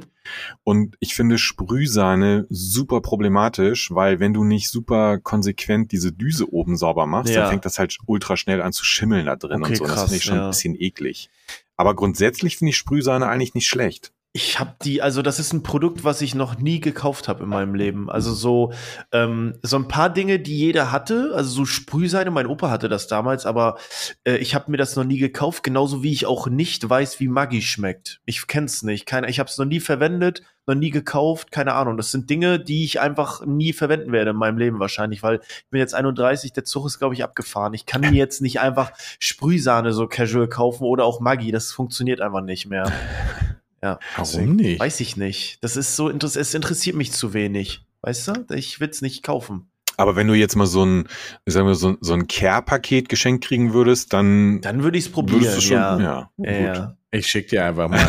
Und 0.63 0.95
ich 1.01 1.13
finde 1.13 1.37
Sprühsahne 1.37 2.47
super 2.49 3.01
problematisch, 3.01 3.91
weil 3.91 4.21
wenn 4.21 4.33
du 4.33 4.45
nicht 4.45 4.69
super 4.69 5.17
konsequent 5.19 5.91
diese 5.91 6.13
Düse 6.13 6.53
oben 6.53 6.77
sauber 6.77 7.05
machst, 7.05 7.33
ja. 7.33 7.41
dann 7.41 7.49
fängt 7.49 7.65
das 7.65 7.79
halt 7.79 7.97
ultra 8.05 8.37
schnell 8.37 8.61
an 8.61 8.71
zu 8.71 8.85
schimmeln 8.85 9.25
da 9.25 9.35
drin 9.35 9.61
okay, 9.61 9.71
und 9.71 9.75
so. 9.75 9.83
Krass, 9.83 9.95
das 9.95 10.03
finde 10.03 10.17
ich 10.19 10.23
schon 10.23 10.37
ja. 10.37 10.43
ein 10.45 10.51
bisschen 10.51 10.79
eklig. 10.79 11.29
Aber 11.75 11.97
grundsätzlich 11.97 12.55
finde 12.55 12.69
ich 12.69 12.77
Sprühsahne 12.77 13.27
eigentlich 13.27 13.55
nicht 13.55 13.67
schlecht. 13.67 14.12
Ich 14.35 14.59
habe 14.59 14.73
die, 14.81 14.99
also 14.99 15.21
das 15.21 15.37
ist 15.37 15.53
ein 15.53 15.61
Produkt, 15.61 16.03
was 16.03 16.19
ich 16.21 16.33
noch 16.33 16.57
nie 16.57 16.79
gekauft 16.79 17.27
habe 17.27 17.43
in 17.43 17.49
meinem 17.49 17.75
Leben. 17.75 18.09
Also 18.09 18.33
so 18.33 18.73
ähm, 19.11 19.53
so 19.61 19.77
ein 19.77 19.87
paar 19.87 20.09
Dinge, 20.09 20.39
die 20.39 20.57
jeder 20.57 20.91
hatte, 20.91 21.33
also 21.35 21.51
so 21.51 21.65
Sprühseide. 21.65 22.31
Mein 22.31 22.47
Opa 22.47 22.71
hatte 22.71 22.89
das 22.89 23.05
damals, 23.05 23.45
aber 23.45 23.77
äh, 24.23 24.37
ich 24.37 24.55
habe 24.55 24.71
mir 24.71 24.77
das 24.77 24.95
noch 24.95 25.03
nie 25.03 25.19
gekauft. 25.19 25.61
Genauso 25.61 26.01
wie 26.01 26.11
ich 26.11 26.25
auch 26.25 26.47
nicht 26.47 26.89
weiß, 26.89 27.19
wie 27.19 27.27
Maggi 27.27 27.61
schmeckt. 27.61 28.21
Ich 28.25 28.47
kenn's 28.47 28.81
nicht. 28.81 29.05
Keine, 29.05 29.29
ich 29.29 29.37
habe 29.37 29.51
es 29.51 29.59
noch 29.59 29.67
nie 29.67 29.79
verwendet, 29.79 30.41
noch 30.65 30.73
nie 30.73 30.89
gekauft. 30.89 31.51
Keine 31.51 31.73
Ahnung. 31.75 31.95
Das 31.95 32.09
sind 32.09 32.27
Dinge, 32.27 32.59
die 32.59 32.85
ich 32.85 32.99
einfach 32.99 33.45
nie 33.45 33.71
verwenden 33.71 34.11
werde 34.11 34.31
in 34.31 34.37
meinem 34.37 34.57
Leben 34.57 34.79
wahrscheinlich, 34.79 35.21
weil 35.21 35.41
ich 35.43 35.69
bin 35.69 35.79
jetzt 35.79 35.93
31. 35.93 36.53
Der 36.53 36.63
Zug 36.63 36.87
ist 36.87 36.97
glaube 36.97 37.13
ich 37.13 37.23
abgefahren. 37.23 37.75
Ich 37.75 37.85
kann 37.85 38.01
mir 38.01 38.13
jetzt 38.13 38.41
nicht 38.41 38.59
einfach 38.59 38.93
Sprühsahne 39.19 39.93
so 39.93 40.07
casual 40.07 40.47
kaufen 40.47 40.85
oder 40.85 41.05
auch 41.05 41.19
Maggi. 41.19 41.51
Das 41.51 41.71
funktioniert 41.71 42.19
einfach 42.19 42.41
nicht 42.41 42.65
mehr. 42.65 42.91
Ja. 43.83 43.99
Warum 44.15 44.55
nicht? 44.55 44.79
Weiß 44.79 45.01
ich 45.01 45.17
nicht. 45.17 45.61
Das 45.61 45.75
ist 45.75 45.97
so, 45.97 46.09
es 46.09 46.53
interessiert 46.53 46.95
mich 46.95 47.11
zu 47.11 47.33
wenig. 47.33 47.85
Weißt 48.01 48.29
du? 48.29 48.45
Ich 48.55 48.79
will 48.79 48.89
es 48.89 49.01
nicht 49.01 49.23
kaufen. 49.23 49.69
Aber 49.97 50.15
wenn 50.15 50.27
du 50.27 50.33
jetzt 50.33 50.55
mal 50.55 50.65
so 50.65 50.85
ein, 50.85 51.07
sagen 51.45 51.67
wir, 51.67 51.75
so, 51.75 51.97
so 51.99 52.13
ein 52.13 52.27
Care-Paket 52.27 53.09
geschenkt 53.09 53.45
kriegen 53.45 53.73
würdest, 53.73 54.13
dann. 54.13 54.61
Dann 54.61 54.83
würde 54.83 54.97
ich 54.97 55.05
es 55.05 55.11
probieren. 55.11 55.61
Schon, 55.61 55.75
ja. 55.75 55.99
ja, 55.99 56.29
ja, 56.37 56.59
ja. 56.59 56.97
Ich 57.11 57.27
schick 57.27 57.49
dir 57.49 57.65
einfach 57.65 57.89
mal. 57.89 58.07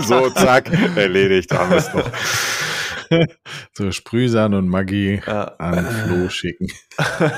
so, 0.06 0.28
zack, 0.30 0.70
erledigt, 0.96 1.52
haben 1.52 1.70
wir 1.70 1.78
es 1.78 1.94
noch. 1.94 2.10
so 3.72 3.92
Sprühsahne 3.92 4.58
und 4.58 4.68
Maggi 4.68 5.22
ja. 5.26 5.54
an 5.58 5.86
Flo 5.86 6.28
schicken. 6.28 6.66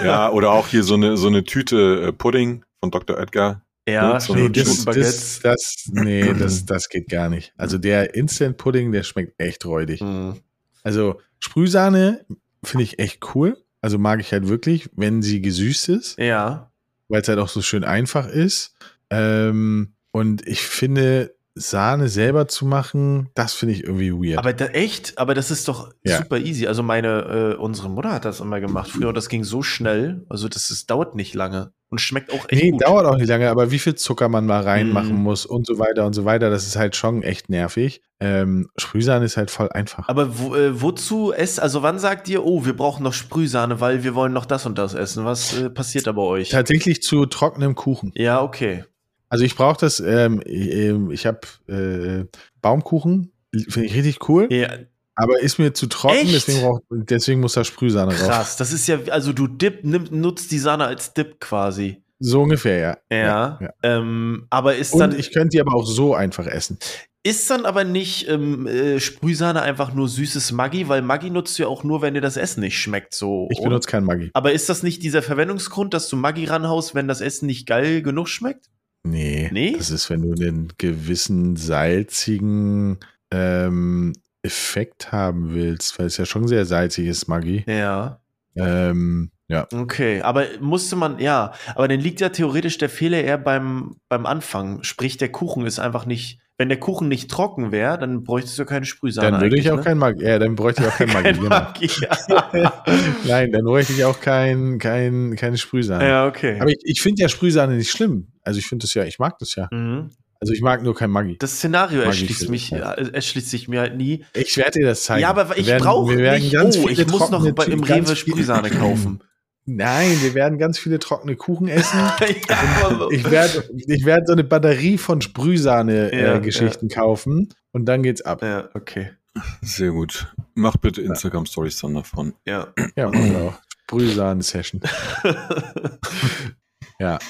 ja, 0.03 0.31
oder 0.31 0.51
auch 0.51 0.69
hier 0.69 0.83
so 0.83 0.95
eine, 0.95 1.17
so 1.17 1.29
eine 1.29 1.45
Tüte 1.45 2.09
äh, 2.09 2.13
Pudding 2.13 2.65
von 2.81 2.91
Dr. 2.91 3.19
Edgar. 3.19 3.63
Ja, 3.89 4.21
so 4.21 4.35
nee, 4.35 4.49
das, 4.49 4.85
das, 4.85 5.41
das, 5.43 5.89
nee, 5.91 6.33
das, 6.35 6.65
das 6.65 6.89
geht 6.89 7.09
gar 7.09 7.29
nicht. 7.29 7.53
Also 7.57 7.79
der 7.79 8.15
Instant 8.15 8.57
Pudding, 8.57 8.93
der 8.93 9.03
schmeckt 9.03 9.35
echt 9.41 9.65
räudig. 9.65 10.01
Mhm. 10.01 10.41
Also 10.85 11.21
Sprühsahne 11.41 12.25
finde 12.63 12.85
ich 12.85 12.99
echt 13.01 13.35
cool. 13.35 13.57
Also 13.81 13.99
mag 13.99 14.21
ich 14.21 14.33
halt 14.33 14.47
wirklich, 14.49 14.89
wenn 14.95 15.23
sie 15.23 15.41
gesüßt 15.41 15.89
ist. 15.89 16.19
Ja. 16.19 16.71
Weil 17.09 17.23
es 17.23 17.29
halt 17.29 17.41
auch 17.41 17.49
so 17.49 17.61
schön 17.61 17.83
einfach 17.83 18.29
ist. 18.29 18.75
Ähm, 19.11 19.95
und 20.13 20.47
ich 20.47 20.63
finde, 20.63 21.35
Sahne 21.55 22.09
selber 22.09 22.47
zu 22.49 22.65
machen, 22.65 23.29
das 23.35 23.53
finde 23.53 23.75
ich 23.75 23.83
irgendwie 23.83 24.13
weird. 24.13 24.39
Aber 24.39 24.53
da, 24.53 24.67
echt? 24.67 25.19
Aber 25.19 25.35
das 25.35 25.51
ist 25.51 25.67
doch 25.67 25.93
ja. 26.05 26.19
super 26.19 26.39
easy. 26.39 26.69
Also 26.69 26.85
meine, 26.85 27.55
äh, 27.55 27.61
unsere 27.61 27.91
Mutter 27.91 28.13
hat 28.13 28.25
das 28.25 28.41
immer 28.41 28.61
gemacht 28.61 28.91
früher 28.91 29.09
und 29.09 29.17
das 29.17 29.29
ging 29.29 29.43
so 29.43 29.63
schnell. 29.63 30.25
Also 30.29 30.49
das, 30.49 30.69
das 30.69 30.87
dauert 30.87 31.17
nicht 31.17 31.35
lange 31.35 31.73
und 31.93 32.01
schmeckt 32.01 32.33
auch 32.33 32.49
echt 32.49 32.63
nee, 32.63 32.71
gut. 32.71 32.83
dauert 32.83 33.05
auch 33.05 33.19
nicht 33.19 33.29
lange, 33.29 33.51
aber 33.51 33.71
wie 33.71 33.79
viel 33.79 33.95
Zucker 33.95 34.31
man 34.31 34.47
mal 34.47 34.63
reinmachen 34.63 35.19
mm. 35.19 35.23
muss 35.23 35.45
und 35.45 35.67
so 35.67 35.79
weiter 35.79 36.07
und 36.07 36.15
so 36.15 36.25
weiter, 36.25 36.49
das 36.49 36.67
ist 36.67 36.77
halt 36.77 36.97
schon 36.97 37.23
echt 37.23 37.51
nervig. 37.51 38.01
Ähm, 38.19 38.71
Sprühsahne 38.79 39.27
ist 39.27 39.37
halt 39.37 39.51
voll 39.51 39.69
einfach. 39.69 40.09
Aber 40.09 40.39
wo, 40.39 40.55
äh, 40.55 40.81
wozu 40.81 41.35
esst, 41.35 41.61
also 41.61 41.83
wann 41.83 41.99
sagt 41.99 42.31
ihr, 42.31 42.47
oh, 42.47 42.65
wir 42.65 42.75
brauchen 42.75 43.03
noch 43.03 43.13
Sprühsahne, 43.13 43.79
weil 43.81 44.05
wir 44.05 44.15
wollen 44.15 44.33
noch 44.33 44.47
das 44.47 44.65
und 44.65 44.79
das 44.79 44.95
essen? 44.95 45.27
Was 45.27 45.61
äh, 45.61 45.69
passiert 45.69 46.07
da 46.07 46.13
bei 46.13 46.23
euch? 46.23 46.49
Tatsächlich 46.49 47.03
zu 47.03 47.27
trockenem 47.27 47.75
Kuchen. 47.75 48.11
Ja, 48.15 48.43
okay. 48.43 48.85
Also 49.29 49.45
ich 49.45 49.55
brauche 49.55 49.79
das, 49.79 50.01
ähm, 50.01 50.41
ähm 50.47 51.11
ich, 51.11 51.21
ich 51.21 51.27
habe 51.27 51.41
äh, 51.69 52.25
Baumkuchen, 52.63 53.33
finde 53.69 53.87
ich 53.87 53.95
richtig 53.95 54.29
cool. 54.31 54.49
Ja. 54.51 54.71
Aber 55.15 55.41
ist 55.41 55.59
mir 55.59 55.75
zu 55.75 55.87
trocken, 55.87 56.29
deswegen, 56.31 56.63
brauch, 56.63 56.81
deswegen 56.91 57.41
muss 57.41 57.53
da 57.53 57.65
Sprühsahne 57.65 58.13
Krass, 58.13 58.21
drauf. 58.21 58.31
Krass, 58.31 58.57
das 58.57 58.73
ist 58.73 58.87
ja, 58.89 58.99
also 59.11 59.33
du 59.33 59.47
dip, 59.47 59.85
nimm, 59.85 60.09
nutzt 60.11 60.51
die 60.51 60.59
Sahne 60.59 60.87
als 60.87 61.13
Dip 61.13 61.39
quasi. 61.41 62.03
So 62.19 62.43
ungefähr, 62.43 62.79
ja. 62.79 62.99
Ja. 63.11 63.19
ja, 63.19 63.59
ja. 63.61 63.71
Ähm, 63.83 64.47
aber 64.49 64.77
ist 64.77 64.95
Und 64.95 65.01
dann. 65.01 65.19
Ich 65.19 65.33
könnte 65.33 65.51
die 65.51 65.61
aber 65.61 65.75
auch 65.75 65.87
so 65.87 66.15
einfach 66.15 66.47
essen. 66.47 66.79
Ist 67.25 67.51
dann 67.51 67.67
aber 67.67 67.85
nicht 67.85 68.29
ähm, 68.29 68.67
äh, 68.67 68.99
Sprühsahne 68.99 69.63
einfach 69.63 69.93
nur 69.93 70.09
süßes 70.09 70.51
Maggi, 70.53 70.89
weil 70.89 71.03
Maggi 71.03 71.31
nutzt 71.31 71.59
du 71.59 71.65
ja 71.65 71.69
auch 71.69 71.85
nur, 71.85 72.03
wenn 72.03 72.15
dir 72.15 72.21
das 72.21 72.37
Essen 72.37 72.61
nicht 72.61 72.79
schmeckt. 72.79 73.15
So. 73.15 73.49
Ich 73.51 73.63
benutze 73.63 73.89
kein 73.89 74.05
Maggi. 74.05 74.31
Aber 74.35 74.53
ist 74.53 74.69
das 74.69 74.83
nicht 74.83 75.03
dieser 75.03 75.23
Verwendungsgrund, 75.23 75.95
dass 75.95 76.09
du 76.09 76.17
Maggi 76.17 76.47
ranhaust, 76.47 76.95
wenn 76.95 77.07
das 77.07 77.21
Essen 77.21 77.47
nicht 77.47 77.67
geil 77.67 78.03
genug 78.03 78.29
schmeckt? 78.29 78.71
Nee, 79.05 79.51
nee. 79.53 79.75
Das 79.77 79.91
ist, 79.91 80.11
wenn 80.11 80.23
du 80.23 80.33
einen 80.33 80.73
gewissen 80.79 81.57
salzigen 81.57 82.99
ähm, 83.33 84.15
Effekt 84.43 85.13
haben 85.13 85.55
willst, 85.55 85.99
weil 85.99 86.07
es 86.07 86.17
ja 86.17 86.27
schon 86.27 86.49
sehr 86.49 86.65
salzig 86.65 87.07
ist, 87.07 87.29
Maggi. 87.29 87.65
Ja. 87.67 88.21
Ähm, 88.55 89.31
ja. 89.49 89.67
Okay, 89.73 90.23
aber 90.23 90.47
musste 90.61 90.97
man, 90.97 91.19
ja, 91.19 91.53
aber 91.75 91.89
dann 91.89 92.01
liegt 92.01 92.21
ja 92.21 92.31
theoretisch 92.31 92.79
der 92.79 92.89
Fehler 92.89 93.23
eher 93.23 93.39
beim, 93.39 93.97
beim 94.09 94.27
Anfang. 94.27 94.83
Sprich, 94.83 95.17
der 95.17 95.31
Kuchen 95.31 95.67
ist 95.67 95.79
einfach 95.79 96.07
nicht, 96.07 96.39
wenn 96.59 96.69
der 96.69 96.81
Kuchen 96.81 97.09
nicht 97.09 97.31
trocken 97.31 97.71
wäre, 97.71 97.99
dann 97.99 98.25
bräuchtest 98.25 98.59
du 98.59 98.65
keine 98.65 98.87
Sprühsahne. 98.87 99.33
Dann 99.33 99.41
würde 99.41 99.59
ich 99.59 99.71
auch 99.71 99.77
ne? 99.77 99.83
kein 99.83 99.99
Maggi, 99.99 100.25
ja, 100.25 100.39
dann 100.39 100.55
bräuchte 100.55 100.83
ich 100.83 100.89
auch 100.89 100.97
kein 100.97 101.09
Maggi. 101.13 101.23
kein 101.25 101.37
genau. 101.37 101.49
Maggi 101.49 101.91
ja. 102.01 102.83
Nein, 103.27 103.53
dann 103.53 103.65
bräuchte 103.65 103.93
ich 103.93 104.05
auch 104.05 104.21
kein, 104.21 104.79
kein, 104.79 105.37
keine 105.37 105.59
Sprühsahne. 105.59 106.09
Ja, 106.09 106.27
okay. 106.27 106.59
Aber 106.61 106.71
ich, 106.71 106.81
ich 106.83 107.03
finde 107.03 107.23
ja 107.23 107.29
Sprühsahne 107.29 107.77
nicht 107.77 107.91
schlimm. 107.91 108.29
Also 108.43 108.59
ich 108.59 108.67
finde 108.67 108.85
das 108.85 108.95
ja, 108.95 109.05
ich 109.05 109.19
mag 109.19 109.39
das 109.39 109.55
ja. 109.55 109.69
Mhm. 109.71 110.11
Also 110.43 110.55
ich 110.55 110.61
mag 110.61 110.83
nur 110.83 110.93
kein 110.93 111.09
Maggi. 111.09 111.39
Das 111.39 111.53
Szenario 111.53 112.01
erschließt, 112.01 112.49
mich, 112.49 112.73
halt. 112.73 113.15
erschließt 113.15 113.49
sich 113.49 113.69
mir 113.69 113.79
halt 113.79 113.97
nie. 113.97 114.25
Ich 114.35 114.57
werde 114.57 114.81
dir 114.81 114.87
das 114.87 115.05
zeigen. 115.05 115.23
Ja, 115.23 115.31
aber 115.31 115.57
ich 115.57 115.73
brauche 115.77 116.17
nicht. 116.17 116.57
Oh, 116.57 116.89
ich 116.89 117.07
muss 117.07 117.31
noch 117.31 117.49
bei, 117.53 117.67
im 117.67 117.85
Rewe 117.85 118.17
Sprühsahne 118.17 118.69
kaufen. 118.81 119.23
Nein, 119.67 120.19
wir 120.21 120.35
werden 120.35 120.59
ganz 120.59 120.81
viele 120.81 120.99
trockene 120.99 121.37
Kuchen 121.37 121.69
essen. 121.69 121.97
ja, 122.49 123.07
ich 123.13 123.31
werde 123.31 123.71
ich 123.87 124.05
werd 124.05 124.27
so 124.27 124.33
eine 124.33 124.43
Batterie 124.43 124.99
von 124.99 125.21
Sprühsahne-Geschichten 125.21 126.87
äh, 126.87 126.89
ja, 126.89 126.97
ja. 126.97 127.03
kaufen 127.03 127.55
und 127.71 127.85
dann 127.85 128.03
geht's 128.03 128.23
ab. 128.23 128.43
Ja, 128.43 128.69
okay. 128.75 129.13
Sehr 129.61 129.93
gut. 129.93 130.27
Mach 130.57 130.77
bitte 130.77 131.03
Instagram-Stories 131.03 131.79
dann 131.79 131.95
davon. 131.95 132.35
Ja. 132.45 132.75
Ja, 132.97 133.07
auch. 133.11 133.55
Sprühsahne-Session. 133.85 134.81
ja. 136.99 137.21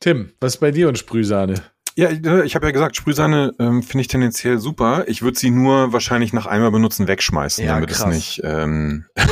Tim, 0.00 0.32
was 0.40 0.54
ist 0.54 0.60
bei 0.60 0.70
dir 0.70 0.88
und 0.88 0.96
Sprühsahne? 0.96 1.62
Ja, 1.96 2.10
ich 2.10 2.54
habe 2.56 2.66
ja 2.66 2.72
gesagt, 2.72 2.96
Sprühsahne 2.96 3.54
ähm, 3.60 3.82
finde 3.82 4.02
ich 4.02 4.08
tendenziell 4.08 4.58
super. 4.58 5.04
Ich 5.06 5.22
würde 5.22 5.38
sie 5.38 5.50
nur 5.50 5.92
wahrscheinlich 5.92 6.32
nach 6.32 6.46
einmal 6.46 6.72
benutzen 6.72 7.06
wegschmeißen, 7.06 7.64
ja, 7.64 7.74
damit 7.74 7.90
krass. 7.90 8.00
es 8.00 8.06
nicht. 8.06 8.40
Ähm, 8.44 9.06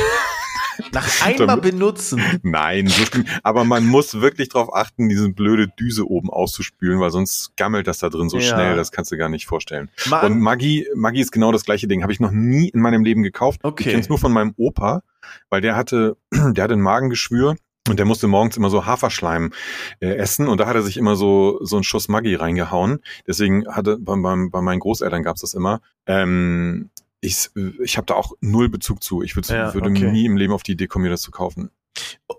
Nach 0.91 1.07
einmal 1.25 1.61
benutzen. 1.61 2.21
Nein, 2.41 2.87
so 2.87 3.03
aber 3.43 3.63
man 3.63 3.85
muss 3.85 4.21
wirklich 4.21 4.49
darauf 4.49 4.73
achten, 4.73 5.09
diese 5.09 5.29
blöde 5.29 5.67
Düse 5.67 6.07
oben 6.07 6.29
auszuspülen, 6.29 6.99
weil 6.99 7.11
sonst 7.11 7.55
gammelt 7.57 7.87
das 7.87 7.99
da 7.99 8.09
drin 8.09 8.29
so 8.29 8.37
ja. 8.37 8.43
schnell, 8.43 8.75
das 8.75 8.91
kannst 8.91 9.11
du 9.11 9.17
gar 9.17 9.29
nicht 9.29 9.45
vorstellen. 9.45 9.89
Man 10.09 10.33
Und 10.33 10.39
Maggi, 10.39 10.87
Maggi 10.95 11.21
ist 11.21 11.31
genau 11.31 11.51
das 11.51 11.65
gleiche 11.65 11.87
Ding, 11.87 12.01
habe 12.01 12.13
ich 12.13 12.19
noch 12.19 12.31
nie 12.31 12.69
in 12.69 12.81
meinem 12.81 13.03
Leben 13.03 13.23
gekauft. 13.23 13.59
Okay. 13.63 13.83
Ich 13.83 13.89
kenne 13.89 14.01
es 14.01 14.09
nur 14.09 14.19
von 14.19 14.31
meinem 14.31 14.53
Opa, 14.57 15.01
weil 15.49 15.61
der 15.61 15.75
hatte, 15.75 16.17
der 16.31 16.63
hatte 16.63 16.73
ein 16.73 16.81
Magengeschwür 16.81 17.55
und 17.89 17.97
der 17.97 18.05
musste 18.05 18.27
morgens 18.27 18.55
immer 18.57 18.69
so 18.69 18.85
Haferschleim 18.85 19.51
äh, 19.99 20.15
essen 20.15 20.47
und 20.47 20.59
da 20.59 20.67
hat 20.67 20.75
er 20.75 20.83
sich 20.83 20.97
immer 20.97 21.15
so 21.15 21.59
so 21.61 21.75
einen 21.75 21.83
Schuss 21.83 22.07
Maggi 22.07 22.35
reingehauen. 22.35 22.99
Deswegen 23.27 23.67
hatte 23.67 23.97
bei, 23.97 24.15
bei, 24.15 24.35
bei 24.49 24.61
meinen 24.61 24.79
Großeltern 24.79 25.23
gab's 25.23 25.41
das 25.41 25.53
immer. 25.53 25.81
Ähm, 26.05 26.89
ich 27.19 27.49
ich 27.83 27.97
habe 27.97 28.05
da 28.05 28.15
auch 28.15 28.33
null 28.41 28.69
Bezug 28.69 29.03
zu. 29.03 29.21
Ich 29.21 29.35
würd, 29.35 29.47
ja, 29.47 29.73
würde 29.73 29.89
okay. 29.89 30.11
nie 30.11 30.25
im 30.25 30.37
Leben 30.37 30.53
auf 30.53 30.63
die 30.63 30.73
Idee 30.73 30.87
kommen, 30.87 31.03
mir 31.03 31.11
das 31.11 31.21
zu 31.21 31.31
kaufen. 31.31 31.71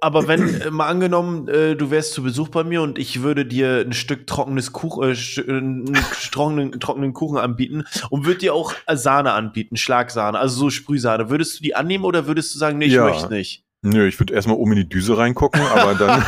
Aber 0.01 0.27
wenn, 0.27 0.61
äh, 0.61 0.71
mal 0.71 0.89
angenommen, 0.89 1.49
äh, 1.49 1.77
du 1.77 1.91
wärst 1.91 2.13
zu 2.13 2.23
Besuch 2.23 2.49
bei 2.49 2.65
mir 2.65 2.83
und 2.83 2.99
ich 2.99 3.23
würde 3.23 3.47
dir 3.47 3.85
ein 3.87 3.93
Stück 3.93 4.27
trockenes 4.27 4.73
Kuchen, 4.73 5.05
äh, 5.05 5.49
einen 5.49 5.95
trockenen, 6.33 6.81
trockenen 6.81 7.13
Kuchen 7.13 7.39
anbieten 7.39 7.85
und 8.11 8.27
würde 8.27 8.41
dir 8.41 8.55
auch 8.55 8.75
Sahne 8.93 9.33
anbieten, 9.33 9.77
Schlagsahne, 9.77 10.39
also 10.39 10.57
so 10.57 10.71
Sprühsahne, 10.71 11.31
würdest 11.31 11.59
du 11.59 11.63
die 11.63 11.75
annehmen 11.75 12.05
oder 12.05 12.27
würdest 12.27 12.55
du 12.55 12.59
sagen, 12.59 12.79
nee, 12.79 12.87
ich 12.87 12.95
ja. 12.95 13.05
möchte 13.05 13.33
nicht? 13.33 13.64
Nö, 13.87 14.07
ich 14.07 14.19
würde 14.19 14.33
erstmal 14.33 14.57
oben 14.57 14.73
in 14.73 14.79
die 14.79 14.89
Düse 14.89 15.19
reingucken, 15.19 15.61
aber 15.61 15.95
dann, 15.95 16.25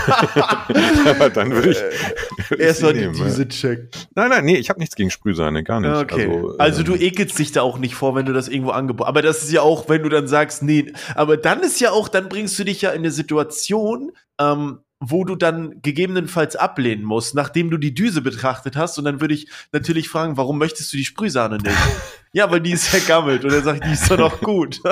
aber 1.07 1.31
dann 1.31 1.53
würde 1.53 1.71
ich. 1.71 2.51
Würd 2.51 2.61
erstmal 2.61 2.93
die 2.93 3.11
Düse 3.11 3.49
checken. 3.49 3.89
Nein, 4.15 4.29
nein, 4.29 4.45
nee, 4.45 4.57
ich 4.57 4.69
habe 4.69 4.79
nichts 4.79 4.95
gegen 4.95 5.11
Sprühsahne, 5.11 5.65
gar 5.65 5.81
nicht. 5.81 5.91
Okay. 5.91 6.27
Also, 6.27 6.59
also 6.59 6.83
du 6.83 6.95
ähm, 6.95 7.01
ekelst 7.01 7.39
dich 7.39 7.53
da 7.53 7.63
auch 7.63 7.79
nicht 7.79 7.95
vor, 7.95 8.15
wenn 8.15 8.27
du 8.27 8.35
das 8.35 8.49
irgendwo 8.49 8.73
angeboten. 8.73 9.09
Aber 9.09 9.23
das 9.23 9.43
ist 9.43 9.53
ja 9.53 9.63
auch, 9.63 9.89
wenn 9.89 10.03
du 10.03 10.11
dann 10.11 10.29
sagst, 10.29 10.63
nee, 10.63 10.93
aber 11.15 11.39
dann 11.39 11.61
ist 11.63 11.81
ja 11.81 11.93
auch, 11.93 12.09
dann 12.09 12.29
bringst 12.29 12.59
du 12.59 12.65
dich 12.65 12.83
ja 12.83 12.91
in 12.91 12.99
eine 12.99 13.11
Situation, 13.11 14.13
ähm, 14.39 14.81
wo 14.99 15.25
du 15.25 15.37
dann 15.37 15.83
gegebenenfalls 15.83 16.57
ablehnen 16.57 17.05
musst, 17.05 17.35
nachdem 17.35 17.71
du 17.71 17.77
die 17.77 17.95
Düse 17.95 18.23
betrachtet 18.23 18.77
hast. 18.77 18.99
Und 18.99 19.05
dann 19.05 19.21
würde 19.21 19.35
ich 19.35 19.49
natürlich 19.73 20.09
fragen, 20.09 20.37
warum 20.37 20.59
möchtest 20.59 20.93
du 20.93 20.97
die 20.97 21.05
Sprühsahne 21.05 21.59
nicht? 21.59 21.77
ja, 22.33 22.51
weil 22.51 22.61
die 22.61 22.73
ist 22.73 22.89
vergammelt. 22.89 23.45
Und 23.45 23.53
dann 23.53 23.63
sag 23.63 23.77
ich, 23.77 23.83
die 23.83 23.93
ist 23.93 24.11
doch 24.11 24.19
noch 24.19 24.41
gut. 24.41 24.81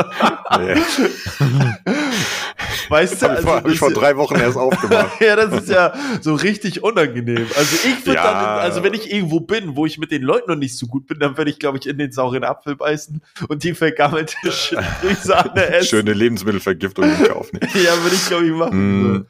weißt 2.88 3.22
du, 3.22 3.30
also, 3.30 3.48
habe 3.48 3.72
ich 3.72 3.78
vor 3.78 3.92
drei 3.92 4.16
Wochen 4.16 4.36
erst 4.36 4.56
aufgemacht. 4.56 5.20
ja, 5.20 5.36
das 5.36 5.62
ist 5.62 5.68
ja 5.68 5.94
so 6.20 6.34
richtig 6.34 6.82
unangenehm. 6.82 7.46
Also 7.56 7.76
ich 7.86 8.06
würde 8.06 8.18
ja. 8.18 8.32
dann, 8.32 8.60
also 8.60 8.82
wenn 8.82 8.94
ich 8.94 9.12
irgendwo 9.12 9.40
bin, 9.40 9.76
wo 9.76 9.86
ich 9.86 9.98
mit 9.98 10.10
den 10.10 10.22
Leuten 10.22 10.50
noch 10.50 10.58
nicht 10.58 10.76
so 10.76 10.86
gut 10.86 11.06
bin, 11.06 11.18
dann 11.18 11.36
würde 11.36 11.50
ich, 11.50 11.58
glaube 11.58 11.78
ich, 11.78 11.86
in 11.86 11.98
den 11.98 12.12
sauren 12.12 12.44
Apfel 12.44 12.76
beißen 12.76 13.22
und 13.48 13.64
die 13.64 13.74
vergammelte 13.74 14.36
Sprühsahne 14.50 15.66
essen. 15.66 15.88
Schöne 15.88 16.12
Lebensmittelvergiftung 16.12 17.04
in 17.04 17.24
Kauf 17.24 17.52
nehmen. 17.52 17.68
ja, 17.74 18.02
würde 18.02 18.16
ich, 18.16 18.26
glaube 18.26 18.46
ich, 18.46 18.52
machen. 18.52 19.12
Mm. 19.12 19.26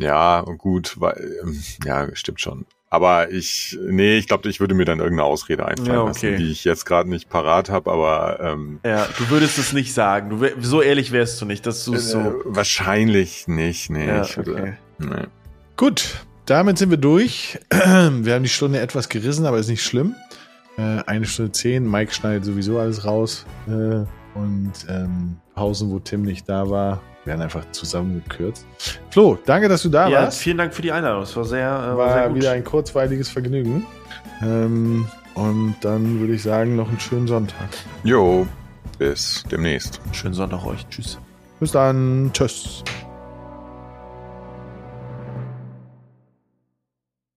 Ja, 0.00 0.40
gut, 0.58 0.98
weil, 0.98 1.38
ähm, 1.42 1.62
ja, 1.84 2.08
stimmt 2.14 2.40
schon. 2.40 2.66
Aber 2.94 3.32
ich, 3.32 3.76
nee, 3.82 4.16
ich 4.18 4.28
glaube, 4.28 4.48
ich 4.48 4.60
würde 4.60 4.74
mir 4.74 4.84
dann 4.84 5.00
irgendeine 5.00 5.24
Ausrede 5.24 5.66
einfallen 5.66 5.90
ja, 5.90 6.02
okay. 6.02 6.30
lassen, 6.30 6.36
die 6.36 6.52
ich 6.52 6.62
jetzt 6.62 6.86
gerade 6.86 7.10
nicht 7.10 7.28
parat 7.28 7.70
habe, 7.70 7.90
aber 7.90 8.38
ähm, 8.40 8.78
Ja, 8.84 9.08
du 9.18 9.30
würdest 9.30 9.58
es 9.58 9.72
nicht 9.72 9.92
sagen. 9.92 10.30
Du, 10.30 10.46
so 10.60 10.80
ehrlich 10.80 11.10
wärst 11.10 11.40
du 11.40 11.44
nicht, 11.44 11.66
dass 11.66 11.84
du 11.84 11.94
es 11.94 12.06
äh, 12.06 12.12
so. 12.12 12.42
Wahrscheinlich 12.44 13.48
nicht, 13.48 13.90
nee. 13.90 14.06
Ja, 14.06 14.22
ich 14.22 14.36
würde, 14.36 14.52
okay. 14.52 14.72
nee. 14.98 15.26
Gut, 15.76 16.24
damit 16.46 16.78
sind 16.78 16.90
wir 16.90 16.98
durch. 16.98 17.58
Wir 17.70 18.34
haben 18.34 18.44
die 18.44 18.48
Stunde 18.48 18.78
etwas 18.78 19.08
gerissen, 19.08 19.44
aber 19.44 19.58
ist 19.58 19.68
nicht 19.68 19.82
schlimm. 19.82 20.14
Äh, 20.78 21.02
eine 21.06 21.26
Stunde 21.26 21.50
zehn. 21.50 21.90
Mike 21.90 22.14
schneidet 22.14 22.44
sowieso 22.44 22.78
alles 22.78 23.04
raus. 23.04 23.44
Äh, 23.66 24.04
und 24.38 24.72
ähm, 24.88 25.38
Pausen, 25.56 25.90
wo 25.90 25.98
Tim 25.98 26.22
nicht 26.22 26.48
da 26.48 26.70
war, 26.70 27.02
werden 27.24 27.42
einfach 27.42 27.64
zusammengekürzt. 27.72 28.66
Flo, 29.10 29.38
danke, 29.44 29.68
dass 29.68 29.82
du 29.82 29.88
da 29.88 30.08
ja, 30.08 30.22
warst. 30.22 30.38
Vielen 30.38 30.58
Dank 30.58 30.74
für 30.74 30.82
die 30.82 30.92
Einladung. 30.92 31.22
Es 31.22 31.36
war 31.36 31.44
sehr, 31.44 31.68
äh, 31.68 31.96
war, 31.96 32.12
sehr 32.12 32.28
gut. 32.28 32.36
wieder 32.36 32.52
ein 32.52 32.64
kurzweiliges 32.64 33.28
Vergnügen. 33.28 33.86
Ähm, 34.42 35.06
und 35.34 35.76
dann 35.80 36.20
würde 36.20 36.34
ich 36.34 36.42
sagen, 36.42 36.76
noch 36.76 36.88
einen 36.88 37.00
schönen 37.00 37.26
Sonntag. 37.26 37.68
Jo, 38.02 38.46
bis 38.98 39.44
demnächst. 39.50 40.00
Schönen 40.12 40.34
Sonntag 40.34 40.64
euch. 40.66 40.86
Tschüss. 40.88 41.18
Bis 41.60 41.72
dann. 41.72 42.30
Tschüss. 42.32 42.84